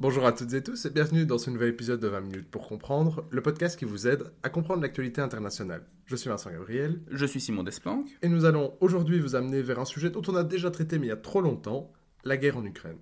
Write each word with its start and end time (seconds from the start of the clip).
Bonjour 0.00 0.24
à 0.24 0.32
toutes 0.32 0.54
et 0.54 0.62
tous 0.62 0.86
et 0.86 0.90
bienvenue 0.90 1.26
dans 1.26 1.36
ce 1.36 1.50
nouvel 1.50 1.68
épisode 1.68 2.00
de 2.00 2.08
20 2.08 2.20
minutes 2.22 2.50
pour 2.50 2.66
comprendre, 2.66 3.26
le 3.28 3.42
podcast 3.42 3.78
qui 3.78 3.84
vous 3.84 4.08
aide 4.08 4.32
à 4.42 4.48
comprendre 4.48 4.80
l'actualité 4.80 5.20
internationale. 5.20 5.82
Je 6.06 6.16
suis 6.16 6.30
Vincent 6.30 6.50
Gabriel. 6.50 7.02
Je 7.10 7.26
suis 7.26 7.38
Simon 7.38 7.64
Desplanques. 7.64 8.08
Et 8.22 8.30
nous 8.30 8.46
allons 8.46 8.72
aujourd'hui 8.80 9.20
vous 9.20 9.34
amener 9.34 9.60
vers 9.60 9.78
un 9.78 9.84
sujet 9.84 10.08
dont 10.08 10.22
on 10.26 10.36
a 10.36 10.42
déjà 10.42 10.70
traité 10.70 10.98
mais 10.98 11.04
il 11.04 11.08
y 11.10 11.12
a 11.12 11.16
trop 11.16 11.42
longtemps, 11.42 11.92
la 12.24 12.38
guerre 12.38 12.56
en 12.56 12.64
Ukraine. 12.64 12.96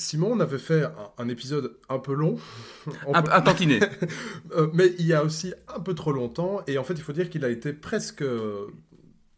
Simon, 0.00 0.32
on 0.32 0.40
avait 0.40 0.58
fait 0.58 0.84
un, 1.18 1.28
épisode 1.28 1.76
un 1.88 1.98
peu 1.98 2.14
long. 2.14 2.38
un, 3.14 3.22
un 3.30 3.40
tantinet. 3.40 3.80
Euh, 4.56 4.68
mais 4.74 4.92
il 4.98 5.06
y 5.06 5.12
a 5.12 5.22
aussi 5.22 5.54
un 5.72 5.78
peu 5.78 5.94
trop 5.94 6.10
longtemps. 6.10 6.62
Et 6.66 6.78
en 6.78 6.82
fait, 6.82 6.94
il 6.94 7.02
faut 7.02 7.12
dire 7.12 7.30
qu'il 7.30 7.44
a 7.44 7.50
été 7.50 7.72
presque, 7.72 8.24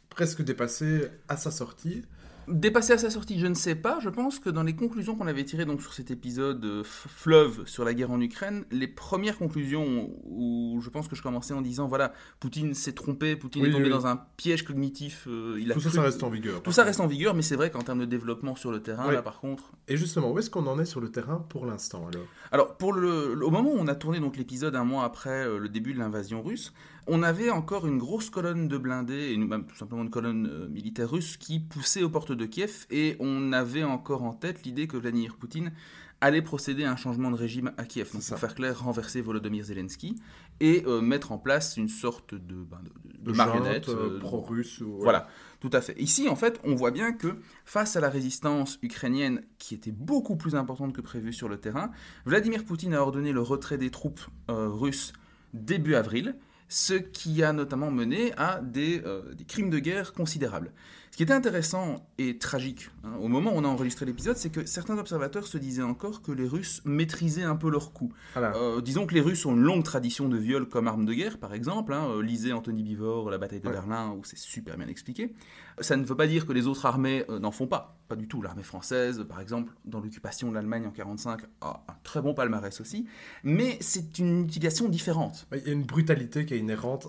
presque 0.09 0.43
dépassé 0.43 1.09
à 1.29 1.37
sa 1.37 1.51
sortie. 1.51 2.03
Dépassé 2.49 2.93
à 2.93 2.99
sa 2.99 3.11
sortie, 3.11 3.39
je 3.39 3.47
ne 3.47 3.55
sais 3.55 3.75
pas. 3.75 3.99
Je 4.01 4.09
pense 4.09 4.39
que 4.39 4.51
dans 4.51 4.63
les 4.63 4.75
conclusions 4.75 5.15
qu'on 5.15 5.27
avait 5.27 5.45
tirées 5.45 5.65
donc 5.65 5.81
sur 5.81 5.93
cet 5.93 6.11
épisode 6.11 6.65
euh, 6.65 6.83
fleuve 6.85 7.67
sur 7.67 7.85
la 7.85 7.95
guerre 7.95 8.11
en 8.11 8.21
Ukraine, 8.21 8.65
les 8.71 8.89
premières 8.89 9.39
conclusions 9.39 10.11
où 10.25 10.81
je 10.83 10.91
pense 10.91 11.09
que 11.09 11.17
je 11.17 11.23
commençais 11.23 11.55
en 11.55 11.63
disant 11.63 11.87
voilà, 11.87 12.13
Poutine 12.41 12.75
s'est 12.75 12.93
trompé, 12.93 13.37
Poutine 13.37 13.65
est 13.67 13.71
tombé 13.71 13.89
dans 13.89 14.07
un 14.07 14.21
piège 14.37 14.65
cognitif. 14.65 15.27
Euh, 15.29 15.59
il 15.61 15.71
a 15.71 15.75
Tout 15.75 15.81
ça, 15.81 15.91
ça 15.91 16.03
reste 16.03 16.23
en 16.23 16.31
vigueur. 16.31 16.63
Tout 16.63 16.73
ça 16.73 16.85
reste 16.85 17.01
en 17.01 17.07
vigueur, 17.07 17.35
mais 17.35 17.43
c'est 17.43 17.57
vrai 17.57 17.71
qu'en 17.71 17.83
termes 17.83 18.01
de 18.01 18.05
développement 18.05 18.57
sur 18.57 18.71
le 18.71 18.81
terrain, 18.81 19.11
là 19.11 19.23
par 19.23 19.41
contre. 19.41 19.73
Et 19.89 19.97
justement, 19.97 20.33
où 20.33 20.39
est-ce 20.39 20.51
qu'on 20.51 20.67
en 20.67 20.79
est 20.79 20.85
sur 20.85 21.01
le 21.01 21.11
terrain 21.11 21.45
pour 21.49 21.67
l'instant 21.67 22.07
alors? 22.09 22.27
Alors, 22.51 22.77
pour 22.77 22.93
le, 22.93 23.43
au 23.45 23.51
moment 23.51 23.71
où 23.71 23.79
on 23.79 23.89
a 23.89 23.95
tourné 23.95 24.21
donc 24.21 24.37
l'épisode 24.37 24.75
un 24.77 24.85
mois 24.85 25.05
après 25.05 25.47
euh, 25.47 25.59
le 25.59 25.69
début 25.69 25.95
de 25.95 25.99
l'invasion 25.99 26.43
russe, 26.43 26.73
on 27.07 27.23
avait 27.23 27.51
encore 27.51 27.87
une 27.87 27.99
grosse 27.99 28.31
colonne 28.31 28.69
de 28.69 28.79
blindés, 28.79 29.33
et 29.33 29.37
même 29.37 29.67
tout 29.67 29.77
simplement 29.77 30.03
une 30.03 30.11
colonne 30.11 30.47
euh, 30.47 30.69
militaire 30.69 31.11
russe 31.11 31.37
qui 31.37 31.61
poussait 31.61 32.03
aux 32.03 32.11
portes 32.11 32.33
de 32.33 32.47
Kiev, 32.47 32.87
et 32.91 33.17
on 33.19 33.53
avait 33.53 33.85
encore 33.85 34.23
en 34.23 34.33
tête 34.33 34.65
l'idée 34.65 34.87
que 34.87 34.97
Vladimir 34.97 35.37
Poutine 35.37 35.73
allait 36.21 36.43
procéder 36.43 36.85
à 36.85 36.93
un 36.93 36.97
changement 36.97 37.33
de 37.33 37.37
régime 37.37 37.73
à 37.77 37.85
Kiev, 37.85 38.13
donc 38.13 38.25
pour 38.25 38.39
faire 38.39 38.55
clair, 38.55 38.81
renverser 38.81 39.21
Volodymyr 39.21 39.65
Zelensky 39.65 40.15
et 40.61 40.85
euh, 40.87 41.01
mettre 41.01 41.33
en 41.33 41.39
place 41.39 41.77
une 41.77 41.89
sorte 41.89 42.37
de, 42.37 42.63
ben, 42.63 42.79
de, 43.19 43.33
marionnette 43.33 43.89
euh, 43.89 44.21
pro-russe. 44.21 44.83
Voilà, 44.83 45.27
tout 45.59 45.71
à 45.73 45.81
fait. 45.81 46.01
Ici, 46.01 46.29
en 46.29 46.37
fait, 46.37 46.61
on 46.63 46.77
voit 46.77 46.93
bien 46.93 47.13
que 47.13 47.35
face 47.65 47.97
à 47.97 48.01
la 48.01 48.09
résistance 48.09 48.79
ukrainienne 48.83 49.43
qui 49.59 49.75
était 49.75 49.91
beaucoup 49.91 50.37
plus 50.37 50.55
importante 50.55 50.93
que 50.93 51.01
prévu 51.01 51.33
sur 51.33 51.49
le 51.49 51.57
terrain, 51.57 51.91
Vladimir 52.25 52.65
Poutine 52.65 52.95
a 52.95 53.03
ordonné 53.03 53.33
le 53.33 53.41
retrait 53.43 53.79
des 53.79 53.91
troupes 53.91 54.21
russes 54.49 55.13
début 55.53 55.97
avril 55.97 56.37
ce 56.73 56.95
qui 56.95 57.43
a 57.43 57.53
notamment 57.53 57.91
mené 57.91 58.33
à 58.39 58.63
euh, 58.77 59.35
des, 59.35 59.45
crimes 59.45 59.69
de 59.69 59.79
guerre 59.79 60.15
considérables. 60.15 60.73
Ce 61.13 61.19
qui 61.19 61.25
était 61.25 61.35
intéressant 61.35 62.09
et 62.17 62.39
tragique 62.39 62.89
hein, 63.05 63.13
au 63.21 63.29
moment 63.29 63.53
où 63.53 63.57
on 63.57 63.65
a 63.65 63.69
enregistré 63.69 64.07
l'épisode, 64.07 64.39
c'est 64.39 64.49
que 64.49 64.65
certains 64.65 64.97
observateurs 64.97 65.47
se 65.47 65.59
disaient 65.59 65.83
encore 65.83 66.23
que 66.23 66.33
les 66.33 66.49
Russes 66.49 66.81
maîtrisaient 66.87 67.43
un 67.43 67.55
peu 67.55 67.71
leurs 67.71 67.93
coups. 67.93 68.15
Euh, 68.39 68.81
disons 68.81 69.05
que 69.05 69.13
les 69.13 69.21
Russes 69.21 69.45
ont 69.45 69.53
une 69.53 69.61
longue 69.61 69.85
tradition 69.85 70.27
de 70.31 70.39
viol 70.39 70.67
comme 70.67 70.89
arme 70.89 71.05
de 71.05 71.13
guerre, 71.13 71.37
par 71.37 71.53
exemple. 71.53 71.93
Hein, 71.93 72.07
euh, 72.09 72.23
lisez 72.23 72.55
Anthony 72.55 72.83
Bivor, 72.83 73.29
la 73.29 73.37
bataille 73.37 73.61
de 73.61 73.69
Berlin, 73.69 74.17
où 74.19 74.25
c'est 74.25 74.39
super 74.39 74.79
bien 74.79 74.89
expliqué. 74.89 75.35
Ça 75.81 75.99
ne 75.99 76.05
veut 76.05 76.17
pas 76.17 76.27
dire 76.27 76.47
que 76.47 76.55
les 76.55 76.67
autres 76.67 76.87
armées 76.87 77.27
n'en 77.29 77.51
font 77.51 77.67
pas. 77.67 77.99
Pas 78.09 78.17
du 78.17 78.27
tout. 78.27 78.41
L'armée 78.41 78.63
française, 78.63 79.23
par 79.29 79.43
exemple, 79.43 79.75
dans 79.85 80.01
l'occupation 80.01 80.49
de 80.49 80.55
l'Allemagne 80.55 80.87
en 80.87 80.93
1945, 80.93 81.43
a 81.61 81.85
un 81.89 81.95
très 82.05 82.23
bon 82.23 82.33
palmarès 82.33 82.81
aussi. 82.81 83.07
Mais 83.45 83.77
c'est 83.83 84.19
une 84.19 84.45
utilisation 84.45 84.89
différente. 84.89 85.47
Il 85.53 85.67
y 85.67 85.69
a 85.69 85.73
une 85.75 85.85
brutalité 85.85 86.47
qui 86.47 86.55
est 86.55 86.59
inhérente 86.59 87.09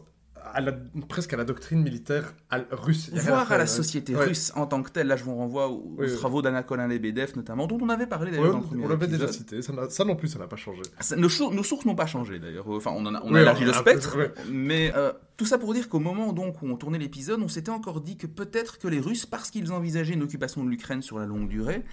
à 0.51 0.61
la, 0.61 0.73
presque 1.07 1.33
à 1.33 1.37
la 1.37 1.45
doctrine 1.45 1.81
militaire 1.81 2.33
russe. 2.71 3.09
Voire 3.13 3.51
à 3.51 3.57
la 3.57 3.67
société 3.67 4.15
russe 4.15 4.51
en 4.55 4.65
tant 4.65 4.83
que 4.83 4.91
telle. 4.91 5.07
Là, 5.07 5.15
je 5.15 5.23
vous 5.23 5.35
renvoie 5.35 5.69
aux, 5.69 5.97
travaux 6.17 6.41
d'Anna 6.41 6.63
Colin-Lebedev, 6.63 7.35
notamment, 7.35 7.67
dont 7.67 7.77
on 7.81 7.89
avait 7.89 8.07
parlé 8.07 8.31
d'ailleurs 8.31 8.51
dans 8.51 8.59
le 8.59 8.63
premier 8.63 8.85
On 8.85 8.89
l'avait 8.89 9.07
déjà 9.07 9.31
cité, 9.31 9.61
ça, 9.61 9.73
ça, 9.89 10.05
non 10.05 10.15
plus, 10.15 10.27
ça 10.27 10.39
n'a 10.39 10.47
pas 10.47 10.55
changé. 10.55 10.81
nos, 11.17 11.29
sources 11.29 11.85
n'ont 11.85 11.95
pas 11.95 12.05
changé 12.05 12.39
d'ailleurs. 12.39 12.67
Enfin, 12.69 12.91
on, 12.95 13.05
a, 13.05 13.21
on 13.23 13.35
a 13.35 13.41
élargi 13.41 13.65
le 13.65 13.73
spectre, 13.73 14.17
mais 14.49 14.91
euh, 14.95 15.11
tout 15.37 15.45
ça 15.45 15.57
pour 15.57 15.73
dire 15.73 15.89
qu'au 15.89 15.99
moment 15.99 16.33
donc, 16.33 16.61
où 16.61 16.67
on 16.67 16.75
tournait 16.75 16.99
l'épisode, 16.99 17.41
on 17.41 17.47
s'était 17.47 17.71
encore 17.71 18.01
dit 18.01 18.17
que 18.17 18.27
peut-être 18.27 18.79
que 18.79 18.87
les 18.87 18.99
Russes, 18.99 19.25
parce 19.25 19.49
qu'ils 19.49 19.71
envisageaient 19.71 20.13
une 20.13 20.23
occupation 20.23 20.63
de 20.63 20.69
l'Ukraine 20.69 21.01
sur 21.01 21.19
la 21.19 21.25
longue 21.25 21.47
durée, 21.47 21.83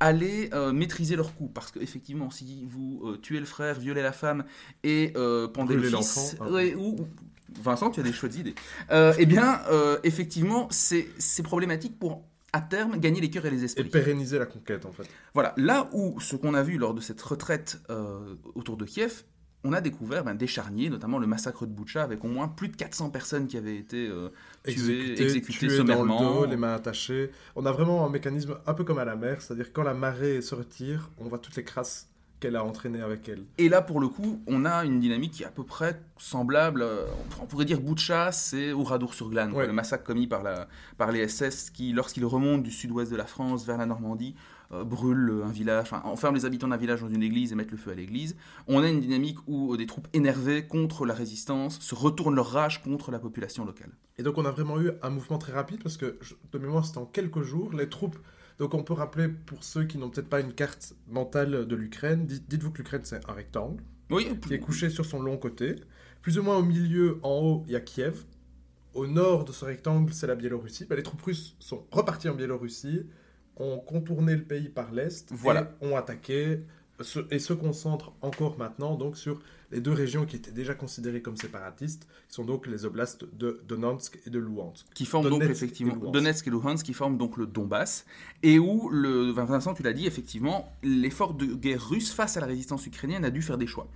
allaient 0.00 0.50
euh, 0.52 0.72
maîtriser 0.72 1.16
leur 1.16 1.34
coup. 1.34 1.48
Parce 1.48 1.70
qu'effectivement, 1.70 2.30
si 2.30 2.66
vous 2.66 3.02
euh, 3.04 3.16
tuez 3.18 3.38
le 3.38 3.46
frère, 3.46 3.78
violez 3.78 4.02
la 4.02 4.12
femme 4.12 4.44
et 4.82 5.12
pendez 5.54 5.74
le 5.74 5.88
fils, 5.88 6.36
hein. 6.40 6.46
ou, 6.76 6.96
Vincent, 7.60 7.90
tu 7.90 8.00
as 8.00 8.02
des 8.02 8.12
chouettes 8.12 8.36
idées. 8.36 8.54
Euh, 8.90 9.12
eh 9.18 9.26
bien, 9.26 9.60
euh, 9.70 9.98
effectivement, 10.04 10.68
c'est 10.70 11.42
problématique 11.42 11.98
pour 11.98 12.24
à 12.54 12.60
terme 12.60 12.98
gagner 12.98 13.20
les 13.20 13.30
cœurs 13.30 13.46
et 13.46 13.50
les 13.50 13.64
esprits. 13.64 13.86
Et 13.86 13.90
pérenniser 13.90 14.38
la 14.38 14.44
conquête 14.44 14.84
en 14.84 14.92
fait. 14.92 15.08
Voilà, 15.32 15.54
là 15.56 15.88
où 15.92 16.20
ce 16.20 16.36
qu'on 16.36 16.52
a 16.52 16.62
vu 16.62 16.76
lors 16.76 16.92
de 16.92 17.00
cette 17.00 17.22
retraite 17.22 17.80
euh, 17.88 18.34
autour 18.54 18.76
de 18.76 18.84
Kiev, 18.84 19.22
on 19.64 19.72
a 19.72 19.80
découvert 19.80 20.22
ben, 20.22 20.34
des 20.34 20.46
charniers, 20.46 20.90
notamment 20.90 21.18
le 21.18 21.26
massacre 21.26 21.64
de 21.64 21.72
Boucha, 21.72 22.02
avec 22.02 22.22
au 22.24 22.28
moins 22.28 22.48
plus 22.48 22.68
de 22.68 22.76
400 22.76 23.08
personnes 23.08 23.46
qui 23.46 23.56
avaient 23.56 23.76
été 23.76 24.10
tuées, 24.66 25.22
exécutées, 25.22 25.70
sommairement. 25.70 26.20
Dans 26.20 26.28
le 26.28 26.40
dos, 26.40 26.46
les 26.46 26.56
mains 26.56 26.74
attachées. 26.74 27.30
On 27.56 27.64
a 27.64 27.72
vraiment 27.72 28.04
un 28.04 28.10
mécanisme 28.10 28.58
un 28.66 28.74
peu 28.74 28.84
comme 28.84 28.98
à 28.98 29.06
la 29.06 29.16
mer, 29.16 29.40
c'est-à-dire 29.40 29.72
quand 29.72 29.84
la 29.84 29.94
marée 29.94 30.42
se 30.42 30.54
retire, 30.54 31.10
on 31.18 31.28
voit 31.28 31.38
toutes 31.38 31.56
les 31.56 31.64
crasses 31.64 32.11
qu'elle 32.42 32.56
a 32.56 32.64
entraîné 32.64 33.00
avec 33.00 33.28
elle. 33.28 33.44
Et 33.56 33.68
là, 33.68 33.82
pour 33.82 34.00
le 34.00 34.08
coup, 34.08 34.42
on 34.48 34.64
a 34.64 34.84
une 34.84 34.98
dynamique 34.98 35.32
qui 35.32 35.42
est 35.44 35.46
à 35.46 35.50
peu 35.50 35.62
près 35.62 36.02
semblable. 36.18 36.82
Euh, 36.82 37.06
on 37.40 37.46
pourrait 37.46 37.64
dire 37.64 37.80
Boucha, 37.80 38.32
c'est 38.32 38.72
Oradour-sur-Glane, 38.72 39.56
le 39.56 39.72
massacre 39.72 40.02
commis 40.02 40.26
par, 40.26 40.42
la, 40.42 40.66
par 40.98 41.12
les 41.12 41.28
SS 41.28 41.70
qui, 41.70 41.92
lorsqu'ils 41.92 42.26
remontent 42.26 42.62
du 42.62 42.72
sud-ouest 42.72 43.12
de 43.12 43.16
la 43.16 43.26
France 43.26 43.64
vers 43.64 43.78
la 43.78 43.86
Normandie, 43.86 44.34
euh, 44.72 44.82
brûlent 44.82 45.42
un 45.44 45.52
village, 45.52 45.84
enfin, 45.84 46.02
enferment 46.04 46.36
les 46.36 46.44
habitants 46.44 46.66
d'un 46.66 46.76
village 46.76 47.02
dans 47.02 47.08
une 47.08 47.22
église 47.22 47.52
et 47.52 47.54
mettent 47.54 47.70
le 47.70 47.76
feu 47.76 47.92
à 47.92 47.94
l'église. 47.94 48.36
On 48.66 48.82
a 48.82 48.88
une 48.88 49.00
dynamique 49.00 49.38
où 49.46 49.74
euh, 49.74 49.76
des 49.76 49.86
troupes 49.86 50.08
énervées 50.12 50.66
contre 50.66 51.06
la 51.06 51.14
résistance 51.14 51.78
se 51.78 51.94
retournent 51.94 52.34
leur 52.34 52.50
rage 52.50 52.82
contre 52.82 53.12
la 53.12 53.20
population 53.20 53.64
locale. 53.64 53.90
Et 54.18 54.24
donc 54.24 54.36
on 54.36 54.44
a 54.44 54.50
vraiment 54.50 54.80
eu 54.80 54.90
un 55.02 55.10
mouvement 55.10 55.38
très 55.38 55.52
rapide 55.52 55.80
parce 55.82 55.96
que, 55.96 56.18
de 56.52 56.58
mémoire, 56.58 56.84
c'était 56.84 56.98
en 56.98 57.06
quelques 57.06 57.42
jours, 57.42 57.72
les 57.72 57.88
troupes 57.88 58.18
donc 58.62 58.74
on 58.74 58.84
peut 58.84 58.92
rappeler, 58.92 59.26
pour 59.26 59.64
ceux 59.64 59.82
qui 59.86 59.98
n'ont 59.98 60.08
peut-être 60.08 60.28
pas 60.28 60.38
une 60.38 60.52
carte 60.52 60.94
mentale 61.08 61.66
de 61.66 61.74
l'Ukraine, 61.74 62.26
dites-vous 62.26 62.70
que 62.70 62.78
l'Ukraine 62.78 63.00
c'est 63.02 63.28
un 63.28 63.32
rectangle 63.32 63.82
qui 64.40 64.54
est 64.54 64.60
couché 64.60 64.88
sur 64.88 65.04
son 65.04 65.20
long 65.20 65.36
côté. 65.36 65.74
Plus 66.20 66.38
ou 66.38 66.44
moins 66.44 66.58
au 66.58 66.62
milieu, 66.62 67.18
en 67.24 67.40
haut, 67.40 67.64
il 67.66 67.72
y 67.72 67.76
a 67.76 67.80
Kiev. 67.80 68.22
Au 68.94 69.08
nord 69.08 69.44
de 69.44 69.50
ce 69.50 69.64
rectangle, 69.64 70.12
c'est 70.12 70.28
la 70.28 70.36
Biélorussie. 70.36 70.84
Bah, 70.84 70.94
les 70.94 71.02
troupes 71.02 71.22
russes 71.22 71.56
sont 71.58 71.84
reparties 71.90 72.28
en 72.28 72.36
Biélorussie, 72.36 73.04
ont 73.56 73.78
contourné 73.78 74.36
le 74.36 74.44
pays 74.44 74.68
par 74.68 74.92
l'est 74.92 75.26
voilà. 75.32 75.74
et 75.80 75.86
ont 75.86 75.96
attaqué 75.96 76.60
et 77.30 77.38
se 77.38 77.52
concentrent 77.52 78.12
encore 78.22 78.58
maintenant 78.58 78.96
donc 78.96 79.16
sur 79.16 79.40
les 79.72 79.80
deux 79.80 79.92
régions 79.92 80.26
qui 80.26 80.36
étaient 80.36 80.52
déjà 80.52 80.74
considérées 80.74 81.22
comme 81.22 81.36
séparatistes, 81.36 82.06
qui 82.28 82.34
sont 82.34 82.44
donc 82.44 82.66
les 82.66 82.84
oblasts 82.84 83.24
de 83.34 83.62
Donetsk 83.66 84.18
et 84.26 84.30
de 84.30 84.38
Luhansk. 84.38 84.86
Qui 84.94 85.06
forment 85.06 85.30
donc 85.30 85.42
effectivement 85.42 85.94
Donetsk 85.96 86.46
et 86.46 86.50
Luhansk, 86.50 86.84
qui 86.84 86.92
forment 86.92 87.16
donc 87.16 87.38
le 87.38 87.46
Donbass, 87.46 88.04
et 88.42 88.58
où, 88.58 88.90
le, 88.90 89.30
Vincent, 89.30 89.72
tu 89.74 89.82
l'as 89.82 89.94
dit, 89.94 90.06
effectivement, 90.06 90.70
l'effort 90.82 91.34
de 91.34 91.46
guerre 91.46 91.88
russe 91.88 92.12
face 92.12 92.36
à 92.36 92.40
la 92.40 92.46
résistance 92.46 92.86
ukrainienne 92.86 93.24
a 93.24 93.30
dû 93.30 93.40
faire 93.40 93.58
des 93.58 93.66
choix. 93.66 93.88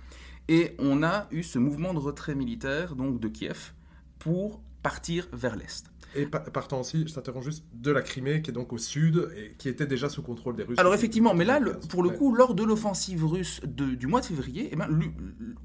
Et 0.49 0.75
on 0.79 1.03
a 1.03 1.27
eu 1.31 1.43
ce 1.43 1.59
mouvement 1.59 1.93
de 1.93 1.99
retrait 1.99 2.35
militaire 2.35 2.95
donc 2.95 3.19
de 3.19 3.27
Kiev 3.27 3.73
pour 4.17 4.61
partir 4.81 5.27
vers 5.31 5.55
l'est. 5.55 5.85
Et 6.15 6.25
partant 6.25 6.79
aussi, 6.81 7.05
je 7.07 7.13
t'interromps 7.13 7.45
juste, 7.45 7.65
de 7.73 7.91
la 7.91 8.01
Crimée, 8.01 8.41
qui 8.41 8.51
est 8.51 8.53
donc 8.53 8.73
au 8.73 8.77
sud, 8.77 9.29
et 9.37 9.53
qui 9.57 9.69
était 9.69 9.85
déjà 9.85 10.09
sous 10.09 10.21
contrôle 10.21 10.55
des 10.55 10.63
Russes. 10.63 10.79
Alors 10.79 10.93
effectivement, 10.93 11.33
mais 11.33 11.45
là, 11.45 11.59
pour 11.89 12.03
le 12.03 12.09
coup, 12.09 12.33
lors 12.33 12.53
de 12.53 12.63
l'offensive 12.63 13.25
russe 13.25 13.61
du 13.65 14.07
mois 14.07 14.21
de 14.21 14.25
février, 14.25 14.69
eh 14.71 14.75
ben, 14.75 14.87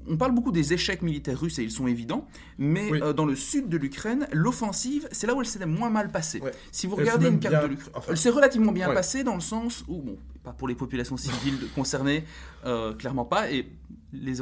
on 0.07 0.17
parle 0.17 0.33
beaucoup 0.33 0.51
des 0.51 0.73
échecs 0.73 1.01
militaires 1.01 1.39
russes, 1.39 1.59
et 1.59 1.63
ils 1.63 1.71
sont 1.71 1.87
évidents, 1.87 2.27
mais 2.57 2.91
euh, 3.01 3.13
dans 3.13 3.25
le 3.25 3.35
sud 3.35 3.69
de 3.69 3.77
l'Ukraine, 3.77 4.27
l'offensive, 4.31 5.07
c'est 5.11 5.27
là 5.27 5.33
où 5.33 5.41
elle 5.41 5.47
s'est 5.47 5.65
moins 5.65 5.89
mal 5.89 6.11
passée. 6.11 6.41
Si 6.71 6.87
vous 6.87 6.95
regardez 6.95 7.27
une 7.27 7.39
carte 7.39 7.63
de 7.63 7.69
l'Ukraine, 7.69 7.93
elle 8.07 8.17
s'est 8.17 8.29
relativement 8.29 8.71
bien 8.71 8.93
passée 8.93 9.23
dans 9.23 9.35
le 9.35 9.41
sens 9.41 9.83
où, 9.87 10.01
bon, 10.01 10.17
pas 10.43 10.53
pour 10.53 10.67
les 10.67 10.75
populations 10.75 11.17
civiles 11.17 11.67
concernées, 11.75 12.23
euh, 12.65 12.93
clairement 12.93 13.25
pas, 13.25 13.51
et 13.51 13.71
les, 14.13 14.41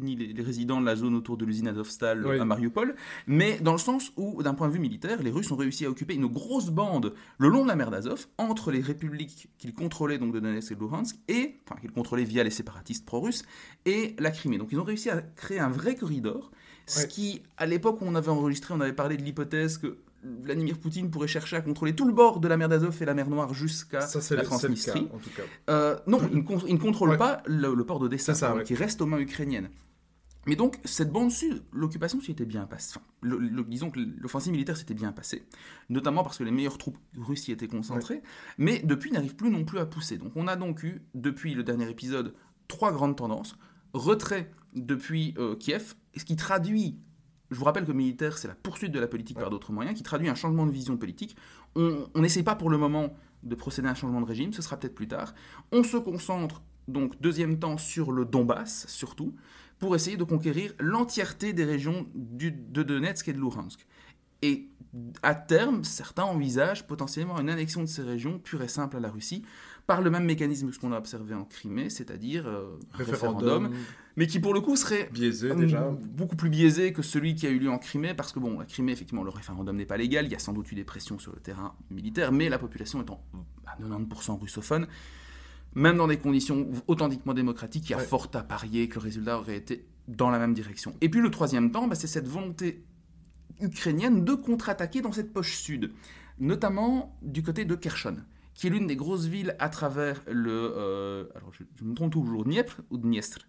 ni 0.00 0.16
les, 0.16 0.42
résidents 0.42 0.80
de 0.80 0.86
la 0.86 0.96
zone 0.96 1.14
autour 1.14 1.36
de 1.36 1.44
l'usine 1.44 1.68
Azovstal 1.68 2.26
à 2.40 2.44
Mariupol, 2.44 2.94
mais 3.26 3.58
dans 3.60 3.72
le 3.72 3.78
sens 3.78 4.12
où, 4.16 4.42
d'un 4.42 4.54
point 4.54 4.68
de 4.68 4.72
vue 4.72 4.78
militaire, 4.78 5.22
les 5.22 5.30
Russes 5.30 5.50
ont 5.50 5.56
réussi 5.56 5.84
à 5.84 5.90
occuper 5.90 6.14
une 6.14 6.26
grosse 6.26 6.70
bande 6.70 7.14
le 7.38 7.48
long 7.48 7.64
de 7.64 7.68
la 7.68 7.76
mer 7.76 7.90
d'Azov, 7.90 8.26
entre 8.38 8.70
les 8.70 8.80
républiques 8.80 9.48
qu'ils 9.58 9.74
contrôlaient, 9.74 10.18
donc 10.18 10.32
de 10.32 10.40
Donetsk 10.40 10.72
et 10.72 10.74
de 10.74 10.80
Luhansk, 10.80 11.16
et, 11.28 11.56
enfin, 11.66 11.80
qu'ils 11.80 11.92
contrôlaient 11.92 12.24
via 12.24 12.44
les 12.44 12.50
séparatistes 12.50 13.04
pro-russes, 13.04 13.44
et 13.84 14.14
la 14.18 14.30
Crimée. 14.30 14.58
Donc 14.58 14.68
ils 14.72 14.78
ont 14.78 14.84
réussi 14.84 15.10
à 15.10 15.20
créer 15.20 15.60
un 15.60 15.70
vrai 15.70 15.96
corridor, 15.96 16.50
ce 16.86 17.06
qui, 17.06 17.42
à 17.56 17.66
l'époque 17.66 18.00
où 18.02 18.04
on 18.06 18.14
avait 18.14 18.28
enregistré, 18.30 18.74
on 18.74 18.80
avait 18.80 18.92
parlé 18.92 19.16
de 19.16 19.22
l'hypothèse 19.22 19.78
que 19.78 19.96
Vladimir 20.24 20.78
Poutine 20.78 21.10
pourrait 21.10 21.28
chercher 21.28 21.56
à 21.56 21.60
contrôler 21.60 21.94
tout 21.94 22.06
le 22.06 22.12
bord 22.12 22.40
de 22.40 22.48
la 22.48 22.56
mer 22.56 22.68
d'Azov 22.68 22.96
et 23.00 23.04
la 23.04 23.14
mer 23.14 23.28
Noire 23.28 23.52
jusqu'à 23.52 24.08
la 24.30 24.42
Transnistrie. 24.42 25.08
Euh, 25.68 25.98
non, 26.06 26.20
il, 26.32 26.38
ne, 26.38 26.78
contrôle 26.78 27.16
pas 27.16 27.42
le, 27.46 27.74
port 27.84 27.98
d'Odessa, 27.98 28.62
qui 28.64 28.74
reste 28.74 29.00
aux 29.00 29.06
mains 29.06 29.18
ukrainiennes. 29.18 29.68
Mais 30.46 30.56
donc, 30.56 30.78
cette 30.84 31.10
bande 31.10 31.30
sud, 31.30 31.62
l'occupation 31.72 32.20
s'y 32.20 32.30
était 32.30 32.44
bien 32.44 32.66
passée. 32.66 32.98
disons 33.66 33.90
que 33.90 34.00
l'offensive 34.18 34.52
militaire 34.52 34.76
s'était 34.76 34.94
bien 34.94 35.12
passée, 35.12 35.46
notamment 35.88 36.22
parce 36.22 36.38
que 36.38 36.44
les 36.44 36.50
meilleures 36.50 36.78
troupes 36.78 36.98
russes 37.16 37.48
y 37.48 37.52
étaient 37.52 37.68
concentrées, 37.68 38.22
mais 38.58 38.80
depuis, 38.80 39.10
n'arrive 39.10 39.36
plus 39.36 39.50
non 39.50 39.64
plus 39.64 39.78
à 39.78 39.86
pousser. 39.86 40.18
Donc, 40.18 40.32
on 40.36 40.46
a 40.46 40.56
donc 40.56 40.82
eu, 40.82 41.02
depuis 41.14 41.54
le 41.54 41.62
dernier 41.62 41.88
épisode, 41.88 42.34
trois 42.68 42.92
grandes 42.92 43.16
tendances. 43.16 43.56
Retrait 43.94 44.50
depuis 44.74 45.34
euh, 45.38 45.54
Kiev, 45.56 45.94
ce 46.16 46.24
qui 46.24 46.36
traduit 46.36 46.98
je 47.54 47.58
vous 47.58 47.64
rappelle 47.64 47.84
que 47.84 47.92
militaire, 47.92 48.36
c'est 48.36 48.48
la 48.48 48.54
poursuite 48.54 48.92
de 48.92 49.00
la 49.00 49.06
politique 49.06 49.38
par 49.38 49.48
d'autres 49.48 49.72
moyens, 49.72 49.96
qui 49.96 50.02
traduit 50.02 50.28
un 50.28 50.34
changement 50.34 50.66
de 50.66 50.72
vision 50.72 50.96
politique. 50.96 51.36
On 51.76 52.08
n'essaie 52.16 52.42
pas 52.42 52.56
pour 52.56 52.68
le 52.68 52.76
moment 52.76 53.16
de 53.42 53.54
procéder 53.54 53.88
à 53.88 53.92
un 53.92 53.94
changement 53.94 54.20
de 54.20 54.26
régime, 54.26 54.52
ce 54.52 54.62
sera 54.62 54.76
peut-être 54.76 54.94
plus 54.94 55.08
tard. 55.08 55.34
On 55.72 55.82
se 55.82 55.96
concentre 55.96 56.62
donc, 56.88 57.20
deuxième 57.20 57.58
temps, 57.58 57.78
sur 57.78 58.12
le 58.12 58.24
Donbass, 58.24 58.86
surtout, 58.88 59.34
pour 59.78 59.94
essayer 59.96 60.16
de 60.16 60.24
conquérir 60.24 60.74
l'entièreté 60.78 61.52
des 61.52 61.64
régions 61.64 62.06
du, 62.14 62.50
de 62.52 62.82
Donetsk 62.82 63.28
et 63.28 63.32
de 63.32 63.38
Luhansk. 63.38 63.86
Et 64.42 64.68
à 65.22 65.34
terme, 65.34 65.84
certains 65.84 66.24
envisagent 66.24 66.86
potentiellement 66.86 67.38
une 67.40 67.50
annexion 67.50 67.82
de 67.82 67.86
ces 67.86 68.02
régions 68.02 68.38
pure 68.38 68.62
et 68.62 68.68
simple 68.68 68.96
à 68.96 69.00
la 69.00 69.10
Russie, 69.10 69.44
par 69.86 70.00
le 70.00 70.10
même 70.10 70.24
mécanisme 70.24 70.68
que 70.68 70.74
ce 70.74 70.78
qu'on 70.78 70.92
a 70.92 70.98
observé 70.98 71.34
en 71.34 71.44
Crimée, 71.44 71.90
c'est-à-dire 71.90 72.46
euh, 72.46 72.78
référendum, 72.92 73.70
mais 74.16 74.26
qui 74.26 74.40
pour 74.40 74.54
le 74.54 74.60
coup 74.60 74.76
serait 74.76 75.10
biaisé, 75.12 75.54
déjà. 75.54 75.90
beaucoup 75.90 76.36
plus 76.36 76.48
biaisé 76.48 76.92
que 76.92 77.02
celui 77.02 77.34
qui 77.34 77.46
a 77.46 77.50
eu 77.50 77.58
lieu 77.58 77.70
en 77.70 77.78
Crimée, 77.78 78.14
parce 78.14 78.32
que 78.32 78.38
bon, 78.38 78.58
la 78.58 78.64
Crimée, 78.64 78.92
effectivement, 78.92 79.24
le 79.24 79.30
référendum 79.30 79.76
n'est 79.76 79.84
pas 79.84 79.96
légal, 79.96 80.26
il 80.26 80.32
y 80.32 80.36
a 80.36 80.38
sans 80.38 80.52
doute 80.52 80.70
eu 80.72 80.74
des 80.74 80.84
pressions 80.84 81.18
sur 81.18 81.32
le 81.32 81.40
terrain 81.40 81.74
militaire, 81.90 82.32
mais 82.32 82.48
la 82.48 82.58
population 82.58 83.02
étant 83.02 83.22
à 83.66 83.76
90% 83.82 84.40
russophone, 84.40 84.86
même 85.74 85.96
dans 85.96 86.06
des 86.06 86.18
conditions 86.18 86.68
authentiquement 86.86 87.34
démocratiques, 87.34 87.90
il 87.90 87.92
y 87.92 87.94
a 87.94 87.98
fort 87.98 88.30
à 88.34 88.42
parier 88.42 88.88
que 88.88 88.94
le 88.94 89.00
résultat 89.00 89.38
aurait 89.38 89.56
été 89.56 89.86
dans 90.08 90.30
la 90.30 90.38
même 90.38 90.54
direction. 90.54 90.94
Et 91.00 91.08
puis 91.08 91.20
le 91.20 91.30
troisième 91.30 91.72
temps, 91.72 91.88
bah, 91.88 91.94
c'est 91.94 92.06
cette 92.06 92.28
volonté 92.28 92.84
ukrainienne 93.60 94.24
de 94.24 94.34
contre-attaquer 94.34 95.00
dans 95.00 95.12
cette 95.12 95.32
poche 95.32 95.56
sud, 95.56 95.92
notamment 96.38 97.16
du 97.22 97.42
côté 97.42 97.64
de 97.64 97.74
Kherson 97.74 98.16
qui 98.54 98.68
est 98.68 98.70
l'une 98.70 98.86
des 98.86 98.96
grosses 98.96 99.26
villes 99.26 99.56
à 99.58 99.68
travers 99.68 100.22
le. 100.30 100.72
Euh, 100.76 101.24
alors, 101.34 101.52
je, 101.52 101.84
me 101.84 101.94
trompe 101.94 102.12
toujours, 102.12 102.44
Dniepr 102.44 102.80
ou 102.90 102.98
Dniestr 102.98 103.48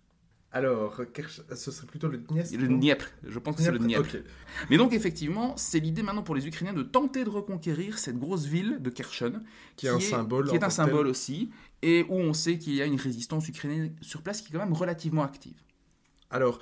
alors, 0.51 1.01
ce 1.53 1.69
serait 1.69 1.85
plutôt 1.85 2.07
le 2.07 2.17
Dniestr 2.17 2.57
Le 2.57 2.69
Dniepr, 2.69 3.05
je 3.27 3.39
pense 3.39 3.57
que 3.57 3.61
c'est 3.61 3.73
le 3.73 3.77
Dniepr. 3.77 4.19
Mais 4.69 4.77
donc, 4.77 4.93
effectivement, 4.93 5.57
c'est 5.57 5.81
l'idée 5.81 6.01
maintenant 6.01 6.23
pour 6.23 6.33
les 6.33 6.47
Ukrainiens 6.47 6.71
de 6.71 6.81
tenter 6.81 7.25
de 7.25 7.29
reconquérir 7.29 7.99
cette 7.99 8.17
grosse 8.17 8.45
ville 8.45 8.77
de 8.79 8.89
Kherson. 8.89 9.41
Qui, 9.75 9.87
est 9.87 9.89
un 9.89 9.99
symbole. 9.99 10.47
Qui 10.47 10.55
est 10.55 10.63
un 10.63 10.69
symbole 10.69 11.07
aussi, 11.07 11.49
et 11.81 12.05
où 12.07 12.15
on 12.15 12.31
sait 12.31 12.57
qu'il 12.57 12.73
y 12.73 12.81
a 12.81 12.85
une 12.85 12.95
résistance 12.95 13.49
ukrainienne 13.49 13.93
sur 13.99 14.21
place 14.21 14.41
qui 14.41 14.47
est 14.47 14.51
quand 14.53 14.63
même 14.63 14.71
relativement 14.71 15.23
active. 15.23 15.57
Alors, 16.35 16.59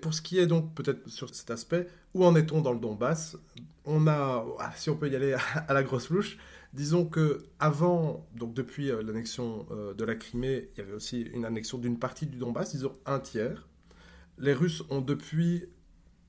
pour 0.00 0.14
ce 0.14 0.22
qui 0.22 0.38
est 0.38 0.46
donc 0.46 0.74
peut-être 0.74 1.08
sur 1.08 1.34
cet 1.34 1.50
aspect, 1.50 1.88
où 2.14 2.24
en 2.24 2.34
est-on 2.36 2.60
dans 2.60 2.72
le 2.72 2.78
Donbass? 2.78 3.36
On 3.84 4.06
a, 4.06 4.44
ah, 4.58 4.72
si 4.76 4.90
on 4.90 4.96
peut 4.96 5.08
y 5.08 5.16
aller 5.16 5.34
à 5.68 5.74
la 5.74 5.82
grosse 5.82 6.10
louche, 6.10 6.38
Disons 6.76 7.06
que 7.06 7.46
avant, 7.58 8.26
donc 8.34 8.52
depuis 8.52 8.90
euh, 8.90 9.02
l'annexion 9.02 9.64
euh, 9.70 9.94
de 9.94 10.04
la 10.04 10.14
Crimée, 10.14 10.68
il 10.74 10.80
y 10.80 10.82
avait 10.82 10.92
aussi 10.92 11.22
une 11.22 11.46
annexion 11.46 11.78
d'une 11.78 11.98
partie 11.98 12.26
du 12.26 12.36
Donbass, 12.36 12.72
disons 12.72 12.94
un 13.06 13.18
tiers. 13.18 13.66
Les 14.36 14.52
Russes 14.52 14.82
ont 14.90 15.00
depuis 15.00 15.64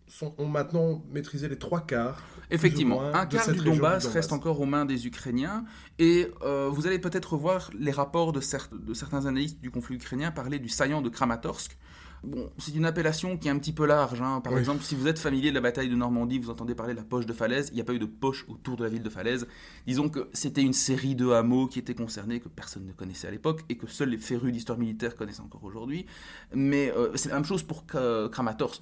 sont, 0.07 0.33
ont 0.37 0.47
maintenant 0.47 1.03
maîtrisé 1.11 1.49
les 1.49 1.57
trois 1.57 1.81
quarts. 1.85 2.23
Effectivement, 2.49 3.01
un 3.13 3.25
quart 3.25 3.51
du 3.51 3.59
Donbass, 3.59 4.07
reste 4.07 4.31
encore 4.31 4.61
aux 4.61 4.65
mains 4.65 4.85
des 4.85 5.05
Ukrainiens. 5.05 5.65
Et 5.99 6.31
euh, 6.43 6.69
vous 6.71 6.87
allez 6.87 6.99
peut-être 6.99 7.35
voir 7.35 7.69
les 7.77 7.91
rapports 7.91 8.31
de, 8.31 8.39
de, 8.39 8.93
certains 8.93 9.25
analystes 9.25 9.59
du 9.59 9.69
conflit 9.69 9.97
ukrainien 9.97 10.31
parler 10.31 10.59
du 10.59 10.69
saillant 10.69 11.01
de 11.01 11.09
Kramatorsk, 11.09 11.77
Bon, 12.23 12.49
c'est 12.57 12.73
une 12.73 12.85
appellation 12.85 13.37
qui 13.37 13.47
est 13.47 13.51
un 13.51 13.59
petit 13.59 13.73
peu 13.73 13.85
large. 13.85 14.21
Hein. 14.21 14.41
Par 14.41 14.57
exemple, 14.57 14.83
si 14.83 14.95
vous 14.95 15.07
êtes 15.07 15.19
familier 15.19 15.49
de 15.49 15.55
la 15.55 15.61
bataille 15.61 15.89
de 15.89 15.95
Normandie, 15.95 16.39
vous 16.39 16.49
entendez 16.49 16.75
parler 16.75 16.93
de 16.93 16.97
la 16.97 17.05
poche 17.05 17.25
de 17.25 17.33
Falaise. 17.33 17.69
Il 17.71 17.75
n'y 17.75 17.81
a 17.81 17.83
pas 17.83 17.93
eu 17.93 17.99
de 17.99 18.05
poche 18.05 18.45
autour 18.47 18.75
de 18.75 18.83
la 18.83 18.89
ville 18.89 19.03
de 19.03 19.09
Falaise. 19.09 19.47
Disons 19.85 20.09
que 20.09 20.29
c'était 20.33 20.61
une 20.63 20.73
série 20.73 21.15
de 21.15 21.29
hameaux 21.29 21.67
qui 21.67 21.79
étaient 21.79 21.95
concernés, 21.95 22.39
que 22.39 22.49
personne 22.49 22.85
ne 22.85 22.91
connaissait 22.91 23.27
à 23.27 23.31
l'époque 23.31 23.61
et 23.69 23.77
que 23.77 23.87
seuls 23.87 24.09
les 24.09 24.17
férus 24.17 24.51
d'histoire 24.51 24.77
militaire 24.77 25.15
connaissent 25.15 25.39
encore 25.39 25.63
aujourd'hui. 25.63 26.05
Mais 26.53 26.91
euh, 26.95 27.11
c'est 27.15 27.29
la 27.29 27.35
même 27.35 27.45
chose 27.45 27.63
pour 27.63 27.85
Kramatorsk. 27.85 28.81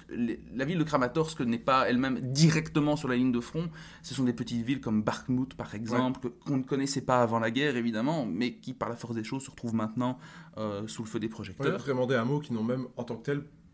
La 0.54 0.64
ville 0.64 0.78
de 0.78 0.84
Kramatorsk 0.84 1.40
n'est 1.40 1.58
pas 1.58 1.88
elle-même 1.88 2.20
directement 2.20 2.96
sur 2.96 3.08
la 3.08 3.16
ligne 3.16 3.32
de 3.32 3.40
front. 3.40 3.68
Ce 4.02 4.14
sont 4.14 4.24
des 4.24 4.32
petites 4.32 4.64
villes 4.64 4.80
comme 4.80 5.02
Bakhmut, 5.02 5.54
par 5.54 5.74
exemple, 5.74 6.30
qu'on 6.46 6.58
ne 6.58 6.62
connaissait 6.62 7.02
pas 7.02 7.22
avant 7.22 7.38
la 7.38 7.50
guerre, 7.50 7.76
évidemment, 7.76 8.26
mais 8.26 8.54
qui, 8.54 8.72
par 8.72 8.88
la 8.88 8.96
force 8.96 9.14
des 9.14 9.24
choses, 9.24 9.44
se 9.44 9.50
retrouvent 9.50 9.74
maintenant 9.74 10.18
euh, 10.58 10.86
sous 10.86 11.02
le 11.02 11.08
feu 11.08 11.20
des 11.20 11.28
projecteurs. 11.28 11.78
vraiment 11.78 12.06
des 12.06 12.14
hameaux 12.14 12.40
qui 12.40 12.54
n'ont 12.54 12.64
même 12.64 12.86
en 12.96 13.04
tant 13.04 13.16
que 13.16 13.22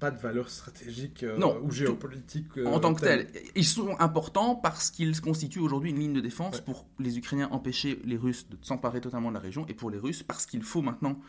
pas 0.03 0.11
de 0.11 0.19
valeur 0.19 0.51
stratégique 0.51 1.23
euh, 1.23 1.61
ou 1.63 1.71
géopolitique. 1.71 2.59
Euh, 2.59 2.67
en 2.67 2.81
tant 2.81 2.93
que 2.93 3.03
tel. 3.03 3.29
Ils 3.55 3.65
sont 3.65 3.95
importants 4.01 4.57
parce 4.57 4.91
qu'ils 4.91 5.21
constituent 5.21 5.61
aujourd'hui 5.61 5.91
une 5.91 6.01
ligne 6.01 6.13
de 6.13 6.21
défense 6.21 6.61
pour 6.61 6.87
les 6.99 7.19
Ukrainiens 7.19 7.49
empêcher 7.53 8.01
les 8.05 8.17
Russes 8.17 8.49
de 8.49 8.59
s'emparer 8.63 9.01
totalement 9.01 9.29
de 9.29 9.35
la 9.35 9.41
région 9.41 9.65
et 9.69 9.75
pour 9.75 9.91
les 9.91 9.99
Russes 9.99 10.25
parce 10.25 10.45
qu'il 10.45 10.65
faut 10.65 10.83
maintenant 10.83 11.21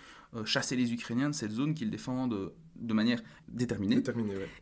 chasser 0.45 0.75
les 0.75 0.91
Ukrainiens 0.91 1.29
de 1.29 1.35
cette 1.35 1.51
zone 1.51 1.75
qu'ils 1.75 1.91
défendent 1.91 2.51
de 2.75 2.93
manière 2.95 3.21
déterminée. 3.47 4.01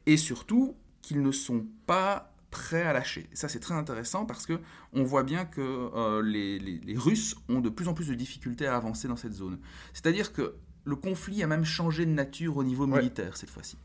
Et 0.05 0.17
surtout 0.17 0.75
qu'ils 1.01 1.21
ne 1.21 1.31
sont 1.31 1.65
pas 1.87 2.33
prêts 2.49 2.83
à 2.83 2.91
lâcher. 2.91 3.29
ça 3.31 3.47
c'est 3.47 3.61
très 3.61 3.75
intéressant 3.75 4.25
parce 4.25 4.45
que 4.45 4.59
on 4.91 5.03
voit 5.03 5.23
bien 5.23 5.45
que 5.45 6.21
les, 6.21 6.59
les 6.59 6.97
Russes 6.97 7.37
ont 7.47 7.61
de 7.61 7.69
plus 7.69 7.87
en 7.87 7.93
plus 7.93 8.09
de 8.09 8.13
difficultés 8.13 8.67
à 8.67 8.75
avancer 8.75 9.07
dans 9.07 9.15
cette 9.15 9.31
zone. 9.31 9.57
C'est-à-dire 9.93 10.33
que 10.33 10.55
le 10.83 10.95
conflit 10.95 11.43
a 11.43 11.47
même 11.47 11.65
changé 11.65 12.05
de 12.05 12.11
nature 12.11 12.57
au 12.57 12.63
niveau 12.63 12.87
militaire 12.87 13.37
cette 13.37 13.49
fois-ci. 13.49 13.77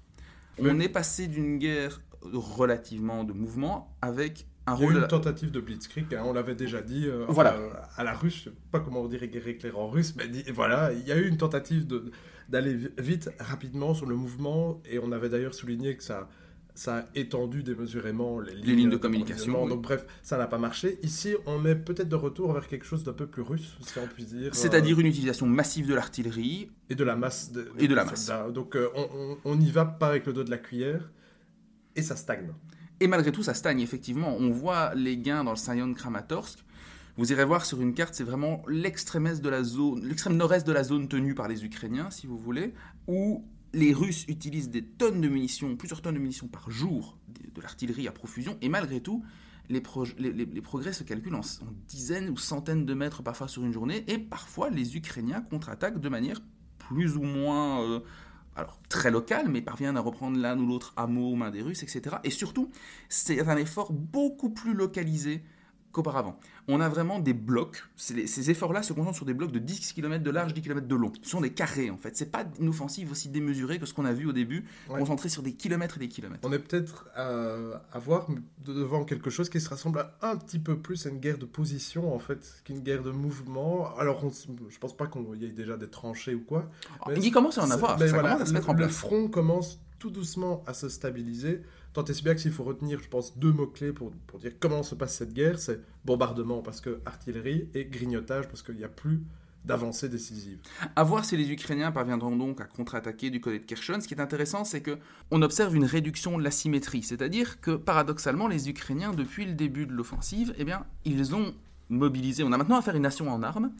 On 0.59 0.81
est 0.81 0.89
passé 0.89 1.27
d'une 1.27 1.59
guerre 1.59 2.01
relativement 2.23 3.25
de 3.25 3.33
mouvement 3.33 3.95
avec 4.01 4.47
un 4.67 4.75
rôle. 4.75 4.87
Il 4.87 4.95
y 4.95 4.97
a 4.97 5.01
eu 5.01 5.03
une 5.03 5.09
tentative 5.09 5.51
de 5.51 5.61
blitzkrieg, 5.61 6.15
hein, 6.15 6.23
on 6.25 6.33
l'avait 6.33 6.55
déjà 6.55 6.83
dit. 6.83 7.07
Euh, 7.07 7.27
voilà. 7.29 7.57
à 7.97 8.05
la 8.05 8.15
russe, 8.15 8.37
je 8.39 8.51
sais 8.51 8.57
pas 8.73 8.81
comment 8.81 9.03
on 9.03 9.09
dirait 9.09 9.29
guerre 9.29 9.47
éclair 9.47 9.79
en 9.79 9.89
russe, 9.89 10.15
mais 10.17 10.25
voilà, 10.53 10.93
il 10.93 11.07
y 11.07 11.13
a 11.13 11.17
eu 11.17 11.29
une 11.29 11.37
tentative 11.37 11.87
d'aller 12.49 12.77
vite, 12.99 13.31
rapidement 13.39 13.95
sur 13.95 14.07
le 14.07 14.17
mouvement, 14.17 14.81
et 14.89 14.99
on 14.99 15.13
avait 15.13 15.29
d'ailleurs 15.29 15.55
souligné 15.55 15.97
que 15.97 16.03
ça 16.03 16.29
ça 16.76 16.99
a 16.99 17.05
étendu 17.14 17.62
démesurément 17.62 18.38
les 18.40 18.55
lignes, 18.55 18.90
de, 18.90 18.96
communication. 18.96 19.67
Donc 19.67 19.82
bref, 19.82 20.06
ça 20.23 20.37
n'a 20.37 20.46
pas 20.46 20.58
marché. 20.58 20.99
Ici, 21.02 21.34
on 21.46 21.64
est 21.64 21.75
peut-être 21.75 22.08
de 22.08 22.17
retour 22.17 22.52
vers 22.52 22.69
quelque 22.69 22.84
chose 22.84 23.02
d'un 23.02 23.12
peu 23.12 23.26
plus 23.26 23.43
russe, 23.43 23.76
si 23.81 23.99
on 23.99 24.06
peut 24.06 24.23
dire. 24.23 24.55
C'est-à-dire 24.55 25.00
une 25.00 25.06
utilisation 25.06 25.46
massive 25.46 25.88
de 25.88 25.94
l'artillerie. 25.94 26.70
Et 26.90 26.94
de 26.94 27.05
la 27.05 27.17
masse. 27.17 27.50
De, 27.52 27.73
et 27.78 27.88
de, 27.88 27.94
la 27.94 28.05
masse. 28.05 28.31
Donc 28.52 28.76
euh, 28.76 28.88
on 29.44 29.56
n'y 29.56 29.70
va 29.70 29.84
pas 29.84 30.08
avec 30.08 30.26
le 30.26 30.32
dos 30.32 30.44
de 30.44 30.50
la 30.50 30.58
cuillère, 30.58 31.11
et 31.95 32.02
ça 32.02 32.14
stagne. 32.14 32.52
Et 33.00 33.09
malgré 33.09 33.33
tout, 33.33 33.42
ça 33.42 33.54
stagne, 33.54 33.80
effectivement. 33.80 34.37
On 34.38 34.50
voit 34.50 34.95
les 34.95 35.18
gains 35.18 35.45
dans 35.45 35.50
le 35.50 35.56
Sayon 35.56 35.92
Kramatorsk. 35.95 36.61
Vous 37.18 37.33
irez 37.33 37.47
voir 37.47 37.64
sur 37.64 37.80
une 37.80 37.95
carte, 37.95 38.14
c'est 38.14 38.25
vraiment 38.25 38.62
l'extrême 38.68 39.26
est 39.26 39.40
de 39.40 39.49
la 39.49 39.62
zone, 39.62 40.06
l'extrême 40.06 40.37
nord-est 40.37 40.66
de 40.66 40.73
la 40.73 40.85
zone 40.85 41.09
tenue 41.09 41.35
par 41.35 41.49
les 41.49 41.64
Ukrainiens, 41.64 42.11
si 42.11 42.26
vous 42.26 42.37
voulez, 42.37 42.75
où 43.06 43.42
les 43.73 43.92
Russes 43.92 44.25
utilisent 44.28 44.70
des 44.70 44.85
tonnes 44.85 45.20
de 45.20 45.28
munitions, 45.28 45.76
plusieurs 45.76 46.02
tonnes 46.02 46.14
de 46.14 46.20
munitions 46.20 46.49
par 46.49 46.70
jour, 46.70 47.18
de, 47.28 47.61
l'artillerie 47.61 48.08
à 48.08 48.12
profusion, 48.12 48.56
et 48.61 48.68
malgré 48.68 49.00
tout, 49.00 49.25
les, 49.68 49.80
progrès 49.80 50.92
se 50.92 51.02
calculent 51.02 51.35
en, 51.35 51.40
dizaines 51.88 52.28
ou 52.30 52.37
centaines 52.37 52.87
de 52.87 52.94
mètres 52.94 53.23
parfois 53.23 53.49
sur 53.49 53.64
une 53.64 53.73
journée, 53.73 54.04
et 54.08 54.18
parfois 54.18 54.70
les 54.70 54.96
Ukrainiens 54.96 55.40
contre-attaquent 55.40 56.00
de 56.00 56.08
manière 56.08 56.40
plus 56.78 57.16
ou 57.16 57.23
moins... 57.23 57.82
Euh, 57.82 58.00
alors 58.56 58.80
très 58.88 59.11
locale, 59.11 59.49
mais 59.49 59.61
parviennent 59.61 59.99
à 59.99 60.00
reprendre 60.00 60.38
l'un 60.38 60.58
ou 60.58 60.66
l'autre 60.66 60.94
hameau 60.96 61.32
aux 61.32 61.37
mains 61.37 61.50
des 61.50 61.61
Russes, 61.61 61.82
etc. 61.82 62.16
Et 62.25 62.30
surtout, 62.30 62.70
c'est 63.11 63.46
un 63.46 63.56
effort 63.58 63.92
beaucoup 63.92 64.49
plus 64.49 64.73
localisé 64.73 65.42
qu'auparavant. 65.97 66.38
On 66.69 66.81
a 66.81 66.88
vraiment 66.91 67.19
des 67.21 67.33
blocs, 67.33 67.83
ces 67.97 68.50
efforts-là 68.50 68.83
se 68.83 68.93
concentrent 68.93 69.17
sur 69.17 69.25
des 69.25 69.33
blocs 69.33 69.50
de 69.50 69.59
10 69.59 69.95
km 69.95 70.23
de 70.23 70.31
large, 70.31 70.53
10 70.53 70.61
km 70.61 70.87
de 70.87 70.95
long. 70.95 71.11
Ce 71.23 71.31
sont 71.31 71.41
des 71.41 71.55
carrés 71.55 71.88
en 71.91 71.97
fait, 71.97 72.17
c'est 72.17 72.31
pas 72.31 72.45
une 72.61 72.69
offensive 72.69 73.11
aussi 73.11 73.31
démesurée 73.31 73.79
que 73.79 73.87
ce 73.87 73.95
qu'on 73.95 74.05
a 74.05 74.12
vu 74.12 74.26
au 74.26 74.33
début, 74.33 74.67
concentrée 74.88 75.31
sur 75.31 75.43
des 75.43 75.55
kilomètres 75.55 75.97
et 75.97 76.00
des 76.00 76.09
kilomètres. 76.09 76.47
On 76.47 76.53
est 76.53 76.59
peut-être 76.59 77.09
à, 77.15 77.99
voir 77.99 78.29
devant 78.65 79.05
quelque 79.05 79.31
chose 79.31 79.49
qui 79.49 79.61
se 79.61 79.71
rassemble 79.71 80.07
un 80.21 80.37
petit 80.37 80.59
peu 80.59 80.79
plus 80.79 81.07
à 81.07 81.09
une 81.09 81.19
guerre 81.19 81.38
de 81.38 81.47
position 81.47 82.15
en 82.15 82.19
fait 82.19 82.62
qu'une 82.65 82.81
guerre 82.81 83.03
de 83.03 83.11
mouvement. 83.11 83.97
Alors 83.97 84.23
on, 84.23 84.31
je 84.69 84.79
pense 84.79 84.95
pas 84.95 85.07
qu'il 85.07 85.43
y 85.43 85.47
ait 85.47 85.49
déjà 85.49 85.79
des 85.79 85.88
tranchées 85.88 86.35
ou 86.35 86.41
quoi. 86.41 86.69
Ah, 87.00 87.11
il 87.17 87.31
commence 87.31 87.57
à 87.57 87.65
en 87.65 87.71
avoir, 87.71 87.99
ça 87.99 88.11
commence 88.11 88.43
à 88.43 88.47
se 88.47 88.53
mettre 88.53 88.69
en 88.69 88.75
place. 88.75 88.88
Le 88.88 88.93
front 88.93 89.29
commence 89.29 89.81
tout 89.99 90.11
doucement 90.11 90.62
à 90.67 90.75
se 90.75 90.91
stabiliser. 90.91 91.62
Tant 91.97 92.05
et 92.05 92.12
si 92.12 92.23
bien 92.23 92.35
que 92.35 92.41
s'il 92.43 92.53
faut 92.53 92.62
retenir, 92.62 93.00
je 93.03 93.09
pense, 93.09 93.38
deux 93.38 93.53
mots-clés 93.53 93.95
pour, 93.95 94.12
pour 94.26 94.38
dire 94.38 94.53
comment 94.61 94.83
se 94.83 94.95
passe 94.95 95.17
cette 95.17 95.33
guerre, 95.33 95.59
c'est 95.59 95.81
bombardement 96.05 96.61
parce 96.61 96.83
que 96.83 97.00
artillerie 97.07 97.71
et 97.73 97.87
grignotage 97.87 98.49
parce 98.49 98.62
qu'il 98.62 98.75
n'y 98.75 98.85
a 98.85 98.88
plus 98.88 99.23
d'avancée 99.65 100.11
décisive. 100.11 100.59
À 100.95 101.03
voir 101.05 101.25
si 101.25 101.38
les 101.38 101.50
Ukrainiens 101.50 101.93
parviendront 101.93 102.37
donc 102.37 102.61
à 102.61 102.65
contre-attaquer 102.65 103.31
du 103.31 103.41
côté 103.41 103.61
de 103.61 103.65
Kherson. 103.65 103.99
Ce 103.99 104.07
qui 104.07 104.12
est 104.12 104.21
intéressant, 104.21 104.67
c'est 104.67 104.83
que 104.83 104.99
on 105.31 105.41
observe 105.41 105.75
une 105.75 105.87
réduction 105.87 106.37
de 106.37 106.45
la 106.45 106.50
symétrie, 106.50 107.03
c'est-à-dire 107.03 107.62
que 107.62 107.71
paradoxalement, 107.71 108.47
les 108.47 108.69
Ukrainiens, 108.69 109.12
depuis 109.12 109.47
le 109.47 109.55
début 109.55 109.87
de 109.87 109.93
l'offensive, 109.95 110.55
eh 110.59 110.65
bien, 110.65 110.85
ils 111.07 111.35
ont 111.35 111.55
mobilisé. 111.88 112.43
On 112.45 112.53
a 112.53 112.59
maintenant 112.59 112.76
affaire 112.76 112.93
à 112.93 112.99
une 112.99 113.05
nation 113.05 113.31
en 113.31 113.43
armes. 113.43 113.73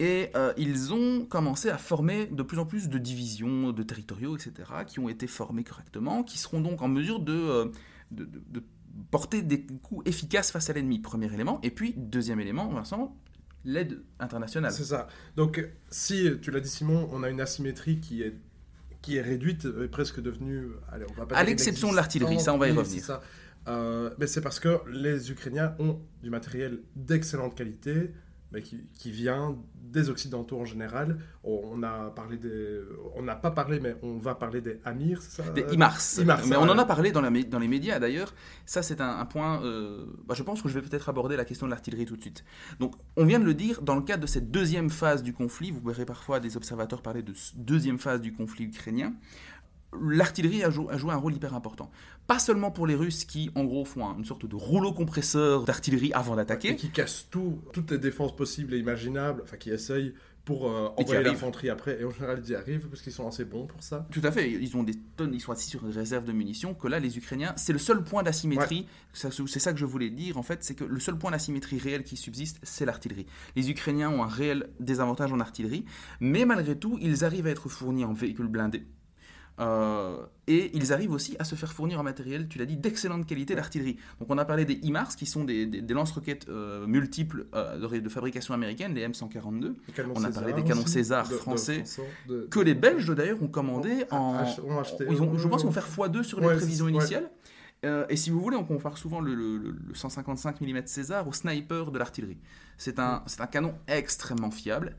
Et 0.00 0.30
euh, 0.36 0.52
ils 0.56 0.92
ont 0.92 1.26
commencé 1.26 1.70
à 1.70 1.78
former 1.78 2.26
de 2.26 2.42
plus 2.42 2.58
en 2.58 2.66
plus 2.66 2.88
de 2.88 2.98
divisions, 2.98 3.72
de 3.72 3.82
territoriaux, 3.82 4.36
etc., 4.36 4.52
qui 4.86 5.00
ont 5.00 5.08
été 5.08 5.26
formés 5.26 5.64
correctement, 5.64 6.22
qui 6.22 6.38
seront 6.38 6.60
donc 6.60 6.82
en 6.82 6.88
mesure 6.88 7.18
de, 7.18 7.32
euh, 7.32 7.64
de, 8.12 8.24
de 8.24 8.62
porter 9.10 9.42
des 9.42 9.66
coups 9.66 10.08
efficaces 10.08 10.52
face 10.52 10.70
à 10.70 10.72
l'ennemi, 10.72 11.00
premier 11.00 11.32
élément. 11.32 11.58
Et 11.62 11.70
puis, 11.70 11.94
deuxième 11.96 12.38
élément, 12.38 12.68
Vincent, 12.68 13.16
l'aide 13.64 14.02
internationale. 14.20 14.72
C'est 14.72 14.84
ça. 14.84 15.08
Donc, 15.36 15.68
si, 15.90 16.30
tu 16.42 16.52
l'as 16.52 16.60
dit 16.60 16.68
Simon, 16.68 17.08
on 17.12 17.24
a 17.24 17.28
une 17.28 17.40
asymétrie 17.40 17.98
qui 17.98 18.22
est, 18.22 18.36
qui 19.02 19.16
est 19.16 19.22
réduite, 19.22 19.64
est 19.64 19.88
presque 19.88 20.20
devenue... 20.20 20.68
Allez, 20.92 21.06
on 21.10 21.14
va 21.14 21.26
pas 21.26 21.36
à 21.36 21.42
l'exception 21.42 21.90
de 21.90 21.96
l'artillerie, 21.96 22.38
ça 22.38 22.54
on 22.54 22.58
va 22.58 22.68
y 22.68 22.72
revenir. 22.72 23.02
Ça. 23.02 23.20
Euh, 23.66 24.10
mais 24.18 24.26
c'est 24.26 24.40
parce 24.40 24.60
que 24.60 24.80
les 24.90 25.30
Ukrainiens 25.30 25.74
ont 25.78 26.00
du 26.22 26.30
matériel 26.30 26.80
d'excellente 26.96 27.54
qualité, 27.54 28.12
mais 28.52 28.62
qui, 28.62 28.86
qui, 28.94 29.10
vient 29.10 29.56
des 29.74 30.10
Occidentaux 30.10 30.58
en 30.58 30.64
général. 30.64 31.18
On 31.44 31.82
a 31.82 32.10
parlé 32.10 32.36
des, 32.36 32.80
on 33.14 33.22
n'a 33.22 33.36
pas 33.36 33.50
parlé, 33.50 33.80
mais 33.80 33.96
on 34.02 34.18
va 34.18 34.34
parler 34.34 34.60
des 34.60 34.80
Amir, 34.84 35.20
c'est 35.22 35.42
ça 35.42 35.50
Des 35.50 35.64
IMARS. 35.72 36.00
mais 36.46 36.56
on 36.56 36.62
en 36.62 36.78
a 36.78 36.84
parlé 36.84 37.12
dans, 37.12 37.20
la, 37.20 37.30
dans 37.30 37.58
les 37.58 37.68
médias 37.68 37.98
d'ailleurs. 37.98 38.34
Ça, 38.66 38.82
c'est 38.82 39.00
un, 39.00 39.24
point. 39.26 39.62
Euh, 39.62 40.06
bah, 40.26 40.34
je 40.34 40.42
pense 40.42 40.62
que 40.62 40.68
je 40.68 40.78
vais 40.78 40.86
peut-être 40.86 41.08
aborder 41.08 41.36
la 41.36 41.44
question 41.44 41.66
de 41.66 41.70
l'artillerie 41.70 42.06
tout 42.06 42.16
de 42.16 42.22
suite. 42.22 42.44
Donc, 42.80 42.94
on 43.16 43.24
vient 43.24 43.38
de 43.38 43.44
le 43.44 43.54
dire, 43.54 43.82
dans 43.82 43.96
le 43.96 44.02
cadre 44.02 44.22
de 44.22 44.26
cette 44.26 44.50
deuxième 44.50 44.90
phase 44.90 45.22
du 45.22 45.32
conflit, 45.32 45.70
vous 45.70 45.80
verrez 45.86 46.06
parfois 46.06 46.40
des 46.40 46.56
observateurs 46.56 47.02
parler 47.02 47.22
de 47.22 47.34
deuxième 47.56 47.98
phase 47.98 48.20
du 48.20 48.32
conflit 48.32 48.64
ukrainien 48.64 49.12
l'artillerie 50.00 50.64
a, 50.64 50.70
joué 50.70 51.12
un 51.12 51.16
rôle 51.16 51.34
hyper 51.34 51.54
important. 51.54 51.90
Pas 52.26 52.38
seulement 52.38 52.70
pour 52.70 52.86
les 52.86 52.94
Russes 52.94 53.24
qui, 53.24 53.50
en 53.54 53.64
gros, 53.64 53.84
font 53.84 54.04
une 54.16 54.24
sorte 54.24 54.46
de 54.46 54.56
rouleau 54.56 54.92
compresseur 54.92 55.64
d'artillerie 55.64 56.12
avant 56.12 56.36
d'attaquer. 56.36 56.70
Et 56.70 56.76
qui 56.76 56.90
cassent 56.90 57.26
tout, 57.30 57.60
toutes 57.72 57.90
les 57.90 57.98
défenses 57.98 58.36
possibles 58.36 58.74
et 58.74 58.78
imaginables, 58.78 59.40
enfin 59.42 59.56
qui 59.56 59.70
essayent 59.70 60.14
pour 60.44 60.70
euh, 60.70 60.88
envoyer 60.96 61.22
l'infanterie 61.22 61.68
après. 61.68 62.00
Et 62.00 62.04
en 62.04 62.10
général, 62.10 62.40
ils 62.42 62.50
y 62.50 62.54
arrivent 62.54 62.88
parce 62.88 63.02
qu'ils 63.02 63.12
sont 63.12 63.28
assez 63.28 63.44
bons 63.44 63.66
pour 63.66 63.82
ça. 63.82 64.06
Tout 64.10 64.22
à 64.24 64.32
fait. 64.32 64.50
Ils 64.50 64.76
ont 64.78 64.82
des 64.82 64.94
tonnes, 64.94 65.34
ils 65.34 65.40
sont 65.40 65.52
assis 65.52 65.68
sur 65.68 65.84
une 65.84 65.92
réserve 65.92 66.24
de 66.24 66.32
munitions. 66.32 66.72
Que 66.72 66.88
là, 66.88 67.00
les 67.00 67.18
Ukrainiens, 67.18 67.52
c'est 67.56 67.74
le 67.74 67.78
seul 67.78 68.02
point 68.02 68.22
d'asymétrie. 68.22 68.86
C'est 69.12 69.58
ça 69.58 69.72
que 69.74 69.78
je 69.78 69.84
voulais 69.84 70.08
dire, 70.08 70.38
en 70.38 70.42
fait, 70.42 70.64
c'est 70.64 70.74
que 70.74 70.84
le 70.84 71.00
seul 71.00 71.18
point 71.18 71.32
d'asymétrie 71.32 71.78
réel 71.78 72.02
qui 72.02 72.16
subsiste, 72.16 72.60
c'est 72.62 72.86
l'artillerie. 72.86 73.26
Les 73.56 73.70
Ukrainiens 73.70 74.08
ont 74.08 74.22
un 74.22 74.28
réel 74.28 74.70
désavantage 74.80 75.32
en 75.34 75.40
artillerie, 75.40 75.84
mais 76.20 76.46
malgré 76.46 76.78
tout, 76.78 76.98
ils 77.02 77.26
arrivent 77.26 77.46
à 77.46 77.50
être 77.50 77.68
fournis 77.68 78.06
en 78.06 78.14
véhicules 78.14 78.48
blindés 78.48 78.86
euh, 79.60 80.18
et 80.46 80.70
ils 80.76 80.92
arrivent 80.92 81.12
aussi 81.12 81.36
à 81.38 81.44
se 81.44 81.54
faire 81.54 81.72
fournir 81.72 81.98
en 81.98 82.02
matériel, 82.02 82.48
tu 82.48 82.58
l'as 82.58 82.64
dit, 82.64 82.76
d'excellente 82.76 83.26
qualité 83.26 83.54
d'artillerie. 83.54 83.96
Donc 84.20 84.30
on 84.30 84.38
a 84.38 84.44
parlé 84.44 84.64
des 84.64 84.78
IMARS, 84.82 85.16
qui 85.16 85.26
sont 85.26 85.44
des, 85.44 85.66
des, 85.66 85.94
lance-roquettes 85.94 86.48
euh, 86.48 86.86
multiples 86.86 87.46
euh, 87.54 88.00
de, 88.00 88.08
fabrication 88.08 88.54
américaine, 88.54 88.94
les 88.94 89.06
M142. 89.06 89.74
On 90.14 90.24
a 90.24 90.30
parlé 90.30 90.52
des 90.52 90.62
canons 90.62 90.86
César 90.86 91.30
français, 91.30 91.84
que 92.50 92.60
les 92.60 92.74
Belges 92.74 93.14
d'ailleurs 93.14 93.42
ont 93.42 93.48
commandé 93.48 94.04
en... 94.10 94.44
ils 95.10 95.22
ont, 95.22 95.36
je 95.36 95.48
pense 95.48 95.62
qu'ils 95.62 95.66
vont 95.66 95.72
faire 95.72 95.88
x2 95.88 96.22
sur 96.22 96.40
les 96.40 96.46
prévisions 96.46 96.88
initiales. 96.88 97.28
et 97.82 98.16
si 98.16 98.30
vous 98.30 98.40
voulez, 98.40 98.56
on 98.56 98.64
compare 98.64 98.96
souvent 98.96 99.20
le, 99.20 99.34
le 99.34 99.74
155 99.94 100.60
mm 100.60 100.86
César 100.86 101.26
au 101.26 101.32
sniper 101.32 101.90
de 101.90 101.98
l'artillerie. 101.98 102.38
C'est 102.76 103.00
un, 103.00 103.24
un 103.38 103.46
canon 103.46 103.74
extrêmement 103.88 104.52
fiable. 104.52 104.94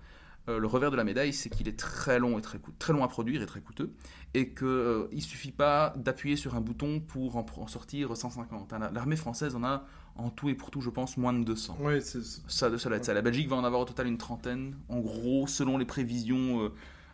Le 0.47 0.65
revers 0.65 0.89
de 0.89 0.95
la 0.95 1.03
médaille, 1.03 1.31
c'est 1.31 1.49
qu'il 1.49 1.67
est 1.67 1.77
très 1.77 2.17
long 2.17 2.39
et 2.39 2.41
très, 2.41 2.59
très 2.79 2.91
long 2.91 3.03
à 3.03 3.07
produire 3.07 3.41
et 3.41 3.45
très 3.45 3.61
coûteux 3.61 3.93
et 4.33 4.53
qu'il 4.53 4.67
euh, 4.67 5.07
ne 5.11 5.19
suffit 5.19 5.51
pas 5.51 5.93
d'appuyer 5.97 6.35
sur 6.35 6.55
un 6.55 6.61
bouton 6.61 6.99
pour 6.99 7.35
en, 7.35 7.67
sortir 7.67 8.15
150. 8.15 8.73
Hein, 8.73 8.89
l'armée 8.93 9.15
française 9.15 9.55
en 9.55 9.63
a 9.63 9.85
en 10.15 10.29
tout 10.29 10.49
et 10.49 10.53
pour 10.53 10.69
tout, 10.69 10.81
je 10.81 10.89
pense, 10.89 11.17
moins 11.17 11.33
de 11.33 11.43
200. 11.43 11.77
Oui, 11.79 12.01
c'est 12.01 12.23
ça. 12.23 12.69
Ça, 12.77 13.01
ça. 13.03 13.13
La 13.13 13.21
Belgique 13.21 13.47
va 13.47 13.55
en 13.55 13.63
avoir 13.63 13.81
au 13.81 13.85
total 13.85 14.07
une 14.07 14.17
trentaine, 14.17 14.75
en 14.89 14.99
gros, 14.99 15.47
selon 15.47 15.77
les 15.77 15.85
prévisions 15.85 16.63
euh, 16.63 16.69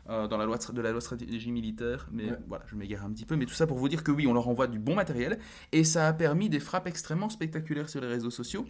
euh, 0.10 0.28
dans 0.28 0.38
la 0.38 0.46
loi 0.46 0.58
de, 0.58 0.82
la 0.82 0.92
loi 0.92 1.02
stratégie 1.02 1.52
militaire. 1.52 2.08
Mais 2.12 2.30
voilà, 2.48 2.66
je 2.68 2.76
m'égare 2.76 3.06
un 3.06 3.12
petit 3.12 3.26
peu. 3.26 3.36
Mais 3.36 3.46
tout 3.46 3.54
ça 3.54 3.68
pour 3.68 3.78
vous 3.78 3.90
dire 3.90 4.04
que 4.04 4.12
oui, 4.12 4.28
on 4.28 4.34
leur 4.34 4.48
envoie 4.48 4.68
du 4.68 4.80
bon 4.80 4.96
matériel 4.96 5.40
et 5.72 5.84
ça 5.84 6.08
a 6.08 6.14
permis 6.14 6.50
des 6.50 6.60
frappes 6.60 6.88
extrêmement 6.88 7.30
spectaculaires 7.30 7.90
sur 7.90 8.02
les 8.02 8.08
réseaux 8.08 8.32
sociaux 8.32 8.66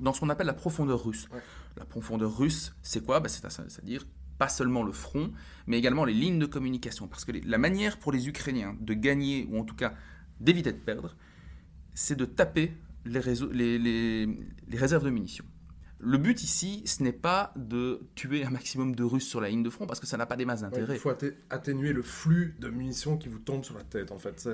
dans 0.00 0.12
ce 0.12 0.20
qu'on 0.20 0.28
appelle 0.28 0.46
la 0.46 0.54
profondeur 0.54 1.04
russe. 1.04 1.28
La 1.76 1.84
profondeur 1.84 2.36
russe, 2.36 2.74
c'est 2.82 3.04
quoi? 3.04 3.20
Bah, 3.20 3.28
C'est-à-dire 3.28 4.06
pas 4.38 4.48
seulement 4.48 4.82
le 4.82 4.92
front, 4.92 5.32
mais 5.66 5.78
également 5.78 6.04
les 6.04 6.12
lignes 6.12 6.38
de 6.38 6.46
communication. 6.46 7.08
Parce 7.08 7.24
que 7.24 7.32
la 7.32 7.58
manière 7.58 7.98
pour 7.98 8.12
les 8.12 8.28
Ukrainiens 8.28 8.76
de 8.80 8.94
gagner, 8.94 9.46
ou 9.50 9.58
en 9.58 9.64
tout 9.64 9.76
cas 9.76 9.94
d'éviter 10.40 10.72
de 10.72 10.78
perdre, 10.78 11.16
c'est 11.94 12.16
de 12.16 12.24
taper 12.24 12.76
les, 13.04 13.20
réseaux, 13.20 13.50
les, 13.52 13.78
les, 13.78 14.26
réserves 14.72 15.04
de 15.04 15.10
munitions. 15.10 15.44
Le 16.00 16.18
but 16.18 16.42
ici, 16.42 16.82
ce 16.84 17.02
n'est 17.02 17.12
pas 17.12 17.52
de 17.56 18.02
tuer 18.14 18.44
un 18.44 18.50
maximum 18.50 18.94
de 18.94 19.04
Russes 19.04 19.26
sur 19.26 19.40
la 19.40 19.48
ligne 19.48 19.62
de 19.62 19.70
front 19.70 19.86
parce 19.86 20.00
que 20.00 20.06
ça 20.06 20.16
n'a 20.16 20.26
pas 20.26 20.36
des 20.36 20.44
masses 20.44 20.60
d'intérêt. 20.60 20.96
il 20.96 21.00
faut 21.00 21.12
atténuer 21.50 21.92
le 21.92 22.02
flux 22.02 22.56
de 22.58 22.68
munitions 22.68 23.16
qui 23.16 23.28
vous 23.28 23.38
tombe 23.38 23.64
sur 23.64 23.76
la 23.76 23.84
tête, 23.84 24.12
en 24.12 24.18
fait. 24.18 24.48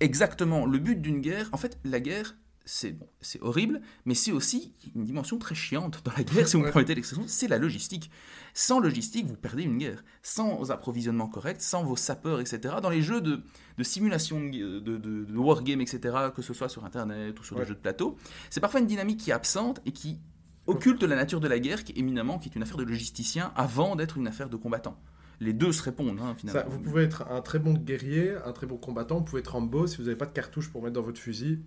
Exactement. 0.00 0.66
Le 0.66 0.78
but 0.78 1.00
d'une 1.00 1.20
guerre, 1.20 1.48
en 1.52 1.58
fait, 1.58 1.78
la 1.84 2.00
guerre, 2.00 2.34
c'est 2.66 2.90
bon, 2.90 3.08
c'est 3.20 3.40
horrible, 3.42 3.80
mais 4.04 4.14
c'est 4.14 4.32
aussi 4.32 4.74
une 4.96 5.04
dimension 5.04 5.38
très 5.38 5.54
chiante 5.54 6.02
dans 6.04 6.10
la 6.16 6.24
guerre, 6.24 6.48
si 6.48 6.56
vous 6.56 6.64
me 6.64 6.70
permettez 6.70 6.96
l'expression, 6.96 7.24
c'est 7.28 7.46
la 7.46 7.58
logistique. 7.58 8.10
Sans 8.54 8.80
logistique, 8.80 9.24
vous 9.24 9.36
perdez 9.36 9.62
une 9.62 9.78
guerre. 9.78 10.02
Sans 10.22 10.72
approvisionnement 10.72 11.28
correct, 11.28 11.62
sans 11.62 11.84
vos 11.84 11.94
sapeurs, 11.94 12.40
etc. 12.40 12.74
Dans 12.82 12.90
les 12.90 13.02
jeux 13.02 13.20
de, 13.20 13.40
simulation 13.82 14.40
de, 14.40 14.80
de, 14.80 15.36
wargame, 15.36 15.80
etc., 15.80 16.16
que 16.34 16.42
ce 16.42 16.52
soit 16.52 16.68
sur 16.68 16.84
Internet 16.84 17.38
ou 17.38 17.44
sur 17.44 17.56
des 17.56 17.64
jeux 17.64 17.74
de 17.74 17.80
plateau, 17.80 18.16
c'est 18.50 18.60
parfois 18.60 18.80
une 18.80 18.86
dynamique 18.86 19.20
qui 19.20 19.30
est 19.30 19.34
absente 19.34 19.80
et 19.86 19.92
qui 19.92 20.18
occulte 20.66 21.04
la 21.04 21.14
nature 21.14 21.38
de 21.38 21.46
la 21.46 21.60
guerre, 21.60 21.84
qui 21.84 21.92
éminemment 21.94 22.40
qui 22.40 22.48
est 22.48 22.56
une 22.56 22.64
affaire 22.64 22.78
de 22.78 22.84
logisticien 22.84 23.52
avant 23.54 23.94
d'être 23.94 24.16
une 24.16 24.26
affaire 24.26 24.50
de 24.50 24.56
combattant 24.56 25.00
les 25.38 25.52
deux 25.52 25.70
se 25.70 25.82
répondent 25.82 26.18
hein, 26.22 26.34
finalement. 26.34 26.62
vous 26.70 26.80
pouvez 26.80 27.02
être 27.02 27.30
un 27.30 27.42
très 27.42 27.58
bon 27.58 27.74
guerrier, 27.74 28.34
un 28.46 28.52
très 28.52 28.66
bon 28.66 28.78
combattant, 28.78 29.16
vous 29.18 29.24
pouvez 29.24 29.40
être 29.40 29.54
en 29.54 29.60
beau 29.60 29.86
si 29.86 29.98
vous 29.98 30.04
n'avez 30.04 30.16
pas 30.16 30.24
de 30.24 30.32
cartouche 30.32 30.70
pour 30.70 30.82
mettre 30.82 30.94
dans 30.94 31.02
votre 31.02 31.20
fusil. 31.20 31.62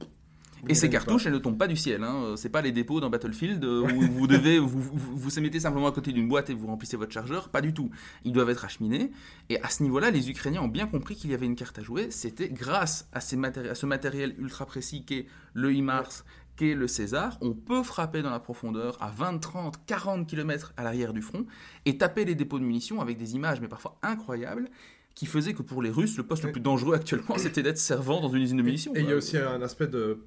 Et 0.68 0.74
ces 0.74 0.90
cartouches, 0.90 1.26
elles 1.26 1.34
ne 1.34 1.40
tombent 1.40 1.58
pas 1.58 1.68
du 1.68 1.76
ciel. 1.76 2.04
Hein. 2.04 2.34
C'est 2.36 2.50
pas 2.50 2.62
les 2.62 2.72
dépôts 2.72 3.00
dans 3.00 3.10
Battlefield 3.10 3.64
où 3.64 4.02
vous 4.02 4.28
devez 4.28 4.60
vous, 4.60 4.82
vous, 4.82 5.18
vous, 5.18 5.42
mettez 5.42 5.60
simplement 5.60 5.88
à 5.88 5.92
côté 5.92 6.12
d'une 6.12 6.28
boîte 6.28 6.50
et 6.50 6.54
vous 6.54 6.68
remplissez 6.68 6.98
votre 6.98 7.14
chargeur. 7.14 7.50
Pas 7.50 7.62
du 7.62 7.74
tout. 7.74 7.90
Ils 8.26 8.34
doivent 8.34 8.50
être 8.50 8.66
acheminés. 8.66 9.12
Et 9.50 9.62
à 9.62 9.70
ce 9.70 9.84
niveau-là, 9.84 10.12
les 10.12 10.30
Ukrainiens 10.30 10.62
ont 10.62 10.68
bien 10.68 10.88
compris 10.88 11.16
qu'il 11.16 11.32
y 11.32 11.34
avait 11.34 11.46
une 11.46 11.56
carte 11.56 11.80
à 11.80 11.84
jouer. 11.84 12.12
C'était 12.12 12.50
grâce 12.50 13.08
à, 13.14 13.22
ces 13.22 13.38
à 13.38 13.76
ce 13.76 13.86
matériel 13.86 14.36
ultra 14.38 14.66
précis 14.66 15.06
qu'est 15.06 15.28
le 15.54 15.74
HIMARS, 15.74 16.24
qu'est 16.60 16.76
le 16.76 16.88
César, 16.88 17.38
on 17.40 17.54
peut 17.54 17.84
frapper 17.84 18.22
dans 18.22 18.30
la 18.30 18.40
profondeur 18.42 18.98
à 19.02 19.12
20, 19.12 19.40
30, 19.40 19.86
40 19.86 20.28
km 20.28 20.74
à 20.76 20.84
l'arrière 20.84 21.14
du 21.14 21.22
front 21.22 21.46
et 21.86 21.98
taper 21.98 22.26
les 22.26 22.36
dépôts 22.36 22.60
de 22.60 22.66
munitions 22.66 23.00
avec 23.00 23.18
des 23.18 23.36
images, 23.36 23.62
mais 23.62 23.70
parfois 23.70 23.98
incroyables, 24.02 24.70
qui 25.16 25.26
faisaient 25.26 25.54
que 25.54 25.62
pour 25.62 25.82
les 25.82 25.90
Russes, 25.90 26.18
le 26.18 26.24
poste 26.24 26.44
le 26.44 26.52
plus 26.52 26.62
dangereux 26.62 26.96
actuellement, 26.96 27.38
c'était 27.38 27.64
d'être 27.64 27.78
servant 27.78 28.20
dans 28.20 28.30
une 28.30 28.42
usine 28.42 28.58
de 28.58 28.62
munitions. 28.62 28.94
Et 28.94 29.00
il 29.00 29.10
y 29.10 29.14
a 29.14 29.16
aussi 29.16 29.38
un 29.38 29.62
aspect 29.62 29.88
de 29.88 30.20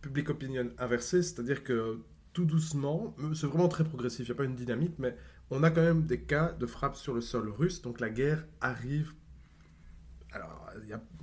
public 0.00 0.30
opinion 0.30 0.70
inversé, 0.78 1.22
c'est-à-dire 1.22 1.64
que 1.64 2.00
tout 2.32 2.44
doucement, 2.44 3.14
c'est 3.34 3.46
vraiment 3.46 3.68
très 3.68 3.84
progressif, 3.84 4.26
il 4.26 4.30
n'y 4.30 4.36
a 4.36 4.36
pas 4.36 4.44
une 4.44 4.54
dynamique, 4.54 4.94
mais 4.98 5.16
on 5.50 5.62
a 5.62 5.70
quand 5.70 5.82
même 5.82 6.04
des 6.04 6.20
cas 6.20 6.52
de 6.52 6.66
frappe 6.66 6.96
sur 6.96 7.14
le 7.14 7.20
sol 7.20 7.48
russe, 7.48 7.82
donc 7.82 8.00
la 8.00 8.10
guerre 8.10 8.46
arrive. 8.60 9.14
Alors, 10.32 10.70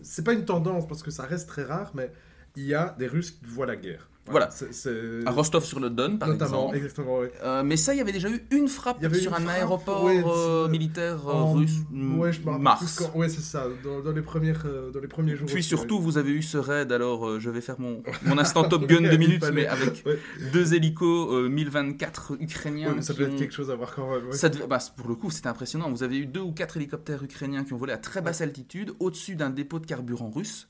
c'est 0.02 0.24
pas 0.24 0.34
une 0.34 0.46
tendance 0.46 0.88
parce 0.88 1.04
que 1.04 1.12
ça 1.12 1.26
reste 1.26 1.48
très 1.48 1.64
rare, 1.64 1.92
mais 1.94 2.12
il 2.56 2.66
y 2.66 2.74
a 2.74 2.96
des 2.98 3.08
Russes 3.08 3.32
qui 3.32 3.46
voient 3.46 3.66
la 3.66 3.76
guerre. 3.76 4.10
Voilà. 4.26 4.50
À 5.26 5.32
Rostov-sur-le-Don, 5.32 6.18
par 6.18 6.32
exemple. 6.32 6.80
Euh, 7.44 7.64
mais 7.64 7.76
ça, 7.76 7.94
il 7.94 7.98
y 7.98 8.02
avait 8.02 8.14
déjà 8.14 8.30
eu 8.30 8.46
une 8.52 8.70
frappe 8.70 9.04
sur 9.14 9.34
un 9.34 9.48
aéroport 9.48 10.08
euh, 10.08 10.70
militaire 10.70 11.28
euh, 11.28 11.44
russe. 11.44 11.82
Ouais, 11.92 12.32
je 12.32 12.42
Mars. 12.42 13.04
Oui, 13.16 13.30
c'est 13.30 13.42
ça, 13.42 13.68
dans, 13.84 14.12
les 14.12 14.22
premières, 14.22 14.66
dans 14.94 15.00
les 15.00 15.08
premiers 15.08 15.36
jours. 15.36 15.48
Puis 15.48 15.64
surtout, 15.64 16.00
vous 16.00 16.18
avez 16.18 16.32
eu 16.32 16.42
ce 16.42 16.58
raid, 16.58 16.92
alors 16.92 17.40
je 17.40 17.50
vais 17.50 17.62
faire 17.62 17.80
mon, 17.80 18.02
mon 18.26 18.38
instant 18.38 18.64
Top 18.64 18.88
Gun 18.88 19.02
de 19.02 19.18
minutes, 19.18 19.46
mais 19.54 19.68
avec 19.68 20.06
deux 20.54 20.74
hélicos 20.74 21.50
1024 21.50 22.38
ukrainiens. 22.40 23.02
ça 23.02 23.14
devait 23.14 23.26
être 23.26 23.38
quelque 23.38 23.54
chose 23.54 23.72
à 23.72 23.76
voir 23.76 23.94
quand 23.94 24.10
même. 24.10 24.32
Ça 24.32 24.50
bah, 24.70 24.78
pour 24.96 25.10
le 25.10 25.16
coup, 25.16 25.32
c'était 25.32 25.50
impressionnant. 25.50 25.92
Vous 25.92 26.04
avez 26.04 26.18
eu 26.18 26.26
deux 26.26 26.40
ou 26.40 26.54
quatre 26.54 26.78
hélicoptères 26.78 27.24
ukrainiens 27.24 27.64
qui 27.64 27.74
ont 27.74 27.78
volé 27.78 27.92
à 27.92 27.98
très 27.98 28.22
basse 28.22 28.40
altitude, 28.42 28.94
au-dessus 29.00 29.36
d'un 29.36 29.50
dépôt 29.50 29.80
de 29.80 29.86
carburant 29.86 30.30
russe. 30.30 30.70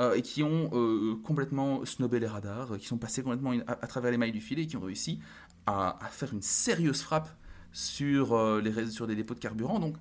Euh, 0.00 0.14
et 0.14 0.22
qui 0.22 0.42
ont 0.42 0.70
euh, 0.72 1.14
complètement 1.22 1.84
snobé 1.84 2.18
les 2.18 2.26
radars, 2.26 2.72
euh, 2.72 2.78
qui 2.78 2.86
sont 2.86 2.98
passés 2.98 3.22
complètement 3.22 3.52
à, 3.68 3.86
travers 3.86 4.10
les 4.10 4.16
mailles 4.16 4.32
du 4.32 4.40
filet 4.40 4.62
et 4.62 4.66
qui 4.66 4.76
ont 4.76 4.80
réussi 4.80 5.20
à, 5.66 5.96
faire 6.10 6.32
une 6.32 6.42
sérieuse 6.42 7.00
frappe 7.00 7.28
sur, 7.70 8.60
les, 8.60 8.90
sur 8.90 9.06
des 9.06 9.14
dépôts 9.14 9.34
de 9.34 9.38
carburant. 9.38 9.78
Donc 9.78 9.94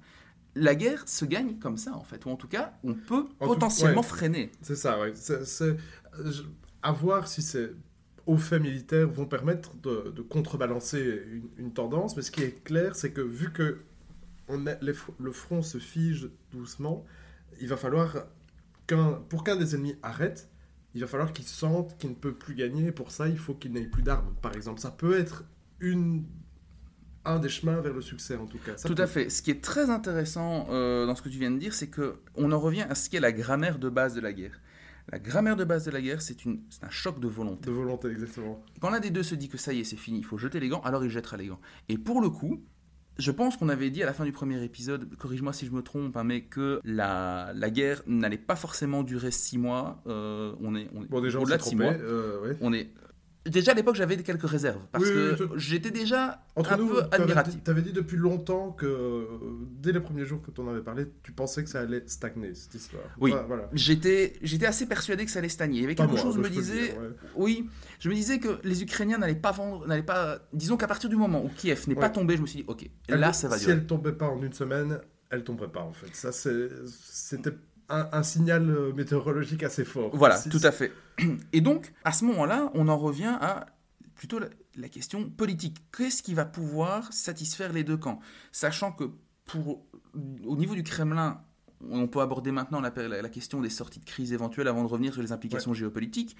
la 0.55 0.73
guerre 0.73 1.07
se 1.07 1.25
gagne 1.25 1.59
comme 1.59 1.77
ça, 1.77 1.95
en 1.95 2.03
fait, 2.03 2.25
ou 2.25 2.31
en 2.31 2.35
tout 2.35 2.47
cas, 2.47 2.73
on 2.83 2.95
peut 2.95 3.27
potentiellement 3.37 4.01
freiner. 4.01 4.51
C'est 4.63 4.75
ça, 4.75 4.99
oui. 4.99 5.11
À 6.81 6.91
voir 6.91 7.27
si 7.27 7.43
c'est 7.43 7.71
aux 8.25 8.37
faits 8.37 8.63
militaires 8.63 9.07
vont 9.07 9.27
permettre 9.27 9.75
de, 9.77 10.21
contrebalancer 10.23 11.23
une, 11.57 11.71
tendance. 11.71 12.15
Mais 12.15 12.23
ce 12.23 12.31
qui 12.31 12.41
est 12.41 12.63
clair, 12.63 12.95
c'est 12.95 13.11
que 13.11 13.21
vu 13.21 13.51
que 13.51 13.81
on 14.47 14.59
le 14.59 15.31
front 15.31 15.61
se 15.61 15.77
fige 15.77 16.29
doucement, 16.51 17.05
il 17.61 17.67
va 17.67 17.77
falloir 17.77 18.25
qu'un, 18.87 19.21
pour 19.29 19.43
qu'un 19.43 19.55
des 19.55 19.75
ennemis 19.75 19.95
arrête, 20.03 20.49
il 20.93 21.01
va 21.01 21.07
falloir 21.07 21.33
qu'il 21.33 21.45
sente 21.45 21.97
qu'il 21.97 22.11
ne 22.11 22.15
peut 22.15 22.33
plus 22.33 22.55
gagner. 22.55 22.91
Pour 22.91 23.11
ça, 23.11 23.27
il 23.27 23.37
faut 23.37 23.53
qu'il 23.53 23.71
n'ait 23.71 23.87
plus 23.87 24.03
d'armes, 24.03 24.35
par 24.41 24.55
exemple. 24.55 24.79
Ça 24.79 24.91
peut 24.91 25.17
être 25.17 25.43
une 25.79 26.25
un 27.25 27.39
des 27.39 27.49
chemins 27.49 27.79
vers 27.79 27.93
le 27.93 28.01
succès 28.01 28.35
en 28.35 28.45
tout 28.45 28.57
cas. 28.57 28.73
tout 28.75 28.95
à 28.97 29.07
fait. 29.07 29.29
Ce 29.29 29.41
qui 29.41 29.51
est 29.51 29.63
très 29.63 29.89
intéressant 29.89 30.67
euh, 30.69 31.05
dans 31.05 31.15
ce 31.15 31.21
que 31.21 31.29
tu 31.29 31.37
viens 31.37 31.51
de 31.51 31.57
dire, 31.57 31.73
c'est 31.73 31.87
que 31.87 32.15
on 32.35 32.51
en 32.51 32.59
revient 32.59 32.85
à 32.89 32.95
ce 32.95 33.09
qu'est 33.09 33.19
la 33.19 33.31
grammaire 33.31 33.79
de 33.79 33.89
base 33.89 34.13
de 34.13 34.21
la 34.21 34.33
guerre. 34.33 34.59
La 35.11 35.19
grammaire 35.19 35.55
de 35.55 35.65
base 35.65 35.85
de 35.85 35.91
la 35.91 36.01
guerre, 36.01 36.21
c'est 36.21 36.37
un 36.45 36.89
choc 36.89 37.19
de 37.19 37.27
volonté. 37.27 37.65
De 37.65 37.71
volonté, 37.71 38.07
exactement. 38.09 38.63
Quand 38.79 38.89
l'un 38.89 39.01
des 39.01 39.09
deux 39.09 39.23
se 39.23 39.35
dit 39.35 39.49
que 39.49 39.57
ça 39.57 39.73
y 39.73 39.81
est, 39.81 39.83
c'est 39.83 39.97
fini, 39.97 40.19
il 40.19 40.25
faut 40.25 40.37
jeter 40.37 40.61
les 40.61 40.69
gants, 40.69 40.81
alors 40.81 41.03
il 41.03 41.09
jettera 41.09 41.35
les 41.35 41.47
gants. 41.47 41.59
Et 41.89 41.97
pour 41.97 42.21
le 42.21 42.29
coup, 42.29 42.63
je 43.17 43.31
pense 43.31 43.57
qu'on 43.57 43.69
avait 43.69 43.89
dit 43.89 44.01
à 44.01 44.05
la 44.05 44.13
fin 44.13 44.25
du 44.25 44.31
premier 44.31 44.63
épisode, 44.63 45.15
corrige-moi 45.17 45.53
si 45.53 45.65
je 45.65 45.71
me 45.71 45.81
trompe, 45.81 46.17
hein, 46.17 46.23
mais 46.23 46.41
que 46.41 46.81
la, 46.83 47.51
la 47.55 47.69
guerre 47.69 48.01
n'allait 48.07 48.37
pas 48.37 48.55
forcément 48.55 49.03
durer 49.03 49.31
six 49.31 49.57
mois. 49.57 50.01
Euh, 50.07 50.53
on 50.61 50.75
est, 50.75 50.89
on 50.95 51.01
bon, 51.01 51.21
déjà, 51.21 51.39
au-delà 51.39 51.57
de 51.57 51.61
six 51.61 51.75
mois. 51.75 51.93
Euh, 51.93 52.55
on 52.61 52.73
est 52.73 52.89
Déjà 53.45 53.73
à 53.73 53.75
l'époque, 53.75 53.95
j'avais 53.95 54.15
quelques 54.17 54.47
réserves 54.47 54.81
parce 54.91 55.03
que 55.03 55.49
j'étais 55.57 55.91
déjà 55.91 56.45
un 56.55 56.63
peu 56.63 57.03
admiratif. 57.11 57.61
Tu 57.63 57.69
avais 57.69 57.81
dit 57.81 57.91
depuis 57.91 58.15
longtemps 58.15 58.71
que 58.71 59.27
dès 59.81 59.91
les 59.91 59.99
premiers 59.99 60.25
jours 60.25 60.41
que 60.41 60.49
tu 60.49 60.61
en 60.61 60.67
avais 60.69 60.81
parlé, 60.81 61.07
tu 61.23 61.33
pensais 61.33 61.63
que 61.63 61.69
ça 61.69 61.81
allait 61.81 62.03
stagner 62.07 62.53
cette 62.55 62.75
histoire. 62.75 63.03
Oui, 63.19 63.33
j'étais 63.73 64.33
j'étais 64.41 64.65
assez 64.65 64.85
persuadé 64.85 65.25
que 65.25 65.31
ça 65.31 65.39
allait 65.39 65.49
stagner. 65.49 65.79
Il 65.79 65.81
y 65.81 65.85
avait 65.85 65.95
quelque 65.95 66.17
chose 66.17 66.37
me 66.37 66.49
disait, 66.49 66.97
oui, 67.35 67.69
je 67.99 68.09
me 68.09 68.15
disais 68.15 68.39
que 68.39 68.59
les 68.63 68.81
Ukrainiens 68.81 69.17
n'allaient 69.17 69.35
pas 69.35 69.51
vendre, 69.51 69.85
n'allaient 69.87 70.03
pas, 70.03 70.39
disons 70.53 70.77
qu'à 70.77 70.87
partir 70.87 71.09
du 71.09 71.15
moment 71.15 71.43
où 71.43 71.49
Kiev 71.49 71.87
n'est 71.87 71.95
pas 71.95 72.09
tombé, 72.09 72.37
je 72.37 72.41
me 72.41 72.47
suis 72.47 72.59
dit, 72.59 72.65
ok, 72.67 72.89
là 73.09 73.33
ça 73.33 73.47
va 73.47 73.57
durer. 73.57 73.71
Si 73.71 73.77
elle 73.77 73.85
tombait 73.85 74.13
pas 74.13 74.27
en 74.27 74.41
une 74.41 74.53
semaine, 74.53 74.99
elle 75.29 75.43
tomberait 75.43 75.71
pas 75.71 75.81
en 75.81 75.93
fait. 75.93 76.15
Ça 76.15 76.31
c'était 76.31 77.51
un, 77.89 78.23
signal 78.23 78.69
euh, 78.69 78.93
météorologique 78.93 79.63
assez 79.63 79.85
fort. 79.85 80.15
Voilà, 80.15 80.39
tout 80.39 80.59
à 80.63 80.71
fait. 80.71 80.91
Et 81.53 81.61
donc, 81.61 81.93
à 82.03 82.11
ce 82.11 82.25
moment-là, 82.25 82.71
on 82.73 82.87
en 82.87 82.97
revient 82.97 83.37
à 83.39 83.67
plutôt 84.15 84.39
la, 84.39 84.89
question 84.89 85.29
politique. 85.29 85.77
Qu'est-ce 85.95 86.23
qui 86.23 86.33
va 86.33 86.45
pouvoir 86.45 87.11
satisfaire 87.11 87.73
les 87.73 87.83
deux 87.83 87.97
camps? 87.97 88.19
Sachant 88.51 88.91
que 88.91 89.05
pour, 89.45 89.85
au 90.45 90.55
niveau 90.55 90.75
du 90.75 90.83
Kremlin, 90.83 91.41
on 91.89 92.07
peut 92.07 92.21
aborder 92.21 92.51
maintenant 92.51 92.79
la, 92.79 92.91
la, 92.95 93.29
question 93.29 93.59
des 93.59 93.69
sorties 93.69 93.99
de 93.99 94.05
crise 94.05 94.31
éventuelles 94.31 94.67
avant 94.67 94.83
de 94.83 94.87
revenir 94.87 95.13
sur 95.13 95.21
les 95.21 95.31
implications 95.31 95.73
géopolitiques. 95.73 96.37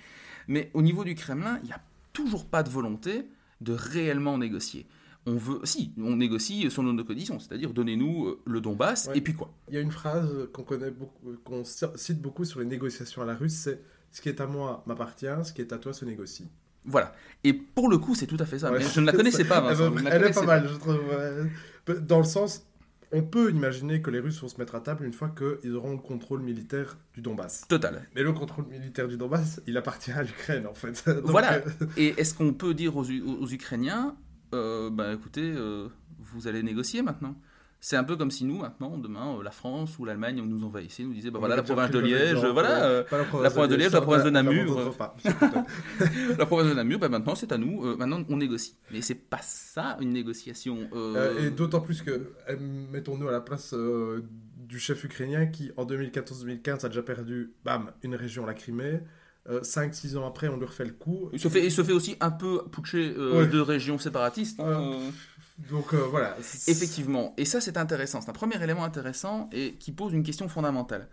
Mais 0.47 0.71
au 0.73 0.81
niveau 0.81 1.03
du 1.03 1.15
Kremlin, 1.15 1.59
il 1.63 1.67
n'y 1.67 1.73
a 1.73 1.81
toujours 2.13 2.45
pas 2.45 2.63
de 2.63 2.69
volonté 2.69 3.27
de 3.61 3.73
réellement 3.73 4.37
négocier 4.37 4.87
on 5.25 5.35
veut, 5.35 5.59
si, 5.63 5.93
on 5.97 6.17
négocie 6.17 6.69
sur 6.69 6.83
nos 6.83 7.03
conditions, 7.03 7.39
c'est-à-dire 7.39 7.73
donnez-nous 7.73 8.27
euh, 8.27 8.41
le 8.45 8.61
Donbass 8.61 9.09
et 9.13 9.21
puis 9.21 9.33
quoi. 9.33 9.53
Il 9.69 9.75
y 9.75 9.77
a 9.77 9.81
une 9.81 9.91
phrase 9.91 10.29
qu'on 10.51 10.63
connaît 10.63 10.91
beaucoup, 10.91 11.35
qu'on 11.43 11.63
cite 11.63 12.21
beaucoup 12.21 12.45
sur 12.45 12.59
les 12.59 12.65
négociations 12.65 13.21
à 13.21 13.25
la 13.25 13.35
russe, 13.35 13.53
c'est 13.53 13.81
ce 14.11 14.21
qui 14.21 14.29
est 14.29 14.41
à 14.41 14.47
moi 14.47 14.83
m'appartient, 14.85 15.27
ce 15.43 15.53
qui 15.53 15.61
est 15.61 15.73
à 15.73 15.77
toi 15.77 15.93
se 15.93 16.05
négocie. 16.05 16.49
Voilà. 16.85 17.13
Et 17.43 17.53
pour 17.53 17.89
le 17.89 17.97
coup, 17.97 18.13
c'est 18.15 18.27
tout 18.27 18.37
à 18.39 18.45
fait 18.45 18.59
ça. 18.59 18.69
Mais 18.69 18.81
je 18.81 18.99
ne 18.99 19.05
la 19.05 19.11
connaissais 19.13 19.45
pas. 19.45 19.63
elle, 20.05 20.23
est 20.23 20.33
pas 20.33 20.45
mal, 20.45 20.67
je 20.67 20.75
trouve. 20.75 20.99
Dans 22.01 22.19
le 22.19 22.25
sens, 22.25 22.65
on 23.13 23.21
peut 23.21 23.51
imaginer 23.51 24.01
que 24.01 24.09
les 24.09 24.19
Russes 24.19 24.41
vont 24.41 24.47
se 24.47 24.57
mettre 24.57 24.73
à 24.75 24.81
table 24.81 25.05
une 25.05 25.13
fois 25.13 25.29
qu'ils 25.29 25.75
auront 25.75 25.91
le 25.91 25.99
contrôle 25.99 26.41
militaire 26.41 26.97
du 27.13 27.21
Donbass. 27.21 27.67
Total. 27.67 28.07
Mais 28.15 28.23
le 28.23 28.33
contrôle 28.33 28.65
militaire 28.65 29.07
du 29.07 29.17
Donbass, 29.17 29.61
il 29.67 29.77
appartient 29.77 30.11
à 30.11 30.23
l'Ukraine 30.23 30.65
en 30.65 30.73
fait. 30.73 31.07
voilà. 31.23 31.57
Euh, 31.57 31.61
Et 31.95 32.15
est-ce 32.17 32.33
qu'on 32.33 32.53
peut 32.53 32.73
dire 32.73 32.97
aux, 32.97 33.05
aux 33.05 33.47
Ukrainiens, 33.47 34.15
euh, 34.53 34.89
bah 34.89 35.13
écoutez, 35.13 35.53
euh, 35.55 35.87
vous 36.19 36.47
allez 36.47 36.63
négocier 36.63 37.01
maintenant. 37.01 37.35
C'est 37.79 37.97
un 37.97 38.05
peu 38.05 38.15
comme 38.15 38.31
si 38.31 38.45
nous, 38.45 38.59
maintenant, 38.59 38.97
demain, 38.97 39.35
euh, 39.37 39.43
la 39.43 39.51
France 39.51 39.99
ou 39.99 40.05
l'Allemagne 40.05 40.41
nous 40.41 40.63
envahissait, 40.63 41.03
nous 41.03 41.13
disait, 41.13 41.31
bah 41.31 41.39
voilà, 41.39 41.57
la 41.57 41.63
province 41.63 41.91
de 41.91 41.99
Liège, 41.99 42.37
voilà, 42.37 43.03
la 43.11 43.49
province 43.49 43.69
de 43.69 43.75
Liège, 43.75 43.91
la 43.91 44.01
province 44.01 44.23
de 44.23 44.29
Namur. 44.29 44.95
La 46.37 46.45
province 46.45 46.69
de 46.69 46.73
Namur, 46.73 46.99
bah 46.99 47.09
maintenant, 47.09 47.35
c'est 47.35 47.51
à 47.51 47.57
nous, 47.57 47.97
maintenant, 47.97 48.23
on 48.29 48.37
négocie. 48.37 48.77
Mais 48.91 49.01
c'est 49.01 49.15
pas 49.15 49.41
ça, 49.41 49.97
une 49.99 50.11
négociation. 50.11 50.87
et 51.39 51.49
d'autant 51.49 51.81
plus 51.81 52.01
que, 52.01 52.31
mettons-nous 52.91 53.27
à 53.27 53.33
la 53.33 53.41
place 53.41 53.73
du 53.73 54.79
chef 54.79 55.03
ukrainien 55.03 55.47
qui, 55.47 55.71
en 55.75 55.85
2014-2015, 55.85 56.85
a 56.85 56.89
déjà 56.89 57.03
perdu, 57.03 57.53
bam, 57.65 57.91
une 58.01 58.15
région, 58.15 58.45
la 58.45 58.53
Crimée. 58.53 59.01
5-6 59.49 60.15
euh, 60.15 60.19
ans 60.19 60.27
après, 60.27 60.47
on 60.47 60.57
lui 60.57 60.65
refait 60.65 60.85
le 60.85 60.93
coup. 60.93 61.29
Il 61.33 61.39
se 61.39 61.49
fait, 61.49 61.65
il 61.65 61.71
se 61.71 61.83
fait 61.83 61.91
aussi 61.91 62.15
un 62.19 62.31
peu 62.31 62.63
putcher 62.71 63.13
euh, 63.17 63.45
de 63.45 63.59
régions 63.59 63.97
séparatistes. 63.97 64.59
Hein. 64.59 64.93
Euh, 64.93 65.09
donc 65.69 65.93
voilà. 65.93 66.37
Effectivement. 66.67 67.33
Et 67.37 67.45
ça, 67.45 67.61
c'est 67.61 67.77
intéressant. 67.77 68.21
C'est 68.21 68.29
un 68.29 68.33
premier 68.33 68.61
élément 68.61 68.83
intéressant 68.83 69.49
et 69.51 69.73
qui 69.75 69.91
pose 69.91 70.13
une 70.13 70.23
question 70.23 70.47
fondamentale. 70.47 71.09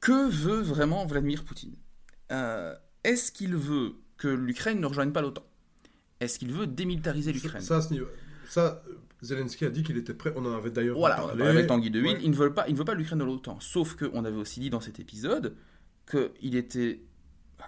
Que 0.00 0.28
veut 0.28 0.60
vraiment 0.60 1.06
Vladimir 1.06 1.44
Poutine? 1.44 1.74
Est-ce 3.04 3.30
qu'il 3.32 3.54
veut 3.54 3.94
que 4.16 4.28
l'Ukraine 4.28 4.80
ne 4.80 4.86
rejoigne 4.86 5.12
pas 5.12 5.22
l'OTAN? 5.22 5.44
Est-ce 6.20 6.38
qu'il 6.38 6.52
veut 6.52 6.66
démilitariser 6.66 7.32
l'Ukraine? 7.32 7.60
ça, 7.60 7.80
ça, 8.48 8.82
Zelensky 9.22 9.64
a 9.64 9.70
dit 9.70 9.82
qu'il 9.82 9.96
était 9.96 10.14
prêt. 10.14 10.32
On 10.36 10.44
en 10.44 10.54
avait 10.54 10.70
d'ailleurs 10.70 10.98
voilà, 10.98 11.16
parlé. 11.16 11.44
avec 11.44 11.66
Tanguy 11.66 11.90
de 11.90 12.00
Huile. 12.00 12.18
Il 12.22 12.30
ne 12.30 12.36
veut 12.36 12.52
pas, 12.52 12.66
il 12.68 12.72
ne 12.72 12.78
veut 12.78 12.84
pas 12.84 12.94
l'Ukraine 12.94 13.18
de 13.18 13.24
l'OTAN. 13.24 13.58
Sauf 13.60 13.94
qu'on 13.94 14.24
avait 14.24 14.36
aussi 14.36 14.60
dit 14.60 14.70
dans 14.70 14.80
cet 14.80 15.00
épisode 15.00 15.54
qu'il 16.10 16.56
était 16.56 17.00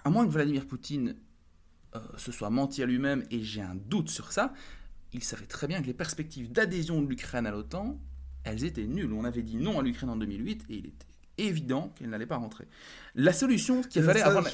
à 0.03 0.09
moins 0.09 0.25
que 0.25 0.31
Vladimir 0.31 0.65
Poutine 0.65 1.15
euh, 1.95 1.99
se 2.17 2.31
soit 2.31 2.49
menti 2.49 2.83
à 2.83 2.85
lui-même, 2.85 3.23
et 3.31 3.41
j'ai 3.43 3.61
un 3.61 3.75
doute 3.75 4.09
sur 4.09 4.31
ça, 4.31 4.53
il 5.13 5.23
savait 5.23 5.45
très 5.45 5.67
bien 5.67 5.81
que 5.81 5.87
les 5.87 5.93
perspectives 5.93 6.51
d'adhésion 6.51 7.01
de 7.01 7.07
l'Ukraine 7.07 7.45
à 7.45 7.51
l'OTAN, 7.51 7.99
elles 8.43 8.63
étaient 8.63 8.85
nulles. 8.85 9.13
On 9.13 9.23
avait 9.23 9.41
dit 9.41 9.57
non 9.57 9.79
à 9.79 9.83
l'Ukraine 9.83 10.09
en 10.09 10.17
2008, 10.17 10.65
et 10.69 10.75
il 10.75 10.85
était 10.85 11.07
évident 11.39 11.93
qu'elle 11.95 12.09
n'allait 12.09 12.25
pas 12.25 12.37
rentrer. 12.37 12.65
La 13.15 13.33
solution 13.33 13.81
qu'il 13.81 14.03
fallait 14.03 14.21
avoir... 14.21 14.45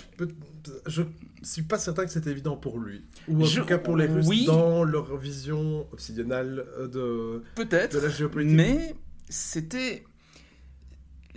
Je 0.88 1.02
ne 1.02 1.08
suis 1.44 1.64
pas 1.64 1.78
certain 1.78 2.06
que 2.06 2.12
c'était 2.12 2.32
évident 2.32 2.56
pour 2.56 2.80
lui. 2.80 3.04
Ou 3.28 3.44
en 3.44 3.48
tout 3.48 3.66
cas 3.66 3.78
pour 3.78 3.98
les 3.98 4.06
Russes 4.06 4.46
dans 4.46 4.84
leur 4.84 5.18
vision 5.18 5.88
obsidionale 5.92 6.66
euh, 6.78 6.88
de, 6.88 7.44
Peut-être, 7.56 7.96
de 7.96 8.02
la 8.02 8.10
géopolitique. 8.10 8.56
Mais 8.56 8.96
c'était 9.30 10.06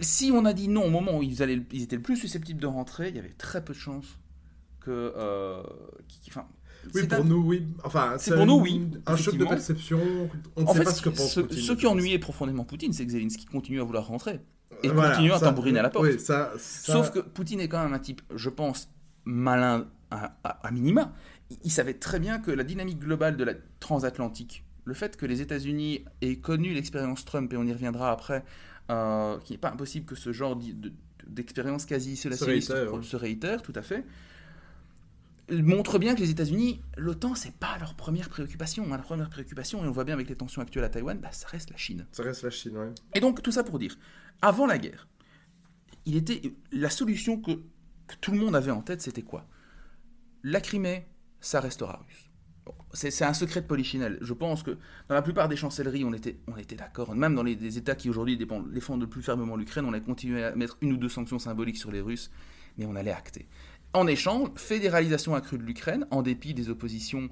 si 0.01 0.31
on 0.33 0.45
a 0.45 0.53
dit 0.53 0.69
non 0.69 0.85
au 0.85 0.91
moment 0.91 1.19
où 1.19 1.23
ils, 1.23 1.43
allaient, 1.43 1.61
ils 1.73 1.83
étaient 1.83 1.97
le 1.97 2.03
plus 2.03 2.17
susceptibles 2.17 2.61
de 2.61 2.67
rentrer, 2.67 3.09
il 3.09 3.17
y 3.17 3.19
avait 3.19 3.35
très 3.37 3.65
peu 3.65 3.73
de 3.73 3.79
chances 3.79 4.19
que. 4.81 5.13
Euh, 5.17 5.63
enfin, 6.29 6.47
oui, 6.95 7.07
pour 7.07 7.25
nous, 7.25 7.43
oui. 7.43 7.67
Enfin, 7.85 8.15
c'est 8.19 8.35
pour 8.35 8.47
nous, 8.47 8.61
oui. 8.61 8.89
Un 9.07 9.17
choc 9.17 9.37
de 9.37 9.45
perception. 9.45 10.01
On 10.57 10.63
ne 10.63 10.79
sait 10.79 10.85
pas 10.85 10.93
ce 10.93 11.03
que 11.03 11.11
pense 11.11 11.35
Poutine. 11.35 11.59
Ce 11.59 11.73
qui 11.73 11.87
ennuyait 11.87 12.19
profondément 12.19 12.65
Poutine, 12.65 12.93
c'est 12.93 13.05
que 13.05 13.13
Zelensky 13.13 13.47
continue 13.47 13.81
à 13.81 13.85
vouloir 13.85 14.07
rentrer 14.07 14.41
et 14.83 14.89
continue 14.89 15.33
à 15.33 15.41
tambouriner 15.41 15.81
à 15.81 15.83
la 15.83 15.91
porte. 15.91 16.07
Oui, 16.07 16.21
ça, 16.21 16.53
Sauf 16.59 17.11
que 17.11 17.21
Poutine 17.21 17.61
est 17.61 17.69
quand 17.69 17.83
même 17.83 17.93
un 17.93 17.99
type, 17.99 18.23
je 18.35 18.49
pense, 18.49 18.89
malin 19.25 19.87
à, 20.11 20.71
minima. 20.71 21.13
il, 21.65 21.71
savait 21.71 21.95
très 21.95 22.19
bien 22.19 22.39
que 22.39 22.51
la 22.51 22.65
dynamique 22.65 22.99
globale 22.99 23.37
de 23.37 23.45
la 23.45 23.53
transatlantique, 23.81 24.65
le 24.85 24.95
fait 24.95 25.19
que 25.19 25.27
les 25.27 25.43
États-Unis 25.43 26.05
aient 26.23 26.37
connu 26.37 26.73
l'expérience 26.73 27.25
Trump, 27.27 27.53
et 27.53 27.57
on 27.59 27.65
y 27.65 27.73
reviendra 27.73 28.11
après, 28.11 28.43
euh, 28.90 29.38
qu'il 29.40 29.55
n'est 29.55 29.61
pas 29.61 29.70
impossible 29.70 30.07
que 30.07 30.14
ce 30.14 30.33
genre 30.33 30.59
d'expérience 31.27 31.85
quasi 31.85 32.12
isolationniste 32.12 32.74
se 33.03 33.16
réitère, 33.16 33.62
tout 33.62 33.72
à 33.74 33.83
fait, 33.83 34.05
montre 35.51 35.98
bien 35.98 36.14
que 36.14 36.20
les 36.20 36.31
États-Unis, 36.31 36.83
l'OTAN, 36.96 37.35
c'est 37.35 37.55
pas 37.55 37.79
leur 37.79 37.94
première 37.94 38.29
préoccupation. 38.29 38.85
Hein. 38.92 38.96
La 38.96 39.03
première 39.03 39.31
préoccupation, 39.31 39.85
et 39.85 39.88
on 39.88 39.90
voit 39.90 40.05
bien 40.05 40.14
avec 40.14 40.29
les 40.29 40.37
tensions 40.37 40.62
actuelles 40.62 40.85
à 40.85 40.88
Taïwan, 40.88 41.18
bah, 41.18 41.33
ça 41.33 41.48
reste 41.48 41.70
la 41.70 41.77
Chine. 41.77 42.07
Ça 42.12 42.22
reste 42.22 42.42
la 42.42 42.51
Chine, 42.51 42.77
oui. 42.77 42.88
Et 43.14 43.20
donc, 43.20 43.42
tout 43.42 43.53
ça 43.53 43.64
pour 43.64 43.79
dire, 43.79 43.96
avant 44.42 44.66
la 44.66 44.79
guerre, 44.79 45.09
il 46.05 46.16
était 46.16 46.55
la 46.72 46.90
solution 46.90 47.40
que, 47.40 47.53
que 47.53 48.14
tout 48.20 48.33
le 48.33 48.38
monde 48.38 48.57
avait 48.57 48.70
en 48.70 48.83
tête, 48.83 49.01
c'était 49.01 49.22
quoi? 49.22 49.46
La 50.42 50.61
Crimée, 50.61 51.07
ça 51.40 51.61
restera 51.61 52.05
russe 52.07 52.28
c'est 52.92 53.24
un 53.24 53.35
secret 53.35 53.61
de 53.61 53.66
polichinelle. 53.66 54.18
Je 54.20 54.33
pense 54.33 54.62
que 54.62 54.72
dans 55.09 55.14
la 55.14 55.22
plupart 55.22 55.48
des 55.48 55.57
chancelleries, 55.57 56.05
on 56.05 56.12
était, 56.12 56.38
on 56.46 56.57
était 56.57 56.77
d'accord. 56.77 57.14
Même 57.14 57.35
dans 57.35 57.42
les, 57.42 57.79
États 57.79 57.94
qui 57.94 58.09
aujourd'hui 58.09 58.37
défendent 58.37 59.01
le 59.01 59.07
plus 59.07 59.22
fermement 59.22 59.57
l'Ukraine, 59.57 59.85
on 59.85 59.92
a 59.92 60.01
continué 60.01 60.44
à 60.44 60.55
mettre 60.55 60.79
une 60.81 60.92
ou 60.92 60.96
deux 60.96 61.09
sanctions 61.09 61.38
symboliques 61.38 61.77
sur 61.77 61.90
les 61.90 62.01
Russes, 62.01 62.31
mais 62.77 62.87
on 62.87 62.96
allait 62.96 63.12
acter. 63.12 63.46
En 63.92 64.07
échange, 64.07 64.48
fédéralisation 64.57 65.35
accrue 65.35 65.59
de 65.59 65.64
l'Ukraine, 65.64 66.07
en 66.11 66.22
dépit 66.22 66.55
des 66.55 66.70
oppositions 66.70 67.29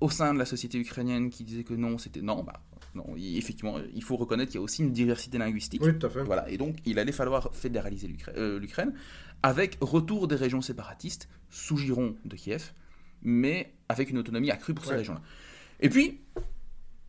au 0.00 0.10
sein 0.10 0.34
de 0.34 0.38
la 0.38 0.44
société 0.44 0.78
ukrainienne 0.78 1.30
qui 1.30 1.44
disaient 1.44 1.64
que 1.64 1.74
non, 1.74 1.98
c'était 1.98 2.20
non, 2.20 2.42
bah, 2.42 2.60
non, 2.94 3.14
effectivement, 3.16 3.78
il 3.94 4.02
faut 4.02 4.16
reconnaître 4.16 4.50
qu'il 4.50 4.58
y 4.58 4.62
a 4.62 4.64
aussi 4.64 4.82
une 4.82 4.92
diversité 4.92 5.38
linguistique. 5.38 5.82
Oui, 5.82 5.98
tout 5.98 6.06
à 6.06 6.10
fait. 6.10 6.22
Voilà, 6.22 6.48
et 6.50 6.58
donc 6.58 6.76
il 6.84 6.98
allait 6.98 7.12
falloir 7.12 7.54
fédéraliser 7.54 8.14
euh, 8.36 8.58
l'Ukraine 8.58 8.92
avec 9.42 9.78
retour 9.80 10.28
des 10.28 10.36
régions 10.36 10.60
séparatistes 10.60 11.28
sous 11.50 11.76
giron 11.76 12.16
de 12.24 12.36
Kiev 12.36 12.72
mais 13.22 13.74
avec 13.88 14.10
une 14.10 14.18
autonomie 14.18 14.50
accrue 14.50 14.74
pour 14.74 14.84
ces 14.84 14.94
régions-là. 14.94 15.22
Et 15.80 15.88
puis, 15.88 16.20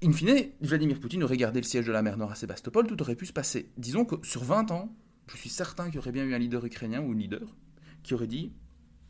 in 0.03 0.11
fine, 0.11 0.49
Vladimir 0.61 0.99
Poutine 0.99 1.23
aurait 1.23 1.37
gardé 1.37 1.59
le 1.59 1.65
siège 1.65 1.85
de 1.85 1.91
la 1.91 2.01
mer 2.01 2.17
Nord 2.17 2.31
à 2.31 2.35
Sébastopol, 2.35 2.87
tout 2.87 3.01
aurait 3.01 3.15
pu 3.15 3.25
se 3.25 3.33
passer. 3.33 3.71
Disons 3.77 4.05
que 4.05 4.15
sur 4.25 4.43
20 4.43 4.71
ans, 4.71 4.95
je 5.27 5.37
suis 5.37 5.49
certain 5.49 5.85
qu'il 5.85 5.95
y 5.95 5.97
aurait 5.99 6.11
bien 6.11 6.23
eu 6.25 6.33
un 6.33 6.39
leader 6.39 6.63
ukrainien 6.65 7.01
ou 7.01 7.13
une 7.13 7.19
leader 7.19 7.55
qui 8.03 8.13
aurait 8.13 8.27
dit 8.27 8.53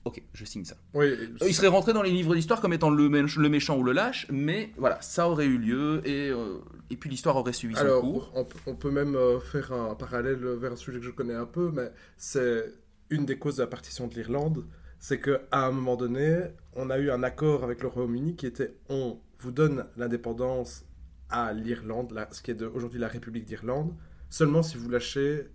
ok, 0.08 0.22
je 0.34 0.46
signe 0.46 0.64
ça. 0.64 0.76
Oui, 0.94 1.14
il 1.46 1.54
serait 1.54 1.68
rentré 1.68 1.94
dans 1.94 2.02
les 2.02 2.12
livres 2.12 2.34
d'histoire 2.34 2.62
comme 2.62 2.74
étant 2.74 2.90
le, 2.90 3.08
le, 3.08 3.50
méchant 3.50 3.78
ou 3.78 3.84
le 3.84 3.92
lâche, 3.92 4.26
mais 4.32 4.72
voilà, 4.78 5.02
ça 5.02 5.30
aurait 5.30 5.46
eu 5.46 5.58
lieu 5.58 6.02
et, 6.06 6.30
euh, 6.30 6.60
et 6.90 6.96
puis 6.96 7.10
l'histoire 7.10 7.36
aurait 7.36 7.54
suivi 7.54 7.76
son 7.76 8.00
cours. 8.00 8.32
On, 8.34 8.48
on 8.66 8.76
peut 8.76 8.92
même 8.92 9.16
euh, 9.16 9.40
faire 9.40 9.74
un 9.74 9.96
parallèle 9.96 10.38
vers 10.38 10.72
un 10.72 10.78
sujet 10.78 11.00
que 11.00 11.06
je 11.06 11.12
connais 11.12 11.36
un 11.36 11.46
peu, 11.46 11.72
mais 11.74 11.92
c'est 12.18 12.74
une 13.10 13.26
des 13.26 13.38
causes 13.38 13.58
de 13.58 13.62
la 13.62 13.68
partition 13.68 14.08
de 14.08 14.16
l'Irlande, 14.16 14.66
c'est 15.00 15.20
qu'à 15.20 15.40
un 15.52 15.72
moment 15.72 15.96
donné, 15.96 16.40
on 16.78 16.90
a 16.90 16.98
eu 17.00 17.12
un 17.12 17.24
accord 17.24 17.64
avec 17.64 17.82
le 17.82 17.90
Royaume-Uni 17.90 18.36
qui 18.36 18.46
était 18.46 18.76
on 18.88 19.20
vous 19.40 19.52
donne 19.52 19.86
l'indépendance 19.98 20.86
à 21.30 21.52
l'Irlande, 21.52 22.14
ce 22.32 22.42
qui 22.42 22.52
est 22.52 22.62
aujourd'hui 22.62 23.00
la 23.00 23.08
République 23.08 23.46
d'Irlande, 23.46 23.94
seulement 24.30 24.64
si 24.64 24.78
vous 24.78 24.90
lâchez 24.90 25.50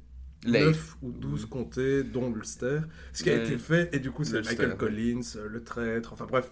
9 0.44 0.96
ou 1.02 1.12
12 1.12 1.46
comtés, 1.46 2.02
dont 2.02 2.28
l'Ulster, 2.28 2.80
ce 3.12 3.22
qui 3.22 3.30
a 3.30 3.42
été 3.42 3.56
fait, 3.56 3.94
et 3.94 4.00
du 4.00 4.10
coup 4.10 4.24
c'est 4.24 4.44
Michael 4.44 4.76
Collins, 4.76 5.20
euh, 5.36 5.48
le 5.48 5.62
traître, 5.62 6.12
enfin 6.12 6.26
bref. 6.28 6.50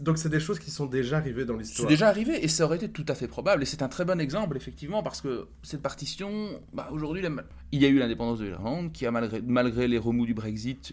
Donc 0.00 0.18
c'est 0.18 0.28
des 0.28 0.40
choses 0.40 0.58
qui 0.58 0.72
sont 0.72 0.86
déjà 0.86 1.18
arrivées 1.18 1.44
dans 1.44 1.56
l'histoire. 1.56 1.88
C'est 1.88 1.94
déjà 1.94 2.08
arrivé, 2.08 2.44
et 2.44 2.48
ça 2.48 2.64
aurait 2.64 2.76
été 2.76 2.90
tout 2.90 3.06
à 3.06 3.14
fait 3.14 3.28
probable, 3.28 3.62
et 3.62 3.66
c'est 3.66 3.82
un 3.82 3.88
très 3.88 4.04
bon 4.04 4.20
exemple, 4.20 4.56
effectivement, 4.56 5.04
parce 5.04 5.20
que 5.20 5.46
cette 5.62 5.82
partition, 5.82 6.60
bah, 6.72 6.88
aujourd'hui, 6.90 7.22
il 7.70 7.80
y 7.80 7.86
a 7.86 7.88
eu 7.88 7.98
l'indépendance 7.98 8.40
de 8.40 8.46
l'Irlande, 8.46 8.92
qui 8.92 9.06
a, 9.06 9.12
malgré, 9.12 9.40
malgré 9.40 9.86
les 9.86 9.98
remous 9.98 10.26
du 10.26 10.34
Brexit, 10.34 10.92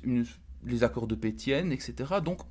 les 0.66 0.84
accords 0.84 1.08
de 1.08 1.16
Pétienne, 1.16 1.72
etc. 1.72 1.96
Donc 2.24 2.42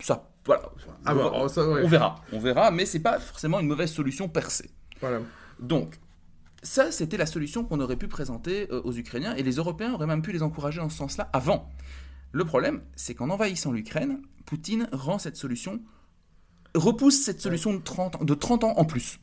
ça, 0.00 0.30
voilà. 0.44 0.62
Ah 1.04 1.14
bah, 1.14 1.30
on, 1.32 1.88
verra, 1.88 2.16
on 2.32 2.38
verra, 2.38 2.70
mais 2.70 2.86
c'est 2.86 3.00
pas 3.00 3.18
forcément 3.18 3.60
une 3.60 3.66
mauvaise 3.66 3.90
solution 3.90 4.28
per 4.28 4.50
se. 4.50 4.64
Voilà. 5.00 5.20
Donc, 5.60 5.98
ça, 6.62 6.90
c'était 6.90 7.16
la 7.16 7.26
solution 7.26 7.64
qu'on 7.64 7.80
aurait 7.80 7.96
pu 7.96 8.08
présenter 8.08 8.68
euh, 8.70 8.80
aux 8.82 8.92
Ukrainiens, 8.92 9.34
et 9.34 9.42
les 9.42 9.56
Européens 9.56 9.94
auraient 9.94 10.06
même 10.06 10.22
pu 10.22 10.32
les 10.32 10.42
encourager 10.42 10.80
en 10.80 10.88
ce 10.88 10.96
sens-là 10.96 11.30
avant. 11.32 11.70
Le 12.32 12.44
problème, 12.44 12.82
c'est 12.96 13.14
qu'en 13.14 13.30
envahissant 13.30 13.72
l'Ukraine, 13.72 14.22
Poutine 14.44 14.88
rend 14.92 15.18
cette 15.18 15.36
solution, 15.36 15.80
repousse 16.74 17.22
cette 17.22 17.40
solution 17.40 17.72
de 17.72 17.78
30, 17.78 18.24
de 18.24 18.34
30 18.34 18.64
ans 18.64 18.74
en 18.76 18.84
plus. 18.84 19.20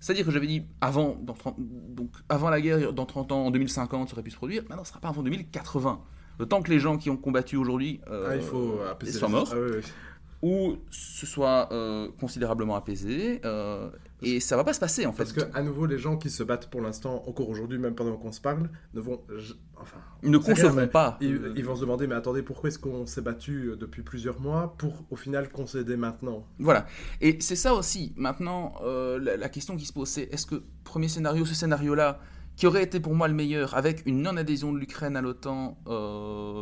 C'est-à-dire 0.00 0.24
que 0.24 0.30
j'avais 0.30 0.46
dit 0.46 0.62
avant, 0.80 1.16
dans 1.22 1.36
donc 1.58 2.10
avant 2.28 2.48
la 2.48 2.60
guerre, 2.60 2.92
dans 2.92 3.06
30 3.06 3.32
ans, 3.32 3.46
en 3.46 3.50
2050, 3.50 4.08
ça 4.08 4.14
aurait 4.14 4.22
pu 4.22 4.30
se 4.30 4.36
produire. 4.36 4.62
Maintenant, 4.62 4.84
ce 4.84 4.88
ne 4.88 4.92
sera 4.92 5.00
pas 5.00 5.08
avant 5.08 5.22
2080. 5.22 6.00
Temps 6.44 6.62
que 6.62 6.70
les 6.70 6.78
gens 6.80 6.96
qui 6.96 7.10
ont 7.10 7.16
combattu 7.16 7.56
aujourd'hui 7.56 8.00
euh, 8.10 8.38
ah, 8.40 9.10
soient 9.10 9.28
morts. 9.28 9.52
Ah, 9.54 9.80
ou 10.42 10.78
ce 10.90 11.26
soit 11.26 11.68
euh, 11.72 12.08
considérablement 12.18 12.74
apaisé. 12.74 13.40
Euh, 13.44 13.90
et 14.22 14.40
ça 14.40 14.56
va 14.56 14.64
pas 14.64 14.72
se 14.72 14.80
passer 14.80 15.06
en 15.06 15.12
fait. 15.12 15.24
Parce 15.24 15.32
que 15.32 15.40
à 15.54 15.62
nouveau, 15.62 15.86
les 15.86 15.98
gens 15.98 16.16
qui 16.16 16.30
se 16.30 16.42
battent 16.42 16.68
pour 16.68 16.80
l'instant, 16.80 17.24
encore 17.26 17.48
aujourd'hui, 17.48 17.78
même 17.78 17.94
pendant 17.94 18.16
qu'on 18.16 18.32
se 18.32 18.40
parle, 18.40 18.68
ne 18.94 19.00
vont, 19.00 19.20
enfin, 19.76 19.98
ne 20.22 20.38
concevront 20.38 20.88
pas. 20.88 21.18
Ils, 21.20 21.64
vont 21.64 21.76
se 21.76 21.80
demander, 21.82 22.06
mais 22.06 22.14
attendez, 22.14 22.42
pourquoi 22.42 22.68
est-ce 22.68 22.78
qu'on 22.78 23.06
s'est 23.06 23.22
battu 23.22 23.72
depuis 23.78 24.02
plusieurs 24.02 24.40
mois 24.40 24.74
pour 24.78 25.04
au 25.10 25.16
final 25.16 25.50
concéder 25.50 25.96
maintenant? 25.96 26.46
Voilà. 26.58 26.86
Et 27.20 27.38
c'est 27.40 27.56
ça 27.56 27.74
aussi. 27.74 28.12
Maintenant, 28.16 28.74
euh, 28.82 29.18
la, 29.18 29.48
question 29.48 29.76
qui 29.76 29.86
se 29.86 29.92
pose, 29.92 30.08
c'est 30.08 30.22
est-ce 30.32 30.46
que 30.46 30.62
premier 30.84 31.08
scénario, 31.08 31.44
ce 31.44 31.54
scénario-là, 31.54 32.20
qui 32.56 32.66
aurait 32.66 32.82
été 32.82 33.00
pour 33.00 33.14
moi 33.14 33.28
le 33.28 33.34
meilleur, 33.34 33.74
avec 33.74 34.02
une 34.06 34.22
non-adhésion 34.22 34.72
de 34.72 34.78
l'Ukraine 34.78 35.16
à 35.16 35.22
l'OTAN, 35.22 35.78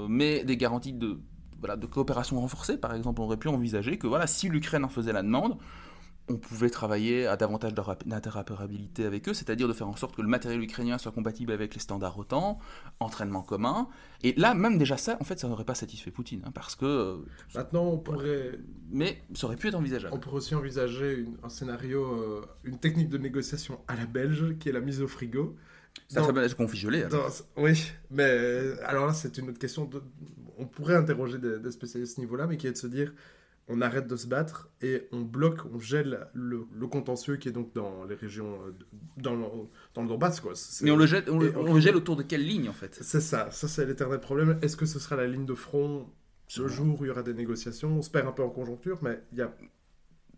mais 0.08 0.44
des 0.44 0.56
garanties 0.56 0.92
de 0.92 1.18
voilà, 1.60 1.76
de 1.76 1.86
coopération 1.86 2.40
renforcée, 2.40 2.78
par 2.78 2.94
exemple, 2.94 3.20
on 3.20 3.24
aurait 3.24 3.36
pu 3.36 3.48
envisager 3.48 3.98
que 3.98 4.06
voilà, 4.06 4.26
si 4.26 4.48
l'Ukraine 4.48 4.84
en 4.84 4.88
faisait 4.88 5.12
la 5.12 5.22
demande, 5.22 5.58
on 6.30 6.36
pouvait 6.36 6.68
travailler 6.68 7.26
à 7.26 7.36
davantage 7.36 7.72
d'interopérabilité 8.04 9.06
avec 9.06 9.28
eux, 9.28 9.34
c'est-à-dire 9.34 9.66
de 9.66 9.72
faire 9.72 9.88
en 9.88 9.96
sorte 9.96 10.14
que 10.14 10.22
le 10.22 10.28
matériel 10.28 10.62
ukrainien 10.62 10.98
soit 10.98 11.12
compatible 11.12 11.52
avec 11.52 11.74
les 11.74 11.80
standards 11.80 12.18
OTAN, 12.18 12.58
entraînement 13.00 13.42
commun. 13.42 13.88
Et 14.22 14.34
là, 14.36 14.54
même 14.54 14.76
déjà 14.78 14.96
ça, 14.98 15.16
en 15.20 15.24
fait, 15.24 15.38
ça 15.38 15.48
n'aurait 15.48 15.64
pas 15.64 15.74
satisfait 15.74 16.10
Poutine, 16.10 16.42
hein, 16.44 16.50
parce 16.52 16.76
que... 16.76 16.84
Euh, 16.84 17.16
Maintenant, 17.54 17.84
on 17.84 17.98
pourrait... 17.98 18.58
Mais 18.90 19.22
ça 19.34 19.46
aurait 19.46 19.56
pu 19.56 19.68
être 19.68 19.74
envisageable. 19.74 20.14
On 20.14 20.18
pourrait 20.18 20.36
aussi 20.36 20.54
envisager 20.54 21.24
un 21.42 21.48
scénario, 21.48 22.04
euh, 22.04 22.44
une 22.62 22.78
technique 22.78 23.08
de 23.08 23.18
négociation 23.18 23.80
à 23.88 23.96
la 23.96 24.04
belge, 24.04 24.58
qui 24.58 24.68
est 24.68 24.72
la 24.72 24.80
mise 24.80 25.00
au 25.00 25.08
frigo. 25.08 25.56
Ça 26.08 26.22
serait 26.22 26.32
bien 26.32 26.48
configelé. 26.48 27.04
Oui, 27.56 27.92
mais 28.10 28.72
alors 28.84 29.06
là, 29.06 29.12
c'est 29.12 29.36
une 29.38 29.48
autre 29.50 29.58
question. 29.58 29.84
De, 29.84 30.02
on 30.58 30.66
pourrait 30.66 30.96
interroger 30.96 31.38
des, 31.38 31.70
spécialistes 31.70 32.12
à 32.12 32.16
ce 32.16 32.20
niveau-là, 32.20 32.46
mais 32.46 32.56
qui 32.56 32.66
est 32.66 32.72
de 32.72 32.76
se 32.76 32.86
dire 32.86 33.12
on 33.68 33.82
arrête 33.82 34.06
de 34.06 34.16
se 34.16 34.26
battre 34.26 34.70
et 34.80 35.08
on 35.12 35.20
bloque, 35.20 35.60
on 35.72 35.78
gèle 35.78 36.26
le, 36.32 36.66
contentieux 36.90 37.36
qui 37.36 37.48
est 37.48 37.52
donc 37.52 37.74
dans 37.74 38.04
les 38.04 38.14
régions, 38.14 38.58
euh, 38.66 38.72
dans 39.18 39.34
le, 39.34 39.44
dans 39.94 40.02
le 40.02 40.08
Donbass. 40.08 40.40
Quoi. 40.40 40.54
Mais 40.80 40.90
on 40.90 40.96
le, 40.96 41.06
jette, 41.06 41.28
on, 41.28 41.38
le 41.38 41.80
gèle 41.80 41.96
autour 41.96 42.16
de 42.16 42.22
quelle 42.22 42.46
ligne 42.46 42.68
en 42.68 42.72
fait? 42.72 42.98
C'est 43.00 43.20
ça, 43.20 43.50
ça 43.50 43.68
c'est 43.68 43.84
l'éternel 43.84 44.20
problème. 44.20 44.58
Est-ce 44.62 44.76
que 44.76 44.86
ce 44.86 44.98
sera 44.98 45.16
la 45.16 45.26
ligne 45.26 45.46
de 45.46 45.54
front? 45.54 46.06
Ce 46.50 46.66
jour 46.66 46.98
où 46.98 47.04
il 47.04 47.08
y 47.08 47.10
aura 47.10 47.22
des 47.22 47.34
négociations 47.34 47.98
On 47.98 48.02
se 48.02 48.08
perd 48.08 48.26
un 48.26 48.32
peu 48.32 48.42
en 48.42 48.48
conjoncture, 48.48 48.98
mais 49.02 49.22
il 49.32 49.38
y 49.38 49.42
a. 49.42 49.54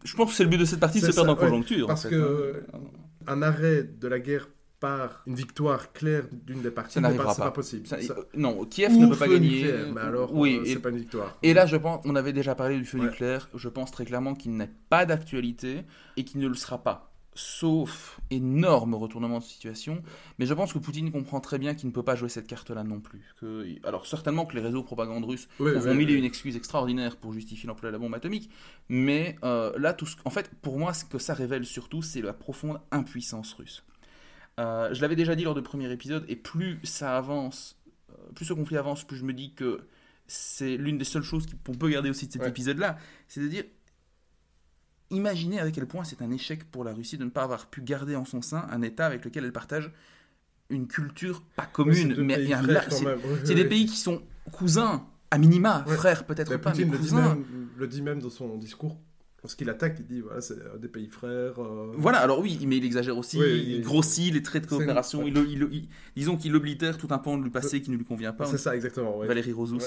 Je 0.02 0.16
pense 0.16 0.30
que 0.30 0.36
c'est 0.36 0.42
le 0.42 0.50
but 0.50 0.58
de 0.58 0.64
cette 0.64 0.80
partie 0.80 1.00
de 1.00 1.06
se 1.06 1.12
perdre 1.12 1.30
en 1.30 1.36
conjoncture. 1.36 1.86
Parce 1.86 2.02
qu'un 2.02 2.10
que 2.10 2.64
hein. 2.72 2.80
un 3.28 3.42
arrêt 3.42 3.84
de 3.84 4.08
la 4.08 4.18
guerre 4.18 4.48
par 4.80 5.22
une 5.26 5.34
victoire 5.34 5.92
claire 5.92 6.24
d'une 6.32 6.62
des 6.62 6.70
parties, 6.70 6.94
ça 6.94 7.00
n'arrivera 7.02 7.34
pas. 7.34 7.44
pas 7.44 7.50
possible. 7.50 7.86
non, 8.34 8.64
Kiev 8.64 8.96
ne 8.96 9.06
peut 9.08 9.16
pas 9.16 9.28
gagner. 9.28 9.70
mais 9.94 10.00
alors, 10.00 10.34
oui, 10.34 10.58
euh, 10.58 10.64
c'est 10.64 10.80
pas 10.80 10.88
une 10.88 10.98
victoire. 10.98 11.36
Et 11.42 11.52
là, 11.52 11.66
je 11.66 11.76
pense, 11.76 12.00
on 12.06 12.16
avait 12.16 12.32
déjà 12.32 12.54
parlé 12.54 12.78
du 12.78 12.86
feu 12.86 12.98
nucléaire. 12.98 13.48
Je 13.54 13.68
pense 13.68 13.90
très 13.92 14.06
clairement 14.06 14.34
qu'il 14.34 14.56
n'est 14.56 14.70
pas 14.88 15.04
d'actualité 15.04 15.84
et 16.16 16.24
qu'il 16.24 16.40
ne 16.40 16.48
le 16.48 16.54
sera 16.54 16.82
pas. 16.82 17.12
Sauf 17.34 18.20
énorme 18.30 18.94
retournement 18.94 19.38
de 19.38 19.44
situation. 19.44 20.02
Mais 20.38 20.46
je 20.46 20.54
pense 20.54 20.72
que 20.72 20.78
Poutine 20.78 21.12
comprend 21.12 21.40
très 21.40 21.58
bien 21.58 21.74
qu'il 21.74 21.88
ne 21.88 21.92
peut 21.92 22.02
pas 22.02 22.16
jouer 22.16 22.28
cette 22.28 22.46
carte-là 22.46 22.82
non 22.82 23.00
plus. 23.00 23.22
Que... 23.38 23.66
Alors, 23.86 24.06
certainement 24.06 24.46
que 24.46 24.56
les 24.56 24.62
réseaux 24.62 24.82
propagande 24.82 25.24
russes 25.24 25.48
vont 25.58 25.94
mille 25.94 26.10
une 26.10 26.24
excuse 26.24 26.56
extraordinaire 26.56 27.16
pour 27.16 27.32
justifier 27.32 27.68
l'emploi 27.68 27.90
de 27.90 27.92
la 27.92 27.98
bombe 27.98 28.14
atomique. 28.14 28.50
Mais 28.88 29.36
euh, 29.44 29.72
là, 29.78 29.92
tout 29.92 30.06
ce... 30.06 30.16
en 30.24 30.30
fait, 30.30 30.50
pour 30.62 30.78
moi, 30.78 30.92
ce 30.92 31.04
que 31.04 31.18
ça 31.18 31.34
révèle 31.34 31.64
surtout, 31.64 32.02
c'est 32.02 32.22
la 32.22 32.32
profonde 32.32 32.80
impuissance 32.90 33.52
russe. 33.52 33.84
Euh, 34.58 34.92
je 34.92 35.00
l'avais 35.00 35.16
déjà 35.16 35.34
dit 35.34 35.44
lors 35.44 35.54
du 35.54 35.62
premier 35.62 35.90
épisode, 35.90 36.24
et 36.28 36.36
plus 36.36 36.80
ça 36.84 37.16
avance, 37.16 37.78
euh, 38.10 38.14
plus 38.34 38.44
ce 38.44 38.52
conflit 38.52 38.76
avance, 38.76 39.04
plus 39.04 39.16
je 39.16 39.24
me 39.24 39.32
dis 39.32 39.54
que 39.54 39.80
c'est 40.26 40.76
l'une 40.76 40.98
des 40.98 41.04
seules 41.04 41.22
choses 41.22 41.46
qu'on 41.64 41.74
peut 41.74 41.88
garder 41.88 42.10
aussi 42.10 42.26
de 42.26 42.32
cet 42.32 42.46
épisode-là. 42.46 42.98
C'est-à-dire, 43.28 43.64
imaginez 45.10 45.60
à 45.60 45.70
quel 45.70 45.86
point 45.86 46.04
c'est 46.04 46.22
un 46.22 46.30
échec 46.30 46.64
pour 46.70 46.84
la 46.84 46.92
Russie 46.92 47.18
de 47.18 47.24
ne 47.24 47.30
pas 47.30 47.42
avoir 47.42 47.66
pu 47.66 47.82
garder 47.82 48.16
en 48.16 48.24
son 48.24 48.42
sein 48.42 48.66
un 48.70 48.82
État 48.82 49.06
avec 49.06 49.24
lequel 49.24 49.44
elle 49.44 49.52
partage 49.52 49.90
une 50.68 50.86
culture 50.86 51.42
pas 51.56 51.66
commune, 51.66 52.14
mais 52.22 52.46
c'est 53.44 53.54
des 53.54 53.64
pays 53.64 53.86
qui 53.86 53.96
sont 53.96 54.22
cousins, 54.52 55.04
à 55.30 55.38
minima, 55.38 55.84
frères 55.86 56.24
peut-être 56.24 56.56
pas, 56.58 56.72
mais 56.76 56.86
cousins. 56.86 57.38
le 57.76 57.88
dit 57.88 58.02
même 58.02 58.20
dans 58.20 58.30
son 58.30 58.56
discours 58.56 59.00
Lorsqu'il 59.42 59.70
attaque, 59.70 59.96
il 60.00 60.06
dit 60.06 60.20
voilà, 60.20 60.42
c'est 60.42 60.58
des 60.80 60.88
pays 60.88 61.06
frères. 61.06 61.58
Euh. 61.58 61.92
Voilà, 61.96 62.18
alors 62.18 62.40
oui, 62.40 62.58
mais 62.66 62.76
il 62.76 62.84
exagère 62.84 63.16
aussi, 63.16 63.38
il, 63.38 63.80
grossit 63.80 64.34
les 64.34 64.42
traits 64.42 64.64
de 64.64 64.68
coopération, 64.68 65.26
il, 65.26 65.88
disons 66.14 66.36
qu'il 66.36 66.54
oblitère 66.54 66.98
tout 66.98 67.08
un 67.10 67.18
pan 67.18 67.38
du 67.38 67.50
passé 67.50 67.80
qui 67.80 67.90
ne 67.90 67.96
lui 67.96 68.04
convient 68.04 68.32
pas. 68.32 68.44
C'est 68.44 68.58
ça, 68.58 68.74
exactement. 68.74 69.18
Valérie 69.20 69.52
Roseau, 69.52 69.78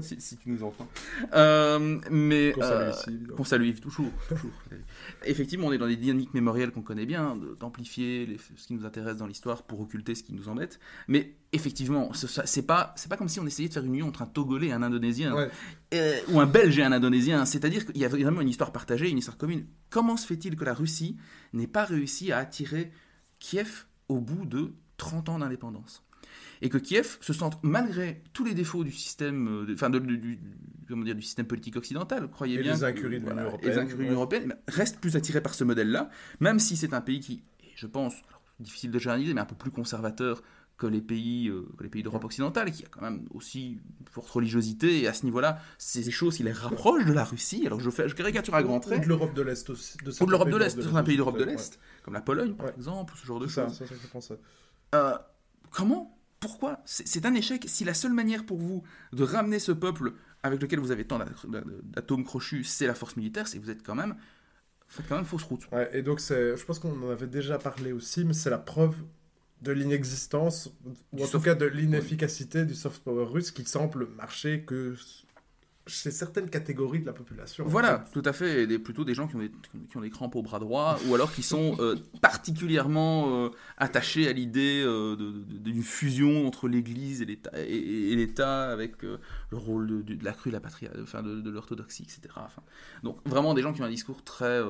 si, 0.00 0.36
tu 0.36 0.48
nous 0.48 0.62
entends. 0.62 0.86
Euh, 1.34 1.98
mais 2.10 2.52
qu'on 3.36 3.44
salue, 3.44 3.70
euh, 3.70 3.80
toujours. 3.80 4.10
toujours. 4.28 4.52
Effectivement, 5.24 5.66
on 5.66 5.72
est 5.72 5.78
dans 5.78 5.88
des 5.88 5.96
dynamiques 5.96 6.32
mémorielles 6.34 6.70
qu'on 6.70 6.82
connaît 6.82 7.06
bien, 7.06 7.36
d'amplifier 7.58 8.36
ce 8.56 8.66
qui 8.68 8.74
nous 8.74 8.86
intéresse 8.86 9.16
dans 9.16 9.26
l'histoire 9.26 9.64
pour 9.64 9.80
occulter 9.80 10.14
ce 10.14 10.22
qui 10.22 10.34
nous 10.34 10.48
embête. 10.48 10.78
Mais 11.08 11.34
effectivement, 11.52 12.12
c'est 12.14 12.62
pas, 12.62 12.94
c'est 12.96 13.08
pas 13.08 13.16
comme 13.16 13.28
si 13.28 13.40
on 13.40 13.46
essayait 13.46 13.68
de 13.68 13.74
faire 13.74 13.84
une 13.84 13.94
union 13.94 14.08
entre 14.08 14.22
un 14.22 14.26
Togolais 14.26 14.68
et 14.68 14.72
un 14.72 14.82
Indonésien, 14.82 15.34
euh, 15.94 16.20
ou 16.28 16.40
un 16.40 16.46
Belge 16.46 16.78
et 16.78 16.82
un 16.82 16.92
Indonésien. 16.92 17.44
C'est-à-dire 17.44 17.86
qu'il 17.86 17.98
y 17.98 18.04
a 18.04 18.08
vraiment 18.08 18.40
une 18.40 18.48
histoire 18.48 18.72
partagée, 18.72 19.08
une 19.10 19.18
histoire 19.18 19.36
commune. 19.36 19.66
Comment 19.90 20.16
se 20.16 20.26
fait-il 20.26 20.56
que 20.56 20.64
la 20.64 20.74
Russie 20.74 21.16
n'ait 21.52 21.66
pas 21.66 21.84
réussi 21.84 22.30
à 22.30 22.38
attirer 22.38 22.92
Kiev 23.40 23.86
au 24.08 24.20
bout 24.20 24.46
de 24.46 24.72
30 24.96 25.28
ans 25.28 25.38
d'indépendance? 25.40 26.04
Et 26.62 26.68
que 26.68 26.78
Kiev 26.78 27.16
se 27.20 27.32
sente, 27.32 27.58
malgré 27.62 28.22
tous 28.32 28.44
les 28.44 28.54
défauts 28.54 28.84
du 28.84 28.92
système, 28.92 29.48
euh, 29.48 29.74
enfin 29.74 29.90
du, 29.90 30.38
comment 30.86 31.04
dire, 31.04 31.16
du 31.16 31.22
système 31.22 31.46
politique 31.46 31.76
occidental, 31.76 32.28
croyez 32.30 32.58
et 32.58 32.62
bien, 32.62 32.74
les 32.74 32.84
incuries 32.84 33.20
de 33.20 34.02
l'Union 34.02 34.14
européenne, 34.14 34.54
reste 34.68 35.00
plus 35.00 35.16
attiré 35.16 35.40
par 35.40 35.54
ce 35.54 35.64
modèle-là, 35.64 36.10
même 36.38 36.58
si 36.58 36.76
c'est 36.76 36.92
un 36.92 37.00
pays 37.00 37.20
qui, 37.20 37.42
je 37.74 37.86
pense, 37.86 38.14
difficile 38.60 38.90
de 38.90 38.98
généraliser, 38.98 39.34
mais 39.34 39.40
un 39.40 39.46
peu 39.46 39.56
plus 39.56 39.70
conservateur 39.70 40.42
que 40.80 40.86
les 40.86 41.02
pays, 41.02 41.48
euh, 41.48 41.68
les 41.80 41.90
pays 41.90 42.02
d'Europe 42.02 42.24
occidentale, 42.24 42.72
qui 42.72 42.84
a 42.84 42.88
quand 42.90 43.02
même 43.02 43.28
aussi 43.34 43.78
une 44.00 44.08
forte 44.10 44.30
religiosité, 44.30 45.02
et 45.02 45.08
à 45.08 45.12
ce 45.12 45.24
niveau-là, 45.24 45.58
des 45.94 46.10
choses 46.10 46.38
qui 46.38 46.42
les 46.42 46.52
rapprochent 46.52 47.04
de 47.04 47.12
la 47.12 47.24
Russie. 47.24 47.64
Alors 47.66 47.80
je, 47.80 47.90
fais, 47.90 48.08
je 48.08 48.14
caricature 48.14 48.54
à 48.54 48.62
grands 48.62 48.80
traits. 48.80 49.00
Ou 49.00 49.02
de 49.02 49.08
l'Europe 49.08 49.34
de 49.34 49.42
l'Est 49.42 49.68
aussi. 49.68 49.98
De 49.98 50.10
ou 50.10 50.26
de 50.26 50.30
l'Europe 50.30 50.48
de 50.48 50.56
l'Est, 50.56 50.80
certains 50.80 51.02
pays 51.02 51.18
d'Europe 51.18 51.38
de 51.38 51.44
l'Est, 51.44 51.78
comme 52.02 52.14
la 52.14 52.22
Pologne 52.22 52.54
par 52.54 52.70
exemple, 52.70 53.14
ce 53.20 53.26
genre 53.26 53.38
de 53.38 53.46
choses. 53.46 53.72
Ça, 53.74 53.86
ça, 53.86 53.94
je 54.02 54.06
pense. 54.08 54.32
Euh, 54.94 55.18
comment 55.70 56.18
Pourquoi 56.40 56.80
C'est 56.86 57.26
un 57.26 57.34
échec. 57.34 57.64
Si 57.68 57.84
la 57.84 57.94
seule 57.94 58.14
manière 58.14 58.46
pour 58.46 58.56
vous 58.56 58.82
de 59.12 59.22
ramener 59.22 59.58
ce 59.58 59.72
peuple 59.72 60.14
avec 60.42 60.62
lequel 60.62 60.80
vous 60.80 60.90
avez 60.90 61.04
tant 61.04 61.18
d'atomes 61.84 62.24
crochus, 62.24 62.64
c'est 62.64 62.86
la 62.86 62.94
force 62.94 63.16
militaire, 63.16 63.46
c'est 63.46 63.58
que 63.58 63.62
vous 63.62 63.70
êtes 63.70 63.82
quand 63.82 63.94
même 63.94 64.16
faites 64.88 65.06
quand 65.06 65.16
même 65.16 65.24
fausse 65.24 65.44
route. 65.44 65.70
Ouais, 65.70 65.88
et 65.92 66.02
donc 66.02 66.20
je 66.20 66.64
pense 66.64 66.78
qu'on 66.78 67.00
en 67.02 67.10
avait 67.10 67.28
déjà 67.28 67.58
parlé 67.58 67.92
aussi, 67.92 68.24
mais 68.24 68.32
c'est 68.32 68.50
la 68.50 68.58
preuve 68.58 68.96
de 69.62 69.72
l'inexistence, 69.72 70.72
ou 71.12 71.24
en 71.24 71.26
tout 71.26 71.40
cas 71.40 71.54
de 71.54 71.66
l'inefficacité 71.66 72.64
du 72.64 72.74
soft 72.74 73.02
power 73.02 73.26
russe 73.26 73.50
qui 73.50 73.64
semble 73.64 74.06
marcher 74.16 74.62
que 74.62 74.94
chez 75.90 76.10
certaines 76.10 76.48
catégories 76.48 77.00
de 77.00 77.06
la 77.06 77.12
population. 77.12 77.64
Voilà, 77.66 78.04
tout 78.12 78.22
à 78.24 78.32
fait. 78.32 78.62
Et 78.62 78.78
plutôt 78.78 79.04
des 79.04 79.14
gens 79.14 79.26
qui 79.26 79.36
ont 79.36 79.40
des, 79.40 79.50
qui 79.88 79.96
ont 79.96 80.00
des 80.00 80.10
crampes 80.10 80.36
au 80.36 80.42
bras 80.42 80.58
droit 80.58 80.98
ou 81.08 81.14
alors 81.14 81.32
qui 81.32 81.42
sont 81.42 81.76
euh, 81.80 81.96
particulièrement 82.20 83.44
euh, 83.44 83.50
attachés 83.76 84.28
à 84.28 84.32
l'idée 84.32 84.82
euh, 84.84 85.16
d'une 85.48 85.82
fusion 85.82 86.46
entre 86.46 86.68
l'Église 86.68 87.22
et 87.22 88.16
l'État, 88.16 88.70
avec 88.70 89.02
le 89.02 89.18
rôle 89.52 90.04
de, 90.04 90.24
la 90.24 90.32
crue, 90.32 90.50
la 90.50 90.60
patrie, 90.60 90.88
enfin 91.02 91.22
de, 91.22 91.50
l'orthodoxie, 91.50 92.04
etc. 92.04 92.34
Enfin, 92.36 92.62
donc 93.02 93.18
vraiment 93.28 93.54
des 93.54 93.62
gens 93.62 93.72
qui 93.72 93.82
ont 93.82 93.86
un 93.86 93.90
discours 93.90 94.22
très, 94.22 94.60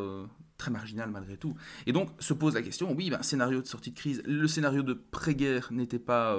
très 0.56 0.70
marginal 0.70 1.10
malgré 1.10 1.36
tout. 1.36 1.54
Et 1.86 1.92
donc 1.92 2.08
se 2.18 2.32
pose 2.32 2.54
la 2.54 2.62
question, 2.62 2.92
oui, 2.92 3.10
ben, 3.10 3.22
scénario 3.22 3.60
de 3.60 3.66
sortie 3.66 3.90
de 3.90 3.96
crise, 3.96 4.22
le 4.24 4.48
scénario 4.48 4.82
de 4.82 4.94
pré-guerre 4.94 5.68
n'était 5.70 5.98
pas, 5.98 6.36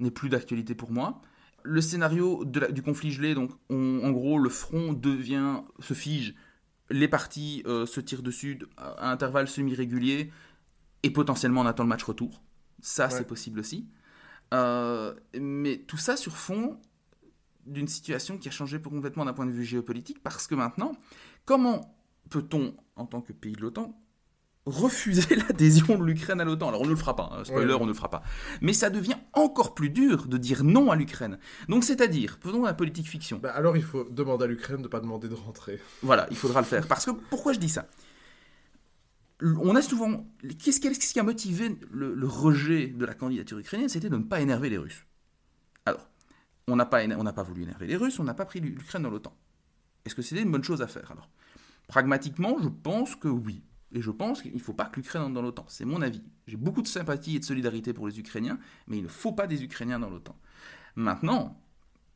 n'est 0.00 0.10
plus 0.10 0.28
d'actualité 0.28 0.74
pour 0.74 0.90
moi 0.90 1.22
le 1.66 1.80
scénario 1.80 2.44
du 2.44 2.82
conflit 2.82 3.10
gelé, 3.10 3.34
donc 3.34 3.50
en 3.70 4.10
gros 4.10 4.38
le 4.38 4.48
front 4.48 4.92
devient, 4.92 5.62
se 5.80 5.94
fige, 5.94 6.34
les 6.90 7.08
parties 7.08 7.62
euh, 7.66 7.86
se 7.86 8.00
tirent 8.00 8.22
dessus 8.22 8.58
à 8.76 9.10
intervalles 9.10 9.48
semi-réguliers 9.48 10.32
et 11.02 11.10
potentiellement 11.10 11.62
on 11.62 11.66
attend 11.66 11.82
le 11.82 11.88
match 11.88 12.04
retour. 12.04 12.42
Ça 12.80 13.10
c'est 13.10 13.26
possible 13.26 13.60
aussi. 13.60 13.88
Euh, 14.54 15.14
mais 15.38 15.78
tout 15.78 15.96
ça 15.96 16.16
sur 16.16 16.36
fond 16.36 16.78
d'une 17.66 17.88
situation 17.88 18.38
qui 18.38 18.46
a 18.48 18.52
changé 18.52 18.80
complètement 18.80 19.24
d'un 19.24 19.32
point 19.32 19.46
de 19.46 19.50
vue 19.50 19.64
géopolitique 19.64 20.22
parce 20.22 20.46
que 20.46 20.54
maintenant, 20.54 20.92
comment 21.44 21.96
peut-on, 22.30 22.76
en 22.94 23.06
tant 23.06 23.20
que 23.20 23.32
pays 23.32 23.52
de 23.52 23.60
l'OTAN, 23.60 24.00
refuser 24.66 25.36
l'adhésion 25.48 25.96
de 25.96 26.04
l'Ukraine 26.04 26.40
à 26.40 26.44
l'OTAN. 26.44 26.68
Alors 26.68 26.82
on 26.82 26.84
ne 26.84 26.90
le 26.90 26.96
fera 26.96 27.16
pas, 27.16 27.30
hein, 27.32 27.44
spoiler, 27.44 27.74
on 27.74 27.84
ne 27.84 27.88
le 27.88 27.94
fera 27.94 28.10
pas. 28.10 28.22
Mais 28.60 28.72
ça 28.72 28.90
devient 28.90 29.16
encore 29.32 29.74
plus 29.74 29.90
dur 29.90 30.26
de 30.26 30.36
dire 30.36 30.64
non 30.64 30.90
à 30.90 30.96
l'Ukraine. 30.96 31.38
Donc 31.68 31.84
c'est-à-dire, 31.84 32.38
faisons 32.42 32.64
la 32.64 32.74
politique 32.74 33.08
fiction. 33.08 33.38
Bah, 33.42 33.52
alors 33.52 33.76
il 33.76 33.82
faut 33.84 34.04
demander 34.04 34.44
à 34.44 34.46
l'Ukraine 34.48 34.78
de 34.78 34.82
ne 34.82 34.88
pas 34.88 35.00
demander 35.00 35.28
de 35.28 35.34
rentrer. 35.34 35.80
Voilà, 36.02 36.26
il 36.30 36.36
faudra 36.36 36.60
le 36.60 36.66
faire. 36.66 36.86
Parce 36.86 37.06
que 37.06 37.12
pourquoi 37.12 37.52
je 37.52 37.58
dis 37.58 37.68
ça? 37.68 37.88
On 39.42 39.76
a 39.76 39.82
souvent. 39.82 40.26
Qu'est-ce 40.62 40.80
qui 40.80 41.20
a 41.20 41.22
motivé 41.22 41.78
le, 41.90 42.26
rejet 42.26 42.88
de 42.88 43.04
la 43.04 43.14
candidature 43.14 43.58
ukrainienne? 43.58 43.88
C'était 43.88 44.08
de 44.08 44.16
ne 44.16 44.24
pas 44.24 44.40
énerver 44.40 44.70
les 44.70 44.78
Russes. 44.78 45.04
Alors, 45.84 46.08
on 46.66 46.74
n'a 46.74 46.86
pas, 46.86 47.04
on 47.04 47.24
pas 47.24 47.42
voulu 47.42 47.62
énerver 47.62 47.86
les 47.86 47.96
Russes, 47.96 48.18
on 48.18 48.24
n'a 48.24 48.34
pas 48.34 48.46
pris 48.46 48.60
l'Ukraine 48.60 49.02
dans 49.02 49.10
l'OTAN. 49.10 49.36
Est-ce 50.06 50.14
que 50.14 50.22
c'était 50.22 50.42
une 50.42 50.50
bonne 50.50 50.64
chose 50.64 50.80
à 50.80 50.86
faire 50.86 51.12
alors? 51.12 51.28
Pragmatiquement, 51.86 52.56
je 52.60 52.68
pense 52.68 53.14
que 53.14 53.28
oui. 53.28 53.62
Et 53.96 54.02
je 54.02 54.10
pense 54.10 54.42
qu'il 54.42 54.52
ne 54.52 54.58
faut 54.58 54.74
pas 54.74 54.84
que 54.84 54.96
l'Ukraine 54.96 55.22
entre 55.22 55.32
dans 55.32 55.40
l'OTAN. 55.40 55.64
C'est 55.68 55.86
mon 55.86 56.02
avis. 56.02 56.22
J'ai 56.46 56.58
beaucoup 56.58 56.82
de 56.82 56.86
sympathie 56.86 57.36
et 57.36 57.38
de 57.38 57.44
solidarité 57.46 57.94
pour 57.94 58.06
les 58.06 58.20
Ukrainiens, 58.20 58.58
mais 58.86 58.98
il 58.98 59.04
ne 59.04 59.08
faut 59.08 59.32
pas 59.32 59.46
des 59.46 59.64
Ukrainiens 59.64 59.98
dans 59.98 60.10
l'OTAN. 60.10 60.36
Maintenant, 60.96 61.58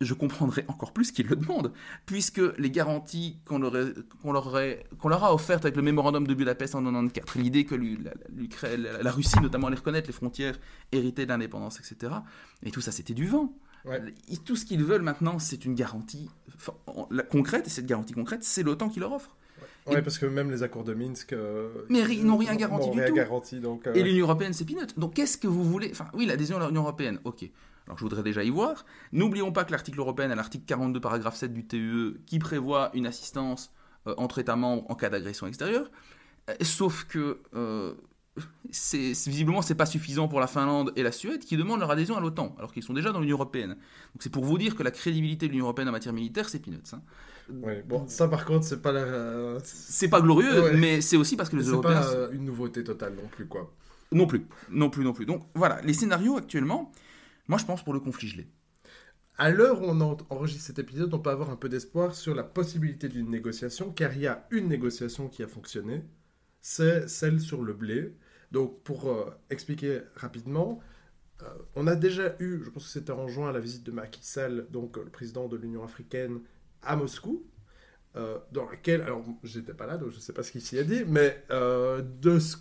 je 0.02 0.12
comprendrais 0.12 0.66
encore 0.68 0.92
plus 0.92 1.10
qu'ils 1.10 1.26
le 1.26 1.36
demandent, 1.36 1.72
puisque 2.04 2.42
les 2.58 2.70
garanties 2.70 3.38
qu'on 3.46 3.58
leur, 3.58 3.72
leur, 3.72 5.24
a 5.24 5.34
offertes 5.34 5.64
avec 5.64 5.74
le 5.74 5.80
mémorandum 5.80 6.26
de 6.26 6.34
Budapest 6.34 6.74
en 6.74 6.82
1994, 6.82 7.42
l'idée 7.42 7.64
que 7.64 7.74
la, 7.74 9.02
la, 9.02 9.10
Russie 9.10 9.40
notamment 9.40 9.68
allait 9.68 9.76
reconnaître 9.76 10.06
les 10.06 10.12
frontières 10.12 10.58
héritées 10.92 11.24
de 11.24 11.30
l'indépendance, 11.30 11.80
etc., 11.80 12.12
et 12.62 12.70
tout 12.70 12.82
ça 12.82 12.92
c'était 12.92 13.14
du 13.14 13.26
vent. 13.26 13.54
Tout 14.44 14.56
ce 14.56 14.66
qu'ils 14.66 14.84
veulent 14.84 15.00
maintenant, 15.00 15.38
c'est 15.38 15.64
une 15.64 15.74
garantie 15.74 16.28
concrète, 17.30 17.66
et 17.66 17.70
cette 17.70 17.86
garantie 17.86 18.12
concrète, 18.12 18.44
c'est 18.44 18.62
l'OTAN 18.62 18.90
qui 18.90 19.00
leur 19.00 19.12
offre. 19.12 19.34
Oui, 19.90 20.02
parce 20.02 20.18
que 20.18 20.26
même 20.26 20.50
les 20.50 20.62
accords 20.62 20.84
de 20.84 20.94
Minsk. 20.94 21.32
Euh, 21.32 21.68
mais 21.88 22.00
ils 22.00 22.24
n'ont 22.24 22.36
rien 22.36 22.54
garanti 22.54 22.90
du 22.90 23.04
tout. 23.04 23.14
Garanti, 23.14 23.60
donc, 23.60 23.86
euh, 23.86 23.94
Et 23.94 24.02
l'Union 24.02 24.26
Européenne, 24.26 24.52
c'est 24.52 24.64
peanut. 24.64 24.98
Donc 24.98 25.14
qu'est-ce 25.14 25.38
que 25.38 25.46
vous 25.46 25.64
voulez? 25.64 25.90
Enfin, 25.92 26.06
oui, 26.14 26.26
l'adhésion 26.26 26.58
à 26.58 26.66
l'Union 26.66 26.82
Européenne, 26.82 27.20
ok. 27.24 27.44
Alors 27.86 27.98
je 27.98 28.04
voudrais 28.04 28.22
déjà 28.22 28.44
y 28.44 28.50
voir. 28.50 28.84
N'oublions 29.12 29.52
pas 29.52 29.64
que 29.64 29.72
l'article 29.72 29.98
européen, 29.98 30.28
l'article 30.34 30.64
42, 30.66 31.00
paragraphe 31.00 31.36
7 31.36 31.52
du 31.52 31.66
TEE, 31.66 32.18
qui 32.26 32.38
prévoit 32.38 32.90
une 32.94 33.06
assistance 33.06 33.72
euh, 34.06 34.14
entre 34.16 34.38
États 34.38 34.56
membres 34.56 34.84
en 34.88 34.94
cas 34.94 35.10
d'agression 35.10 35.46
extérieure. 35.46 35.90
sauf 36.62 37.04
que 37.04 37.40
c'est 38.70 39.12
visiblement 39.26 39.62
c'est 39.62 39.74
pas 39.74 39.86
suffisant 39.86 40.28
pour 40.28 40.40
la 40.40 40.46
Finlande 40.46 40.92
et 40.96 41.02
la 41.02 41.12
Suède 41.12 41.44
qui 41.44 41.56
demandent 41.56 41.80
leur 41.80 41.90
adhésion 41.90 42.16
à 42.16 42.20
l'OTAN 42.20 42.54
alors 42.58 42.72
qu'ils 42.72 42.82
sont 42.82 42.92
déjà 42.94 43.10
dans 43.10 43.20
l'Union 43.20 43.36
européenne. 43.36 43.70
Donc 43.70 44.20
c'est 44.20 44.30
pour 44.30 44.44
vous 44.44 44.58
dire 44.58 44.76
que 44.76 44.82
la 44.82 44.90
crédibilité 44.90 45.46
de 45.46 45.52
l'Union 45.52 45.66
européenne 45.66 45.88
en 45.88 45.92
matière 45.92 46.14
militaire 46.14 46.48
c'est 46.48 46.60
peanuts. 46.60 46.78
Hein. 46.92 47.02
Ouais, 47.62 47.82
bon, 47.82 48.06
ça 48.08 48.28
par 48.28 48.44
contre, 48.44 48.64
c'est 48.64 48.80
pas 48.80 48.92
la... 48.92 49.58
C'est 49.64 50.08
pas 50.08 50.20
glorieux, 50.20 50.72
mais 50.76 51.00
c'est 51.00 51.16
aussi 51.16 51.36
parce 51.36 51.48
que 51.48 51.56
les 51.56 51.64
Européens. 51.64 52.02
C'est 52.02 52.28
pas 52.28 52.32
une 52.32 52.44
nouveauté 52.44 52.84
totale 52.84 53.14
non 53.14 53.28
plus, 53.28 53.46
quoi. 53.46 53.72
Non 54.12 54.26
plus, 54.26 54.46
non 54.70 54.90
plus, 54.90 55.04
non 55.04 55.12
plus. 55.12 55.26
Donc 55.26 55.42
voilà, 55.54 55.80
les 55.82 55.92
scénarios 55.92 56.36
actuellement, 56.36 56.90
moi 57.46 57.58
je 57.58 57.64
pense 57.64 57.84
pour 57.84 57.92
le 57.92 58.00
conflit 58.00 58.28
gelé. 58.28 58.48
À 59.38 59.50
l'heure 59.50 59.80
où 59.80 59.86
on 59.86 60.00
enregistre 60.00 60.64
cet 60.64 60.78
épisode, 60.78 61.14
on 61.14 61.18
peut 61.18 61.30
avoir 61.30 61.50
un 61.50 61.56
peu 61.56 61.68
d'espoir 61.68 62.14
sur 62.14 62.34
la 62.34 62.42
possibilité 62.42 63.08
d'une 63.08 63.30
négociation, 63.30 63.90
car 63.90 64.14
il 64.14 64.22
y 64.22 64.26
a 64.26 64.46
une 64.50 64.68
négociation 64.68 65.28
qui 65.28 65.42
a 65.42 65.48
fonctionné, 65.48 66.04
c'est 66.60 67.08
celle 67.08 67.40
sur 67.40 67.62
le 67.62 67.72
blé. 67.72 68.14
Donc 68.52 68.82
pour 68.82 69.08
euh, 69.08 69.30
expliquer 69.48 70.00
rapidement, 70.16 70.80
euh, 71.42 71.46
on 71.76 71.86
a 71.86 71.94
déjà 71.94 72.34
eu, 72.40 72.60
je 72.64 72.70
pense 72.70 72.84
que 72.84 72.90
c'était 72.90 73.12
en 73.12 73.28
juin, 73.28 73.52
la 73.52 73.60
visite 73.60 73.84
de 73.84 73.92
Macky 73.92 74.20
Sall, 74.26 74.66
donc 74.70 74.96
le 74.96 75.08
président 75.08 75.46
de 75.48 75.56
l'Union 75.56 75.84
africaine, 75.84 76.40
à 76.82 76.96
Moscou, 76.96 77.44
euh, 78.16 78.38
dans 78.50 78.68
laquelle, 78.68 79.02
alors 79.02 79.24
j'étais 79.44 79.72
pas 79.72 79.86
là, 79.86 79.96
donc 79.96 80.10
je 80.10 80.16
ne 80.16 80.20
sais 80.20 80.32
pas 80.32 80.42
ce 80.42 80.50
qu'il 80.50 80.60
s'y 80.60 80.78
a 80.78 80.82
dit, 80.82 81.04
mais 81.06 81.44
euh, 81.50 82.02
de, 82.02 82.40
ce 82.40 82.56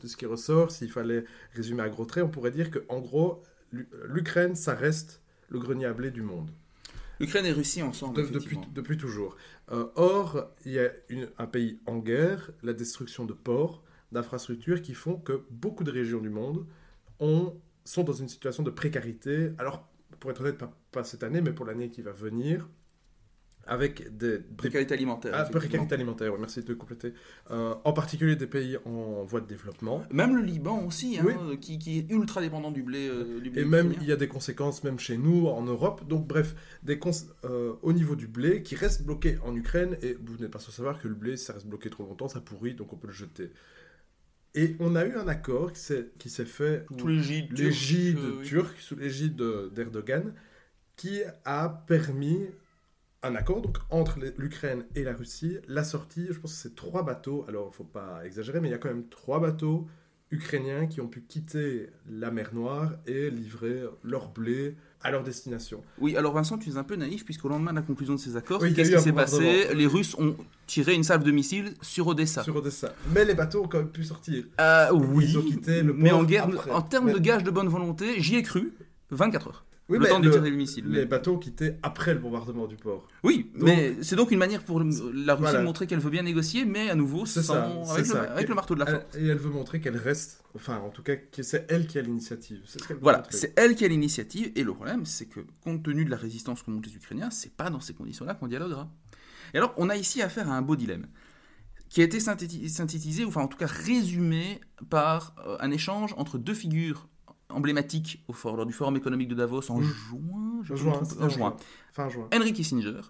de 0.00 0.06
ce 0.06 0.16
qui 0.16 0.26
ressort, 0.26 0.70
s'il 0.70 0.90
fallait 0.90 1.24
résumer 1.54 1.82
à 1.82 1.88
gros 1.88 2.04
traits, 2.04 2.24
on 2.24 2.28
pourrait 2.28 2.52
dire 2.52 2.70
que 2.70 2.84
en 2.88 3.00
gros, 3.00 3.42
l'Ukraine, 3.72 4.54
ça 4.54 4.74
reste 4.74 5.20
le 5.48 5.58
grenier 5.58 5.86
à 5.86 5.92
blé 5.92 6.12
du 6.12 6.22
monde. 6.22 6.50
L'Ukraine 7.18 7.46
et 7.46 7.52
Russie 7.52 7.82
ensemble. 7.82 8.30
depuis, 8.30 8.58
depuis, 8.72 8.96
toujours. 8.96 9.36
Euh, 9.70 9.86
or, 9.96 10.50
il 10.64 10.72
y 10.72 10.78
a 10.78 10.90
un 11.38 11.46
pays 11.46 11.80
en 11.86 11.98
guerre, 11.98 12.50
la 12.62 12.72
destruction 12.72 13.24
de 13.24 13.32
ports, 13.32 13.82
d'infrastructures 14.12 14.82
qui 14.82 14.94
font 14.94 15.16
que 15.16 15.44
beaucoup 15.50 15.84
de 15.84 15.90
régions 15.90 16.20
du 16.20 16.30
monde 16.30 16.66
ont, 17.20 17.60
sont 17.84 18.04
dans 18.04 18.12
une 18.12 18.28
situation 18.28 18.62
de 18.62 18.70
précarité. 18.70 19.52
Alors, 19.58 19.88
pour 20.20 20.30
être 20.30 20.40
honnête, 20.40 20.58
pas, 20.58 20.72
pas 20.90 21.04
cette 21.04 21.22
année, 21.22 21.40
mais 21.40 21.52
pour 21.52 21.66
l'année 21.66 21.90
qui 21.90 22.02
va 22.02 22.12
venir, 22.12 22.68
avec 23.66 24.16
des, 24.16 24.38
précarité 24.38 24.94
alimentaire. 24.94 25.32
Ah, 25.36 25.44
précarité 25.44 25.94
alimentaire, 25.94 26.32
merci 26.38 26.60
de 26.60 26.66
te 26.66 26.72
compléter. 26.72 27.14
Euh, 27.50 27.74
en 27.84 27.92
particulier 27.92 28.36
des 28.36 28.46
pays 28.46 28.76
en 28.84 29.24
voie 29.24 29.40
de 29.40 29.46
développement. 29.46 30.02
Même 30.10 30.36
le 30.36 30.42
Liban 30.42 30.84
aussi, 30.84 31.18
hein, 31.18 31.56
qui, 31.60 31.78
qui, 31.78 31.98
est 31.98 32.10
ultra 32.10 32.40
dépendant 32.40 32.70
du 32.70 32.82
blé. 32.82 33.08
Euh, 33.08 33.40
du 33.40 33.50
blé 33.50 33.62
Et 33.62 33.64
même 33.64 33.94
il 34.00 34.06
y 34.06 34.12
a 34.12 34.16
des 34.16 34.28
conséquences 34.28 34.82
même 34.82 34.98
chez 34.98 35.16
nous 35.16 35.46
en 35.46 35.62
Europe. 35.62 36.06
Donc 36.08 36.26
bref, 36.26 36.54
des 36.82 36.98
euh, 37.44 37.74
au 37.82 37.92
niveau 37.92 38.16
du 38.16 38.26
blé 38.26 38.62
qui 38.62 38.74
reste 38.74 39.04
bloqué 39.04 39.38
en 39.44 39.54
Ukraine. 39.54 39.96
Et 40.02 40.16
vous 40.20 40.36
n'êtes 40.38 40.50
pas 40.50 40.58
sans 40.58 40.72
savoir 40.72 40.98
que 40.98 41.08
le 41.08 41.14
blé, 41.14 41.36
ça 41.36 41.52
reste 41.52 41.66
bloqué 41.66 41.90
trop 41.90 42.04
longtemps, 42.04 42.28
ça 42.28 42.40
pourrit, 42.40 42.74
donc 42.74 42.92
on 42.92 42.96
peut 42.96 43.08
le 43.08 43.12
jeter. 43.12 43.50
Et 44.54 44.76
on 44.80 44.96
a 44.96 45.06
eu 45.06 45.14
un 45.14 45.28
accord 45.28 45.72
qui 45.72 46.28
s'est 46.28 46.44
fait 46.44 46.84
sous 46.98 47.06
l'égide 47.06 48.42
turque, 48.42 48.78
sous 48.80 48.96
l'égide 48.96 49.36
d'Erdogan, 49.72 50.34
qui 50.96 51.22
a 51.44 51.68
permis 51.86 52.48
un 53.22 53.34
accord 53.34 53.62
donc, 53.62 53.78
entre 53.90 54.18
l'Ukraine 54.36 54.84
et 54.94 55.04
la 55.04 55.14
Russie. 55.14 55.58
La 55.68 55.84
sortie, 55.84 56.26
je 56.30 56.38
pense 56.38 56.52
que 56.52 56.58
c'est 56.58 56.74
trois 56.74 57.04
bateaux. 57.04 57.44
Alors, 57.48 57.66
il 57.66 57.70
ne 57.70 57.74
faut 57.74 57.84
pas 57.84 58.20
exagérer, 58.24 58.60
mais 58.60 58.68
il 58.68 58.72
y 58.72 58.74
a 58.74 58.78
quand 58.78 58.88
même 58.88 59.08
trois 59.08 59.40
bateaux 59.40 59.86
ukrainiens 60.30 60.86
qui 60.86 61.00
ont 61.00 61.08
pu 61.08 61.20
quitter 61.20 61.90
la 62.10 62.30
mer 62.30 62.50
Noire 62.54 62.92
et 63.06 63.30
livrer 63.30 63.82
leur 64.02 64.30
blé 64.30 64.76
à 65.02 65.10
leur 65.10 65.22
destination. 65.22 65.82
Oui, 65.98 66.16
alors 66.16 66.32
Vincent, 66.32 66.56
tu 66.58 66.70
es 66.70 66.76
un 66.76 66.84
peu 66.84 66.96
naïf, 66.96 67.24
puisqu'au 67.24 67.48
lendemain 67.48 67.72
de 67.72 67.76
la 67.76 67.82
conclusion 67.82 68.14
de 68.14 68.18
ces 68.18 68.36
accords, 68.36 68.60
qu'est-ce 68.60 68.92
qui 68.92 69.00
s'est 69.00 69.12
passé? 69.12 69.74
Les 69.74 69.86
Russes 69.86 70.16
ont 70.18 70.36
tiré 70.66 70.94
une 70.94 71.02
salve 71.02 71.22
de 71.22 71.30
missiles 71.30 71.74
sur 71.82 72.06
Odessa. 72.06 72.42
Sur 72.42 72.56
Odessa. 72.56 72.94
Mais 73.12 73.24
les 73.24 73.34
bateaux 73.34 73.64
ont 73.64 73.68
quand 73.68 73.78
même 73.78 73.90
pu 73.90 74.04
sortir. 74.04 74.44
Euh, 74.60 74.90
oui, 74.92 75.26
Ils 75.28 75.38
ont 75.38 75.42
quitté 75.42 75.82
le 75.82 75.92
port 75.92 76.02
mais 76.02 76.12
en 76.12 76.24
guerre, 76.24 76.48
en 76.70 76.82
termes 76.82 77.12
de 77.12 77.18
gage 77.18 77.44
de 77.44 77.50
bonne 77.50 77.68
volonté, 77.68 78.20
j'y 78.20 78.36
ai 78.36 78.42
cru 78.42 78.72
24 79.10 79.48
heures 79.48 79.64
le 79.98 80.08
temps 80.08 80.20
de 80.20 80.30
tirer 80.30 80.50
le 80.50 80.56
missile. 80.56 80.86
Les 80.88 81.06
bateaux 81.06 81.38
quittaient 81.38 81.78
après 81.82 82.14
le 82.14 82.20
bombardement 82.20 82.66
du 82.66 82.76
port. 82.76 83.08
Oui, 83.22 83.50
mais 83.54 83.96
c'est 84.02 84.16
donc 84.16 84.30
une 84.30 84.38
manière 84.38 84.62
pour 84.62 84.80
la 84.80 85.34
Russie 85.34 85.54
de 85.54 85.62
montrer 85.62 85.86
qu'elle 85.86 86.00
veut 86.00 86.10
bien 86.10 86.22
négocier, 86.22 86.64
mais 86.64 86.90
à 86.90 86.94
nouveau 86.94 87.26
sans, 87.26 87.90
avec, 87.90 88.48
le, 88.48 88.54
marteau 88.54 88.74
de 88.74 88.80
la 88.80 88.86
force. 88.86 89.16
Et 89.16 89.26
elle 89.26 89.38
veut 89.38 89.50
montrer 89.50 89.80
qu'elle 89.80 89.96
reste, 89.96 90.42
enfin 90.54 90.78
en 90.78 90.90
tout 90.90 91.02
cas 91.02 91.16
que 91.16 91.42
c'est 91.42 91.66
elle 91.70 91.86
qui 91.86 91.98
a 91.98 92.02
l'initiative. 92.02 92.60
Voilà, 93.00 93.22
c'est 93.30 93.58
elle 93.58 93.74
qui 93.74 93.84
a 93.84 93.88
l'initiative, 93.88 94.52
et 94.54 94.62
le 94.62 94.72
problème 94.72 95.06
c'est 95.06 95.26
que 95.26 95.40
compte 95.62 95.82
tenu 95.82 96.04
de 96.04 96.10
la 96.10 96.16
résistance 96.16 96.62
que 96.62 96.70
montrent 96.70 96.88
les 96.88 96.96
Ukrainiens, 96.96 97.30
c'est 97.30 97.52
pas 97.52 97.70
dans 97.70 97.80
ces 97.80 97.94
conditions-là 97.94 98.34
qu'on 98.34 98.48
dialoguera. 98.48 98.90
Et 99.54 99.58
alors 99.58 99.74
on 99.76 99.88
a 99.88 99.96
ici 99.96 100.22
affaire 100.22 100.50
à 100.50 100.56
un 100.56 100.62
beau 100.62 100.76
dilemme 100.76 101.06
qui 101.92 102.00
a 102.00 102.04
été 102.04 102.20
synthétisé, 102.20 103.24
ou 103.24 103.28
enfin 103.28 103.42
en 103.42 103.48
tout 103.48 103.58
cas 103.58 103.66
résumé 103.66 104.60
par 104.88 105.34
euh, 105.46 105.58
un 105.60 105.70
échange 105.70 106.14
entre 106.16 106.38
deux 106.38 106.54
figures 106.54 107.06
emblématique 107.54 108.24
au 108.28 108.34
lors 108.56 108.66
du 108.66 108.72
Forum 108.72 108.96
économique 108.96 109.28
de 109.28 109.34
Davos 109.34 109.70
en 109.70 109.80
juin, 109.80 110.60
je 110.62 110.74
juin, 110.74 111.00
en 111.20 111.28
juin. 111.28 111.56
Fin 111.92 112.08
juin. 112.08 112.28
Henry 112.34 112.52
Kissinger, 112.52 113.00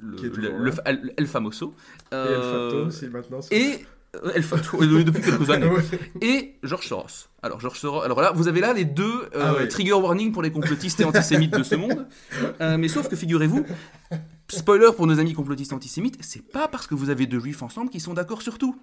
le, 0.00 0.16
le, 0.16 0.58
le, 0.58 1.12
El 1.16 1.26
Famoso. 1.26 1.74
Euh, 2.12 2.30
et 2.30 2.34
El 2.34 2.42
Fato, 2.42 2.90
si 2.90 3.06
maintenant. 3.08 3.40
Et 3.50 3.86
Euh, 4.14 5.04
depuis 5.04 5.22
quelques 5.22 5.50
années. 5.50 5.70
Et 6.20 6.58
George 6.62 6.86
Soros. 6.86 7.28
Alors, 7.42 7.60
George 7.60 7.78
Soros, 7.78 8.02
alors 8.02 8.20
là, 8.20 8.32
vous 8.32 8.46
avez 8.46 8.60
là 8.60 8.74
les 8.74 8.84
deux 8.84 9.28
euh, 9.34 9.54
ah 9.60 9.66
trigger 9.66 9.94
warning 9.94 10.32
pour 10.32 10.42
les 10.42 10.52
complotistes 10.52 11.00
et 11.00 11.04
antisémites 11.04 11.56
de 11.56 11.62
ce 11.62 11.74
monde. 11.76 12.06
Euh, 12.60 12.76
mais 12.76 12.88
sauf 12.88 13.08
que 13.08 13.16
figurez-vous, 13.16 13.64
spoiler 14.48 14.90
pour 14.94 15.06
nos 15.06 15.18
amis 15.18 15.32
complotistes 15.32 15.72
antisémites, 15.72 16.18
c'est 16.20 16.46
pas 16.46 16.68
parce 16.68 16.86
que 16.86 16.94
vous 16.94 17.08
avez 17.08 17.26
deux 17.26 17.40
juifs 17.40 17.62
ensemble 17.62 17.90
qu'ils 17.90 18.02
sont 18.02 18.14
d'accord 18.14 18.42
sur 18.42 18.58
tout. 18.58 18.76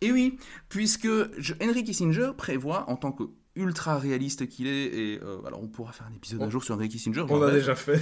Et 0.00 0.10
oui, 0.10 0.36
puisque 0.68 1.08
Henry 1.60 1.84
Kissinger 1.84 2.32
prévoit, 2.36 2.90
en 2.90 2.96
tant 2.96 3.12
que 3.12 3.24
ultra 3.54 3.98
réaliste 3.98 4.48
qu'il 4.48 4.66
est. 4.66 4.84
Et 4.86 5.20
euh, 5.22 5.42
alors, 5.46 5.62
on 5.62 5.68
pourra 5.68 5.92
faire 5.92 6.06
un 6.10 6.14
épisode 6.14 6.42
un 6.42 6.50
jour 6.50 6.64
sur 6.64 6.74
Henry 6.74 6.88
Kissinger. 6.88 7.24
On 7.28 7.42
a 7.42 7.50
déjà 7.50 7.74
fait. 7.74 8.00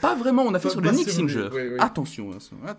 pas 0.00 0.14
vraiment, 0.14 0.42
on 0.42 0.54
a 0.54 0.58
fait 0.58 0.70
sur 0.70 0.80
le 0.80 0.90
Nick 0.90 1.06
Kissinger. 1.06 1.48
Attention, 1.78 2.30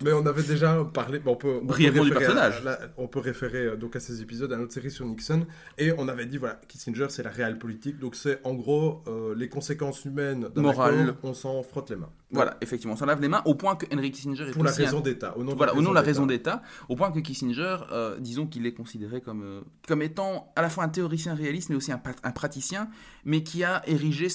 Mais 0.02 0.12
on 0.12 0.26
avait 0.26 0.42
déjà 0.42 0.84
parlé. 0.84 1.20
on 1.24 1.36
peut, 1.36 1.60
Brièvement 1.62 2.04
du 2.04 2.10
personnage. 2.10 2.62
on 2.96 3.08
peut 3.08 3.20
référer 3.20 3.66
euh, 3.66 3.76
donc 3.76 3.96
à 3.96 4.00
ces 4.00 4.20
épisodes, 4.22 4.52
à 4.52 4.56
notre 4.56 4.72
série 4.72 4.90
sur 4.90 5.06
Nixon. 5.06 5.46
Et 5.78 5.92
on 5.96 6.08
avait 6.08 6.26
dit, 6.26 6.36
voilà, 6.38 6.60
Kissinger, 6.68 7.06
c'est 7.08 7.22
la 7.22 7.30
réelle 7.30 7.58
politique. 7.58 7.98
Donc, 7.98 8.14
c'est 8.14 8.40
en 8.44 8.54
gros 8.54 9.02
euh, 9.06 9.34
les 9.36 9.48
conséquences 9.48 10.04
humaines 10.04 10.48
d'un 10.54 10.68
accord, 10.68 10.90
on 11.22 11.34
s'en 11.34 11.62
frotte 11.62 11.90
les 11.90 11.96
mains. 11.96 12.10
Voilà, 12.30 12.56
effectivement, 12.60 12.92
on 12.94 12.96
s'en 12.96 13.06
lave 13.06 13.20
les 13.20 13.28
mains 13.28 13.42
au 13.46 13.54
point 13.54 13.74
que 13.76 13.86
Henry 13.92 14.10
Kissinger 14.10 14.48
est 14.48 14.52
Pour 14.52 14.64
la 14.64 14.70
raison 14.70 15.00
d'État. 15.00 15.36
Au 15.36 15.44
nom 15.44 15.52
de, 15.52 15.56
voilà, 15.56 15.72
la, 15.72 15.78
au 15.78 15.82
nom 15.82 15.90
de 15.90 15.94
la 15.94 16.02
raison 16.02 16.26
d'État. 16.26 16.62
Au 16.88 16.96
point 16.96 17.10
que 17.10 17.20
Kissinger, 17.20 17.78
disons 18.18 18.46
qu'il 18.46 18.66
est 18.66 18.74
considéré 18.74 19.20
comme, 19.20 19.64
comme 19.86 20.02
étant 20.02 20.52
à 20.56 20.62
la 20.62 20.68
fois 20.68 20.84
un 20.84 20.88
théoricien 20.88 21.34
réaliste, 21.34 21.70
mais 21.70 21.76
aussi 21.76 21.92
un, 21.92 22.02
un 22.22 22.30
praticien 22.32 22.88
mais 23.24 23.42
qui 23.42 23.64
a 23.64 23.82
érigé 23.86 24.28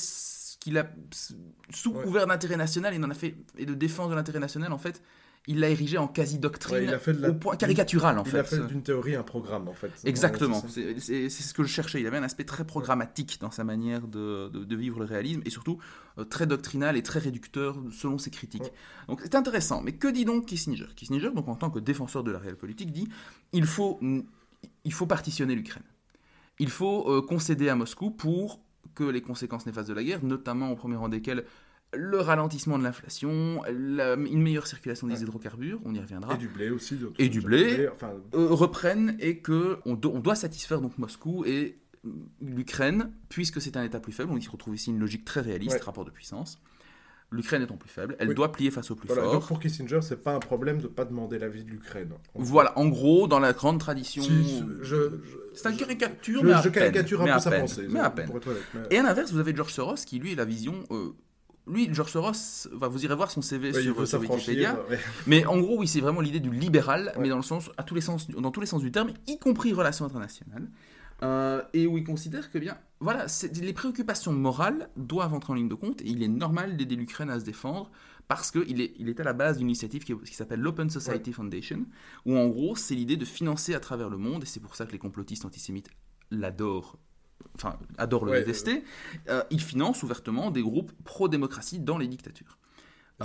qu'il 0.60 0.78
a 0.78 0.88
sous 1.70 1.92
couvert 1.92 2.26
d'intérêt 2.26 2.56
national, 2.56 2.94
en 3.04 3.10
a 3.10 3.14
fait 3.14 3.36
et 3.58 3.66
de 3.66 3.74
défense 3.74 4.10
de 4.10 4.16
l'intérêt 4.16 4.40
national 4.40 4.72
en 4.72 4.78
fait. 4.78 5.02
Il 5.48 5.60
l'a 5.60 5.70
érigé 5.70 5.98
en 5.98 6.08
quasi-doctrine, 6.08 6.98
au 7.28 7.34
point 7.34 7.58
caricatural 7.58 8.18
en 8.18 8.24
fait. 8.24 8.38
Il 8.38 8.40
a 8.40 8.44
fait 8.46 8.66
d'une 8.66 8.82
théorie 8.82 9.16
un 9.16 9.24
programme 9.24 9.68
en 9.68 9.74
fait. 9.74 9.92
Exactement, 10.06 10.64
c'est 10.70 11.30
ce 11.30 11.54
que 11.54 11.64
je 11.64 11.68
cherchais. 11.68 12.00
Il 12.00 12.08
avait 12.08 12.18
un 12.18 12.24
aspect 12.24 12.46
très 12.46 12.66
programmatique 12.66 13.40
dans 13.42 13.52
sa 13.52 13.64
manière 13.64 14.08
de, 14.08 14.50
de, 14.50 14.76
vivre 14.76 15.00
le 15.00 15.06
réalisme 15.06 15.42
et 15.46 15.50
surtout 15.50 15.80
euh, 16.18 16.24
très 16.24 16.48
doctrinal 16.48 16.96
et 16.96 17.04
très 17.04 17.20
réducteur 17.20 17.78
selon 17.92 18.18
ses 18.18 18.32
critiques. 18.32 18.72
Donc 19.08 19.22
c'est 19.22 19.36
intéressant. 19.36 19.82
Mais 19.82 19.94
que 19.94 20.08
dit 20.08 20.26
donc 20.26 20.46
Kissinger? 20.46 20.88
Kissinger, 20.96 21.32
donc 21.32 21.48
en 21.50 21.56
tant 21.56 21.70
que 21.70 21.80
défenseur 21.80 22.24
de 22.24 22.32
la 22.32 22.40
réelle 22.40 22.58
politique, 22.58 22.92
dit 22.92 23.10
il 23.52 23.66
faut, 23.66 24.00
il 24.86 24.94
faut 24.94 25.06
partitionner 25.06 25.56
l'Ukraine 25.56 25.84
il 26.60 26.70
faut 26.70 27.10
euh, 27.10 27.22
concéder 27.22 27.70
à 27.70 27.76
Moscou 27.76 28.12
pour 28.12 28.62
que 28.96 29.04
les 29.04 29.22
conséquences 29.22 29.66
néfastes 29.66 29.90
de 29.90 29.94
la 29.94 30.04
guerre, 30.04 30.24
notamment 30.24 30.72
au 30.72 30.76
premier 30.76 30.96
rang 30.96 31.10
desquelles 31.10 31.46
le 31.96 32.20
ralentissement 32.20 32.78
de 32.78 32.84
l'inflation, 32.84 33.64
une 33.66 34.42
meilleure 34.42 34.68
circulation 34.68 35.08
des 35.08 35.22
hydrocarbures, 35.22 35.80
on 35.86 35.94
y 35.94 36.00
reviendra. 36.00 36.36
Et 36.36 36.38
du 36.38 36.48
blé 36.48 36.70
aussi. 36.70 36.98
Et 37.20 37.30
du 37.30 37.42
blé, 37.42 37.88
euh, 38.34 38.48
reprennent 38.48 39.16
et 39.20 39.40
que 39.40 39.78
on, 39.86 39.96
doit 39.96 40.36
satisfaire 40.36 40.82
donc 40.82 40.98
Moscou 40.98 41.46
et 41.46 41.80
l'Ukraine, 42.42 43.12
puisque 43.30 43.62
c'est 43.62 43.78
un 43.78 43.84
État 43.84 44.00
plus 44.00 44.12
faible, 44.12 44.32
on 44.32 44.38
y 44.38 44.48
retrouve 44.48 44.76
ici 44.76 44.90
une 44.90 45.00
logique 45.00 45.26
très 45.26 45.42
réaliste, 45.42 45.82
rapport 45.84 46.06
de 46.06 46.12
puissance 46.12 46.60
l'Ukraine 47.34 47.64
étant 47.64 47.78
plus 47.78 47.90
faible, 47.90 48.16
elle 48.20 48.34
doit 48.34 48.52
plier 48.52 48.72
face 48.72 48.92
au 48.92 48.96
plus 48.96 49.08
fort. 49.08 49.34
Donc 49.34 49.48
pour 49.48 49.60
Kissinger, 49.60 50.00
c'est 50.02 50.22
pas 50.22 50.34
un 50.34 50.40
problème 50.40 50.80
de 50.80 50.88
pas 50.88 51.04
demander 51.04 51.40
l'avis 51.40 51.64
de 51.64 51.72
l'Ukraine. 51.72 52.12
Voilà, 52.36 52.78
en 52.78 52.88
gros, 52.88 53.28
dans 53.28 53.40
la 53.40 53.54
grande 53.54 53.80
tradition. 53.80 54.24
c'est 54.24 55.70
une 55.70 55.78
caricature, 55.78 56.44
mais 56.44 56.54
à 56.54 56.62
caricature 56.62 57.22
un 57.22 57.34
peu 57.34 57.40
sa 57.40 57.52
pensée. 57.52 57.88
Mais 57.90 58.00
à 58.00 58.10
peine. 58.10 58.30
Et 58.92 58.98
à 58.98 59.04
l'inverse, 59.04 59.32
vous 59.32 59.40
avez 59.40 59.56
George 59.56 59.74
Soros 59.74 59.96
qui, 60.06 60.20
lui, 60.20 60.34
a 60.34 60.36
la 60.36 60.46
vision. 60.46 60.84
Euh, 60.92 61.16
lui, 61.68 61.90
George 61.94 62.12
Soros, 62.12 62.68
va 62.74 62.88
vous 62.88 63.06
irez 63.06 63.16
voir 63.16 63.32
son 63.32 63.42
CV 63.42 63.72
sur, 63.74 64.08
sur 64.08 64.20
Wikipédia. 64.20 64.78
Mais 65.28 65.46
en 65.46 65.60
gros, 65.60 65.80
oui, 65.80 65.88
c'est 65.88 66.02
vraiment 66.02 66.22
l'idée 66.22 66.40
du 66.40 66.52
libéral, 66.52 67.14
mais 67.18 67.30
dans 67.30 67.38
le 67.38 67.44
sens, 67.44 67.70
à 67.78 67.84
tous 67.84 67.96
les 67.96 68.02
sens, 68.02 68.30
dans 68.30 68.52
tous 68.52 68.60
les 68.60 68.68
sens 68.68 68.82
du 68.82 68.92
terme, 68.92 69.12
y 69.28 69.38
compris 69.40 69.74
relations 69.74 70.06
internationales. 70.06 70.68
Euh, 71.22 71.62
et 71.74 71.88
où 71.88 71.98
il 71.98 72.04
considère 72.04 72.52
que 72.52 72.58
bien, 72.58 72.78
voilà, 73.00 73.28
les 73.62 73.72
préoccupations 73.72 74.34
morales 74.34 74.90
doivent 74.98 75.34
entrer 75.34 75.54
en 75.54 75.56
ligne 75.56 75.70
de 75.70 75.76
compte 75.76 76.02
et 76.02 76.08
il 76.10 76.22
est 76.22 76.28
normal 76.28 76.76
d'aider 76.76 76.98
l'Ukraine 76.98 77.30
à 77.30 77.40
se 77.40 77.46
défendre 77.46 77.92
parce 78.28 78.52
qu'il 78.52 78.82
est, 78.82 78.94
il 78.98 79.08
est 79.08 79.20
à 79.22 79.24
la 79.24 79.32
base 79.32 79.58
d'une 79.58 79.68
initiative 79.68 80.04
qui, 80.04 80.34
s'appelle 80.34 80.60
l'Open 80.60 80.90
Society 80.90 81.32
Foundation, 81.32 81.86
où 82.26 82.38
en 82.38 82.48
gros 82.48 82.76
c'est 82.76 82.96
l'idée 82.96 83.16
de 83.16 83.26
financer 83.26 83.74
à 83.74 83.80
travers 83.80 84.10
le 84.10 84.18
monde, 84.18 84.44
et 84.44 84.46
c'est 84.46 84.60
pour 84.60 84.76
ça 84.76 84.86
que 84.86 84.92
les 84.92 84.98
complotistes 84.98 85.46
antisémites 85.46 85.90
l'adorent, 86.32 86.98
enfin 87.56 87.78
adorent 87.98 88.26
le 88.26 88.34
détester, 88.34 88.84
euh, 89.30 89.44
ils 89.52 89.62
financent 89.62 90.04
ouvertement 90.04 90.52
des 90.52 90.62
groupes 90.62 90.92
pro-démocratie 91.04 91.80
dans 91.80 91.98
les 91.98 92.08
dictatures. 92.08 92.58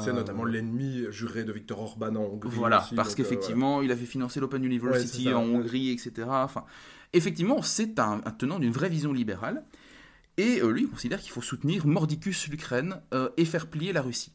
C'est 0.00 0.12
notamment 0.12 0.44
euh, 0.44 0.48
l'ennemi 0.48 1.04
juré 1.10 1.44
de 1.44 1.52
Viktor 1.52 1.80
Orban 1.80 2.14
en 2.14 2.24
Hongrie. 2.24 2.50
Voilà, 2.52 2.86
parce 2.94 3.14
qu'effectivement, 3.14 3.82
il 3.82 3.90
avait 3.90 4.06
financé 4.06 4.40
l'Open 4.40 4.64
University 4.64 5.32
en 5.32 5.42
Hongrie, 5.42 5.90
etc. 5.90 6.28
Enfin, 6.28 6.64
effectivement, 7.12 7.62
c'est 7.62 7.98
un, 7.98 8.20
tenant 8.38 8.58
d'une 8.58 8.72
vraie 8.72 8.88
vision 8.88 9.12
libérale. 9.12 9.64
Et 10.36 10.60
euh, 10.60 10.70
lui, 10.70 10.82
il 10.82 10.88
considère 10.88 11.20
qu'il 11.20 11.32
faut 11.32 11.42
soutenir 11.42 11.86
mordicus 11.86 12.48
l'Ukraine 12.48 13.00
euh, 13.12 13.28
et 13.36 13.44
faire 13.44 13.66
plier 13.66 13.92
la 13.92 14.02
Russie. 14.02 14.32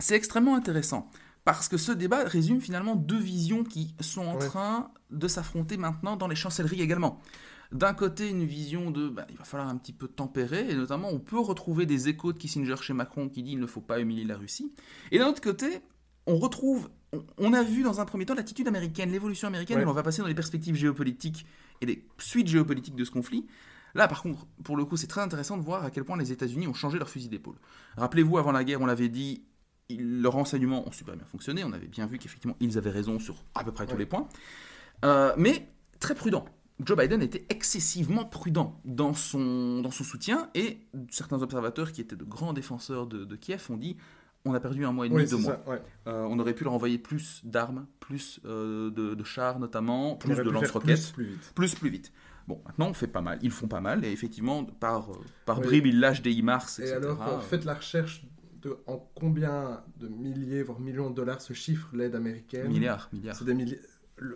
C'est 0.00 0.16
extrêmement 0.16 0.56
intéressant, 0.56 1.08
parce 1.44 1.68
que 1.68 1.76
ce 1.76 1.92
débat 1.92 2.24
résume 2.24 2.60
finalement 2.60 2.96
deux 2.96 3.20
visions 3.20 3.62
qui 3.62 3.94
sont 4.00 4.26
en 4.26 4.38
train 4.38 4.90
de 5.10 5.28
s'affronter 5.28 5.76
maintenant 5.76 6.16
dans 6.16 6.26
les 6.26 6.34
chancelleries 6.34 6.82
également. 6.82 7.22
D'un 7.72 7.94
côté, 7.94 8.28
une 8.28 8.44
vision 8.44 8.90
de 8.90 9.08
bah, 9.08 9.26
il 9.30 9.36
va 9.36 9.44
falloir 9.44 9.68
un 9.68 9.76
petit 9.76 9.92
peu 9.92 10.08
tempérer, 10.08 10.70
et 10.70 10.74
notamment 10.74 11.08
on 11.10 11.18
peut 11.18 11.38
retrouver 11.38 11.86
des 11.86 12.08
échos 12.08 12.32
de 12.32 12.38
Kissinger 12.38 12.76
chez 12.80 12.92
Macron 12.92 13.28
qui 13.28 13.42
dit 13.42 13.52
il 13.52 13.60
ne 13.60 13.66
faut 13.66 13.80
pas 13.80 14.00
humilier 14.00 14.24
la 14.24 14.36
Russie. 14.36 14.72
Et 15.10 15.18
d'un 15.18 15.28
autre 15.28 15.40
côté, 15.40 15.80
on 16.26 16.36
retrouve, 16.36 16.90
on, 17.38 17.52
a 17.52 17.62
vu 17.62 17.82
dans 17.82 18.00
un 18.00 18.04
premier 18.04 18.26
temps 18.26 18.34
l'attitude 18.34 18.68
américaine, 18.68 19.10
l'évolution 19.10 19.48
américaine, 19.48 19.80
et 19.80 19.84
on 19.84 19.92
va 19.92 20.02
passer 20.02 20.22
dans 20.22 20.28
les 20.28 20.34
perspectives 20.34 20.74
géopolitiques 20.74 21.46
et 21.80 21.86
les 21.86 22.06
suites 22.18 22.48
géopolitiques 22.48 22.96
de 22.96 23.04
ce 23.04 23.10
conflit. 23.10 23.46
Là, 23.94 24.08
par 24.08 24.22
contre, 24.22 24.46
pour 24.64 24.76
le 24.76 24.84
coup, 24.84 24.96
c'est 24.96 25.06
très 25.06 25.20
intéressant 25.20 25.56
de 25.56 25.62
voir 25.62 25.84
à 25.84 25.90
quel 25.90 26.04
point 26.04 26.16
les 26.16 26.32
États-Unis 26.32 26.66
ont 26.66 26.74
changé 26.74 26.98
leur 26.98 27.08
fusil 27.08 27.28
d'épaule. 27.28 27.56
Rappelez-vous, 27.96 28.38
avant 28.38 28.50
la 28.52 28.64
guerre, 28.64 28.80
on 28.80 28.86
l'avait 28.86 29.08
dit, 29.08 29.44
leurs 29.90 30.32
renseignements 30.32 30.86
ont 30.88 30.92
super 30.92 31.14
bien 31.14 31.26
fonctionné. 31.26 31.62
On 31.62 31.72
avait 31.72 31.86
bien 31.86 32.06
vu 32.06 32.18
qu'effectivement, 32.18 32.56
ils 32.58 32.76
avaient 32.76 32.90
raison 32.90 33.18
sur 33.20 33.36
à 33.54 33.62
peu 33.62 33.72
près 33.72 33.86
tous 33.86 33.96
les 33.96 34.06
points. 34.06 34.28
Euh, 35.04 35.32
mais 35.36 35.68
très 36.00 36.14
prudent. 36.14 36.44
Joe 36.80 36.98
Biden 36.98 37.22
était 37.22 37.46
excessivement 37.50 38.24
prudent 38.24 38.80
dans 38.84 39.14
son, 39.14 39.80
dans 39.80 39.90
son 39.90 40.04
soutien 40.04 40.50
et 40.54 40.80
certains 41.10 41.40
observateurs 41.42 41.92
qui 41.92 42.00
étaient 42.00 42.16
de 42.16 42.24
grands 42.24 42.52
défenseurs 42.52 43.06
de 43.06 43.36
Kiev 43.36 43.66
ont 43.70 43.76
dit 43.76 43.96
on 44.44 44.54
a 44.54 44.60
perdu 44.60 44.84
un 44.84 44.92
mois 44.92 45.06
et 45.06 45.08
demi, 45.08 45.24
deux 45.24 45.38
mois. 45.38 45.62
Euh, 46.06 46.26
on 46.28 46.38
aurait 46.38 46.54
pu 46.54 46.64
leur 46.64 46.74
envoyer 46.74 46.98
plus 46.98 47.40
d'armes, 47.44 47.86
plus 48.00 48.40
euh, 48.44 48.90
de, 48.90 49.24
chars 49.24 49.58
notamment, 49.58 50.16
plus 50.16 50.36
de 50.36 50.42
lance-roquettes. 50.42 51.12
Plus. 51.12 51.38
Plus, 51.54 51.74
plus 51.74 51.90
vite. 51.90 52.12
Bon, 52.46 52.60
maintenant 52.66 52.88
on 52.88 52.94
fait 52.94 53.06
pas 53.06 53.22
mal. 53.22 53.38
Ils 53.42 53.50
font 53.50 53.68
pas 53.68 53.80
mal 53.80 54.04
et 54.04 54.12
effectivement, 54.12 54.64
par, 54.64 55.12
euh, 55.12 55.16
par 55.46 55.60
bribes, 55.60 55.86
ils 55.86 55.98
lâchent 55.98 56.20
des 56.20 56.32
IMARS, 56.32 56.78
etc. 56.78 56.90
Et 56.90 56.92
alors, 56.92 57.42
faites 57.42 57.64
la 57.64 57.74
recherche 57.74 58.26
de 58.60 58.76
en 58.86 58.98
combien 59.14 59.82
de 59.96 60.08
milliers, 60.08 60.62
voire 60.62 60.78
millions 60.78 61.08
de 61.08 61.14
dollars 61.14 61.40
se 61.40 61.54
chiffre 61.54 61.88
l'aide 61.94 62.14
américaine 62.14 62.68
Milliards, 62.68 63.08
milliards. 63.12 63.36
C'est 63.36 63.44
des 63.44 63.54
milliers 63.54 63.80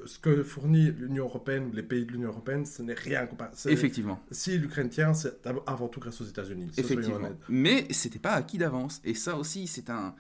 ce 0.07 0.19
que 0.19 0.43
fournit 0.43 0.91
l'Union 0.91 1.25
européenne 1.25 1.69
ou 1.71 1.73
les 1.73 1.83
pays 1.83 2.05
de 2.05 2.13
l'Union 2.13 2.29
européenne, 2.29 2.67
ce 2.67 2.83
n'est 2.83 2.95
rien 2.95 3.27
comparé. 3.27 3.51
Effectivement. 3.67 4.21
Si 4.31 4.59
l'Ukraine 4.59 4.89
tient, 4.89 5.15
c'est 5.15 5.47
avant 5.67 5.89
tout 5.89 6.01
grâce 6.01 6.21
aux 6.21 6.25
États-Unis. 6.25 6.71
Effectivement. 6.77 7.31
Mais 7.49 7.87
c'était 7.91 8.19
pas 8.19 8.33
acquis 8.33 8.59
d'avance. 8.59 9.01
Et 9.05 9.15
ça 9.15 9.37
aussi, 9.37 9.67
c'est 9.67 9.91
un, 9.91 10.15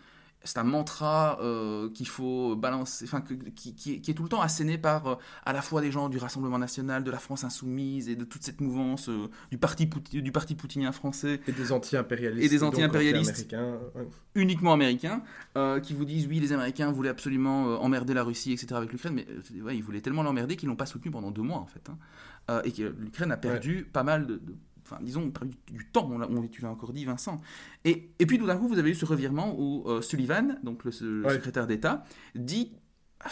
c'est 0.45 0.59
un 0.59 0.65
mantra 0.65 1.39
euh, 1.43 1.91
qu'il 1.91 2.07
faut 2.07 2.55
balancer, 2.55 3.05
enfin 3.05 3.23
qui, 3.55 3.75
qui, 3.75 4.11
est 4.11 4.15
tout 4.15 4.23
le 4.23 4.29
temps 4.29 4.41
asséné 4.41 4.79
par 4.79 5.07
euh, 5.07 5.15
à 5.45 5.53
la 5.53 5.63
fois 5.63 5.81
des 5.81 5.91
gens 5.91 6.09
du 6.09 6.19
Rassemblement 6.19 6.59
national, 6.59 7.03
de 7.03 7.11
la 7.11 7.19
France 7.19 7.45
insoumise 7.45 8.09
et 8.09 8.17
de 8.17 8.25
toute 8.25 8.43
cette 8.43 8.61
mouvance 8.61 9.09
euh, 9.09 9.29
du 9.51 9.59
parti 9.59 9.87
du 9.87 10.33
parti 10.33 10.55
poutinien 10.55 10.93
français 10.93 11.41
et 11.49 11.53
des 11.53 11.73
anti-impérialistes 11.73 12.45
et 12.45 12.49
des 12.49 12.63
anti-impérialistes 12.63 13.55
uniquement 14.35 14.73
américains 14.73 15.23
qui 15.83 15.93
vous 15.93 16.05
disent 16.05 16.27
oui 16.27 16.39
les 16.39 16.53
Américains 16.53 16.93
voulaient 16.93 17.09
absolument 17.09 17.83
emmerder 17.83 18.15
la 18.15 18.23
Russie 18.23 18.53
etc 18.53 18.75
avec 18.75 18.93
l'Ukraine 18.93 19.15
mais 19.15 19.27
ils 19.75 19.83
voulaient 19.83 20.01
tellement 20.01 20.23
l'emmerder 20.23 20.57
qu'ils 20.57 20.69
l'ont 20.69 20.77
pas 20.77 20.87
soutenu 20.87 21.11
pendant 21.11 21.31
deux 21.31 21.43
mois 21.43 21.59
en 21.59 21.67
fait 21.67 21.89
hein. 21.89 22.63
et 22.65 22.73
que 22.73 22.95
l'Ukraine 22.99 23.33
a 23.33 23.37
perdu 23.37 23.85
pas 23.85 24.05
mal 24.05 24.27
de 24.27 24.41
enfin 24.91 25.03
disons, 25.03 25.33
du 25.71 25.87
temps, 25.87 26.11
on, 26.11 26.47
tu 26.49 26.63
l'as 26.63 26.71
encore 26.71 26.93
dit 26.93 27.05
Vincent. 27.05 27.41
Et, 27.85 28.11
et 28.19 28.27
puis 28.27 28.39
tout 28.39 28.47
d'un 28.47 28.57
coup, 28.57 28.69
vous 28.69 28.79
avez 28.79 28.91
eu 28.91 28.95
ce 28.95 29.05
revirement 29.05 29.55
où 29.59 29.85
euh, 29.87 30.01
Sullivan, 30.03 30.59
donc 30.63 30.85
le, 30.85 30.91
secrétaire 30.91 31.67
d'État, 31.67 32.05
dit 32.35 32.73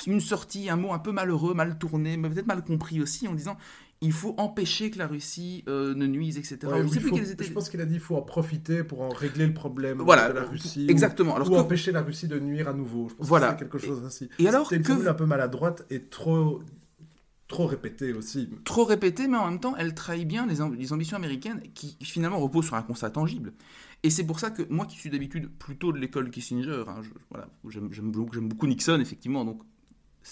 une 0.06 0.20
sortie, 0.20 0.68
un 0.68 0.76
mot 0.76 0.92
un 0.92 0.98
peu 0.98 1.12
malheureux, 1.12 1.54
mal 1.54 1.78
tourné, 1.78 2.16
mais 2.16 2.28
peut-être 2.28 2.46
mal 2.46 2.64
compris 2.64 3.00
aussi, 3.00 3.28
en 3.28 3.34
disant 3.34 3.56
il 4.02 4.12
faut 4.12 4.34
empêcher 4.36 4.90
que 4.90 4.98
la 4.98 5.06
Russie 5.06 5.64
euh, 5.68 5.94
ne 5.94 6.06
nuise, 6.06 6.36
etc. 6.36 6.58
je, 6.62 7.52
pense 7.52 7.70
qu'il 7.70 7.80
a 7.80 7.86
dit 7.86 7.92
qu'il 7.92 8.00
faut 8.00 8.16
en 8.16 8.22
profiter 8.22 8.84
pour 8.84 9.00
en 9.00 9.08
régler 9.08 9.46
le 9.46 9.54
problème 9.54 9.98
de 9.98 10.04
la 10.04 10.42
Russie. 10.42 10.86
Exactement. 10.88 11.32
Ou, 11.32 11.36
alors 11.36 11.58
empêcher 11.58 11.92
la 11.92 12.02
Russie 12.02 12.28
de 12.28 12.38
nuire 12.38 12.68
à 12.68 12.74
nouveau. 12.74 13.08
Je 13.08 13.14
pense 13.14 13.26
voilà. 13.26 13.46
que 13.46 13.52
c'est 13.52 13.58
quelque 13.64 13.78
chose 13.78 14.02
ainsi. 14.04 14.28
Et 14.38 14.48
alors 14.48 14.70
une 14.72 14.84
un 15.08 15.14
peu 15.14 15.24
maladroite 15.24 15.86
et 15.88 16.02
trop 16.02 16.60
trop 17.48 17.66
répétée 17.66 18.12
aussi. 18.12 18.50
Trop 18.64 18.84
répétée, 18.84 19.28
mais 19.28 19.36
en 19.36 19.50
même 19.50 19.60
temps, 19.60 19.76
elle 19.76 19.94
trahit 19.94 20.26
bien 20.26 20.46
les, 20.46 20.60
ambitions 20.92 21.16
américaines 21.16 21.62
qui 21.74 21.96
finalement 22.02 22.38
reposent 22.38 22.66
sur 22.66 22.74
un 22.74 22.82
constat 22.82 23.10
tangible. 23.10 23.52
Et 24.02 24.10
c'est 24.10 24.24
pour 24.24 24.40
ça 24.40 24.50
que 24.50 24.62
moi 24.68 24.86
qui 24.86 24.96
suis 24.96 25.10
d'habitude 25.10 25.50
plutôt 25.58 25.92
de 25.92 25.98
l'école 25.98 26.30
Kissinger, 26.30 26.84
hein, 26.86 27.00
voilà, 27.30 27.48
j'aime 27.68 28.10
beaucoup 28.10 28.66
Nixon, 28.66 29.00
effectivement, 29.00 29.44
donc 29.44 29.62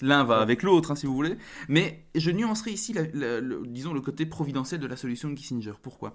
L'un 0.02 0.24
va 0.24 0.40
avec 0.40 0.62
l'autre, 0.62 0.90
hein, 0.90 0.96
si 0.96 1.06
vous 1.06 1.14
voulez. 1.14 1.36
Mais 1.68 2.04
je 2.14 2.30
nuancerai 2.30 2.72
ici, 2.72 2.94
le, 2.94 3.62
disons, 3.66 3.92
le 3.92 4.00
côté 4.00 4.26
providentiel 4.26 4.80
de 4.80 4.86
la 4.86 4.96
solution 4.96 5.28
de 5.28 5.34
Kissinger. 5.34 5.74
Pourquoi? 5.82 6.14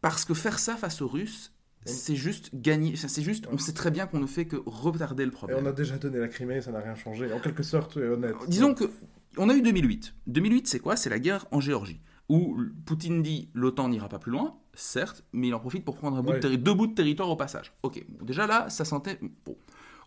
Parce 0.00 0.24
que 0.24 0.34
faire 0.34 0.58
ça 0.58 0.76
face 0.76 1.00
aux 1.00 1.08
Russes, 1.08 1.52
c'est 1.84 2.16
juste 2.16 2.50
gagner. 2.54 2.96
C'est 2.96 3.22
juste, 3.22 3.46
on 3.50 3.58
sait 3.58 3.72
très 3.72 3.90
bien 3.90 4.06
qu'on 4.06 4.20
ne 4.20 4.26
fait 4.26 4.44
que 4.44 4.56
retarder 4.66 5.24
le 5.24 5.30
problème. 5.30 5.58
Et 5.58 5.62
on 5.62 5.66
a 5.66 5.72
déjà 5.72 5.96
donné 5.96 6.18
la 6.18 6.28
Crimée, 6.28 6.60
ça 6.60 6.70
n'a 6.70 6.80
rien 6.80 6.94
changé. 6.94 7.32
En 7.32 7.40
quelque 7.40 7.62
sorte, 7.62 7.96
honnête. 7.96 8.34
Disons 8.46 8.74
que 8.74 8.90
on 9.38 9.48
a 9.48 9.54
eu 9.54 9.62
2008. 9.62 10.14
2008, 10.26 10.68
c'est 10.68 10.80
quoi? 10.80 10.96
C'est 10.96 11.10
la 11.10 11.18
guerre 11.18 11.46
en 11.50 11.60
Géorgie, 11.60 12.00
où 12.28 12.56
Poutine 12.84 13.22
dit 13.22 13.48
l'OTAN 13.54 13.88
n'ira 13.88 14.08
pas 14.08 14.18
plus 14.18 14.32
loin, 14.32 14.56
certes, 14.74 15.24
mais 15.32 15.48
il 15.48 15.54
en 15.54 15.60
profite 15.60 15.84
pour 15.84 15.96
prendre 15.96 16.16
un 16.16 16.22
bout 16.22 16.38
de 16.38 16.56
deux 16.56 16.74
bouts 16.74 16.86
de 16.86 16.94
territoire 16.94 17.28
au 17.30 17.36
passage. 17.36 17.72
Ok, 17.82 18.04
déjà 18.22 18.46
là, 18.46 18.68
ça 18.70 18.84
sentait. 18.84 19.18
Bon. 19.44 19.56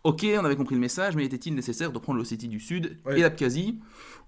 Ok, 0.04 0.26
on 0.40 0.46
avait 0.46 0.56
compris 0.56 0.74
le 0.74 0.82
message, 0.82 1.16
mais 1.16 1.26
était-il 1.26 1.54
nécessaire 1.54 1.92
de 1.92 2.00
prendre 2.00 2.18
l'Ossétie 2.18 2.48
du 2.48 2.60
Sud 2.60 2.98
et 3.12 3.22
l'Abkhazie 3.22 3.80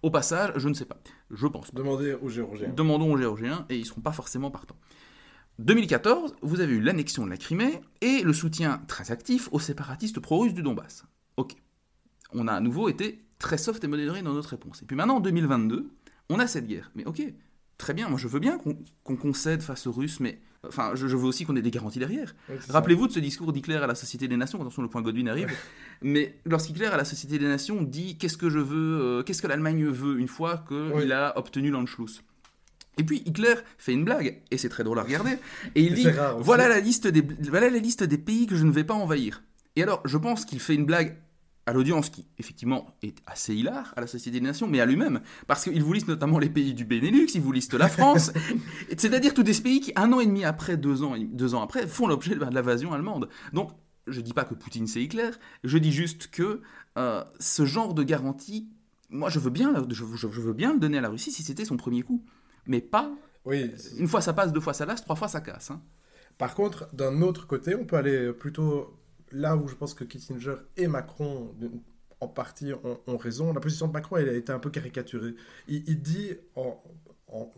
Au 0.03 0.11
passage, 0.11 0.53
je 0.57 0.69
ne 0.69 0.75
sais 0.75 0.85
pas. 0.85 0.97
Je 1.31 1.47
pense. 1.47 1.73
Demandez 1.73 2.13
aux 2.13 2.29
Géorgiens. 2.29 2.69
Demandons 2.69 3.11
aux 3.11 3.17
Géorgiens, 3.17 3.65
et 3.69 3.77
ils 3.77 3.81
ne 3.81 3.85
seront 3.85 4.01
pas 4.01 4.11
forcément 4.11 4.51
partants. 4.51 4.77
2014, 5.59 6.35
vous 6.41 6.61
avez 6.61 6.73
eu 6.73 6.81
l'annexion 6.81 7.25
de 7.25 7.29
la 7.29 7.37
Crimée 7.37 7.81
et 8.01 8.21
le 8.21 8.33
soutien 8.33 8.83
très 8.87 9.11
actif 9.11 9.49
aux 9.51 9.59
séparatistes 9.59 10.19
pro-russes 10.19 10.53
du 10.53 10.61
Donbass. 10.61 11.05
Ok. 11.37 11.55
On 12.33 12.47
a 12.47 12.53
à 12.53 12.59
nouveau 12.59 12.89
été 12.89 13.22
très 13.39 13.57
soft 13.57 13.83
et 13.83 13.87
modéré 13.87 14.21
dans 14.21 14.33
notre 14.33 14.49
réponse. 14.49 14.81
Et 14.81 14.85
puis 14.85 14.95
maintenant, 14.95 15.17
en 15.17 15.19
2022, 15.19 15.89
on 16.29 16.39
a 16.39 16.47
cette 16.47 16.67
guerre. 16.67 16.91
Mais 16.95 17.05
ok, 17.05 17.21
très 17.77 17.93
bien, 17.93 18.09
moi 18.09 18.17
je 18.17 18.27
veux 18.27 18.39
bien 18.39 18.57
qu'on 19.03 19.15
concède 19.15 19.61
face 19.61 19.87
aux 19.87 19.91
Russes, 19.91 20.19
mais 20.19 20.39
enfin, 20.67 20.91
je, 20.95 21.05
veux 21.07 21.25
aussi 21.25 21.45
qu'on 21.45 21.55
ait 21.55 21.61
des 21.61 21.71
garanties 21.71 21.99
derrière. 21.99 22.35
Rappelez-vous 22.69 23.07
de 23.07 23.13
ce 23.13 23.19
discours 23.19 23.51
d'Hitler 23.53 23.75
à 23.75 23.87
la 23.87 23.95
Société 23.95 24.27
des 24.27 24.37
Nations, 24.37 24.59
attention, 24.61 24.81
le 24.81 24.87
point 24.87 25.01
Godwin 25.01 25.27
arrive, 25.27 25.51
mais 26.01 26.39
lorsqu'Hitler 26.45 26.85
à 26.87 26.97
la 26.97 27.05
Société 27.05 27.37
des 27.37 27.47
Nations 27.47 27.81
dit 27.81 28.17
qu'est-ce 28.17 28.37
que 28.37 28.49
je 28.49 28.59
veux, 28.59 29.01
euh, 29.01 29.23
qu'est-ce 29.23 29.41
que 29.41 29.47
l'Allemagne 29.47 29.85
veut? 29.85 30.19
une 30.19 30.27
fois 30.27 30.63
qu'il 30.67 31.11
a 31.11 31.37
obtenu 31.37 31.69
l'Anschluss. 31.71 32.21
Et 32.97 33.03
puis 33.03 33.23
Hitler 33.25 33.55
fait 33.79 33.93
une 33.93 34.05
blague, 34.05 34.41
et 34.51 34.57
c'est 34.57 34.69
très 34.69 34.83
drôle 34.83 34.99
à 34.99 35.03
regarder, 35.03 35.37
et 35.75 35.81
il 35.81 35.95
dit 35.95 36.07
voilà 36.37 36.69
la, 36.69 36.79
liste 36.79 37.07
des, 37.07 37.23
voilà 37.49 37.69
la 37.69 37.79
liste 37.79 38.03
des 38.03 38.19
pays 38.19 38.45
que 38.45 38.55
je 38.55 38.63
ne 38.63 38.71
vais 38.71 38.83
pas 38.83 38.93
envahir. 38.93 39.41
Et 39.75 39.81
alors, 39.81 40.01
je 40.05 40.17
pense 40.17 40.45
qu'il 40.45 40.59
fait 40.59 40.75
une 40.75 40.85
blague 40.85 41.17
à 41.65 41.73
l'audience 41.73 42.09
qui, 42.09 42.27
effectivement, 42.37 42.95
est 43.01 43.17
assez 43.25 43.55
hilar 43.55 43.93
à 43.95 44.01
la 44.01 44.07
Société 44.07 44.39
des 44.39 44.45
Nations, 44.45 44.67
mais 44.67 44.81
à 44.81 44.85
lui-même, 44.85 45.21
parce 45.47 45.63
qu'il 45.63 45.81
vous 45.81 45.93
liste 45.93 46.07
notamment 46.07 46.39
les 46.39 46.49
pays 46.49 46.73
du 46.73 46.85
Benelux, 46.85 47.27
il 47.33 47.41
vous 47.41 47.51
liste 47.51 47.73
la 47.73 47.87
France, 47.87 48.31
c'est-à-dire 48.97 49.33
tous 49.33 49.43
des 49.43 49.53
pays 49.53 49.79
qui, 49.79 49.93
un 49.95 50.11
an 50.11 50.19
et 50.19 50.25
demi 50.25 50.43
après, 50.43 50.77
deux 50.77 51.03
ans, 51.03 51.15
deux 51.17 51.55
ans 51.55 51.61
après, 51.61 51.87
font 51.87 52.07
l'objet 52.07 52.35
de 52.35 52.39
l'invasion 52.39 52.91
allemande. 52.91 53.29
Donc, 53.53 53.71
je 54.07 54.19
ne 54.19 54.25
dis 54.25 54.33
pas 54.33 54.43
que 54.43 54.53
Poutine 54.53 54.87
c'est 54.87 55.01
Hitler, 55.01 55.29
je 55.63 55.77
dis 55.77 55.91
juste 55.91 56.27
que 56.27 56.61
euh, 56.97 57.23
ce 57.39 57.65
genre 57.65 57.93
de 57.93 58.03
garantie, 58.03 58.69
moi 59.09 59.29
je 59.29 59.39
veux, 59.39 59.49
bien, 59.49 59.73
je, 59.89 60.03
veux 60.03 60.53
bien 60.53 60.73
le 60.73 60.79
donner 60.79 60.97
à 60.97 61.01
la 61.01 61.09
Russie 61.09 61.31
si 61.31 61.43
c'était 61.43 61.65
son 61.65 61.77
premier 61.77 62.01
coup, 62.01 62.25
mais 62.65 62.81
pas 62.81 63.13
oui, 63.45 63.71
une 63.97 64.07
fois 64.07 64.21
ça 64.21 64.33
passe, 64.33 64.53
deux 64.53 64.61
fois 64.61 64.73
ça 64.73 64.85
lasse, 64.85 65.03
trois 65.03 65.15
fois 65.15 65.27
ça 65.27 65.41
casse. 65.41 65.71
Hein. 65.71 65.81
Par 66.37 66.55
contre, 66.55 66.89
d'un 66.93 67.21
autre 67.21 67.45
côté, 67.45 67.75
on 67.75 67.85
peut 67.85 67.97
aller 67.97 68.33
plutôt 68.33 68.97
là 69.33 69.57
où 69.57 69.67
je 69.67 69.75
pense 69.75 69.93
que 69.93 70.03
Kissinger 70.03 70.55
et 70.77 70.87
Macron, 70.87 71.53
en 72.19 72.27
partie, 72.27 72.71
ont, 72.73 73.17
raison, 73.17 73.53
la 73.53 73.59
position 73.59 73.87
de 73.87 73.93
Macron, 73.93 74.17
elle 74.17 74.29
a 74.29 74.33
été 74.33 74.51
un 74.51 74.59
peu 74.59 74.69
caricaturée. 74.69 75.35
Il, 75.67 76.01
dit 76.01 76.31
en, 76.55 76.81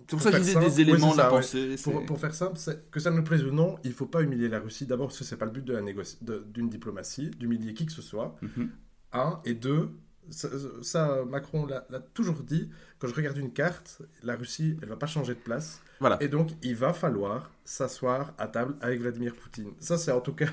c'est 0.07 0.15
pour 0.15 0.21
ça 0.21 0.32
qu'il 0.32 0.41
disait 0.41 0.59
des 0.59 0.82
éléments 0.82 1.11
de 1.11 1.17
la 1.17 1.30
pensée. 1.30 1.76
Pour, 1.84 2.19
faire 2.19 2.34
simple, 2.34 2.57
que 2.91 2.99
ça 2.99 3.11
nous 3.11 3.23
plaise 3.23 3.43
ou 3.43 3.51
non, 3.51 3.76
il 3.84 3.89
ne 3.89 3.95
faut 3.95 4.05
pas 4.05 4.21
humilier 4.21 4.47
la 4.47 4.59
Russie. 4.59 4.86
D'abord, 4.86 5.11
ce 5.11 5.23
n'est 5.30 5.38
pas 5.38 5.45
le 5.45 5.51
but 5.51 5.65
d'une 5.65 6.69
diplomatie, 6.69 7.30
d'humilier 7.32 7.73
qui 7.73 7.86
que 7.86 7.91
ce 7.91 8.01
soit. 8.01 8.36
Mhm. 8.41 8.69
Un. 9.13 9.41
Et 9.45 9.53
deux, 9.53 9.91
ça, 10.30 11.23
Macron 11.26 11.65
l'a 11.65 11.99
toujours 12.13 12.43
dit, 12.43 12.69
quand 12.99 13.07
je 13.07 13.15
regarde 13.15 13.38
une 13.38 13.51
carte, 13.51 14.01
la 14.23 14.36
Russie, 14.36 14.78
elle 14.82 14.89
va 14.89 14.95
pas 14.95 15.07
changer 15.07 15.34
de 15.34 15.39
place. 15.39 15.82
Voilà. 15.99 16.17
Et 16.21 16.28
donc, 16.28 16.51
il 16.61 16.76
va 16.76 16.93
falloir 16.93 17.51
s'asseoir 17.63 18.34
à 18.38 18.47
table 18.47 18.76
avec 18.82 18.99
Vladimir 18.99 19.34
Poutine. 19.34 19.71
Ça, 19.80 19.97
c'est 19.97 20.11
en 20.11 20.21
tout 20.21 20.34
cas, 20.34 20.47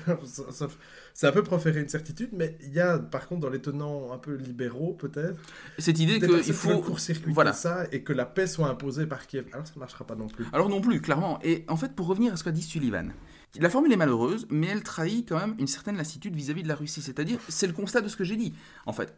c'est 1.13 1.27
un 1.27 1.31
peu 1.31 1.43
proférer 1.43 1.81
une 1.81 1.89
certitude, 1.89 2.29
mais 2.33 2.57
il 2.61 2.73
y 2.73 2.79
a, 2.79 2.97
par 2.97 3.27
contre, 3.27 3.41
dans 3.41 3.49
les 3.49 3.61
tenants 3.61 4.11
un 4.13 4.17
peu 4.17 4.35
libéraux, 4.35 4.93
peut-être, 4.93 5.39
cette 5.77 5.99
idée 5.99 6.19
qu'il 6.19 6.53
faut 6.53 6.79
court-circuiter 6.79 7.33
voilà. 7.33 7.53
ça 7.53 7.85
et 7.91 8.03
que 8.03 8.13
la 8.13 8.25
paix 8.25 8.47
soit 8.47 8.67
imposée 8.67 9.05
par 9.05 9.27
Kiev. 9.27 9.45
Alors, 9.53 9.67
ça 9.67 9.73
ne 9.75 9.79
marchera 9.79 10.05
pas 10.05 10.15
non 10.15 10.27
plus. 10.27 10.45
Alors, 10.53 10.69
non 10.69 10.81
plus, 10.81 11.01
clairement. 11.01 11.39
Et 11.43 11.65
en 11.67 11.77
fait, 11.77 11.93
pour 11.93 12.07
revenir 12.07 12.33
à 12.33 12.37
ce 12.37 12.43
qu'a 12.43 12.51
dit 12.51 12.61
Sullivan, 12.61 13.11
la 13.59 13.69
formule 13.69 13.93
est 13.93 13.97
malheureuse, 13.97 14.47
mais 14.49 14.67
elle 14.67 14.81
trahit 14.81 15.29
quand 15.29 15.37
même 15.37 15.55
une 15.59 15.67
certaine 15.67 15.95
lassitude 15.95 16.35
vis-à-vis 16.35 16.61
-vis 16.61 16.63
de 16.63 16.69
la 16.69 16.75
Russie. 16.75 17.01
C'est-à-dire, 17.01 17.39
c'est 17.49 17.67
le 17.67 17.73
constat 17.73 18.01
de 18.01 18.07
ce 18.07 18.17
que 18.17 18.23
j'ai 18.23 18.35
dit. 18.35 18.53
En 18.87 18.93
fait, 18.93 19.13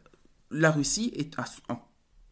la 0.51 0.71
Russie 0.71 1.11
est 1.15 1.35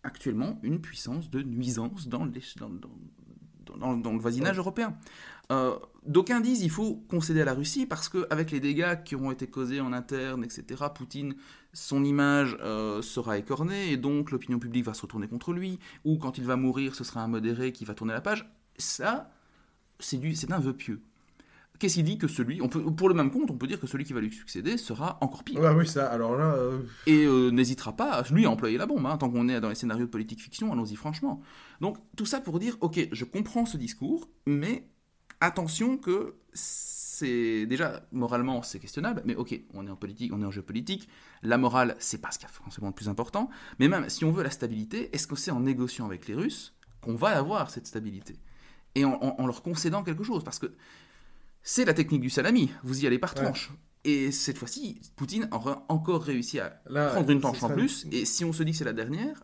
actuellement 0.03 0.59
une 0.63 0.81
puissance 0.81 1.29
de 1.29 1.41
nuisance 1.41 2.07
dans, 2.07 2.25
le 2.25 4.19
voisinage 4.19 4.57
européen. 4.57 4.95
Euh, 5.51 5.77
d'aucuns 6.05 6.39
disent 6.39 6.59
qu'il 6.59 6.69
faut 6.69 6.95
concéder 7.09 7.41
à 7.41 7.45
la 7.45 7.53
Russie 7.53 7.85
parce 7.85 8.07
qu'avec 8.09 8.51
les 8.51 8.59
dégâts 8.59 9.03
qui 9.03 9.15
auront 9.15 9.31
été 9.31 9.47
causés 9.47 9.81
en 9.81 9.91
interne, 9.91 10.43
etc., 10.43 10.85
Poutine, 10.93 11.35
son 11.73 12.03
image 12.03 12.57
euh, 12.61 13.01
sera 13.01 13.37
écornée 13.37 13.91
et 13.91 13.97
donc 13.97 14.31
l'opinion 14.31 14.59
publique 14.59 14.85
va 14.85 14.93
se 14.93 15.01
retourner 15.01 15.27
contre 15.27 15.53
lui, 15.53 15.79
ou 16.05 16.17
quand 16.17 16.37
il 16.37 16.45
va 16.45 16.55
mourir, 16.55 16.95
ce 16.95 17.03
sera 17.03 17.21
un 17.21 17.27
modéré 17.27 17.71
qui 17.71 17.83
va 17.85 17.93
tourner 17.93 18.13
la 18.13 18.21
page. 18.21 18.49
Ça, 18.77 19.31
c'est 19.99 20.51
un 20.51 20.59
vœu 20.59 20.73
pieux 20.73 21.01
qu'est-ce 21.79 21.95
qu'il 21.95 22.03
dit 22.03 22.17
que 22.17 22.27
celui, 22.27 22.61
on 22.61 22.69
peut, 22.69 22.83
pour 22.83 23.09
le 23.09 23.15
même 23.15 23.31
compte, 23.31 23.51
on 23.51 23.57
peut 23.57 23.67
dire 23.67 23.79
que 23.79 23.87
celui 23.87 24.05
qui 24.05 24.13
va 24.13 24.21
lui 24.21 24.31
succéder 24.31 24.77
sera 24.77 25.17
encore 25.21 25.43
pire. 25.43 25.59
Ouais, 25.59 25.71
oui, 25.71 25.87
ça, 25.87 26.07
alors 26.07 26.37
là. 26.37 26.55
Euh, 26.55 26.79
Et 27.05 27.25
euh, 27.25 27.49
n'hésitera 27.49 27.95
pas, 27.95 28.23
lui, 28.31 28.45
à 28.45 28.49
employer 28.49 28.77
la 28.77 28.85
bombe, 28.85 29.05
hein, 29.05 29.17
tant 29.17 29.29
qu'on 29.29 29.49
est 29.49 29.59
dans 29.59 29.69
les 29.69 29.75
scénarios 29.75 30.05
de 30.05 30.11
politique 30.11 30.41
fiction, 30.41 30.71
allons-y 30.71 30.95
franchement. 30.95 31.41
Donc, 31.81 31.97
tout 32.15 32.25
ça 32.25 32.39
pour 32.39 32.59
dire, 32.59 32.77
ok, 32.81 33.09
je 33.11 33.25
comprends 33.25 33.65
ce 33.65 33.77
discours, 33.77 34.29
mais 34.45 34.87
attention 35.41 35.97
que 35.97 36.35
c'est 36.53 37.65
déjà 37.65 38.07
moralement 38.11 38.63
c'est 38.63 38.79
questionnable, 38.79 39.21
mais 39.25 39.35
ok, 39.35 39.59
on 39.73 39.85
est 39.85 39.89
en 39.89 39.95
politique, 39.95 40.33
on 40.33 40.41
est 40.41 40.45
en 40.45 40.51
géopolitique. 40.51 41.07
La 41.41 41.57
morale, 41.57 41.95
c'est 41.99 42.19
pas 42.19 42.31
ce 42.31 42.39
qui 42.39 42.45
est 42.45 42.49
forcément 42.49 42.87
le 42.87 42.93
plus 42.93 43.09
important. 43.09 43.49
Mais 43.79 43.87
même 43.87 44.09
si 44.09 44.25
on 44.25 44.31
veut 44.31 44.43
la 44.43 44.49
stabilité, 44.49 45.09
est-ce 45.13 45.27
que 45.27 45.35
c'est 45.35 45.51
en 45.51 45.59
négociant 45.59 46.05
avec 46.05 46.27
les 46.27 46.33
Russes 46.33 46.73
qu'on 47.01 47.15
va 47.15 47.29
avoir 47.29 47.69
cette 47.69 47.87
stabilité? 47.87 48.35
Et 48.95 49.05
en, 49.05 49.45
leur 49.45 49.63
concédant 49.63 50.03
quelque 50.03 50.23
chose 50.23 50.43
Parce 50.43 50.59
que 50.59 50.71
c'est 51.63 51.85
la 51.85 51.93
technique 51.93 52.21
du 52.21 52.29
salami, 52.29 52.71
vous 52.83 53.03
y 53.03 53.07
allez 53.07 53.19
par 53.19 53.33
tranche. 53.33 53.71
Et 54.03 54.31
cette 54.31 54.57
fois-ci, 54.57 54.99
Poutine 55.15 55.47
aura 55.51 55.85
encore 55.87 56.23
réussi 56.23 56.59
à 56.59 56.81
prendre 56.85 57.29
une 57.29 57.39
tranche 57.39 57.63
en 57.63 57.69
plus, 57.69 58.05
et 58.11 58.25
si 58.25 58.43
on 58.43 58.53
se 58.53 58.61
dit 58.63 58.71
que 58.71 58.77
c'est 58.77 58.83
la 58.83 58.93
dernière, 58.93 59.43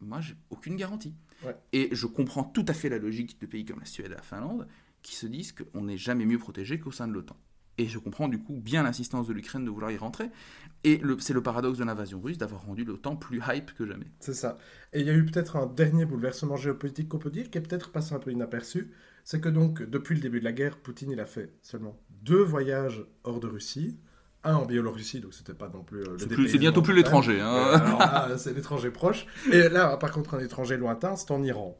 moi 0.00 0.20
j'ai 0.20 0.34
aucune 0.50 0.76
garantie. 0.76 1.14
Et 1.72 1.90
je 1.92 2.06
comprends 2.06 2.42
tout 2.42 2.64
à 2.66 2.72
fait 2.72 2.88
la 2.88 2.98
logique 2.98 3.40
de 3.40 3.46
pays 3.46 3.64
comme 3.64 3.80
la 3.80 3.86
Suède 3.86 4.10
et 4.10 4.14
la 4.14 4.22
Finlande, 4.22 4.66
qui 5.02 5.14
se 5.14 5.26
disent 5.26 5.52
qu'on 5.52 5.82
n'est 5.82 5.98
jamais 5.98 6.26
mieux 6.26 6.38
protégé 6.38 6.80
qu'au 6.80 6.90
sein 6.90 7.06
de 7.06 7.12
l'OTAN. 7.12 7.36
Et 7.76 7.86
je 7.86 7.98
comprends 7.98 8.26
du 8.26 8.40
coup 8.40 8.58
bien 8.60 8.82
l'insistance 8.82 9.28
de 9.28 9.32
l'Ukraine 9.32 9.64
de 9.64 9.70
vouloir 9.70 9.92
y 9.92 9.96
rentrer. 9.96 10.30
Et 10.82 11.00
c'est 11.20 11.32
le 11.32 11.42
paradoxe 11.42 11.78
de 11.78 11.84
l'invasion 11.84 12.20
russe 12.20 12.36
d'avoir 12.36 12.64
rendu 12.64 12.84
l'OTAN 12.84 13.14
plus 13.14 13.40
hype 13.48 13.72
que 13.74 13.86
jamais. 13.86 14.06
C'est 14.18 14.34
ça. 14.34 14.58
Et 14.92 15.00
il 15.00 15.06
y 15.06 15.10
a 15.10 15.14
eu 15.14 15.24
peut-être 15.24 15.54
un 15.54 15.66
dernier 15.66 16.04
bouleversement 16.04 16.56
géopolitique 16.56 17.08
qu'on 17.08 17.18
peut 17.18 17.30
dire, 17.30 17.50
qui 17.50 17.58
est 17.58 17.60
peut-être 17.60 17.92
passé 17.92 18.14
un 18.14 18.18
peu 18.18 18.32
inaperçu, 18.32 18.90
c'est 19.28 19.42
que 19.42 19.50
donc, 19.50 19.82
depuis 19.82 20.14
le 20.14 20.22
début 20.22 20.40
de 20.40 20.44
la 20.44 20.52
guerre, 20.52 20.78
Poutine, 20.78 21.10
il 21.10 21.20
a 21.20 21.26
fait 21.26 21.52
seulement 21.60 22.00
deux 22.22 22.40
voyages 22.40 23.04
hors 23.24 23.40
de 23.40 23.46
Russie. 23.46 24.00
Un 24.42 24.54
en 24.54 24.64
Biélorussie, 24.64 25.20
donc 25.20 25.34
c'était 25.34 25.52
pas 25.52 25.68
non 25.68 25.82
plus 25.82 26.00
euh, 26.00 26.16
le 26.18 26.48
C'est 26.48 26.56
bientôt 26.56 26.80
plus 26.80 26.94
l'étranger. 26.94 27.38
Hein. 27.38 28.28
c'est 28.38 28.54
l'étranger 28.54 28.90
proche. 28.90 29.26
Et 29.52 29.68
là, 29.68 29.98
par 29.98 30.12
contre, 30.12 30.32
un 30.32 30.38
étranger 30.38 30.78
lointain, 30.78 31.14
c'est 31.14 31.30
en 31.30 31.42
Iran. 31.42 31.78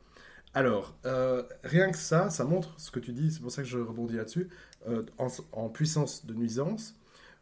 Alors, 0.53 0.95
euh, 1.07 1.43
rien 1.65 1.91
que 1.91 1.97
ça, 1.97 2.29
ça 2.29 2.45
montre 2.45 2.75
ce 2.77 2.91
que 2.91 3.01
tu 3.01 3.15
dis, 3.15 3.33
c'est 3.33 3.41
pour 3.41 3.51
ça 3.51 3.63
que 3.63 3.69
je 3.69 3.79
rebondis 3.79 4.17
là-dessus, 4.17 4.51
euh, 4.87 5.03
en, 5.53 5.71
puissance 5.71 6.27
de 6.27 6.35
nuisance. 6.35 6.97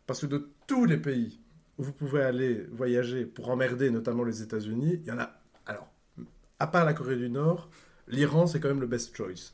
Parce 0.07 0.21
que 0.21 0.27
de 0.27 0.51
tous 0.69 0.85
les 0.85 0.99
pays 0.99 1.41
où 1.79 1.83
vous 1.83 1.93
pouvez 1.93 2.23
aller 2.23 2.65
voyager 2.71 3.25
pour 3.25 3.49
emmerder, 3.49 3.91
notamment 3.91 4.23
les 4.23 4.41
États-Unis, 4.41 5.01
il 5.03 5.09
y 5.09 5.11
en 5.11 5.19
a. 5.19 5.33
Alors, 5.67 5.93
à 6.61 6.69
part 6.69 6.85
la 6.85 6.95
Corée 6.95 7.17
du 7.17 7.29
Nord, 7.29 7.71
l'Iran, 8.07 8.47
c'est 8.47 8.61
quand 8.61 8.69
même 8.69 8.81
le 8.81 8.87
best 8.87 9.17
choice. 9.17 9.53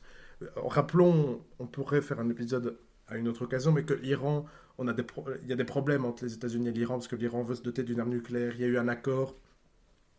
Rappelons, 0.55 1.41
on 1.59 1.67
pourrait 1.67 2.01
faire 2.01 2.19
un 2.19 2.29
épisode 2.29 2.77
à 3.07 3.17
une 3.17 3.27
autre 3.27 3.43
occasion, 3.43 3.71
mais 3.71 3.83
que 3.83 3.93
l'Iran, 3.93 4.45
on 4.77 4.87
a 4.87 4.93
des 4.93 5.05
il 5.43 5.49
y 5.49 5.53
a 5.53 5.55
des 5.55 5.63
problèmes 5.63 6.05
entre 6.05 6.23
les 6.25 6.33
États-Unis 6.33 6.69
et 6.69 6.71
l'Iran 6.71 6.95
parce 6.95 7.07
que 7.07 7.15
l'Iran 7.15 7.43
veut 7.43 7.55
se 7.55 7.61
doter 7.61 7.83
d'une 7.83 7.99
arme 7.99 8.09
nucléaire. 8.09 8.53
Il 8.55 8.61
y 8.61 8.63
a 8.63 8.67
eu 8.67 8.77
un 8.77 8.87
accord 8.87 9.35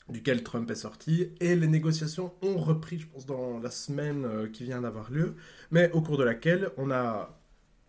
duquel 0.09 0.43
Trump 0.43 0.71
est 0.71 0.75
sorti 0.75 1.31
et 1.41 1.57
les 1.57 1.67
négociations 1.67 2.35
ont 2.43 2.59
repris, 2.59 2.99
je 2.99 3.07
pense, 3.07 3.27
dans 3.27 3.59
la 3.59 3.71
semaine 3.71 4.25
euh, 4.25 4.49
qui 4.49 4.65
vient 4.65 4.83
d'avoir 4.83 5.11
lieu, 5.11 5.35
mais 5.71 5.91
au 5.93 6.03
cours 6.03 6.19
de 6.19 6.25
laquelle 6.25 6.71
on 6.77 6.91
a, 6.91 7.41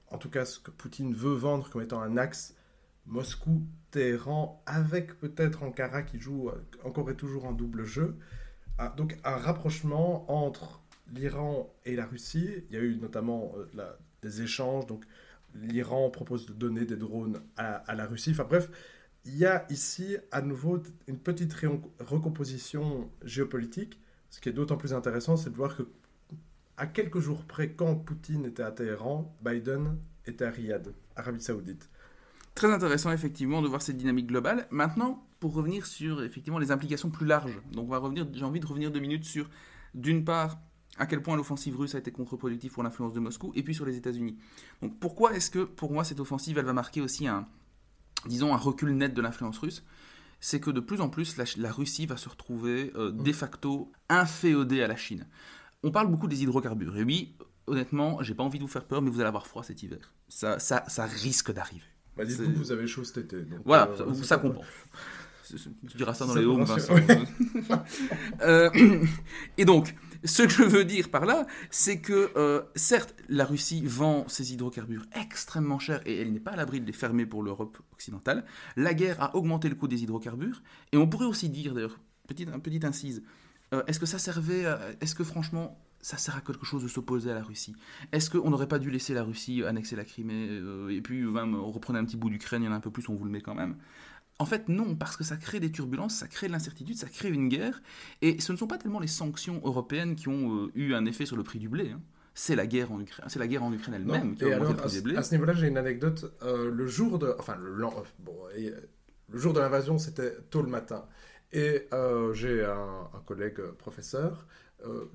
en 0.09 0.17
tout 0.17 0.29
cas, 0.29 0.45
ce 0.45 0.59
que 0.59 0.71
Poutine 0.71 1.13
veut 1.13 1.33
vendre 1.33 1.69
comme 1.69 1.81
étant 1.81 2.01
un 2.01 2.15
axe 2.17 2.55
Moscou-Téhéran 3.05 4.63
avec 4.65 5.19
peut-être 5.19 5.63
Ankara 5.63 6.03
qui 6.03 6.19
joue 6.19 6.49
euh, 6.49 6.65
encore 6.83 7.09
et 7.11 7.15
toujours 7.15 7.45
un 7.47 7.53
double 7.53 7.83
jeu. 7.83 8.17
Ah, 8.77 8.93
donc 8.95 9.17
un 9.23 9.37
rapprochement 9.37 10.29
entre 10.31 10.81
l'Iran 11.13 11.73
et 11.85 11.95
la 11.95 12.05
Russie. 12.05 12.63
Il 12.69 12.75
y 12.75 12.79
a 12.79 12.81
eu 12.81 12.97
notamment 12.97 13.53
euh, 13.77 13.91
des 14.21 14.41
échanges. 14.41 14.85
Donc, 14.87 15.05
l'Iran 15.55 16.09
propose 16.09 16.45
de 16.45 16.53
donner 16.53 16.85
des 16.85 16.97
drones 16.97 17.41
à, 17.57 17.95
la 17.95 18.05
Russie. 18.05 18.31
Enfin 18.31 18.43
bref, 18.43 18.69
il 19.25 19.37
y 19.37 19.45
a 19.45 19.65
ici 19.69 20.17
à 20.31 20.41
nouveau 20.41 20.81
une 21.07 21.17
petite 21.17 21.53
recomposition 21.99 23.09
géopolitique. 23.23 23.99
Ce 24.29 24.39
qui 24.39 24.49
est 24.49 24.53
d'autant 24.53 24.77
plus 24.77 24.93
intéressant, 24.93 25.37
c'est 25.37 25.49
de 25.49 25.55
voir 25.55 25.75
que 25.75 25.83
à 26.77 26.87
quelques 26.87 27.19
jours 27.19 27.45
près, 27.45 27.71
quand 27.71 27.95
Poutine 27.95 28.45
était 28.45 28.63
à 28.63 28.71
Téhéran, 28.71 29.33
Biden 29.41 29.97
était 30.25 30.43
à 30.43 30.49
Riyad, 30.49 30.93
Arabie 31.15 31.41
Saoudite. 31.41 31.89
Très 32.53 32.71
intéressant 32.71 33.11
effectivement 33.13 33.61
de 33.61 33.67
voir 33.67 33.81
cette 33.81 33.95
dynamique 33.95 34.27
globale. 34.27 34.67
Maintenant, 34.71 35.25
pour 35.39 35.53
revenir 35.53 35.85
sur 35.85 36.23
effectivement 36.23 36.59
les 36.59 36.71
implications 36.71 37.09
plus 37.09 37.25
larges. 37.25 37.61
Donc 37.71 37.85
on 37.85 37.91
va 37.91 37.97
revenir, 37.97 38.27
j'ai 38.33 38.43
envie 38.43 38.59
de 38.59 38.65
revenir 38.65 38.91
deux 38.91 38.99
minutes 38.99 39.25
sur 39.25 39.49
d'une 39.93 40.25
part 40.25 40.59
à 40.97 41.05
quel 41.05 41.21
point 41.21 41.35
l'offensive 41.35 41.77
russe 41.77 41.95
a 41.95 41.99
été 41.99 42.11
contre-productive 42.11 42.71
pour 42.71 42.83
l'influence 42.83 43.13
de 43.13 43.19
Moscou, 43.19 43.51
et 43.55 43.63
puis 43.63 43.75
sur 43.75 43.85
les 43.85 43.97
États-Unis. 43.97 44.37
Donc 44.81 44.99
pourquoi 44.99 45.33
est-ce 45.33 45.51
que, 45.51 45.63
pour 45.63 45.91
moi, 45.91 46.03
cette 46.03 46.19
offensive, 46.19 46.57
elle 46.57 46.65
va 46.65 46.73
marquer 46.73 47.01
aussi 47.01 47.27
un, 47.27 47.47
disons, 48.25 48.53
un 48.53 48.57
recul 48.57 48.95
net 48.95 49.13
de 49.13 49.21
l'influence 49.21 49.57
russe? 49.57 49.83
C'est 50.39 50.59
que 50.59 50.69
de 50.69 50.79
plus 50.79 51.01
en 51.01 51.09
plus, 51.09 51.37
la, 51.37 51.71
Russie 51.71 52.05
va 52.05 52.17
se 52.17 52.29
retrouver 52.29 52.91
euh, 52.95 53.11
de 53.11 53.31
facto 53.31 53.91
inféodée 54.09 54.83
à 54.83 54.87
la 54.87 54.95
Chine. 54.95 55.25
On 55.83 55.91
parle 55.91 56.07
beaucoup 56.07 56.27
des 56.27 56.43
hydrocarbures, 56.43 56.97
et 56.97 57.03
oui, 57.03 57.35
honnêtement, 57.67 58.21
j'ai 58.21 58.35
pas 58.35 58.43
envie 58.43 58.59
de 58.59 58.63
vous 58.63 58.69
faire 58.69 58.85
peur, 58.85 59.01
mais 59.01 59.09
vous 59.09 59.19
allez 59.19 59.27
avoir 59.27 59.47
froid 59.47 59.63
cet 59.63 59.81
hiver. 59.83 60.13
Ça, 60.27 60.59
ça, 60.59 60.83
ça 60.87 61.05
risque 61.05 61.51
d'arriver. 61.51 61.85
Bah, 62.15 62.25
dites-vous 62.25 62.51
que 62.51 62.57
vous 62.57 62.71
avez 62.71 62.87
chaud 62.87 63.03
cet 63.03 63.33
été. 63.33 63.45
voilà, 63.65 63.89
euh, 63.89 64.13
ça, 64.13 64.23
ça 64.23 64.37
comprend. 64.37 64.63
Tu 65.47 65.97
diras 65.97 66.13
ça 66.13 66.25
dans 66.25 66.35
les 66.35 66.45
hauts, 66.45 66.63
Vincent. 66.63 66.95
Euh, 68.41 68.69
et 69.57 69.65
donc, 69.65 69.95
ce 70.23 70.43
que 70.43 70.49
je 70.49 70.63
veux 70.63 70.85
dire 70.85 71.09
par 71.09 71.25
là, 71.25 71.45
c'est 71.69 71.99
que, 71.99 72.31
euh, 72.35 72.61
certes, 72.75 73.15
la 73.29 73.45
Russie 73.45 73.83
vend 73.85 74.27
ses 74.27 74.53
hydrocarbures 74.53 75.05
extrêmement 75.13 75.79
chers 75.79 76.05
et 76.07 76.21
elle 76.21 76.31
n'est 76.31 76.39
pas 76.39 76.51
à 76.51 76.55
l'abri 76.55 76.81
de 76.81 76.85
les 76.85 76.93
fermer 76.93 77.25
pour 77.25 77.43
l'Europe 77.43 77.77
occidentale. 77.93 78.45
La 78.75 78.93
guerre 78.93 79.21
a 79.21 79.35
augmenté 79.35 79.69
le 79.69 79.75
coût 79.75 79.87
des 79.87 80.03
hydrocarbures. 80.03 80.61
Et 80.91 80.97
on 80.97 81.07
pourrait 81.07 81.25
aussi 81.25 81.49
dire, 81.49 81.73
d'ailleurs, 81.73 81.99
petite, 82.27 82.49
petite 82.61 82.85
incise, 82.85 83.23
euh, 83.73 83.83
est-ce 83.87 83.99
que 83.99 84.05
ça 84.05 84.19
servait, 84.19 84.65
est-ce 85.01 85.15
que 85.15 85.23
franchement, 85.23 85.79
ça 86.01 86.17
sert 86.17 86.35
à 86.35 86.41
quelque 86.41 86.65
chose 86.65 86.83
de 86.83 86.87
s'opposer 86.87 87.31
à 87.31 87.33
la 87.33 87.41
Russie? 87.41 87.75
Est-ce 88.11 88.29
qu'on 88.29 88.49
n'aurait 88.49 88.67
pas 88.67 88.79
dû 88.79 88.91
laisser 88.91 89.13
la 89.13 89.23
Russie 89.23 89.63
annexer 89.63 89.95
la 89.95 90.05
Crimée 90.05 90.61
et 90.91 91.01
puis 91.01 91.25
on 91.25 91.71
reprenait 91.71 91.99
un 91.99 92.05
petit 92.05 92.17
bout 92.17 92.29
d'Ukraine, 92.29 92.61
il 92.61 92.65
y 92.65 92.69
en 92.69 92.73
a 92.73 92.75
un 92.75 92.79
peu 92.79 92.91
plus, 92.91 93.09
on 93.09 93.15
vous 93.15 93.25
le 93.25 93.31
met 93.31 93.41
quand 93.41 93.55
même? 93.55 93.75
En 94.37 94.45
fait, 94.45 94.67
non, 94.67 94.95
parce 94.95 95.15
que 95.15 95.23
ça 95.23 95.37
crée 95.37 95.59
des 95.59 95.71
turbulences, 95.71 96.15
ça 96.15 96.27
crée 96.27 96.47
de 96.47 96.51
l'incertitude, 96.51 96.97
ça 96.97 97.07
crée 97.07 97.29
une 97.29 97.47
guerre. 97.47 97.81
Et 98.21 98.41
ce 98.41 98.51
ne 98.51 98.57
sont 98.57 98.67
pas 98.67 98.77
tellement 98.77 98.99
les 98.99 99.07
sanctions 99.07 99.61
européennes 99.63 100.15
qui 100.15 100.27
ont 100.27 100.65
euh, 100.65 100.71
eu 100.75 100.93
un 100.93 101.05
effet 101.05 101.25
sur 101.25 101.37
le 101.37 101.43
prix 101.43 101.59
du 101.59 101.69
blé. 101.69 101.91
Hein. 101.91 102.01
C'est 102.33 102.55
la 102.55 102.67
guerre 102.67 102.91
en 102.91 102.99
Ukraine, 102.99 103.29
c'est 103.29 103.39
la 103.39 103.47
guerre 103.47 103.63
en 103.63 103.71
Ukraine 103.71 103.95
elle-même 103.95 104.35
qui 104.35 104.43
a 104.43 104.57
augmenté 104.57 104.73
le 104.73 104.77
prix 104.77 104.91
du 104.91 105.01
blé. 105.01 105.15
À 105.15 105.23
ce 105.23 105.33
niveau-là, 105.33 105.53
j'ai 105.53 105.67
une 105.67 105.77
anecdote. 105.77 106.35
Euh, 106.43 106.69
le 106.69 106.85
jour 106.85 107.17
de, 107.17 107.33
enfin, 107.39 107.55
le, 107.55 107.81
euh, 107.81 108.71
le 109.29 109.39
jour 109.39 109.53
de 109.53 109.61
l'invasion, 109.61 109.97
c'était 109.97 110.35
tôt 110.49 110.61
le 110.61 110.67
matin, 110.67 111.05
et 111.53 111.87
j'ai 112.33 112.65
un, 112.65 113.09
un, 113.13 113.19
collègue 113.25 113.61
professeur 113.77 114.45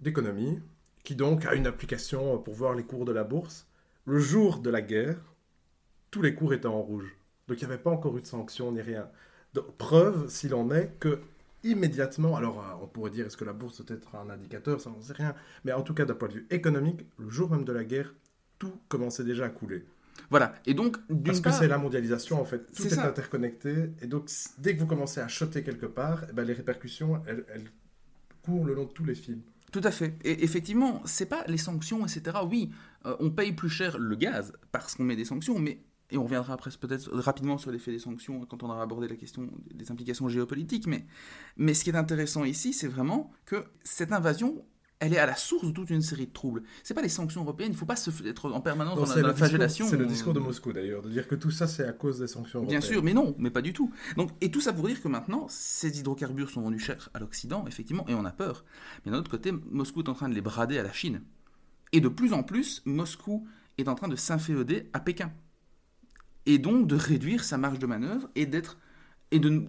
d'économie 0.01 0.59
qui 1.05 1.15
donc 1.15 1.45
a 1.45 1.55
une 1.55 1.67
application 1.67 2.39
pour 2.39 2.55
voir 2.55 2.75
les 2.75 2.85
cours 2.85 3.05
de 3.05 3.13
la 3.13 3.25
bourse. 3.25 3.67
Le 4.07 4.19
jour 4.19 4.61
de 4.61 4.71
la 4.71 4.81
guerre, 4.81 5.19
tous 6.11 6.23
les 6.23 6.35
cours 6.35 6.55
étaient 6.55 6.67
en 6.67 6.81
rouge. 6.81 7.20
Donc 7.51 7.61
il 7.61 7.67
n'y 7.67 7.73
avait 7.73 7.83
pas 7.83 7.91
encore 7.91 8.17
eu 8.17 8.21
de 8.21 8.29
sanction 8.29 8.71
ni 8.71 8.81
rien. 8.81 9.09
Donc, 9.55 9.77
preuve, 9.77 10.29
s'il 10.29 10.55
en 10.55 10.71
est, 10.71 10.93
que 11.01 11.19
immédiatement, 11.65 12.37
alors 12.37 12.61
euh, 12.61 12.85
on 12.85 12.87
pourrait 12.87 13.11
dire 13.11 13.27
est-ce 13.27 13.37
que 13.37 13.45
la 13.45 13.53
bourse 13.53 13.85
peut 13.85 13.93
être 13.93 14.15
un 14.15 14.31
indicateur, 14.31 14.81
ça 14.81 14.89
n'en 14.89 15.03
sait 15.03 15.15
rien, 15.15 15.35
mais 15.65 15.73
en 15.73 15.83
tout 15.83 15.93
cas 15.93 16.05
d'un 16.05 16.15
point 16.15 16.29
de 16.29 16.35
vue 16.35 16.47
économique, 16.51 17.05
le 17.19 17.29
jour 17.29 17.51
même 17.51 17.65
de 17.65 17.73
la 17.73 17.83
guerre, 17.83 18.15
tout 18.61 18.73
commençait 18.87 19.25
déjà 19.25 19.47
à 19.47 19.49
couler. 19.49 19.85
Voilà, 20.31 20.55
et 20.65 20.75
donc 20.75 20.97
Parce 21.25 21.41
que 21.41 21.51
c'est 21.51 21.67
la 21.67 21.79
mondialisation 21.79 22.41
en 22.41 22.45
fait, 22.45 22.73
tout 22.73 22.87
est, 22.87 22.99
interconnecté, 22.99 23.91
et 24.01 24.07
donc 24.07 24.31
dès 24.59 24.77
que 24.77 24.81
vous 24.81 24.87
commencez 24.87 25.19
à 25.19 25.27
choter 25.27 25.65
quelque 25.65 25.87
part, 25.87 26.27
eh 26.31 26.33
ben, 26.33 26.45
les 26.45 26.53
répercussions, 26.53 27.21
elles, 27.27 27.45
courent 28.43 28.65
le 28.65 28.75
long 28.75 28.85
de 28.85 28.93
tous 28.93 29.05
les 29.05 29.17
fils. 29.17 29.39
Tout 29.73 29.83
à 29.83 29.91
fait. 29.91 30.15
Et 30.23 30.45
effectivement, 30.45 31.03
c'est 31.05 31.27
pas 31.27 31.45
les 31.49 31.59
sanctions, 31.59 32.07
etc. 32.07 32.39
Oui, 32.49 32.71
euh, 33.07 33.17
on 33.19 33.31
paye 33.31 33.53
plus 33.53 33.69
cher 33.69 33.99
le 33.99 34.15
gaz 34.15 34.53
parce 34.71 34.95
qu'on 34.95 35.05
met 35.05 35.17
des 35.17 35.25
sanctions, 35.25 35.59
mais 35.59 35.81
et 36.13 36.19
on 36.19 36.25
reviendra 36.25 36.55
après 36.55 36.71
peut-être 36.79 37.11
rapidement 37.13 37.59
sur 37.59 37.71
l'effet 37.71 37.93
des 37.93 37.99
sanctions 37.99 38.45
quand 38.47 38.63
on 38.63 38.71
aura 38.71 38.83
abordé 38.83 39.09
la 39.09 39.17
question 39.17 39.49
des 39.73 39.91
implications 39.91 40.29
géopolitiques, 40.29 40.87
mais, 40.87 41.07
mais 41.57 41.75
ce 41.75 41.85
qui 41.85 41.91
est 41.91 41.97
intéressant 41.97 42.45
ici, 42.45 42.73
c'est 42.73 42.89
vraiment 42.89 43.31
que 43.47 43.65
cette 43.85 44.13
invasion, 44.13 44.65
elle 44.99 45.15
est 45.15 45.19
à 45.19 45.27
la 45.27 45.37
source 45.37 45.67
de 45.67 45.71
toute 45.71 45.91
une 45.91 46.03
série 46.03 46.27
de 46.27 46.33
troubles. 46.33 46.63
C'est 46.83 46.95
pas 46.95 47.03
les 47.03 47.09
sanctions 47.09 47.43
européennes, 47.43 47.71
il 47.71 47.75
ne 47.75 47.79
faut 47.79 47.87
pas 47.87 47.97
se, 47.97 48.11
être 48.27 48.51
en 48.51 48.61
permanence 48.61 48.97
dans 48.97 49.27
la, 49.27 49.35
flagellation. 49.35 49.87
C'est 49.87 49.97
le 49.97 50.07
discours 50.07 50.35
de 50.35 50.41
Moscou 50.41 50.73
d'ailleurs, 50.73 51.03
de 51.03 51.11
dire 51.11 51.29
que 51.29 51.35
tout 51.35 51.51
ça 51.51 51.67
c'est 51.67 51.85
à 51.85 51.93
cause 51.93 52.19
des 52.19 52.27
sanctions 52.27 52.61
européennes. 52.61 52.81
Bien 52.81 52.89
sûr, 52.89 53.03
mais 53.03 53.15
non, 53.15 53.35
mais 53.39 53.51
pas 53.51 53.63
du 53.63 53.73
tout. 53.73 53.93
Donc, 54.17 54.31
et 54.41 54.51
tout 54.51 54.61
ça 54.61 54.73
pour 54.73 54.87
dire 54.87 55.01
que 55.01 55.09
maintenant, 55.09 55.47
ces 55.49 55.99
hydrocarbures 55.99 56.51
sont 56.51 56.63
vendus 56.63 56.81
cher 56.81 57.09
à 57.15 57.19
l'Occident, 57.19 57.65
effectivement, 57.67 58.07
et 58.09 58.15
on 58.15 58.25
a 58.25 58.33
peur. 58.33 58.65
Mais 59.05 59.13
d'un 59.13 59.19
autre 59.19 59.31
côté, 59.31 59.53
Moscou 59.53 60.03
est 60.03 60.09
en 60.09 60.15
train 60.15 60.29
de 60.29 60.35
les 60.35 60.43
brader 60.43 60.79
à 60.79 60.83
la 60.83 60.93
Chine. 60.93 61.23
Et 61.93 62.01
de 62.01 62.09
plus 62.09 62.33
en 62.33 62.43
plus, 62.43 62.83
Moscou 62.85 63.47
est 63.79 63.89
en 63.89 63.95
train 63.95 64.09
de 64.09 64.17
s'inféoder 64.17 64.91
à 64.93 65.01
Pékin 65.01 65.33
et 66.47 66.59
donc 66.59 66.87
de 66.87 66.97
réduire 66.97 67.45
sa 67.45 67.59
marge 67.59 67.79
de 67.79 67.87
manœuvre 67.87 68.29
et 68.35 68.47
d'être 68.47 68.79
et 69.31 69.39
de 69.39 69.65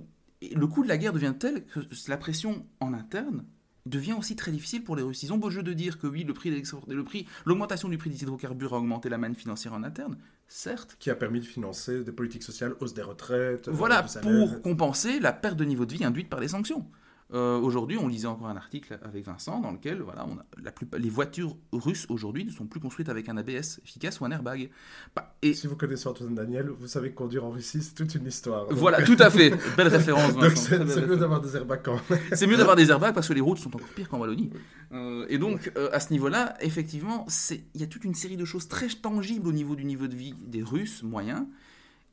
le 0.55 0.67
coût 0.67 0.83
de 0.83 0.89
la 0.89 0.97
guerre 0.97 1.13
devient 1.13 1.35
tel 1.37 1.65
que 1.65 1.79
la 2.07 2.17
pression 2.17 2.65
en 2.79 2.93
interne 2.93 3.45
devient 3.85 4.13
aussi 4.13 4.35
très 4.35 4.51
difficile 4.51 4.83
pour 4.83 4.95
les 4.95 5.03
Russes. 5.03 5.23
Ils 5.23 5.33
ont 5.33 5.37
beau 5.37 5.49
jeu 5.49 5.63
de 5.63 5.73
dire 5.73 5.99
que 5.99 6.07
oui, 6.07 6.23
le 6.23 6.33
prix, 6.33 6.49
le 6.87 7.03
prix, 7.03 7.27
l'augmentation 7.45 7.89
du 7.89 7.97
prix 7.97 8.09
des 8.09 8.21
hydrocarbures 8.23 8.73
a 8.73 8.77
augmenté 8.77 9.09
la 9.09 9.17
manne 9.17 9.35
financière 9.35 9.73
en 9.73 9.83
interne, 9.83 10.17
certes. 10.47 10.97
Qui 10.99 11.09
a 11.09 11.15
permis 11.15 11.39
de 11.39 11.45
financer 11.45 12.03
des 12.03 12.11
politiques 12.11 12.43
sociales, 12.43 12.75
hausse 12.79 12.93
des 12.93 13.01
retraites. 13.01 13.69
Voilà, 13.69 14.05
pour 14.21 14.61
compenser 14.61 15.19
la 15.19 15.33
perte 15.33 15.57
de 15.57 15.65
niveau 15.65 15.85
de 15.85 15.93
vie 15.93 16.03
induite 16.03 16.29
par 16.29 16.39
les 16.39 16.49
sanctions. 16.49 16.85
Euh, 17.33 17.59
aujourd'hui, 17.59 17.97
on 17.97 18.07
lisait 18.07 18.27
encore 18.27 18.47
un 18.47 18.57
article 18.57 18.99
avec 19.03 19.25
Vincent 19.25 19.61
dans 19.61 19.71
lequel 19.71 20.01
voilà, 20.01 20.25
on 20.27 20.37
a, 20.37 20.45
la 20.61 20.97
les 20.97 21.09
voitures 21.09 21.55
russes 21.71 22.05
aujourd'hui 22.09 22.43
ne 22.43 22.51
sont 22.51 22.65
plus 22.65 22.81
construites 22.81 23.07
avec 23.07 23.29
un 23.29 23.37
ABS 23.37 23.79
efficace 23.85 24.19
ou 24.19 24.25
un 24.25 24.31
airbag. 24.31 24.69
Bah, 25.15 25.35
et... 25.41 25.53
Si 25.53 25.67
vous 25.67 25.77
connaissez 25.77 26.07
Antoine 26.07 26.35
Daniel, 26.35 26.69
vous 26.69 26.87
savez 26.87 27.11
que 27.11 27.15
conduire 27.15 27.45
en 27.45 27.51
Russie, 27.51 27.81
c'est 27.81 27.93
toute 27.93 28.15
une 28.15 28.27
histoire. 28.27 28.67
Voilà, 28.71 29.01
tout 29.03 29.15
à 29.19 29.29
fait. 29.29 29.51
Belle 29.77 29.87
référence. 29.87 30.33
c'est 30.55 31.07
mieux 31.07 31.15
d'avoir 31.15 31.39
des 31.39 31.55
airbags 31.55 31.81
quand 31.83 32.01
c'est 32.33 32.47
mieux 32.47 32.57
d'avoir 32.57 32.75
des 32.75 32.89
airbags 32.89 33.13
parce 33.13 33.29
que 33.29 33.33
les 33.33 33.41
routes 33.41 33.59
sont 33.59 33.73
encore 33.73 33.87
pires 33.89 34.09
qu'en 34.09 34.19
Wallonie. 34.19 34.51
Euh, 34.91 35.25
et 35.29 35.37
donc, 35.37 35.71
euh, 35.77 35.89
à 35.93 36.01
ce 36.01 36.11
niveau-là, 36.11 36.57
effectivement, 36.59 37.25
il 37.73 37.81
y 37.81 37.83
a 37.83 37.87
toute 37.87 38.03
une 38.03 38.15
série 38.15 38.37
de 38.37 38.45
choses 38.45 38.67
très 38.67 38.89
tangibles 38.89 39.47
au 39.47 39.53
niveau 39.53 39.75
du 39.77 39.85
niveau 39.85 40.07
de 40.07 40.15
vie 40.15 40.35
des 40.45 40.63
Russes 40.63 41.01
moyens 41.03 41.45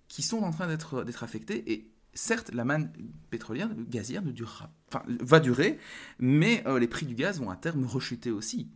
qui 0.06 0.22
sont 0.22 0.42
en 0.42 0.52
train 0.52 0.68
d'être 0.68 1.24
affectées. 1.24 1.72
Et 1.72 1.90
certes, 2.18 2.52
la 2.52 2.64
manne 2.64 2.92
pétrolière, 3.30 3.70
gazière 3.88 4.22
ne 4.22 4.32
durera, 4.32 4.70
enfin, 4.88 5.02
va 5.06 5.40
durer, 5.40 5.78
mais 6.18 6.64
euh, 6.66 6.78
les 6.78 6.88
prix 6.88 7.06
du 7.06 7.14
gaz 7.14 7.40
vont 7.40 7.50
à 7.50 7.56
terme 7.56 7.84
rechuter 7.86 8.30
aussi. 8.30 8.70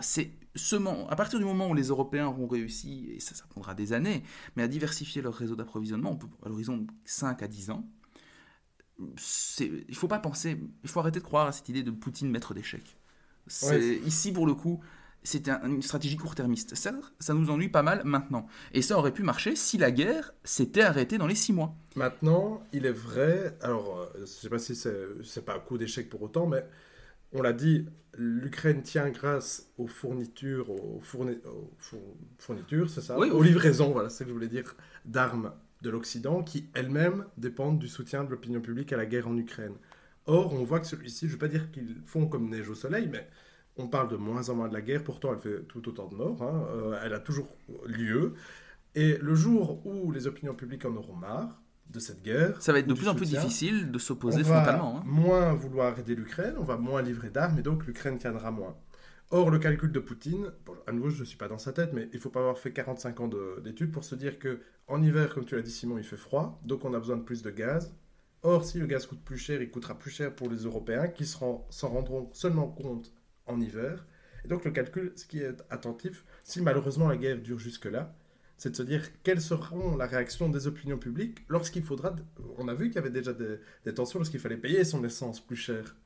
C'est 0.00 0.32
à 1.08 1.16
partir 1.16 1.38
du 1.40 1.44
moment 1.44 1.68
où 1.68 1.74
les 1.74 1.88
Européens 1.88 2.28
auront 2.28 2.46
réussi, 2.46 3.10
et 3.10 3.20
ça, 3.20 3.34
ça 3.34 3.44
prendra 3.48 3.74
des 3.74 3.92
années, 3.92 4.22
mais 4.56 4.62
à 4.62 4.68
diversifier 4.68 5.22
leur 5.22 5.34
réseau 5.34 5.56
d'approvisionnement 5.56 6.18
à 6.44 6.48
l'horizon 6.48 6.78
de 6.78 6.86
5 7.04 7.42
à 7.42 7.48
10 7.48 7.70
ans, 7.70 7.84
il 8.98 9.94
faut 9.94 10.08
pas 10.08 10.20
penser, 10.20 10.60
il 10.84 10.88
faut 10.88 11.00
arrêter 11.00 11.18
de 11.18 11.24
croire 11.24 11.48
à 11.48 11.52
cette 11.52 11.68
idée 11.68 11.82
de 11.82 11.90
Poutine 11.90 12.30
maître 12.30 12.54
d'échec. 12.54 12.96
Ici, 14.06 14.32
pour 14.32 14.46
le 14.46 14.54
coup, 14.54 14.80
c'était 15.24 15.52
une 15.64 15.82
stratégie 15.82 16.16
court-termiste. 16.16 16.74
Ça, 16.74 16.92
ça 17.18 17.34
nous 17.34 17.50
ennuie 17.50 17.70
pas 17.70 17.82
mal 17.82 18.02
maintenant. 18.04 18.46
Et 18.72 18.82
ça 18.82 18.98
aurait 18.98 19.12
pu 19.12 19.22
marcher 19.22 19.56
si 19.56 19.78
la 19.78 19.90
guerre 19.90 20.34
s'était 20.44 20.82
arrêtée 20.82 21.18
dans 21.18 21.26
les 21.26 21.34
six 21.34 21.52
mois. 21.52 21.74
Maintenant, 21.96 22.62
il 22.72 22.86
est 22.86 22.92
vrai, 22.92 23.56
alors 23.62 23.98
euh, 23.98 24.06
je 24.16 24.20
ne 24.20 24.26
sais 24.26 24.48
pas 24.48 24.58
si 24.58 24.76
c'est 24.76 25.44
pas 25.44 25.56
un 25.56 25.60
coup 25.60 25.78
d'échec 25.78 26.08
pour 26.08 26.22
autant, 26.22 26.46
mais 26.46 26.64
on 27.32 27.42
l'a 27.42 27.52
dit, 27.52 27.86
l'Ukraine 28.16 28.82
tient 28.82 29.08
grâce 29.10 29.70
aux 29.78 29.86
fournitures, 29.86 30.70
aux, 30.70 31.00
fournitures, 32.38 32.90
c'est 32.90 33.00
ça 33.00 33.18
Aux 33.18 33.42
livraisons, 33.42 33.90
voilà, 33.90 34.08
c'est 34.08 34.18
ce 34.18 34.24
que 34.24 34.28
je 34.28 34.34
voulais 34.34 34.48
dire, 34.48 34.76
d'armes 35.04 35.52
de 35.82 35.90
l'Occident 35.90 36.42
qui 36.42 36.68
elles-mêmes 36.74 37.26
dépendent 37.36 37.78
du 37.78 37.88
soutien 37.88 38.24
de 38.24 38.30
l'opinion 38.30 38.60
publique 38.60 38.92
à 38.92 38.96
la 38.96 39.06
guerre 39.06 39.28
en 39.28 39.36
Ukraine. 39.36 39.74
Or, 40.26 40.54
on 40.54 40.64
voit 40.64 40.80
que 40.80 40.86
celui-ci, 40.86 41.26
je 41.26 41.26
ne 41.26 41.32
veux 41.32 41.38
pas 41.38 41.48
dire 41.48 41.70
qu'ils 41.70 42.00
font 42.06 42.26
comme 42.26 42.48
neige 42.48 42.70
au 42.70 42.74
soleil, 42.74 43.08
mais 43.10 43.28
on 43.76 43.88
parle 43.88 44.08
de 44.08 44.16
moins 44.16 44.48
en 44.48 44.54
moins 44.54 44.68
de 44.68 44.74
la 44.74 44.80
guerre, 44.80 45.02
pourtant 45.02 45.32
elle 45.32 45.40
fait 45.40 45.62
tout 45.66 45.88
autant 45.88 46.06
de 46.08 46.14
morts, 46.14 46.42
hein. 46.42 46.66
euh, 46.70 47.00
elle 47.04 47.14
a 47.14 47.20
toujours 47.20 47.48
lieu. 47.86 48.34
Et 48.94 49.18
le 49.20 49.34
jour 49.34 49.84
où 49.84 50.12
les 50.12 50.26
opinions 50.26 50.54
publiques 50.54 50.84
en 50.84 50.94
auront 50.94 51.16
marre 51.16 51.60
de 51.90 51.98
cette 51.98 52.22
guerre, 52.22 52.62
ça 52.62 52.72
va 52.72 52.78
être 52.78 52.86
de 52.86 52.94
plus 52.94 53.08
en 53.08 53.14
plus 53.14 53.30
difficile 53.30 53.90
de 53.90 53.98
s'opposer 53.98 54.44
frontalement. 54.44 54.94
On 54.94 54.96
hein. 54.98 55.02
va 55.04 55.10
moins 55.10 55.52
vouloir 55.54 55.98
aider 55.98 56.14
l'Ukraine, 56.14 56.54
on 56.58 56.64
va 56.64 56.76
moins 56.76 57.02
livrer 57.02 57.30
d'armes, 57.30 57.58
et 57.58 57.62
donc 57.62 57.86
l'Ukraine 57.86 58.18
tiendra 58.18 58.50
moins. 58.50 58.76
Or, 59.30 59.50
le 59.50 59.58
calcul 59.58 59.90
de 59.90 59.98
Poutine, 59.98 60.52
à 60.86 60.92
nouveau, 60.92 61.08
je 61.08 61.20
ne 61.20 61.24
suis 61.24 61.36
pas 61.36 61.48
dans 61.48 61.58
sa 61.58 61.72
tête, 61.72 61.92
mais 61.92 62.08
il 62.12 62.16
ne 62.16 62.20
faut 62.20 62.30
pas 62.30 62.40
avoir 62.40 62.58
fait 62.58 62.72
45 62.72 63.20
ans 63.20 63.30
d'études 63.62 63.90
pour 63.90 64.04
se 64.04 64.14
dire 64.14 64.38
que 64.38 64.60
en 64.86 65.02
hiver, 65.02 65.34
comme 65.34 65.44
tu 65.44 65.56
l'as 65.56 65.62
dit 65.62 65.70
Simon, 65.70 65.98
il 65.98 66.04
fait 66.04 66.16
froid, 66.16 66.60
donc 66.64 66.84
on 66.84 66.92
a 66.94 66.98
besoin 66.98 67.16
de 67.16 67.22
plus 67.22 67.42
de 67.42 67.50
gaz. 67.50 67.92
Or, 68.42 68.64
si 68.64 68.78
le 68.78 68.86
gaz 68.86 69.06
coûte 69.06 69.24
plus 69.24 69.38
cher, 69.38 69.62
il 69.62 69.70
coûtera 69.70 69.98
plus 69.98 70.10
cher 70.10 70.34
pour 70.34 70.50
les 70.50 70.58
Européens 70.58 71.08
qui 71.08 71.24
s'en 71.24 71.66
rendront 71.82 72.28
seulement 72.34 72.68
compte 72.68 73.10
en 73.46 73.60
hiver. 73.60 74.06
Et 74.44 74.48
donc 74.48 74.64
le 74.64 74.70
calcul, 74.70 75.12
ce 75.16 75.26
qui 75.26 75.38
est 75.38 75.56
attentif, 75.70 76.24
si 76.42 76.60
malheureusement 76.60 77.08
la 77.08 77.16
guerre 77.16 77.40
dure 77.40 77.58
jusque-là, 77.58 78.14
c'est 78.56 78.70
de 78.70 78.76
se 78.76 78.82
dire 78.82 79.02
quelles 79.22 79.40
seront 79.40 79.96
la 79.96 80.06
réaction 80.06 80.48
des 80.48 80.66
opinions 80.66 80.98
publiques 80.98 81.38
lorsqu'il 81.48 81.82
faudra. 81.82 82.14
On 82.58 82.68
a 82.68 82.74
vu 82.74 82.86
qu'il 82.86 82.96
y 82.96 82.98
avait 82.98 83.10
déjà 83.10 83.32
des, 83.32 83.58
des 83.84 83.94
tensions 83.94 84.18
lorsqu'il 84.18 84.40
fallait 84.40 84.56
payer 84.56 84.84
son 84.84 85.02
essence 85.04 85.40
plus 85.40 85.56
cher. 85.56 85.96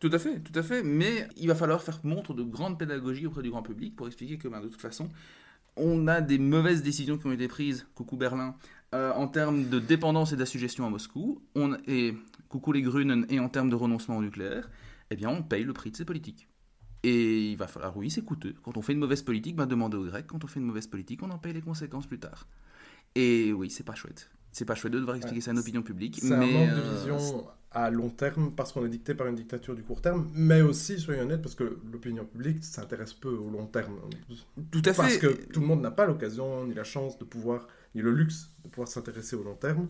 Tout 0.00 0.10
à 0.12 0.18
fait, 0.18 0.40
tout 0.40 0.58
à 0.58 0.64
fait. 0.64 0.82
Mais 0.82 1.28
il 1.36 1.46
va 1.46 1.54
falloir 1.54 1.80
faire 1.80 2.00
montre 2.02 2.34
de 2.34 2.42
grande 2.42 2.78
pédagogie 2.78 3.26
auprès 3.26 3.42
du 3.42 3.50
grand 3.50 3.62
public 3.62 3.94
pour 3.94 4.08
expliquer 4.08 4.36
que, 4.36 4.48
ben, 4.48 4.60
de 4.60 4.66
toute 4.66 4.80
façon, 4.80 5.08
on 5.76 6.08
a 6.08 6.20
des 6.20 6.38
mauvaises 6.38 6.82
décisions 6.82 7.18
qui 7.18 7.26
ont 7.28 7.32
été 7.32 7.46
prises, 7.46 7.86
coucou 7.94 8.16
Berlin, 8.16 8.56
euh, 8.94 9.12
en 9.12 9.28
termes 9.28 9.68
de 9.68 9.78
dépendance 9.78 10.32
et 10.32 10.36
d'assujettissement 10.36 10.88
à 10.88 10.90
Moscou, 10.90 11.40
on, 11.54 11.76
et 11.86 12.14
coucou 12.48 12.72
les 12.72 12.82
Grünen, 12.82 13.26
et 13.28 13.38
en 13.38 13.48
termes 13.48 13.70
de 13.70 13.76
renoncement 13.76 14.16
au 14.16 14.22
nucléaire, 14.22 14.68
eh 15.10 15.16
bien, 15.16 15.30
on 15.30 15.42
paye 15.42 15.64
le 15.64 15.72
prix 15.72 15.92
de 15.92 15.96
ces 15.96 16.04
politiques. 16.04 16.48
Et 17.04 17.50
il 17.50 17.56
va 17.56 17.66
falloir, 17.66 17.96
oui, 17.96 18.10
c'est 18.10 18.22
coûteux. 18.22 18.54
Quand 18.62 18.76
on 18.76 18.82
fait 18.82 18.92
une 18.92 19.00
mauvaise 19.00 19.22
politique, 19.22 19.56
ben, 19.56 19.66
demandez 19.66 19.96
aux 19.96 20.04
Grecs. 20.04 20.26
Quand 20.26 20.44
on 20.44 20.46
fait 20.46 20.60
une 20.60 20.66
mauvaise 20.66 20.86
politique, 20.86 21.22
on 21.22 21.30
en 21.30 21.38
paye 21.38 21.52
les 21.52 21.60
conséquences 21.60 22.06
plus 22.06 22.20
tard. 22.20 22.46
Et 23.14 23.52
oui, 23.52 23.70
c'est 23.70 23.82
pas 23.82 23.94
chouette. 23.94 24.30
C'est 24.52 24.64
pas 24.64 24.74
chouette 24.74 24.92
de 24.92 24.98
devoir 24.98 25.16
expliquer 25.16 25.40
ça 25.40 25.50
à 25.50 25.54
l'opinion 25.54 25.82
publique. 25.82 26.18
C'est 26.20 26.32
un 26.32 26.38
manque 26.38 26.70
de 26.70 26.80
euh, 26.80 26.94
vision 26.94 27.46
à 27.72 27.90
long 27.90 28.10
terme 28.10 28.52
parce 28.52 28.72
qu'on 28.72 28.84
est 28.84 28.90
dicté 28.90 29.14
par 29.14 29.26
une 29.26 29.34
dictature 29.34 29.74
du 29.74 29.82
court 29.82 30.00
terme, 30.00 30.28
mais 30.34 30.60
aussi, 30.60 30.98
soyons 31.00 31.22
honnêtes, 31.22 31.42
parce 31.42 31.54
que 31.54 31.78
l'opinion 31.90 32.24
publique 32.24 32.62
s'intéresse 32.62 33.14
peu 33.14 33.30
au 33.30 33.48
long 33.50 33.66
terme. 33.66 33.98
Tout 34.70 34.82
à 34.84 34.92
fait. 34.92 35.02
Parce 35.02 35.16
que 35.16 35.28
tout 35.28 35.60
le 35.60 35.66
monde 35.66 35.80
n'a 35.80 35.90
pas 35.90 36.06
l'occasion 36.06 36.66
ni 36.66 36.74
la 36.74 36.84
chance 36.84 37.18
de 37.18 37.24
pouvoir, 37.24 37.66
ni 37.94 38.02
le 38.02 38.12
luxe 38.12 38.50
de 38.62 38.68
pouvoir 38.68 38.88
s'intéresser 38.88 39.36
au 39.36 39.42
long 39.42 39.54
terme. 39.54 39.88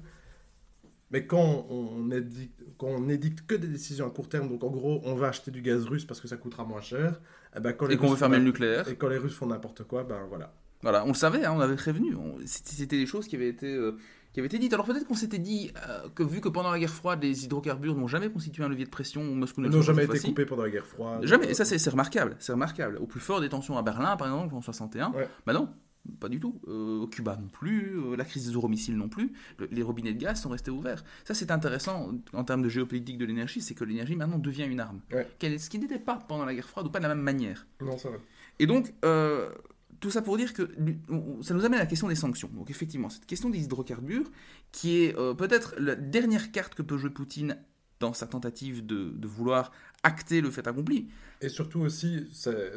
Mais 1.12 1.26
quand 1.26 1.66
on, 1.68 2.10
édicte, 2.10 2.62
quand 2.78 2.88
on 2.88 3.08
édicte 3.08 3.46
que 3.46 3.54
des 3.54 3.68
décisions 3.68 4.06
à 4.06 4.10
court 4.10 4.30
terme, 4.30 4.48
donc 4.48 4.64
en 4.64 4.70
gros, 4.70 5.02
on 5.04 5.14
va 5.14 5.28
acheter 5.28 5.50
du 5.50 5.60
gaz 5.60 5.84
russe 5.84 6.06
parce 6.06 6.20
que 6.20 6.28
ça 6.28 6.38
coûtera 6.38 6.64
moins 6.64 6.80
cher, 6.80 7.20
eh 7.54 7.60
ben, 7.60 7.70
et, 7.90 7.96
qu'on 7.96 8.08
veut 8.08 8.16
fermer 8.16 8.38
le 8.38 8.44
nucléaire. 8.44 8.88
Et 8.88 8.96
quand 8.96 9.08
les 9.08 9.18
Russes 9.18 9.34
font 9.34 9.46
n'importe 9.46 9.84
quoi, 9.84 10.04
ben 10.04 10.24
voilà. 10.28 10.54
Voilà, 10.80 11.04
on 11.04 11.08
le 11.08 11.14
savait, 11.14 11.44
hein, 11.44 11.52
on 11.54 11.60
avait 11.60 11.76
prévenu. 11.76 12.16
C'était 12.46 12.96
des 12.96 13.06
choses 13.06 13.28
qui 13.28 13.36
avaient 13.36 13.48
été. 13.48 13.72
Euh, 13.72 13.96
qui 14.32 14.40
avait 14.40 14.46
été 14.46 14.58
dit. 14.58 14.70
Alors 14.72 14.86
peut-être 14.86 15.06
qu'on 15.06 15.14
s'était 15.14 15.38
dit 15.38 15.70
euh, 15.86 16.08
que 16.14 16.22
vu 16.22 16.40
que 16.40 16.48
pendant 16.48 16.70
la 16.70 16.78
guerre 16.78 16.90
froide, 16.90 17.22
les 17.22 17.44
hydrocarbures 17.44 17.94
n'ont 17.94 18.08
jamais 18.08 18.30
constitué 18.30 18.64
un 18.64 18.68
levier 18.68 18.86
de 18.86 18.90
pression, 18.90 19.22
Moscou 19.22 19.60
n'ont 19.60 19.82
jamais 19.82 20.04
été 20.04 20.18
coupés 20.20 20.46
pendant 20.46 20.62
la 20.62 20.70
guerre 20.70 20.86
froide. 20.86 21.24
Jamais, 21.26 21.50
et 21.50 21.54
ça 21.54 21.66
c'est 21.66 21.90
remarquable, 21.90 22.36
c'est 22.38 22.52
remarquable. 22.52 22.96
Au 22.96 23.06
plus 23.06 23.20
fort 23.20 23.42
des 23.42 23.50
tensions 23.50 23.76
à 23.76 23.82
Berlin, 23.82 24.16
par 24.16 24.28
exemple, 24.28 24.54
en 24.54 24.62
61, 24.62 25.12
bah 25.44 25.52
non, 25.52 25.68
pas 26.20 26.28
du 26.28 26.40
tout. 26.40 26.60
Euh, 26.68 27.06
Cuba 27.06 27.36
non 27.36 27.48
plus, 27.48 27.98
euh, 27.98 28.16
la 28.16 28.24
crise 28.24 28.46
des 28.46 28.52
euromissiles 28.52 28.96
non 28.96 29.08
plus, 29.08 29.32
les 29.70 29.82
robinets 29.82 30.12
de 30.12 30.18
gaz 30.18 30.40
sont 30.40 30.50
restés 30.50 30.70
ouverts. 30.70 31.04
Ça 31.24 31.34
c'est 31.34 31.50
intéressant 31.50 32.12
en 32.32 32.44
termes 32.44 32.62
de 32.62 32.68
géopolitique 32.68 33.18
de 33.18 33.24
l'énergie, 33.24 33.60
c'est 33.60 33.74
que 33.74 33.84
l'énergie 33.84 34.16
maintenant 34.16 34.38
devient 34.38 34.64
une 34.64 34.80
arme. 34.80 35.00
Ce 35.10 35.68
qui 35.68 35.78
n'était 35.78 35.98
pas 35.98 36.16
pendant 36.16 36.44
la 36.44 36.54
guerre 36.54 36.68
froide 36.68 36.86
ou 36.86 36.90
pas 36.90 36.98
de 36.98 37.04
la 37.04 37.14
même 37.14 37.24
manière. 37.24 37.66
Non, 37.80 37.98
ça 37.98 38.10
va. 38.10 38.16
Et 38.58 38.66
donc, 38.66 38.92
tout 40.02 40.10
ça 40.10 40.20
pour 40.20 40.36
dire 40.36 40.52
que 40.52 40.68
ça 41.42 41.54
nous 41.54 41.64
amène 41.64 41.78
à 41.78 41.84
la 41.84 41.86
question 41.86 42.08
des 42.08 42.16
sanctions. 42.16 42.50
Donc 42.52 42.70
effectivement, 42.70 43.08
cette 43.08 43.24
question 43.24 43.48
des 43.48 43.62
hydrocarbures, 43.62 44.30
qui 44.72 45.04
est 45.04 45.16
euh, 45.16 45.32
peut-être 45.32 45.74
la 45.78 45.94
dernière 45.94 46.50
carte 46.50 46.74
que 46.74 46.82
peut 46.82 46.98
jouer 46.98 47.10
Poutine 47.10 47.56
dans 48.00 48.12
sa 48.12 48.26
tentative 48.26 48.84
de, 48.84 49.14
vouloir 49.26 49.70
acter 50.02 50.40
le 50.40 50.50
fait 50.50 50.66
accompli. 50.66 51.08
Et 51.40 51.48
surtout 51.48 51.80
aussi, 51.80 52.28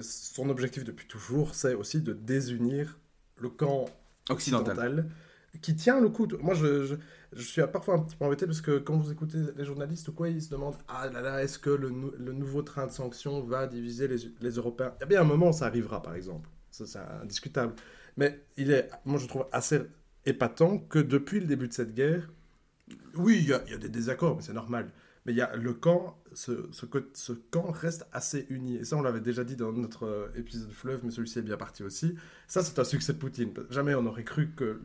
son 0.01 0.49
objectif 0.49 0.83
depuis 0.83 1.07
toujours, 1.07 1.55
c'est 1.55 1.73
aussi 1.73 1.99
de 1.99 2.13
désunir 2.13 2.99
le 3.37 3.49
camp 3.49 3.85
occidental, 4.29 5.09
qui 5.61 5.75
tient 5.75 6.01
le 6.01 6.09
coup. 6.09 6.27
Moi, 6.41 6.53
je, 6.53 6.97
je, 7.33 7.41
suis 7.41 7.61
parfois 7.71 7.95
un 7.95 7.99
petit 7.99 8.15
peu 8.15 8.25
embêté 8.25 8.45
parce 8.45 8.61
que 8.61 8.79
quand 8.79 8.97
vous 8.97 9.11
écoutez 9.11 9.37
les 9.55 9.65
journalistes 9.65 10.07
ou 10.07 10.13
quoi, 10.13 10.29
ils 10.29 10.41
se 10.41 10.49
demandent 10.49 10.77
Ah 10.87 11.09
là 11.09 11.21
là, 11.21 11.43
est-ce 11.43 11.59
que 11.59 11.69
le, 11.69 11.89
le, 12.17 12.33
nouveau 12.33 12.61
train 12.61 12.87
de 12.87 12.91
sanctions 12.91 13.41
va 13.41 13.67
diviser 13.67 14.07
les, 14.07 14.17
les 14.41 14.51
Européens? 14.51 14.93
Il 14.97 15.01
y 15.01 15.03
a 15.03 15.07
bien 15.07 15.21
un 15.21 15.25
moment, 15.25 15.51
ça 15.51 15.67
arrivera, 15.67 16.01
par 16.01 16.15
exemple 16.15 16.49
ça 16.75 16.85
c'est 16.85 17.23
indiscutable. 17.23 17.73
Mais 18.17 18.45
il 18.57 18.71
est, 18.71 18.89
moi 19.05 19.19
je 19.19 19.27
trouve 19.27 19.47
assez 19.51 19.81
épatant 20.25 20.77
que 20.77 20.99
depuis 20.99 21.39
le 21.39 21.45
début 21.45 21.67
de 21.67 21.73
cette 21.73 21.93
guerre, 21.93 22.29
oui, 23.15 23.39
il 23.39 23.49
y, 23.49 23.53
a, 23.53 23.77
des 23.77 23.89
désaccords, 23.89 24.35
mais 24.35 24.41
c'est 24.41 24.53
normal. 24.53 24.91
Mais 25.25 25.33
il 25.33 25.37
y 25.37 25.41
a 25.41 25.55
le 25.55 25.73
camp, 25.73 26.21
ce, 26.33 26.67
ce, 26.71 26.85
ce, 27.13 27.33
camp 27.33 27.71
reste 27.71 28.07
assez 28.11 28.45
uni. 28.49 28.75
Et 28.75 28.83
ça, 28.83 28.95
on 28.95 29.01
l'avait 29.01 29.21
déjà 29.21 29.43
dit 29.43 29.55
dans 29.55 29.71
notre 29.71 30.05
euh, 30.05 30.27
épisode 30.35 30.71
Fleuve, 30.71 31.01
mais 31.03 31.09
celui-ci 31.09 31.39
est 31.39 31.41
bien 31.41 31.57
parti 31.57 31.83
aussi. 31.83 32.15
Ça, 32.47 32.63
c'est 32.63 32.77
un 32.77 32.83
succès 32.83 33.13
de 33.13 33.17
Poutine. 33.17 33.51
Jamais 33.71 33.95
on 33.95 34.05
aurait 34.05 34.23
cru 34.23 34.51
que 34.51 34.81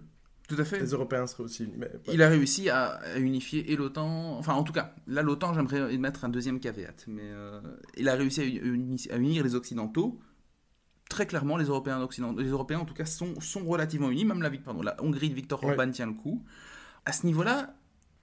tout 0.48 0.56
à 0.58 0.64
fait. 0.64 0.80
Les 0.80 0.90
Européens 0.90 1.28
seraient 1.28 1.44
aussi 1.44 1.64
unis. 1.64 1.76
Il 2.12 2.22
a 2.22 2.28
réussi 2.28 2.70
à, 2.70 3.00
unifier 3.18 3.70
et 3.70 3.76
l'OTAN. 3.76 4.36
Enfin, 4.36 4.54
en 4.54 4.64
tout 4.64 4.72
cas, 4.72 4.94
là, 5.06 5.22
l'OTAN, 5.22 5.54
j'aimerais 5.54 5.96
mettre 5.96 6.24
un 6.24 6.28
deuxième 6.28 6.58
caveat. 6.58 7.04
Mais 7.06 7.22
euh, 7.22 7.60
il 7.96 8.08
a 8.08 8.14
réussi 8.16 8.40
à, 9.10 9.16
unir 9.16 9.44
les 9.44 9.54
Occidentaux 9.54 10.20
très 11.08 11.26
clairement, 11.26 11.56
les 11.56 11.64
Européens 11.64 11.98
les 12.38 12.50
Européens 12.50 12.78
en 12.78 12.84
tout 12.84 12.94
cas, 12.94 13.04
sont, 13.04 13.40
sont 13.40 13.64
relativement 13.64 14.10
unis. 14.10 14.24
Même 14.24 14.42
la, 14.42 14.50
pardon, 14.50 14.80
la 14.80 14.96
Hongrie 15.02 15.28
de 15.28 15.34
Viktor 15.34 15.62
Orban 15.62 15.90
tient 15.90 16.06
le 16.06 16.14
coup. 16.14 16.44
À 17.04 17.12
ce 17.12 17.26
niveau-là, 17.26 17.74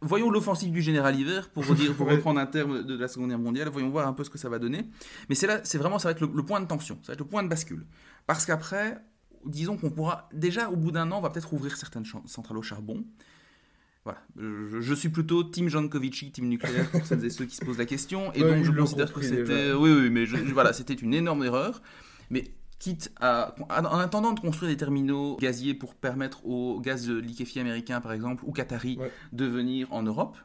voyons 0.01 0.29
l'offensive 0.29 0.71
du 0.71 0.81
général 0.81 1.19
Hiver, 1.19 1.49
pour, 1.49 1.63
reprendre 1.99 2.39
un 2.39 2.45
terme 2.45 2.83
de 2.83 2.97
la 2.97 3.07
Seconde 3.07 3.29
Guerre 3.29 3.39
mondiale, 3.39 3.69
voyons 3.69 3.89
voir 3.89 4.07
un 4.07 4.13
peu 4.13 4.23
ce 4.23 4.29
que 4.29 4.37
ça 4.37 4.49
va 4.49 4.59
donner. 4.59 4.85
Mais 5.29 5.35
c'est 5.35 5.47
là, 5.47 5.61
c'est 5.63 5.77
vraiment, 5.77 5.99
ça 5.99 6.09
va 6.09 6.11
être 6.11 6.21
le, 6.21 6.43
point 6.43 6.59
de 6.59 6.67
tension, 6.67 6.97
ça 7.01 7.07
va 7.07 7.13
être 7.13 7.19
le 7.19 7.27
point 7.27 7.43
de 7.43 7.49
bascule. 7.49 7.85
Parce 8.25 8.45
qu'après, 8.45 8.97
disons 9.45 9.77
qu'on 9.77 9.89
pourra, 9.89 10.29
déjà 10.33 10.69
au 10.69 10.75
bout 10.75 10.91
d'un 10.91 11.11
an, 11.11 11.17
on 11.17 11.21
va 11.21 11.29
peut-être 11.29 11.51
ouvrir 11.53 11.77
certaines 11.77 12.05
centrales 12.25 12.57
au 12.57 12.63
charbon. 12.63 13.03
Voilà. 14.03 14.21
Je, 14.37 14.93
suis 14.93 15.09
plutôt 15.09 15.43
Team 15.43 15.67
Jankovic, 15.67 16.31
Team 16.31 16.47
nucléaire, 16.47 16.89
pour 16.91 17.05
celles 17.05 17.25
et 17.25 17.29
ceux 17.29 17.43
qui 17.43 17.57
se 17.57 17.65
posent 17.65 17.77
la 17.77 17.85
question. 17.85 18.31
Et 18.33 18.41
donc 18.41 18.63
je 18.63 18.71
considère 18.71 19.11
que 19.11 19.21
c'était. 19.21 19.73
Oui, 19.73 19.91
oui, 19.91 20.09
mais 20.09 20.25
voilà, 20.53 20.73
c'était 20.73 20.93
une 20.93 21.13
énorme 21.13 21.43
erreur. 21.43 21.81
Mais 22.29 22.43
quitte 22.79 23.11
à, 23.19 23.55
en 23.69 23.99
attendant 23.99 24.33
de 24.33 24.39
construire 24.39 24.71
des 24.71 24.77
terminaux 24.77 25.37
gaziers 25.37 25.73
pour 25.73 25.95
permettre 25.95 26.45
au 26.45 26.79
gaz 26.79 27.09
liquéfié 27.09 27.61
américain, 27.61 28.01
par 28.01 28.13
exemple, 28.13 28.43
ou 28.45 28.51
qatari, 28.51 28.99
de 29.33 29.45
venir 29.45 29.91
en 29.91 30.03
Europe, 30.03 30.37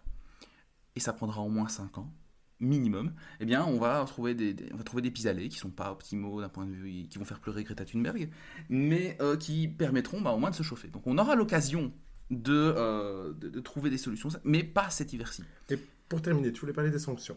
et 0.97 1.01
ça 1.01 1.12
prendra 1.12 1.43
au 1.43 1.49
moins 1.49 1.68
5 1.68 1.99
ans, 1.99 2.12
minimum, 2.61 3.12
eh 3.41 3.45
bien, 3.45 3.64
on 3.64 3.78
va 3.78 4.05
trouver 4.07 4.35
des, 4.35 4.57
on 4.72 4.76
va 4.76 4.85
trouver 4.85 5.03
des 5.03 5.11
pis-aller 5.11 5.49
qui 5.49 5.59
sont 5.59 5.70
pas 5.70 5.91
optimaux 5.91 6.41
d'un 6.41 6.49
point 6.49 6.64
de 6.64 6.72
vue, 6.72 7.09
qui 7.09 7.18
vont 7.18 7.24
faire 7.24 7.41
pleurer 7.41 7.64
Greta 7.64 7.85
Thunberg, 7.85 8.30
mais 8.68 9.16
euh, 9.20 9.37
qui 9.37 9.68
permettront 9.68 10.20
bah, 10.20 10.30
au 10.30 10.39
moins 10.39 10.51
de 10.51 10.55
se 10.55 10.62
chauffer. 10.62 10.89
Donc 10.89 11.07
on 11.07 11.18
aura 11.18 11.35
l'occasion 11.35 11.93
de, 12.30 12.53
euh, 12.76 13.33
de, 13.35 13.61
trouver 13.61 13.91
des 13.91 13.99
solutions, 13.99 14.30
mais 14.45 14.62
pas 14.62 14.89
cet 14.91 15.12
hiver-ci. 15.12 15.43
Et 15.70 15.78
pour 16.09 16.22
terminer, 16.22 16.53
tu 16.53 16.61
voulais 16.61 16.72
parler 16.72 16.91
des 16.91 16.99
sanctions 16.99 17.37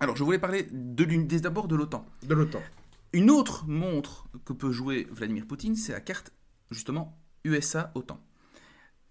alors, 0.00 0.16
je 0.16 0.24
voulais 0.24 0.40
parler 0.40 0.66
d'abord 0.70 1.68
de 1.68 1.76
l'OTAN. 1.76 2.04
De 2.24 2.34
l'OTAN. 2.34 2.60
Une 3.14 3.30
autre 3.30 3.64
montre 3.68 4.26
que 4.44 4.52
peut 4.52 4.72
jouer 4.72 5.06
Vladimir 5.08 5.46
Poutine, 5.46 5.76
c'est 5.76 5.92
la 5.92 6.00
carte 6.00 6.32
justement 6.72 7.16
USA-OTAN. 7.44 8.18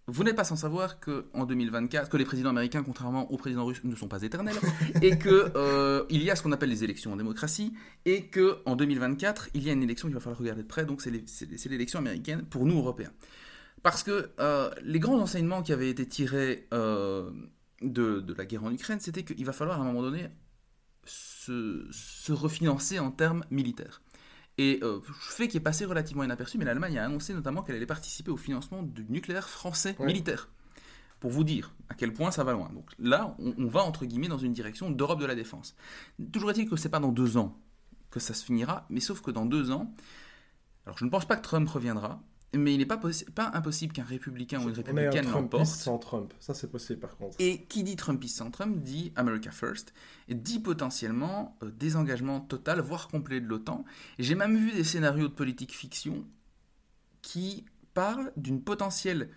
Vous 0.07 0.25
n'êtes 0.25 0.35
pas 0.35 0.43
sans 0.43 0.57
savoir 0.57 0.99
que 0.99 1.27
en 1.33 1.45
2024, 1.45 2.09
que 2.09 2.17
les 2.17 2.25
présidents 2.25 2.49
américains, 2.49 2.83
contrairement 2.83 3.31
aux 3.31 3.37
présidents 3.37 3.63
russes, 3.63 3.81
ne 3.85 3.95
sont 3.95 4.09
pas 4.09 4.21
éternels, 4.21 4.57
et 5.01 5.17
que 5.17 5.53
euh, 5.55 6.03
il 6.09 6.21
y 6.21 6.29
a 6.29 6.35
ce 6.35 6.43
qu'on 6.43 6.51
appelle 6.51 6.67
les 6.67 6.83
élections 6.83 7.13
en 7.13 7.15
démocratie, 7.15 7.71
et 8.03 8.25
que 8.25 8.57
en 8.65 8.75
2024, 8.75 9.51
il 9.53 9.63
y 9.63 9.69
a 9.69 9.73
une 9.73 9.83
élection 9.83 10.09
qu'il 10.09 10.15
va 10.15 10.19
falloir 10.19 10.37
regarder 10.37 10.63
de 10.63 10.67
près, 10.67 10.83
donc 10.83 11.01
c'est 11.01 11.69
l'élection 11.69 11.99
américaine 11.99 12.43
pour 12.43 12.65
nous 12.65 12.77
Européens. 12.77 13.13
Parce 13.83 14.03
que 14.03 14.31
euh, 14.41 14.69
les 14.83 14.99
grands 14.99 15.21
enseignements 15.21 15.63
qui 15.63 15.71
avaient 15.71 15.89
été 15.89 16.05
tirés 16.05 16.67
euh, 16.73 17.31
de, 17.81 18.19
de, 18.19 18.33
la 18.33 18.43
guerre 18.43 18.65
en 18.65 18.73
Ukraine, 18.73 18.99
c'était 18.99 19.23
qu'il 19.23 19.45
va 19.45 19.53
falloir 19.53 19.79
à 19.79 19.81
un 19.81 19.85
moment 19.85 20.01
donné 20.01 20.27
se, 21.45 22.31
refinancer 22.31 22.99
en 22.99 23.11
termes 23.11 23.45
militaires. 23.51 24.01
Et 24.57 24.79
euh, 24.83 24.99
fait 25.19 25.47
qui 25.47 25.57
est 25.57 25.61
passé 25.61 25.85
relativement 25.85 26.23
inaperçu, 26.23 26.57
mais 26.57 26.65
l'Allemagne 26.65 26.99
a 26.99 27.05
annoncé 27.05 27.33
notamment 27.33 27.63
qu'elle 27.63 27.75
allait 27.75 27.85
participer 27.85 28.29
au 28.29 28.37
financement 28.37 28.83
du 28.83 29.05
nucléaire 29.09 29.49
français 29.49 29.95
militaire. 29.99 30.49
Pour 31.19 31.31
vous 31.31 31.43
dire 31.43 31.73
à 31.89 31.95
quel 31.95 32.13
point 32.13 32.31
ça 32.31 32.43
va 32.43 32.51
loin. 32.51 32.69
Donc 32.73 32.91
là, 32.99 33.35
on, 33.39 33.67
va 33.67 33.81
entre 33.81 34.05
guillemets 34.05 34.27
dans 34.27 34.37
une 34.37 34.53
direction 34.53 34.91
d'Europe 34.91 35.19
de 35.19 35.25
la 35.25 35.35
défense. 35.35 35.75
Toujours 36.31 36.51
est-il 36.51 36.69
que 36.69 36.75
c'est 36.75 36.89
pas 36.89 36.99
dans 36.99 37.11
deux 37.11 37.37
ans 37.37 37.57
que 38.11 38.19
ça 38.19 38.33
se 38.33 38.45
finira, 38.45 38.85
mais 38.89 38.99
sauf 38.99 39.21
que 39.21 39.31
dans 39.31 39.45
deux 39.45 39.71
ans, 39.71 39.91
alors 40.85 40.97
je 40.97 41.05
ne 41.05 41.09
pense 41.09 41.25
pas 41.25 41.35
que 41.35 41.41
Trump 41.41 41.67
reviendra, 41.67 42.21
mais 42.55 42.73
il 42.73 42.77
n'est 42.77 42.85
pas, 42.85 42.99
pas 43.35 43.51
impossible 43.53 43.93
qu'un 43.93 44.03
républicain 44.03 44.59
ou 44.63 44.69
une 44.69 44.75
républicaine 44.75 45.29
l'emporte. 45.29 45.65
sans 45.65 45.97
Trump, 45.97 46.33
ça 46.39 46.53
c'est 46.53 46.69
possible 46.71 46.99
par 46.99 47.17
contre. 47.17 47.35
Et 47.39 47.63
qui 47.65 47.83
dit 47.83 47.95
Trumpiste 47.95 48.37
sans 48.37 48.51
Trump 48.51 48.81
dit 48.81 49.11
America 49.15 49.51
First, 49.51 49.93
et 50.27 50.35
dit 50.35 50.59
potentiellement 50.59 51.57
euh, 51.63 51.71
désengagement 51.71 52.39
total, 52.39 52.81
voire 52.81 53.07
complet 53.07 53.41
de 53.41 53.47
l'OTAN. 53.47 53.85
J'ai 54.19 54.35
même 54.35 54.55
vu 54.55 54.71
des 54.71 54.83
scénarios 54.83 55.27
de 55.27 55.33
politique 55.33 55.73
fiction 55.73 56.25
qui 57.21 57.65
parlent 57.93 58.31
d'une 58.37 58.61
potentielle 58.61 59.29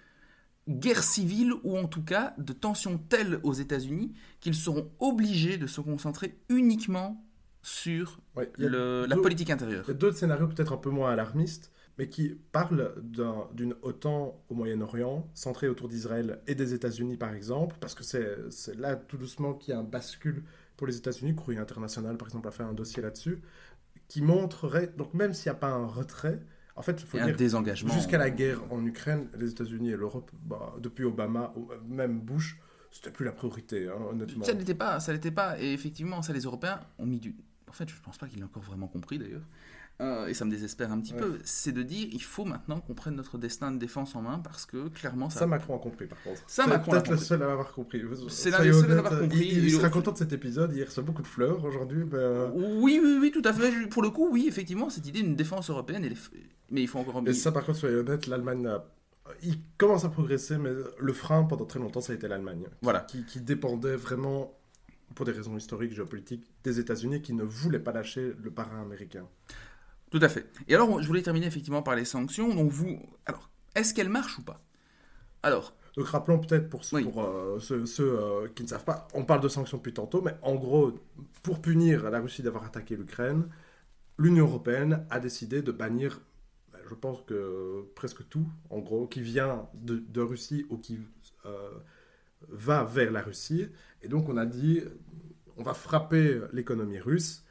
guerre 0.69 1.03
civile 1.03 1.55
ou 1.63 1.79
en 1.79 1.87
tout 1.87 2.03
cas 2.03 2.35
de 2.39 2.53
tensions 2.53 2.99
telles 2.99 3.39
aux 3.45 3.53
États-Unis 3.53 4.13
qu'ils 4.41 4.55
seront 4.55 4.91
obligés 4.99 5.59
de 5.59 5.67
se 5.67 5.81
concentrer 5.81 6.39
uniquement 6.49 7.25
sur 7.63 8.21
la 8.59 9.17
politique 9.17 9.51
intérieure. 9.51 9.85
Il 9.87 9.89
y 9.89 9.91
a 9.93 9.95
d'autres 9.95 10.17
scénarios 10.17 10.49
peut-être 10.49 10.73
un 10.73 10.77
peu 10.77 10.91
moins 10.91 11.13
alarmistes 11.13 11.73
mais 11.99 12.09
qui 12.09 12.39
parle 12.53 12.95
d'une 13.53 13.75
OTAN 13.83 14.43
au 14.49 14.55
Moyen-Orient, 14.55 15.29
centrée 15.35 15.69
autour 15.69 15.89
d'Israël 15.89 16.41
et 16.47 16.55
des 16.55 16.75
États-Unis 16.75 17.17
par 17.17 17.35
exemple, 17.35 17.77
parce 17.81 17.95
que 17.95 18.05
c'est 18.05 18.75
là 18.77 18.97
tout 18.97 19.17
doucement 19.17 19.55
qu'il 19.55 19.73
y 19.73 19.77
a 19.77 19.81
un 19.81 19.85
bascule 19.85 20.45
pour 20.77 20.87
les 20.87 20.97
États-Unis. 20.97 21.35
Courrier 21.35 21.59
International 21.59 22.17
par 22.17 22.29
exemple 22.29 22.49
a 22.49 22.51
fait 22.51 22.63
un 22.63 22.75
dossier 22.75 23.03
là-dessus, 23.03 23.41
qui 24.09 24.23
montrerait, 24.23 24.93
donc 24.97 25.15
même 25.15 25.33
s'il 25.33 25.51
n'y 25.51 25.57
a 25.57 25.61
pas 25.61 25.71
un 25.71 25.87
retrait, 25.87 26.41
En 26.77 26.83
fait, 26.83 27.01
il 27.01 27.07
faut 27.07 27.17
dire, 27.17 27.27
un 27.27 27.33
désengagement. 27.33 27.93
Jusqu'à 27.95 28.19
la 28.19 28.31
guerre 28.31 28.61
en 28.71 28.85
Ukraine, 28.85 29.29
les 29.39 29.51
États-Unis 29.51 29.91
et 29.91 29.97
l'Europe, 29.97 30.31
bah, 30.45 30.75
depuis 30.79 31.05
Obama, 31.05 31.55
même 31.89 32.21
Bush, 32.21 32.61
c'était 32.93 33.11
plus 33.11 33.25
la 33.25 33.33
priorité, 33.33 33.89
hein, 33.89 33.99
honnêtement. 34.11 34.45
Ça 34.45 34.55
n'était 34.55 34.75
pas, 34.75 35.01
ça 35.01 35.13
n'était 35.13 35.31
pas. 35.31 35.59
Et 35.59 35.73
effectivement, 35.73 36.21
ça, 36.23 36.33
les 36.33 36.43
Européens 36.43 36.81
ont 36.99 37.07
mis 37.07 37.19
du. 37.19 37.35
En 37.69 37.73
fait, 37.73 37.89
je 37.89 37.97
ne 37.97 38.01
pense 38.01 38.19
pas 38.19 38.27
qu'ils 38.29 38.39
l'aient 38.39 38.45
encore 38.45 38.63
vraiment 38.63 38.89
compris 38.89 39.19
d'ailleurs. 39.19 39.47
Euh, 40.03 40.27
et 40.27 40.35
ça 40.35 40.45
me 40.45 40.51
désespère 40.51 40.93
un 40.93 41.01
petit 41.01 41.15
peu, 41.15 41.39
c'est 41.45 41.73
de 41.73 41.83
dire 41.83 42.07
il 42.13 42.23
faut 42.23 42.45
maintenant 42.45 42.81
qu'on 42.81 42.93
prenne 42.93 43.17
notre 43.17 43.39
destin 43.39 43.73
de 43.73 43.79
défense 43.79 44.15
en 44.15 44.21
main 44.21 44.41
parce 44.41 44.67
que 44.67 44.89
clairement 44.89 45.31
ça. 45.31 45.41
Ça, 45.41 45.47
Macron 45.47 45.77
a 45.77 45.79
compris 45.79 46.07
par 46.07 46.23
contre. 46.23 46.43
Ça, 46.47 46.67
Macron 46.67 46.91
peut-être 46.91 47.11
le 47.11 47.17
seul 47.17 47.43
à 47.43 47.47
l'avoir 47.47 47.73
compris. 47.73 48.03
C'est 48.29 48.51
l'un 48.51 48.63
des 48.63 48.75
seuls 48.75 48.93
à 48.93 48.97
l'avoir 48.97 49.21
compris. 49.21 49.47
Il, 49.47 49.71
sera 49.71 49.89
content 49.89 50.13
de 50.13 50.19
cet 50.19 50.35
épisode, 50.35 50.75
il 50.75 50.85
reçoit 50.85 51.03
beaucoup 51.03 51.23
de 51.23 51.27
fleurs 51.27 51.65
aujourd'hui. 51.65 52.05
Euh, 52.13 52.51
oui, 52.53 53.01
oui, 53.03 53.19
oui, 53.21 53.31
tout 53.31 53.43
à 53.45 53.55
fait. 53.55 53.89
Pour 53.89 54.03
le 54.03 54.11
coup, 54.11 54.29
oui, 54.31 54.45
effectivement, 54.47 54.91
cette 54.91 55.07
idée 55.07 55.23
d'une 55.23 55.37
défense 55.37 55.71
européenne, 55.71 56.07
mais 56.71 56.83
il 56.83 56.89
faut 56.89 56.99
encore. 56.99 57.23
Et 57.27 57.33
ça, 57.33 57.51
par 57.51 57.65
contre, 57.65 57.79
soyez 57.79 57.97
honnête, 57.97 58.27
l'Allemagne 58.27 58.69
il 59.43 59.59
commence 59.79 60.05
à 60.05 60.09
progresser, 60.09 60.59
mais 60.59 60.71
le 60.99 61.13
frein 61.13 61.45
pendant 61.45 61.65
très 61.65 61.79
longtemps, 61.79 62.01
ça 62.01 62.13
a 62.13 62.17
été 62.17 62.29
l'Allemagne. 62.29 62.67
Voilà. 62.83 63.01
Qui, 63.01 63.25
qui, 63.25 63.41
dépendait 63.41 63.97
vraiment, 63.97 64.57
pour 65.15 65.27
des 65.27 65.33
raisons 65.33 65.57
historiques, 65.57 65.93
géopolitiques, 65.93 66.45
des 66.65 66.79
États-Unis 66.79 67.23
qui 67.23 67.33
ne 67.33 67.43
voulaient 67.43 67.81
pas 67.81 67.93
lâcher 67.93 68.35
le 68.41 68.51
parrain 68.51 68.83
américain. 68.83 69.27
Tout 70.11 70.21
à 70.23 70.29
fait. 70.29 70.47
Et 70.69 70.75
alors, 70.75 71.03
je 71.03 71.07
voulais 71.07 71.23
terminer 71.23 71.47
effectivement 71.47 71.83
par 71.83 71.97
les 71.97 72.05
sanctions. 72.05 72.55
Donc, 72.55 72.71
vous. 72.71 73.01
Alors, 73.27 73.51
est-ce 73.75 73.93
qu'elles 73.93 74.09
marchent 74.09 74.39
ou 74.39 74.43
pas? 74.43 74.61
Alors. 75.43 75.75
Donc, 75.97 76.09
rappelons 76.09 76.39
peut-être 76.39 76.69
pour, 76.69 76.85
ceux, 76.85 77.03
pour 77.03 77.25
euh, 77.25 77.59
ceux, 77.59 77.87
euh, 78.01 78.49
qui 78.55 78.63
ne 78.63 78.69
savent 78.69 78.85
pas, 78.85 79.09
on 79.15 79.25
parle 79.25 79.41
de 79.41 79.49
sanctions 79.49 79.79
depuis 79.79 79.95
tantôt, 79.95 80.21
mais 80.21 80.35
en 80.43 80.55
gros, 80.55 80.93
pour 81.43 81.63
punir 81.63 82.11
la 82.11 82.21
Russie 82.21 82.43
d'avoir 82.43 82.65
attaqué 82.65 82.97
l'Ukraine, 82.97 83.49
l'Union 84.19 84.45
européenne 84.45 85.07
a 85.09 85.21
décidé 85.21 85.63
de 85.63 85.73
bannir, 85.73 86.21
ben, 86.71 86.81
je 86.87 86.95
pense 86.95 87.23
que 87.23 87.87
presque 87.95 88.29
tout, 88.29 88.47
en 88.69 88.81
gros, 88.81 89.07
qui 89.07 89.23
vient 89.23 89.71
de, 89.73 90.21
Russie 90.21 90.67
ou 90.69 90.77
qui 90.77 91.01
euh, 91.47 91.71
va 92.51 92.85
vers 92.85 93.11
la 93.11 93.23
Russie. 93.23 93.67
Et 94.03 94.09
donc, 94.09 94.29
on 94.29 94.37
a 94.37 94.45
dit, 94.45 94.83
on 95.57 95.63
va 95.63 95.73
frapper 95.73 96.43
l'économie 96.53 97.01
russe 97.01 97.46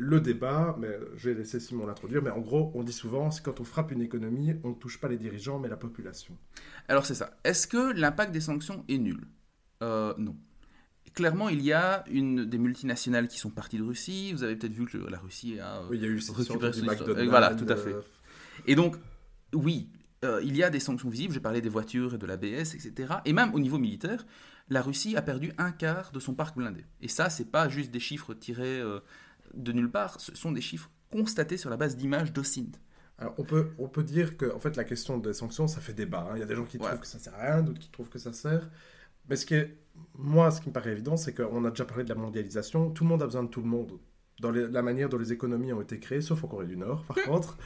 le 0.00 0.18
débat, 0.20 0.76
mais 0.78 0.98
je 1.16 1.28
vais 1.28 1.34
laisser 1.34 1.60
Simon 1.60 1.86
l'introduire, 1.86 2.22
mais 2.22 2.30
en 2.30 2.40
gros, 2.40 2.72
on 2.74 2.82
dit 2.82 2.92
souvent, 2.92 3.30
c'est 3.30 3.44
quand 3.44 3.60
on 3.60 3.64
frappe 3.64 3.90
une 3.92 4.00
économie, 4.00 4.54
on 4.64 4.70
ne 4.70 4.74
touche 4.74 4.98
pas 4.98 5.08
les 5.08 5.18
dirigeants, 5.18 5.58
mais 5.58 5.68
la 5.68 5.76
population. 5.76 6.36
Alors 6.88 7.04
c'est 7.04 7.14
ça. 7.14 7.36
Est-ce 7.44 7.66
que 7.66 7.92
l'impact 7.92 8.32
des 8.32 8.40
sanctions 8.40 8.82
est 8.88 8.98
nul? 8.98 9.20
Euh, 9.82 10.14
Non. 10.16 10.34
Clairement, 11.12 11.48
il 11.48 11.60
y 11.60 11.72
a 11.72 12.04
une, 12.10 12.44
des 12.46 12.56
multinationales 12.56 13.26
qui 13.28 13.38
sont 13.38 13.50
parties 13.50 13.78
de 13.78 13.82
Russie. 13.82 14.32
Vous 14.32 14.42
avez 14.44 14.54
peut-être 14.56 14.72
vu 14.72 14.86
que 14.86 14.96
la 14.96 15.18
Russie 15.18 15.58
a 15.58 15.82
oui, 15.90 15.96
il 15.98 16.02
y 16.02 16.06
a 16.06 16.08
eu 16.08 16.20
récupéré 16.34 16.70
du 16.70 16.82
McDonald's. 16.82 17.28
Voilà, 17.28 17.54
tout 17.54 17.66
à 17.68 17.76
fait. 17.76 17.92
Euh, 17.92 18.00
Et 18.66 18.76
donc, 18.76 18.96
oui, 19.52 19.90
euh, 20.24 20.40
il 20.44 20.56
y 20.56 20.62
a 20.62 20.70
des 20.70 20.78
sanctions 20.80 21.08
visibles. 21.10 21.34
J'ai 21.34 21.40
parlé 21.40 21.60
des 21.60 21.68
voitures 21.68 22.14
et 22.14 22.18
de 22.18 22.26
l'ABS, 22.26 22.74
etc. 22.74 23.14
Et 23.24 23.32
même 23.32 23.52
au 23.54 23.58
niveau 23.58 23.76
militaire, 23.76 24.24
la 24.68 24.82
Russie 24.82 25.16
a 25.16 25.22
perdu 25.22 25.52
un 25.58 25.72
quart 25.72 26.12
de 26.12 26.20
son 26.20 26.34
parc 26.34 26.56
blindé. 26.56 26.84
Et 27.00 27.08
ça, 27.08 27.28
c'est 27.28 27.50
pas 27.50 27.68
juste 27.68 27.90
des 27.90 28.00
chiffres 28.00 28.32
tirés 28.32 28.80
de 29.54 29.72
nulle 29.72 29.90
part, 29.90 30.20
ce 30.20 30.34
sont 30.34 30.52
des 30.52 30.60
chiffres 30.60 30.90
constatés 31.10 31.56
sur 31.56 31.70
la 31.70 31.76
base 31.76 31.96
d'images 31.96 32.32
d'OSINT. 32.32 32.72
Alors 33.18 33.34
on 33.36 33.44
peut, 33.44 33.70
on 33.78 33.88
peut 33.88 34.02
dire 34.02 34.36
que 34.36 34.52
en 34.52 34.58
fait, 34.58 34.76
la 34.76 34.84
question 34.84 35.18
des 35.18 35.34
sanctions, 35.34 35.68
ça 35.68 35.80
fait 35.80 35.92
débat. 35.92 36.26
Hein. 36.30 36.36
Il 36.36 36.40
y 36.40 36.42
a 36.42 36.46
des 36.46 36.54
gens 36.54 36.64
qui 36.64 36.78
trouvent 36.78 37.00
que 37.00 37.06
ça 37.06 37.18
sert 37.18 37.34
à 37.34 37.52
rien, 37.52 37.62
d'autres 37.62 37.80
qui 37.80 37.90
trouvent 37.90 38.08
que 38.08 38.18
ça 38.18 38.32
sert. 38.32 38.68
Mais 39.28 39.36
ce 39.36 39.44
qui 39.44 39.54
est, 39.54 39.76
moi, 40.16 40.50
ce 40.50 40.60
qui 40.60 40.68
me 40.68 40.72
paraît 40.72 40.92
évident, 40.92 41.16
c'est 41.16 41.34
qu'on 41.34 41.64
a 41.64 41.70
déjà 41.70 41.84
parlé 41.84 42.04
de 42.04 42.08
la 42.08 42.14
mondialisation. 42.14 42.90
Tout 42.90 43.04
le 43.04 43.10
monde 43.10 43.22
a 43.22 43.26
besoin 43.26 43.42
de 43.42 43.48
tout 43.48 43.60
le 43.60 43.68
monde 43.68 43.98
dans 44.40 44.50
la 44.50 44.82
manière 44.82 45.10
dont 45.10 45.18
les 45.18 45.32
économies 45.32 45.72
ont 45.72 45.82
été 45.82 45.98
créées, 45.98 46.22
sauf 46.22 46.42
en 46.44 46.48
Corée 46.48 46.66
du 46.66 46.76
Nord, 46.76 47.04
par 47.04 47.16
contre. 47.24 47.58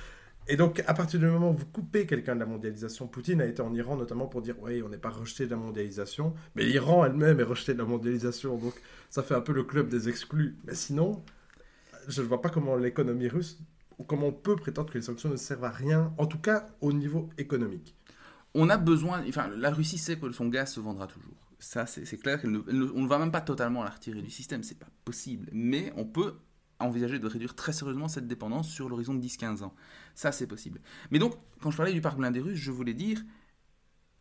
Et 0.46 0.56
donc, 0.56 0.82
à 0.86 0.92
partir 0.92 1.20
du 1.20 1.26
moment 1.26 1.50
où 1.50 1.56
vous 1.56 1.66
coupez 1.66 2.04
quelqu'un 2.06 2.34
de 2.34 2.40
la 2.40 2.46
mondialisation, 2.46 3.06
Poutine 3.06 3.40
a 3.40 3.46
été 3.46 3.62
en 3.62 3.72
Iran 3.72 3.96
notamment 3.96 4.26
pour 4.26 4.42
dire 4.42 4.56
Oui, 4.60 4.82
on 4.82 4.88
n'est 4.88 4.98
pas 4.98 5.08
rejeté 5.08 5.46
de 5.46 5.50
la 5.52 5.56
mondialisation, 5.56 6.34
mais 6.54 6.64
l'Iran 6.64 7.04
elle-même 7.06 7.40
est 7.40 7.44
rejetée 7.44 7.72
de 7.72 7.78
la 7.78 7.84
mondialisation. 7.84 8.56
Donc, 8.56 8.74
ça 9.08 9.22
fait 9.22 9.34
un 9.34 9.40
peu 9.40 9.52
le 9.52 9.62
club 9.62 9.88
des 9.88 10.08
exclus. 10.08 10.58
Mais 10.66 10.74
sinon, 10.74 11.24
je 12.08 12.22
ne 12.22 12.26
vois 12.26 12.40
pas 12.40 12.50
comment 12.50 12.76
l'économie 12.76 13.28
russe, 13.28 13.58
ou 13.98 14.04
comment 14.04 14.28
on 14.28 14.32
peut 14.32 14.56
prétendre 14.56 14.90
que 14.90 14.98
les 14.98 15.04
sanctions 15.04 15.28
ne 15.28 15.36
servent 15.36 15.64
à 15.64 15.70
rien, 15.70 16.12
en 16.18 16.26
tout 16.26 16.38
cas 16.38 16.66
au 16.80 16.92
niveau 16.92 17.28
économique. 17.38 17.96
On 18.54 18.68
a 18.70 18.76
besoin, 18.76 19.24
enfin, 19.28 19.48
la 19.56 19.70
Russie 19.70 19.98
sait 19.98 20.16
que 20.16 20.30
son 20.32 20.48
gaz 20.48 20.72
se 20.72 20.80
vendra 20.80 21.06
toujours. 21.06 21.34
Ça, 21.58 21.86
c'est 21.86 22.18
clair. 22.18 22.40
on 22.44 22.48
ne 22.48 23.08
va 23.08 23.18
même 23.18 23.32
pas 23.32 23.40
totalement 23.40 23.82
la 23.82 23.90
retirer 23.90 24.20
du 24.20 24.30
système, 24.30 24.62
c'est 24.62 24.78
pas 24.78 24.88
possible. 25.04 25.48
Mais 25.52 25.92
on 25.96 26.04
peut 26.04 26.34
envisager 26.78 27.18
de 27.18 27.26
réduire 27.26 27.54
très 27.54 27.72
sérieusement 27.72 28.08
cette 28.08 28.26
dépendance 28.26 28.68
sur 28.68 28.88
l'horizon 28.88 29.14
de 29.14 29.24
10-15 29.24 29.62
ans. 29.62 29.74
Ça, 30.14 30.32
c'est 30.32 30.46
possible. 30.46 30.80
Mais 31.10 31.18
donc, 31.18 31.34
quand 31.60 31.70
je 31.70 31.76
parlais 31.76 31.92
du 31.92 32.00
parc 32.00 32.18
blindé 32.18 32.40
russe, 32.40 32.58
je 32.58 32.70
voulais 32.70 32.94
dire, 32.94 33.22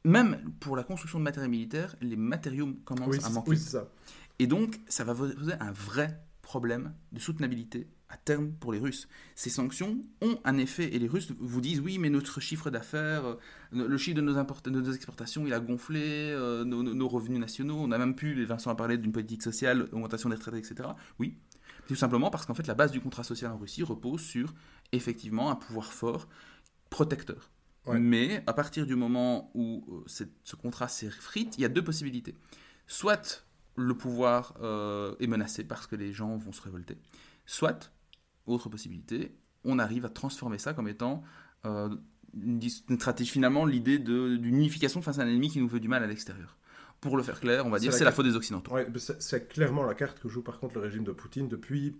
même 0.05 0.53
pour 0.59 0.75
la 0.75 0.84
construction 0.84 1.19
de 1.19 1.23
matériel 1.23 1.51
militaire, 1.51 1.95
les 2.01 2.15
matériaux 2.15 2.73
commencent 2.86 3.23
à 3.25 3.29
manquer. 3.29 3.51
Oui, 3.51 3.57
ça. 3.57 3.89
Et 4.39 4.47
donc, 4.47 4.79
ça 4.88 5.03
va 5.03 5.13
poser 5.13 5.53
un 5.59 5.71
vrai 5.71 6.23
problème 6.43 6.93
de 7.11 7.19
soutenabilité 7.19 7.87
à 8.09 8.17
terme 8.17 8.51
pour 8.51 8.71
les 8.71 8.77
Russes. 8.77 9.07
Ces 9.33 9.49
sanctions 9.49 9.97
ont 10.21 10.37
un 10.43 10.57
effet 10.57 10.93
et 10.93 10.99
les 10.99 11.07
Russes 11.07 11.31
vous 11.39 11.61
disent 11.61 11.79
oui 11.79 11.97
mais 11.97 12.11
notre 12.11 12.39
chiffre 12.39 12.69
d'affaires, 12.69 13.25
euh, 13.25 13.37
le 13.71 13.97
chiffre 13.97 14.15
de 14.17 14.21
nos, 14.21 14.35
nos, 14.35 14.93
exportations 14.93 15.47
il 15.47 15.53
a 15.53 15.59
gonflé, 15.59 16.01
euh, 16.03 16.63
nos, 16.63 17.07
revenus 17.07 17.39
nationaux, 17.39 17.77
on 17.79 17.91
a 17.91 17.97
même 17.97 18.15
pu, 18.15 18.45
Vincent 18.45 18.69
a 18.69 18.75
parlé 18.75 18.99
d'une 18.99 19.11
politique 19.11 19.41
sociale, 19.41 19.87
augmentation 19.91 20.29
des 20.29 20.35
retraites, 20.35 20.53
etc. 20.53 20.89
Oui, 21.17 21.39
tout 21.87 21.95
simplement 21.95 22.29
parce 22.29 22.45
qu'en 22.45 22.53
fait 22.53 22.67
la 22.67 22.75
base 22.75 22.91
du 22.91 23.01
contrat 23.01 23.23
social 23.23 23.51
en 23.51 23.57
Russie 23.57 23.81
repose 23.81 24.21
sur 24.21 24.53
effectivement 24.91 25.49
un 25.49 25.55
pouvoir 25.55 25.91
fort 25.91 26.27
protecteur. 26.91 27.49
Mais 27.91 28.43
à 28.47 28.53
partir 28.53 28.85
du 28.85 28.95
moment 28.95 29.51
où 29.55 29.83
euh, 29.89 30.03
ce 30.07 30.55
contrat 30.55 30.87
s'effrite, 30.87 31.57
il 31.57 31.61
y 31.61 31.65
a 31.65 31.69
deux 31.69 31.83
possibilités. 31.83 32.35
Soit 32.87 33.45
le 33.76 33.93
pouvoir 33.93 34.55
euh, 34.61 35.15
est 35.19 35.28
menacé 35.28 35.63
parce 35.63 35.88
que 35.88 35.95
les 35.95 36.13
gens 36.13 36.38
vont 36.38 36.51
se 36.51 36.61
révolter. 36.61 36.97
Soit, 37.45 37.91
autre 38.45 38.69
possibilité, 38.69 39.36
on 39.63 39.80
arrive 39.80 40.05
à 40.05 40.09
transformer 40.09 40.57
ça 40.57 40.74
comme 40.74 40.88
étant 40.88 41.24
euh, 41.65 41.89
une, 42.36 42.61
stratégie, 42.97 43.32
finalement, 43.32 43.65
l'idée 43.65 43.99
d'une 43.99 44.45
unification 44.45 45.01
face 45.01 45.19
à 45.19 45.24
un 45.24 45.28
ennemi 45.28 45.49
qui 45.49 45.59
nous 45.59 45.67
veut 45.67 45.80
du 45.80 45.88
mal 45.88 46.03
à 46.03 46.07
l'extérieur. 46.07 46.57
Pour 47.01 47.17
le 47.17 47.24
faire 47.24 47.39
clair, 47.39 47.65
on 47.65 47.69
va 47.69 47.80
dire, 47.80 47.93
c'est 47.93 48.05
la, 48.05 48.11
faute 48.11 48.26
des 48.26 48.36
Occidentaux. 48.36 48.74
c'est 49.19 49.49
clairement 49.49 49.84
la 49.84 49.93
carte 49.93 50.19
que 50.19 50.30
joue 50.30 50.41
par 50.41 50.59
contre 50.59 50.76
le 50.76 50.82
régime 50.82 51.03
de 51.03 51.11
Poutine 51.11 51.49
depuis, 51.49 51.97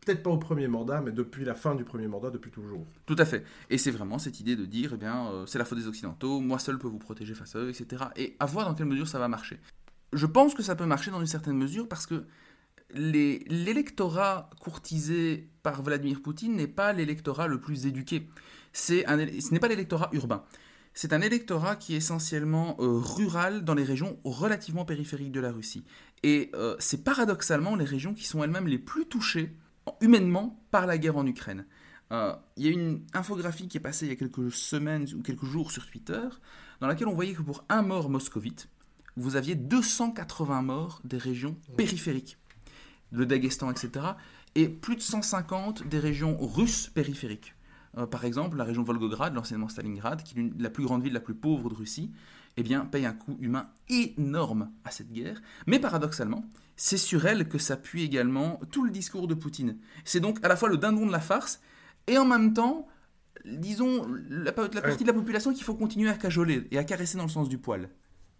peut-être 0.00 0.22
pas 0.22 0.30
au 0.30 0.38
premier 0.38 0.66
mandat, 0.66 1.02
mais 1.02 1.12
depuis 1.12 1.44
la 1.44 1.54
fin 1.54 1.74
du 1.74 1.84
premier 1.84 2.08
mandat, 2.08 2.30
depuis 2.30 2.50
toujours. 2.50 2.86
Tout 3.04 3.16
à 3.18 3.26
fait. 3.26 3.44
Et 3.68 3.76
c'est 3.76 3.90
vraiment 3.90 4.18
cette 4.18 4.40
idée 4.40 4.56
de 4.56 4.64
dire, 4.64 4.92
eh 4.94 4.96
bien, 4.96 5.28
euh, 5.28 5.46
c'est 5.46 5.58
la 5.58 5.66
faute 5.66 5.78
des 5.78 5.86
Occidentaux, 5.86 6.40
moi 6.40 6.58
seul 6.58 6.78
peux 6.78 6.88
vous 6.88 6.98
protéger 6.98 7.34
face 7.34 7.54
à 7.54 7.58
eux, 7.58 7.68
etc. 7.68 8.04
Et 8.16 8.34
à 8.40 8.46
voir 8.46 8.66
dans 8.66 8.74
quelle 8.74 8.86
mesure 8.86 9.06
ça 9.06 9.18
va 9.18 9.28
marcher 9.28 9.60
je 10.12 10.26
pense 10.26 10.54
que 10.54 10.62
ça 10.62 10.74
peut 10.74 10.86
marcher 10.86 11.10
dans 11.10 11.20
une 11.20 11.26
certaine 11.26 11.56
mesure 11.56 11.88
parce 11.88 12.06
que 12.06 12.26
l'électorat 12.94 14.50
courtisé 14.60 15.50
par 15.62 15.82
Vladimir 15.82 16.22
Poutine 16.22 16.56
n'est 16.56 16.66
pas 16.66 16.92
l'électorat 16.92 17.46
le 17.46 17.60
plus 17.60 17.86
éduqué. 17.86 18.26
Ce 18.72 19.52
n'est 19.52 19.60
pas 19.60 19.68
l'électorat 19.68 20.08
urbain. 20.12 20.44
C'est 20.94 21.12
un 21.12 21.20
électorat 21.20 21.76
qui 21.76 21.94
est 21.94 21.98
essentiellement 21.98 22.76
euh, 22.80 22.98
rural 22.98 23.64
dans 23.64 23.74
les 23.74 23.84
régions 23.84 24.18
relativement 24.24 24.84
périphériques 24.84 25.30
de 25.30 25.40
la 25.40 25.52
Russie. 25.52 25.84
Et 26.22 26.50
euh, 26.54 26.74
c'est 26.80 27.04
paradoxalement 27.04 27.76
les 27.76 27.84
régions 27.84 28.14
qui 28.14 28.24
sont 28.24 28.42
elles-mêmes 28.42 28.66
les 28.66 28.78
plus 28.78 29.06
touchées 29.06 29.54
humainement 30.00 30.60
par 30.70 30.86
la 30.86 30.98
guerre 30.98 31.16
en 31.16 31.26
Ukraine. 31.26 31.66
Euh, 32.10 32.34
il 32.56 32.66
y 32.66 32.68
a 32.68 32.72
une 32.72 33.02
infographie 33.12 33.68
qui 33.68 33.76
est 33.76 33.80
passée 33.80 34.06
il 34.06 34.08
y 34.08 34.12
a 34.12 34.16
quelques 34.16 34.50
semaines 34.50 35.06
ou 35.14 35.22
quelques 35.22 35.44
jours 35.44 35.70
sur 35.70 35.86
Twitter, 35.86 36.26
dans 36.80 36.86
laquelle 36.86 37.08
on 37.08 37.14
voyait 37.14 37.34
que 37.34 37.42
pour 37.42 37.64
un 37.68 37.82
mort 37.82 38.08
moscovite, 38.08 38.68
vous 39.18 39.36
aviez 39.36 39.54
280 39.54 40.62
morts 40.62 41.00
des 41.04 41.18
régions 41.18 41.56
périphériques, 41.76 42.38
le 43.10 43.26
Daghestan, 43.26 43.70
etc., 43.70 44.06
et 44.54 44.68
plus 44.68 44.96
de 44.96 45.00
150 45.00 45.86
des 45.86 45.98
régions 45.98 46.36
russes 46.40 46.88
périphériques. 46.88 47.54
Euh, 47.96 48.06
par 48.06 48.24
exemple, 48.24 48.56
la 48.56 48.64
région 48.64 48.82
Volgograd, 48.82 49.34
l'anciennement 49.34 49.68
Stalingrad, 49.68 50.22
qui 50.22 50.38
est 50.38 50.52
la 50.58 50.70
plus 50.70 50.84
grande 50.84 51.02
ville 51.02 51.12
la 51.12 51.20
plus 51.20 51.34
pauvre 51.34 51.68
de 51.68 51.74
Russie, 51.74 52.12
eh 52.56 52.62
bien, 52.62 52.84
paye 52.84 53.06
un 53.06 53.12
coût 53.12 53.36
humain 53.40 53.68
énorme 53.88 54.70
à 54.84 54.90
cette 54.90 55.12
guerre. 55.12 55.40
Mais 55.66 55.78
paradoxalement, 55.78 56.44
c'est 56.76 56.96
sur 56.96 57.26
elle 57.26 57.48
que 57.48 57.58
s'appuie 57.58 58.02
également 58.02 58.60
tout 58.70 58.84
le 58.84 58.90
discours 58.90 59.28
de 59.28 59.34
Poutine. 59.34 59.78
C'est 60.04 60.20
donc 60.20 60.44
à 60.44 60.48
la 60.48 60.56
fois 60.56 60.68
le 60.68 60.76
dindon 60.76 61.06
de 61.06 61.12
la 61.12 61.20
farce 61.20 61.60
et 62.06 62.18
en 62.18 62.24
même 62.24 62.52
temps, 62.52 62.86
disons, 63.44 64.06
la, 64.28 64.52
la 64.52 64.52
partie 64.52 65.04
de 65.04 65.08
la 65.08 65.12
population 65.12 65.52
qu'il 65.52 65.64
faut 65.64 65.74
continuer 65.74 66.10
à 66.10 66.14
cajoler 66.14 66.66
et 66.70 66.78
à 66.78 66.84
caresser 66.84 67.16
dans 67.16 67.24
le 67.24 67.30
sens 67.30 67.48
du 67.48 67.58
poil. 67.58 67.88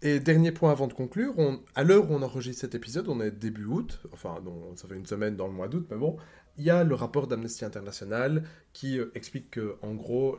Et 0.01 0.19
dernier 0.19 0.53
point 0.53 0.71
avant 0.71 0.87
de 0.87 0.93
conclure, 0.93 1.35
à 1.75 1.83
l'heure 1.83 2.09
où 2.09 2.13
on 2.13 2.21
enregistre 2.21 2.61
cet 2.61 2.73
épisode, 2.73 3.09
on 3.09 3.19
est 3.19 3.31
début 3.31 3.65
août, 3.65 3.99
enfin 4.13 4.41
ça 4.75 4.87
fait 4.87 4.95
une 4.95 5.05
semaine 5.05 5.35
dans 5.35 5.47
le 5.47 5.53
mois 5.53 5.67
d'août, 5.67 5.87
mais 5.91 5.97
bon, 5.97 6.15
il 6.57 6.63
y 6.63 6.69
a 6.69 6.85
le 6.85 6.95
rapport 6.95 7.27
d'Amnesty 7.27 7.65
International 7.65 8.43
qui 8.71 8.97
euh, 8.97 9.11
explique 9.13 9.51
que 9.51 9.75
en 9.81 9.93
gros 9.95 10.37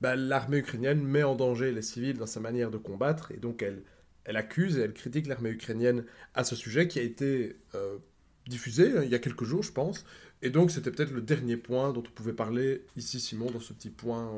bah, 0.00 0.14
l'armée 0.14 0.58
ukrainienne 0.58 1.02
met 1.02 1.24
en 1.24 1.34
danger 1.34 1.72
les 1.72 1.82
civils 1.82 2.16
dans 2.16 2.26
sa 2.26 2.38
manière 2.38 2.70
de 2.70 2.78
combattre, 2.78 3.32
et 3.32 3.38
donc 3.38 3.60
elle, 3.60 3.82
elle 4.24 4.36
accuse 4.36 4.78
et 4.78 4.82
elle 4.82 4.94
critique 4.94 5.26
l'armée 5.26 5.50
ukrainienne 5.50 6.04
à 6.34 6.44
ce 6.44 6.54
sujet 6.54 6.86
qui 6.86 7.00
a 7.00 7.02
été 7.02 7.56
euh, 7.74 7.98
diffusé 8.46 8.92
il 9.02 9.08
y 9.08 9.14
a 9.14 9.18
quelques 9.18 9.44
jours, 9.44 9.62
je 9.62 9.72
pense. 9.72 10.04
Et 10.42 10.50
donc, 10.50 10.70
c'était 10.70 10.90
peut-être 10.90 11.12
le 11.12 11.22
dernier 11.22 11.56
point 11.56 11.92
dont 11.92 12.02
on 12.06 12.10
pouvait 12.10 12.34
parler 12.34 12.84
ici, 12.96 13.18
Simon, 13.18 13.50
dans 13.50 13.60
ce 13.60 13.72
petit 13.72 13.88
point 13.88 14.30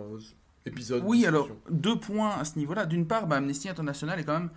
épisode. 0.66 1.02
Oui, 1.06 1.26
alors, 1.26 1.48
deux 1.70 1.98
points 1.98 2.30
à 2.36 2.44
ce 2.44 2.58
niveau-là. 2.58 2.86
D'une 2.86 3.06
part, 3.06 3.26
bah, 3.26 3.36
Amnesty 3.36 3.68
International 3.68 4.18
est 4.20 4.24
quand 4.24 4.38
même 4.38 4.50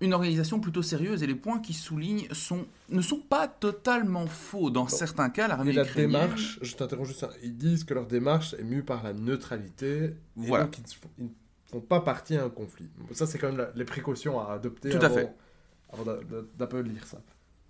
une 0.00 0.12
organisation 0.12 0.60
plutôt 0.60 0.82
sérieuse 0.82 1.22
et 1.22 1.26
les 1.26 1.34
points 1.34 1.60
qu'ils 1.60 1.76
soulignent 1.76 2.26
sont, 2.32 2.66
ne 2.90 3.00
sont 3.00 3.20
pas 3.20 3.48
totalement 3.48 4.26
faux. 4.26 4.70
Dans 4.70 4.88
certains 4.88 5.30
cas, 5.30 5.48
l'armée 5.48 5.72
la 5.72 5.84
démarche, 5.84 6.58
je 6.62 6.74
t'interromps 6.74 7.08
juste, 7.08 7.26
ils 7.42 7.56
disent 7.56 7.84
que 7.84 7.94
leur 7.94 8.06
démarche 8.06 8.54
est 8.54 8.64
mue 8.64 8.82
par 8.82 9.02
la 9.02 9.12
neutralité. 9.12 10.14
Voilà. 10.36 10.64
donc 10.64 10.78
ils 10.78 11.24
ne 11.24 11.28
font 11.66 11.80
pas 11.80 12.00
partie 12.00 12.36
à 12.36 12.44
un 12.44 12.50
conflit. 12.50 12.88
Ça, 13.12 13.26
c'est 13.26 13.38
quand 13.38 13.52
même 13.52 13.68
les 13.74 13.84
précautions 13.84 14.40
à 14.40 14.52
adopter 14.52 14.90
Tout 14.90 15.04
avant, 15.04 15.34
à 15.90 15.94
avant 15.94 16.04
d'un 16.58 16.66
peu 16.66 16.80
lire 16.80 17.06
ça. 17.06 17.20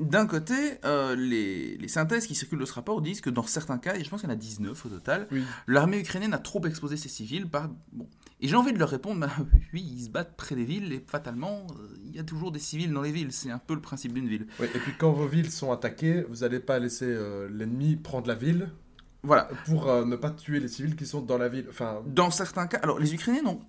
D'un 0.01 0.27
côté, 0.27 0.55
euh, 0.85 1.15
les, 1.15 1.87
synthèses 1.87 2.27
qui 2.27 2.35
circulent 2.35 2.59
de 2.59 2.65
ce 2.65 2.73
rapport 2.73 3.01
disent 3.01 3.21
que 3.21 3.31
dans 3.31 3.45
certains 3.45 3.79
cas, 3.79 3.95
et 3.95 4.03
je 4.03 4.11
pense 4.11 4.21
qu'il 4.21 4.29
y 4.29 4.33
en 4.33 4.35
a 4.35 4.39
19 4.39 4.87
au 4.87 4.89
total, 4.89 5.29
l'armée 5.69 6.01
ukrainienne 6.01 6.35
a 6.35 6.39
trop 6.39 6.65
exposé 6.67 6.97
ses 6.97 7.09
civils 7.09 7.47
par... 7.47 7.71
Bon. 7.93 8.09
Et 8.41 8.49
j'ai 8.49 8.57
envie 8.57 8.73
de 8.73 8.79
leur 8.79 8.89
répondre, 8.89 9.21
bah, 9.21 9.31
oui, 9.73 9.89
ils 9.97 10.05
se 10.05 10.11
battent 10.11 10.37
près 10.37 10.57
des 10.57 10.65
villes 10.65 10.93
et 10.93 11.05
fatalement, 11.07 11.67
euh, 11.79 11.97
il 12.07 12.17
y 12.17 12.19
a 12.19 12.25
toujours 12.25 12.51
des 12.51 12.59
civils 12.59 12.93
dans 12.93 13.03
les 13.03 13.13
villes. 13.13 13.33
C'est 13.33 13.51
un 13.51 13.59
peu 13.59 13.75
le 13.75 13.81
principe 13.81 14.13
d'une 14.13 14.27
ville. 14.27 14.49
et 14.61 14.67
puis 14.67 14.93
quand 14.99 15.13
vos 15.13 15.29
villes 15.29 15.53
sont 15.53 15.71
attaquées, 15.71 16.25
vous 16.29 16.39
n'allez 16.39 16.61
pas 16.61 16.81
laisser 16.81 17.07
euh, 17.07 17.49
l'ennemi 17.53 17.95
prendre 17.95 18.27
la 18.27 18.35
ville 18.35 18.71
voilà. 19.23 19.49
pour 19.67 19.87
ne 20.05 20.17
pas 20.17 20.31
tuer 20.31 20.61
les 20.61 20.69
civils 20.69 20.97
qui 20.97 21.07
sont 21.07 21.23
dans 21.23 21.39
la 21.39 21.49
ville. 21.49 21.67
Enfin... 21.71 22.03
Dans 22.07 22.31
certains 22.31 22.67
cas, 22.67 22.79
alors 22.83 22.99
les 22.99 23.15
Ukrainiens 23.15 23.43
n'ont 23.43 23.61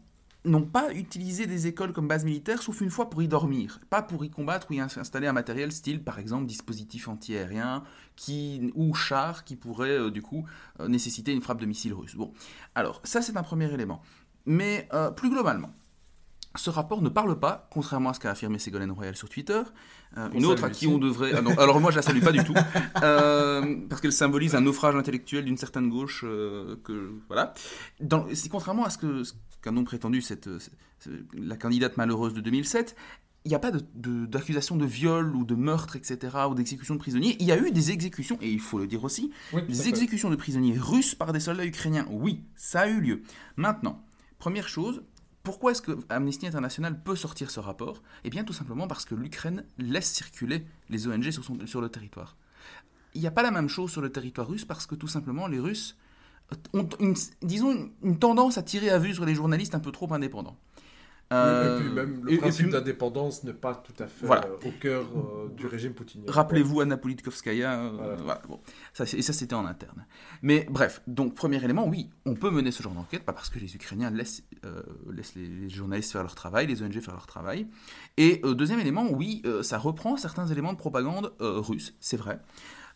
n'ont 0.45 0.65
pas 0.65 0.93
utilisé 0.93 1.47
des 1.47 1.67
écoles 1.67 1.93
comme 1.93 2.07
base 2.07 2.25
militaire, 2.25 2.61
sauf 2.61 2.81
une 2.81 2.89
fois 2.89 3.09
pour 3.09 3.21
y 3.21 3.27
dormir, 3.27 3.79
pas 3.89 4.01
pour 4.01 4.23
y 4.23 4.29
combattre 4.29 4.67
ou 4.69 4.73
y 4.73 4.79
installer 4.79 5.27
un 5.27 5.33
matériel 5.33 5.71
style, 5.71 6.03
par 6.03 6.19
exemple, 6.19 6.45
dispositif 6.45 7.07
antiaérien 7.07 7.83
qui, 8.15 8.71
ou 8.75 8.93
char 8.93 9.43
qui 9.43 9.55
pourrait, 9.55 9.97
euh, 9.97 10.11
du 10.11 10.21
coup, 10.21 10.45
euh, 10.79 10.87
nécessiter 10.87 11.33
une 11.33 11.41
frappe 11.41 11.59
de 11.59 11.65
missile 11.65 11.93
russe. 11.93 12.15
Bon, 12.15 12.33
alors, 12.75 13.01
ça 13.03 13.21
c'est 13.21 13.37
un 13.37 13.43
premier 13.43 13.71
élément. 13.73 14.01
Mais 14.45 14.87
euh, 14.93 15.11
plus 15.11 15.29
globalement, 15.29 15.73
ce 16.55 16.69
rapport 16.69 17.01
ne 17.01 17.09
parle 17.09 17.39
pas, 17.39 17.67
contrairement 17.71 18.11
à 18.11 18.13
ce 18.13 18.19
qu'a 18.19 18.31
affirmé 18.31 18.59
Ségolène 18.59 18.91
Royal 18.91 19.15
sur 19.15 19.27
Twitter, 19.27 19.61
une 20.33 20.45
autre 20.45 20.63
à 20.63 20.69
qui 20.69 20.87
on 20.87 20.97
devrait... 20.97 21.33
Ah 21.33 21.61
alors 21.61 21.81
moi 21.81 21.91
je 21.91 21.97
la 21.97 22.01
salue 22.01 22.23
pas 22.23 22.31
du 22.31 22.41
tout, 22.41 22.53
parce 22.93 23.99
qu'elle 23.99 24.13
symbolise 24.13 24.55
un 24.55 24.61
naufrage 24.61 24.95
intellectuel 24.95 25.43
d'une 25.43 25.57
certaine 25.57 25.89
gauche, 25.89 26.21
que 26.21 27.11
voilà. 27.27 27.53
C'est 28.33 28.47
contrairement 28.47 28.85
à 28.85 28.89
ce 28.89 28.97
que, 28.97 29.23
qu'un 29.65 29.71
nom 29.71 29.83
prétendu, 29.83 30.21
cette, 30.21 30.47
la 31.33 31.57
candidate 31.57 31.97
malheureuse 31.97 32.35
de 32.35 32.41
2007, 32.41 32.95
il 33.45 33.49
n'y 33.49 33.55
a 33.55 33.59
pas 33.59 33.71
d'accusation 33.71 34.75
de, 34.75 34.85
viol 34.85 35.35
ou 35.35 35.43
de 35.43 35.55
meurtre, 35.55 35.95
etc., 35.95 36.37
ou 36.49 36.53
d'exécution 36.53 36.93
de 36.93 36.99
prisonniers. 36.99 37.35
Il 37.39 37.47
y 37.47 37.51
a 37.51 37.57
eu 37.57 37.71
des 37.71 37.91
exécutions, 37.91 38.37
et 38.41 38.51
il 38.51 38.59
faut 38.59 38.77
le 38.77 38.85
dire 38.85 39.03
aussi, 39.03 39.31
des 39.53 39.89
exécutions 39.89 40.29
de 40.29 40.35
prisonniers 40.35 40.77
russes 40.77 41.15
par 41.15 41.33
des 41.33 41.39
soldats 41.39 41.65
ukrainiens. 41.65 42.07
Oui, 42.11 42.43
ça 42.55 42.81
a 42.81 42.87
eu 42.87 43.01
lieu. 43.01 43.23
Maintenant, 43.55 44.03
première 44.37 44.67
chose, 44.67 45.01
pourquoi 45.41 45.71
est-ce 45.71 45.81
que 45.81 45.97
Amnesty 46.09 46.45
International 46.45 47.01
peut 47.03 47.15
sortir 47.15 47.49
ce 47.49 47.59
rapport? 47.59 48.03
Eh 48.23 48.29
bien, 48.29 48.43
tout 48.43 48.53
simplement 48.53 48.87
parce 48.87 49.05
que 49.05 49.15
l'Ukraine 49.15 49.63
laisse 49.79 50.11
circuler 50.11 50.65
les 50.89 51.07
ONG 51.07 51.31
sur, 51.31 51.43
son, 51.43 51.65
sur 51.65 51.81
le 51.81 51.89
territoire. 51.89 52.37
Il 53.15 53.21
n'y 53.21 53.27
a 53.27 53.31
pas 53.31 53.43
la 53.43 53.51
même 53.51 53.69
chose 53.69 53.91
sur 53.91 54.01
le 54.01 54.11
territoire 54.11 54.47
russe 54.47 54.65
parce 54.65 54.85
que 54.85 54.95
tout 54.95 55.07
simplement 55.07 55.47
les 55.47 55.59
Russes 55.59 55.97
ont 56.73 56.87
une, 56.99 57.15
disons, 57.41 57.89
une 58.03 58.19
tendance 58.19 58.57
à 58.57 58.63
tirer 58.63 58.89
à 58.89 58.99
vue 58.99 59.13
sur 59.13 59.25
les 59.25 59.35
journalistes 59.35 59.75
un 59.75 59.79
peu 59.79 59.91
trop 59.91 60.11
indépendants. 60.13 60.57
et 61.31 61.33
puis 61.79 61.87
euh, 61.87 61.93
même 61.93 62.23
le 62.23 62.37
principe 62.37 62.69
d'indépendance 62.69 63.43
n'est 63.43 63.53
pas 63.53 63.75
tout 63.75 64.03
à 64.03 64.07
fait 64.07 64.29
euh, 64.29 64.57
au 64.67 64.71
cœur 64.79 65.05
euh, 65.15 65.49
du 65.55 65.65
régime 65.65 65.93
poutinien. 65.93 66.25
Rappelez-vous 66.27 66.81
Anna 66.81 66.97
Politkovskaya, 66.97 67.91
bon. 68.47 68.59
ça, 68.93 69.05
et 69.05 69.21
ça 69.21 69.33
c'était 69.33 69.55
en 69.55 69.65
interne. 69.65 70.05
Mais 70.41 70.67
bref, 70.69 71.01
donc 71.07 71.33
premier 71.33 71.63
élément, 71.63 71.87
oui, 71.87 72.09
on 72.25 72.35
peut 72.35 72.51
mener 72.51 72.71
ce 72.71 72.83
genre 72.83 72.93
d'enquête, 72.93 73.23
pas 73.23 73.33
parce 73.33 73.49
que 73.49 73.59
les 73.59 73.75
Ukrainiens 73.75 74.11
laissent, 74.11 74.43
laissent 75.11 75.35
les, 75.35 75.69
journalistes 75.69 76.11
faire 76.11 76.23
leur 76.23 76.35
travail, 76.35 76.67
les 76.67 76.83
ONG 76.83 76.99
faire 77.01 77.15
leur 77.15 77.27
travail. 77.27 77.67
Et 78.17 78.41
deuxième 78.43 78.79
élément, 78.79 79.07
oui, 79.09 79.41
ça 79.63 79.77
reprend 79.77 80.17
certains 80.17 80.47
éléments 80.47 80.73
de 80.73 80.77
propagande 80.77 81.33
russe, 81.39 81.95
c'est 81.99 82.17
vrai 82.17 82.39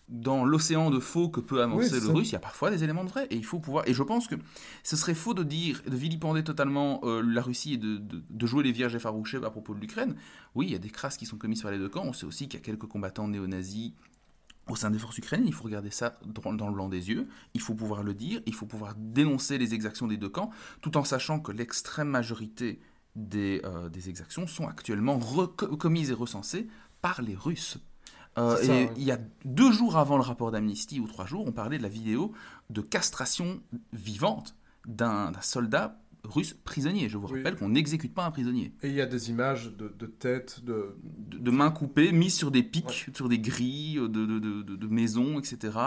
dans 0.09 0.43
l'océan 0.43 0.89
de 0.89 0.99
faux 0.99 1.29
que 1.29 1.39
peut 1.39 1.61
avancer 1.61 1.99
le 1.99 2.07
russe, 2.07 2.29
il 2.29 2.33
y 2.33 2.35
a 2.35 2.39
parfois 2.39 2.71
des 2.71 2.83
éléments 2.83 3.03
de 3.03 3.09
vrai. 3.09 3.27
Et 3.29 3.35
il 3.35 3.45
faut 3.45 3.59
pouvoir. 3.59 3.87
Et 3.87 3.93
je 3.93 4.03
pense 4.03 4.27
que 4.27 4.35
ce 4.83 4.95
serait 4.95 5.13
faux 5.13 5.35
de 5.35 5.43
dire, 5.43 5.81
de 5.85 5.95
vilipender 5.95 6.43
totalement 6.43 6.99
euh, 7.03 7.21
la 7.21 7.41
Russie 7.41 7.73
et 7.73 7.77
de, 7.77 7.97
de, 7.97 8.47
jouer 8.47 8.63
les 8.63 8.71
vierges 8.71 8.95
effarouchées 8.95 9.37
à 9.37 9.49
propos 9.51 9.75
de 9.75 9.79
l'Ukraine. 9.79 10.15
Oui, 10.55 10.65
il 10.67 10.71
y 10.71 10.75
a 10.75 10.79
des 10.79 10.89
crasses 10.89 11.17
qui 11.17 11.27
sont 11.27 11.37
commises 11.37 11.61
par 11.61 11.71
les 11.71 11.77
deux 11.77 11.89
camps. 11.89 12.03
On 12.05 12.13
sait 12.13 12.25
aussi 12.25 12.47
qu'il 12.47 12.59
y 12.59 12.63
a 12.63 12.65
quelques 12.65 12.87
combattants 12.87 13.27
néo-nazis 13.27 13.93
au 14.67 14.75
sein 14.75 14.89
des 14.89 14.99
forces 14.99 15.17
ukrainiennes. 15.19 15.47
Il 15.47 15.53
faut 15.53 15.63
regarder 15.63 15.91
ça 15.91 16.19
dans, 16.25 16.67
le 16.67 16.73
blanc 16.73 16.89
des 16.89 17.09
yeux. 17.09 17.27
Il 17.53 17.61
faut 17.61 17.75
pouvoir 17.75 18.01
le 18.01 18.15
dire. 18.15 18.41
Il 18.47 18.55
faut 18.55 18.65
pouvoir 18.65 18.95
dénoncer 18.97 19.59
les 19.59 19.75
exactions 19.75 20.07
des 20.07 20.17
deux 20.17 20.29
camps, 20.29 20.49
tout 20.81 20.97
en 20.97 21.03
sachant 21.03 21.39
que 21.39 21.51
l'extrême 21.51 22.09
majorité 22.09 22.79
des, 23.15 23.61
euh, 23.63 23.89
des 23.89 24.09
exactions 24.09 24.47
sont 24.47 24.67
actuellement 24.67 25.19
commises 25.19 26.09
et 26.09 26.13
recensées 26.15 26.67
par 27.01 27.21
les 27.21 27.35
Russes. 27.35 27.77
Euh, 28.37 28.57
et 28.61 28.89
il 28.95 29.03
y 29.03 29.11
a 29.11 29.17
deux 29.43 29.71
jours 29.71 29.97
avant 29.97 30.15
le 30.15 30.23
rapport 30.23 30.51
d'Amnesty, 30.51 30.99
ou 30.99 31.07
trois 31.07 31.25
jours, 31.25 31.45
on 31.47 31.51
parlait 31.51 31.77
de 31.77 31.83
la 31.83 31.89
vidéo 31.89 32.31
de 32.69 32.81
castration 32.81 33.61
vivante 33.91 34.55
d'un 34.85 35.31
soldat 35.41 35.99
russe 36.23 36.55
prisonnier. 36.63 37.09
Je 37.09 37.17
vous 37.17 37.27
rappelle 37.27 37.55
qu'on 37.55 37.69
n'exécute 37.69 38.13
pas 38.13 38.25
un 38.25 38.31
prisonnier. 38.31 38.73
Et 38.83 38.89
il 38.89 38.95
y 38.95 39.01
a 39.01 39.05
des 39.05 39.29
images 39.29 39.71
de, 39.77 39.93
de 39.97 40.05
têtes, 40.05 40.63
de... 40.63 40.95
de... 41.31 41.51
mains 41.51 41.71
coupées, 41.71 42.11
mises 42.11 42.35
sur 42.35 42.51
des 42.51 42.63
pics, 42.63 43.07
sur 43.13 43.29
des 43.29 43.39
grilles 43.39 43.95
de, 43.95 44.25
de 44.25 44.87
maisons, 44.87 45.39
etc. 45.39 45.77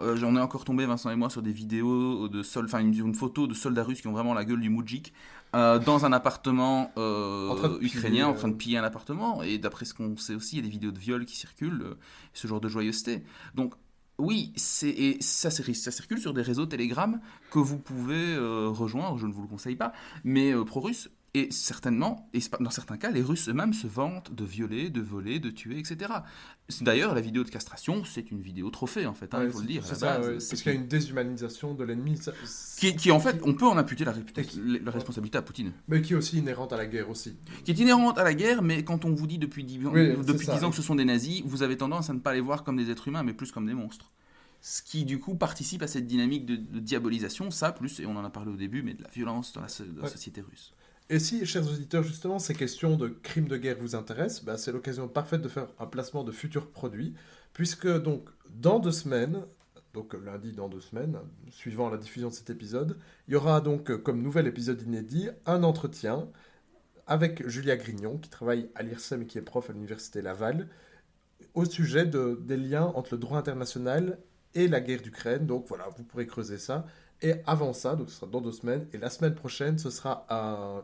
Euh, 0.00 0.16
J'en 0.16 0.36
ai 0.36 0.40
encore 0.40 0.64
tombé, 0.64 0.86
Vincent 0.86 1.10
et 1.10 1.16
moi, 1.16 1.30
sur 1.30 1.42
des 1.42 1.52
vidéos 1.52 2.28
de 2.28 2.42
sol, 2.42 2.64
enfin 2.66 2.80
une, 2.80 2.94
une, 2.94 3.14
photo 3.14 3.46
de 3.46 3.54
soldats 3.54 3.84
russes 3.84 4.00
qui 4.00 4.08
ont 4.08 4.12
vraiment 4.12 4.34
la 4.34 4.44
gueule 4.44 4.60
du 4.60 4.70
moujik 4.70 5.12
euh, 5.54 5.78
dans 5.78 6.04
un 6.04 6.12
appartement 6.12 6.90
euh, 6.98 7.78
ukrainien 7.80 8.26
en 8.26 8.34
train 8.34 8.48
de 8.48 8.54
piller 8.54 8.78
un 8.78 8.82
appartement. 8.82 9.42
Et 9.42 9.58
d'après 9.58 9.84
ce 9.84 9.94
qu'on 9.94 10.16
sait 10.16 10.34
aussi, 10.34 10.56
il 10.56 10.58
y 10.58 10.62
a 10.62 10.64
des 10.64 10.70
vidéos 10.70 10.90
de 10.90 10.98
viol 10.98 11.24
qui 11.24 11.36
circulent, 11.36 11.82
euh, 11.82 11.94
ce 12.32 12.48
genre 12.48 12.60
de 12.60 12.68
joyeuseté. 12.68 13.22
Donc 13.54 13.74
oui, 14.18 14.52
et 14.82 15.16
ça, 15.20 15.50
ça, 15.50 15.90
circule 15.90 16.18
sur 16.18 16.32
des 16.32 16.42
réseaux 16.42 16.66
Telegram 16.66 17.20
que 17.50 17.58
vous 17.58 17.78
pouvez 17.78 18.36
rejoindre, 18.38 19.18
je 19.18 19.26
ne 19.26 19.32
vous 19.32 19.42
le 19.42 19.48
conseille 19.48 19.76
pas, 19.76 19.92
mais 20.22 20.52
pro-russe. 20.64 21.10
Et 21.36 21.48
certainement, 21.50 22.30
et 22.32 22.38
dans 22.60 22.70
certains 22.70 22.96
cas, 22.96 23.10
les 23.10 23.20
Russes 23.20 23.48
eux-mêmes 23.48 23.72
se 23.72 23.88
vantent 23.88 24.32
de 24.32 24.44
violer, 24.44 24.88
de 24.88 25.00
voler, 25.00 25.40
de 25.40 25.50
tuer, 25.50 25.80
etc. 25.80 26.12
D'ailleurs, 26.80 27.12
la 27.12 27.20
vidéo 27.20 27.42
de 27.42 27.50
castration, 27.50 28.04
c'est 28.04 28.30
une 28.30 28.40
vidéo 28.40 28.70
trophée, 28.70 29.04
en 29.04 29.14
fait, 29.14 29.34
hein, 29.34 29.42
il 29.44 29.50
faut 29.50 29.58
le 29.58 29.66
dire. 29.66 29.84
C'est 29.84 29.96
ça, 29.96 30.20
parce 30.20 30.62
qu'il 30.62 30.72
y 30.72 30.76
a 30.76 30.78
une 30.78 30.86
déshumanisation 30.86 31.74
de 31.74 31.82
l'ennemi. 31.82 32.20
Qui, 32.76 32.94
qui, 32.94 33.10
en 33.10 33.18
fait, 33.18 33.40
on 33.42 33.52
peut 33.52 33.66
en 33.66 33.76
imputer 33.76 34.04
la, 34.04 34.14
la, 34.14 34.90
responsabilité 34.92 35.36
à 35.36 35.42
Poutine. 35.42 35.72
Mais 35.88 36.02
qui 36.02 36.12
est 36.12 36.16
aussi 36.16 36.38
inhérente 36.38 36.72
à 36.72 36.76
la 36.76 36.86
guerre 36.86 37.10
aussi. 37.10 37.36
Qui 37.64 37.72
est 37.72 37.78
inhérente 37.80 38.16
à 38.16 38.22
la 38.22 38.34
guerre, 38.34 38.62
mais 38.62 38.84
quand 38.84 39.04
on 39.04 39.12
vous 39.12 39.26
dit 39.26 39.38
depuis 39.38 39.64
10 39.64 39.86
ans, 39.88 39.92
depuis 39.92 40.46
10 40.46 40.62
ans 40.62 40.70
que 40.70 40.76
ce 40.76 40.82
sont 40.82 40.94
des 40.94 41.04
nazis, 41.04 41.42
vous 41.44 41.64
avez 41.64 41.76
tendance 41.76 42.10
à 42.10 42.14
ne 42.14 42.20
pas 42.20 42.32
les 42.32 42.40
voir 42.40 42.62
comme 42.62 42.76
des 42.76 42.90
êtres 42.90 43.08
humains, 43.08 43.24
mais 43.24 43.34
plus 43.34 43.50
comme 43.50 43.66
des 43.66 43.74
monstres 43.74 44.12
ce 44.66 44.80
qui 44.80 45.04
du 45.04 45.20
coup 45.20 45.34
participe 45.34 45.82
à 45.82 45.86
cette 45.86 46.06
dynamique 46.06 46.46
de, 46.46 46.56
diabolisation, 46.56 47.50
ça 47.50 47.70
plus, 47.70 48.00
et 48.00 48.06
on 48.06 48.16
en 48.16 48.24
a 48.24 48.30
parlé 48.30 48.50
au 48.50 48.56
début, 48.56 48.82
mais 48.82 48.94
de 48.94 49.02
la 49.02 49.10
violence 49.10 49.52
dans 49.52 49.60
la 49.60 49.68
société 49.68 50.40
russe. 50.40 50.72
Et 51.10 51.18
si, 51.18 51.44
chers 51.44 51.66
auditeurs, 51.70 52.02
justement, 52.02 52.38
ces 52.38 52.54
questions 52.54 52.96
de 52.96 53.08
crimes 53.08 53.48
de 53.48 53.58
guerre 53.58 53.76
vous 53.78 53.94
intéressent, 53.94 54.44
bah, 54.44 54.56
c'est 54.56 54.72
l'occasion 54.72 55.06
parfaite 55.06 55.42
de 55.42 55.48
faire 55.48 55.68
un 55.78 55.86
placement 55.86 56.24
de 56.24 56.32
futurs 56.32 56.70
produits, 56.70 57.14
puisque 57.52 57.88
donc 58.02 58.28
dans 58.48 58.78
deux 58.78 58.92
semaines, 58.92 59.44
donc 59.92 60.14
lundi 60.14 60.52
dans 60.52 60.68
deux 60.68 60.80
semaines, 60.80 61.18
suivant 61.50 61.90
la 61.90 61.98
diffusion 61.98 62.30
de 62.30 62.34
cet 62.34 62.48
épisode, 62.50 62.98
il 63.28 63.34
y 63.34 63.36
aura 63.36 63.60
donc 63.60 63.94
comme 64.02 64.22
nouvel 64.22 64.46
épisode 64.46 64.80
inédit 64.82 65.28
un 65.46 65.62
entretien 65.62 66.28
avec 67.06 67.46
Julia 67.48 67.76
Grignon, 67.76 68.18
qui 68.18 68.30
travaille 68.30 68.70
à 68.74 68.82
l'IRSEM 68.82 69.22
et 69.22 69.26
qui 69.26 69.38
est 69.38 69.42
prof 69.42 69.68
à 69.68 69.74
l'Université 69.74 70.22
Laval, 70.22 70.68
au 71.54 71.66
sujet 71.66 72.06
de, 72.06 72.40
des 72.42 72.56
liens 72.56 72.86
entre 72.94 73.14
le 73.14 73.18
droit 73.18 73.38
international 73.38 74.18
et 74.54 74.68
la 74.68 74.80
guerre 74.80 75.02
d'Ukraine. 75.02 75.46
Donc 75.46 75.66
voilà, 75.68 75.88
vous 75.96 76.04
pourrez 76.04 76.26
creuser 76.26 76.58
ça. 76.58 76.86
Et 77.22 77.34
avant 77.46 77.72
ça, 77.72 77.96
donc 77.96 78.10
ce 78.10 78.16
sera 78.16 78.26
dans 78.26 78.40
deux 78.40 78.52
semaines, 78.52 78.86
et 78.92 78.98
la 78.98 79.10
semaine 79.10 79.34
prochaine, 79.34 79.78
ce 79.78 79.90
sera 79.90 80.26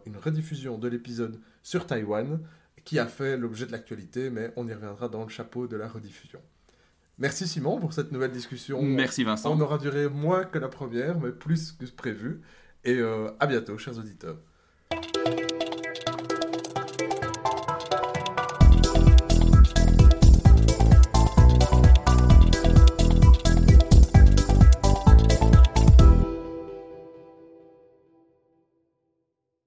une 0.06 0.16
rediffusion 0.16 0.78
de 0.78 0.88
l'épisode 0.88 1.38
sur 1.62 1.86
Taïwan, 1.86 2.40
qui 2.84 2.98
a 2.98 3.06
fait 3.06 3.36
l'objet 3.36 3.66
de 3.66 3.72
l'actualité, 3.72 4.30
mais 4.30 4.52
on 4.56 4.66
y 4.66 4.72
reviendra 4.72 5.08
dans 5.08 5.22
le 5.22 5.28
chapeau 5.28 5.66
de 5.66 5.76
la 5.76 5.88
rediffusion. 5.88 6.40
Merci 7.18 7.46
Simon 7.46 7.78
pour 7.78 7.92
cette 7.92 8.12
nouvelle 8.12 8.32
discussion. 8.32 8.80
Merci 8.80 9.24
Vincent. 9.24 9.54
On 9.54 9.60
aura 9.60 9.76
duré 9.76 10.08
moins 10.08 10.44
que 10.44 10.58
la 10.58 10.68
première, 10.68 11.20
mais 11.20 11.32
plus 11.32 11.72
que 11.72 11.84
prévu. 11.84 12.40
Et 12.82 12.96
euh, 12.96 13.28
à 13.38 13.46
bientôt, 13.46 13.76
chers 13.76 13.98
auditeurs. 13.98 14.38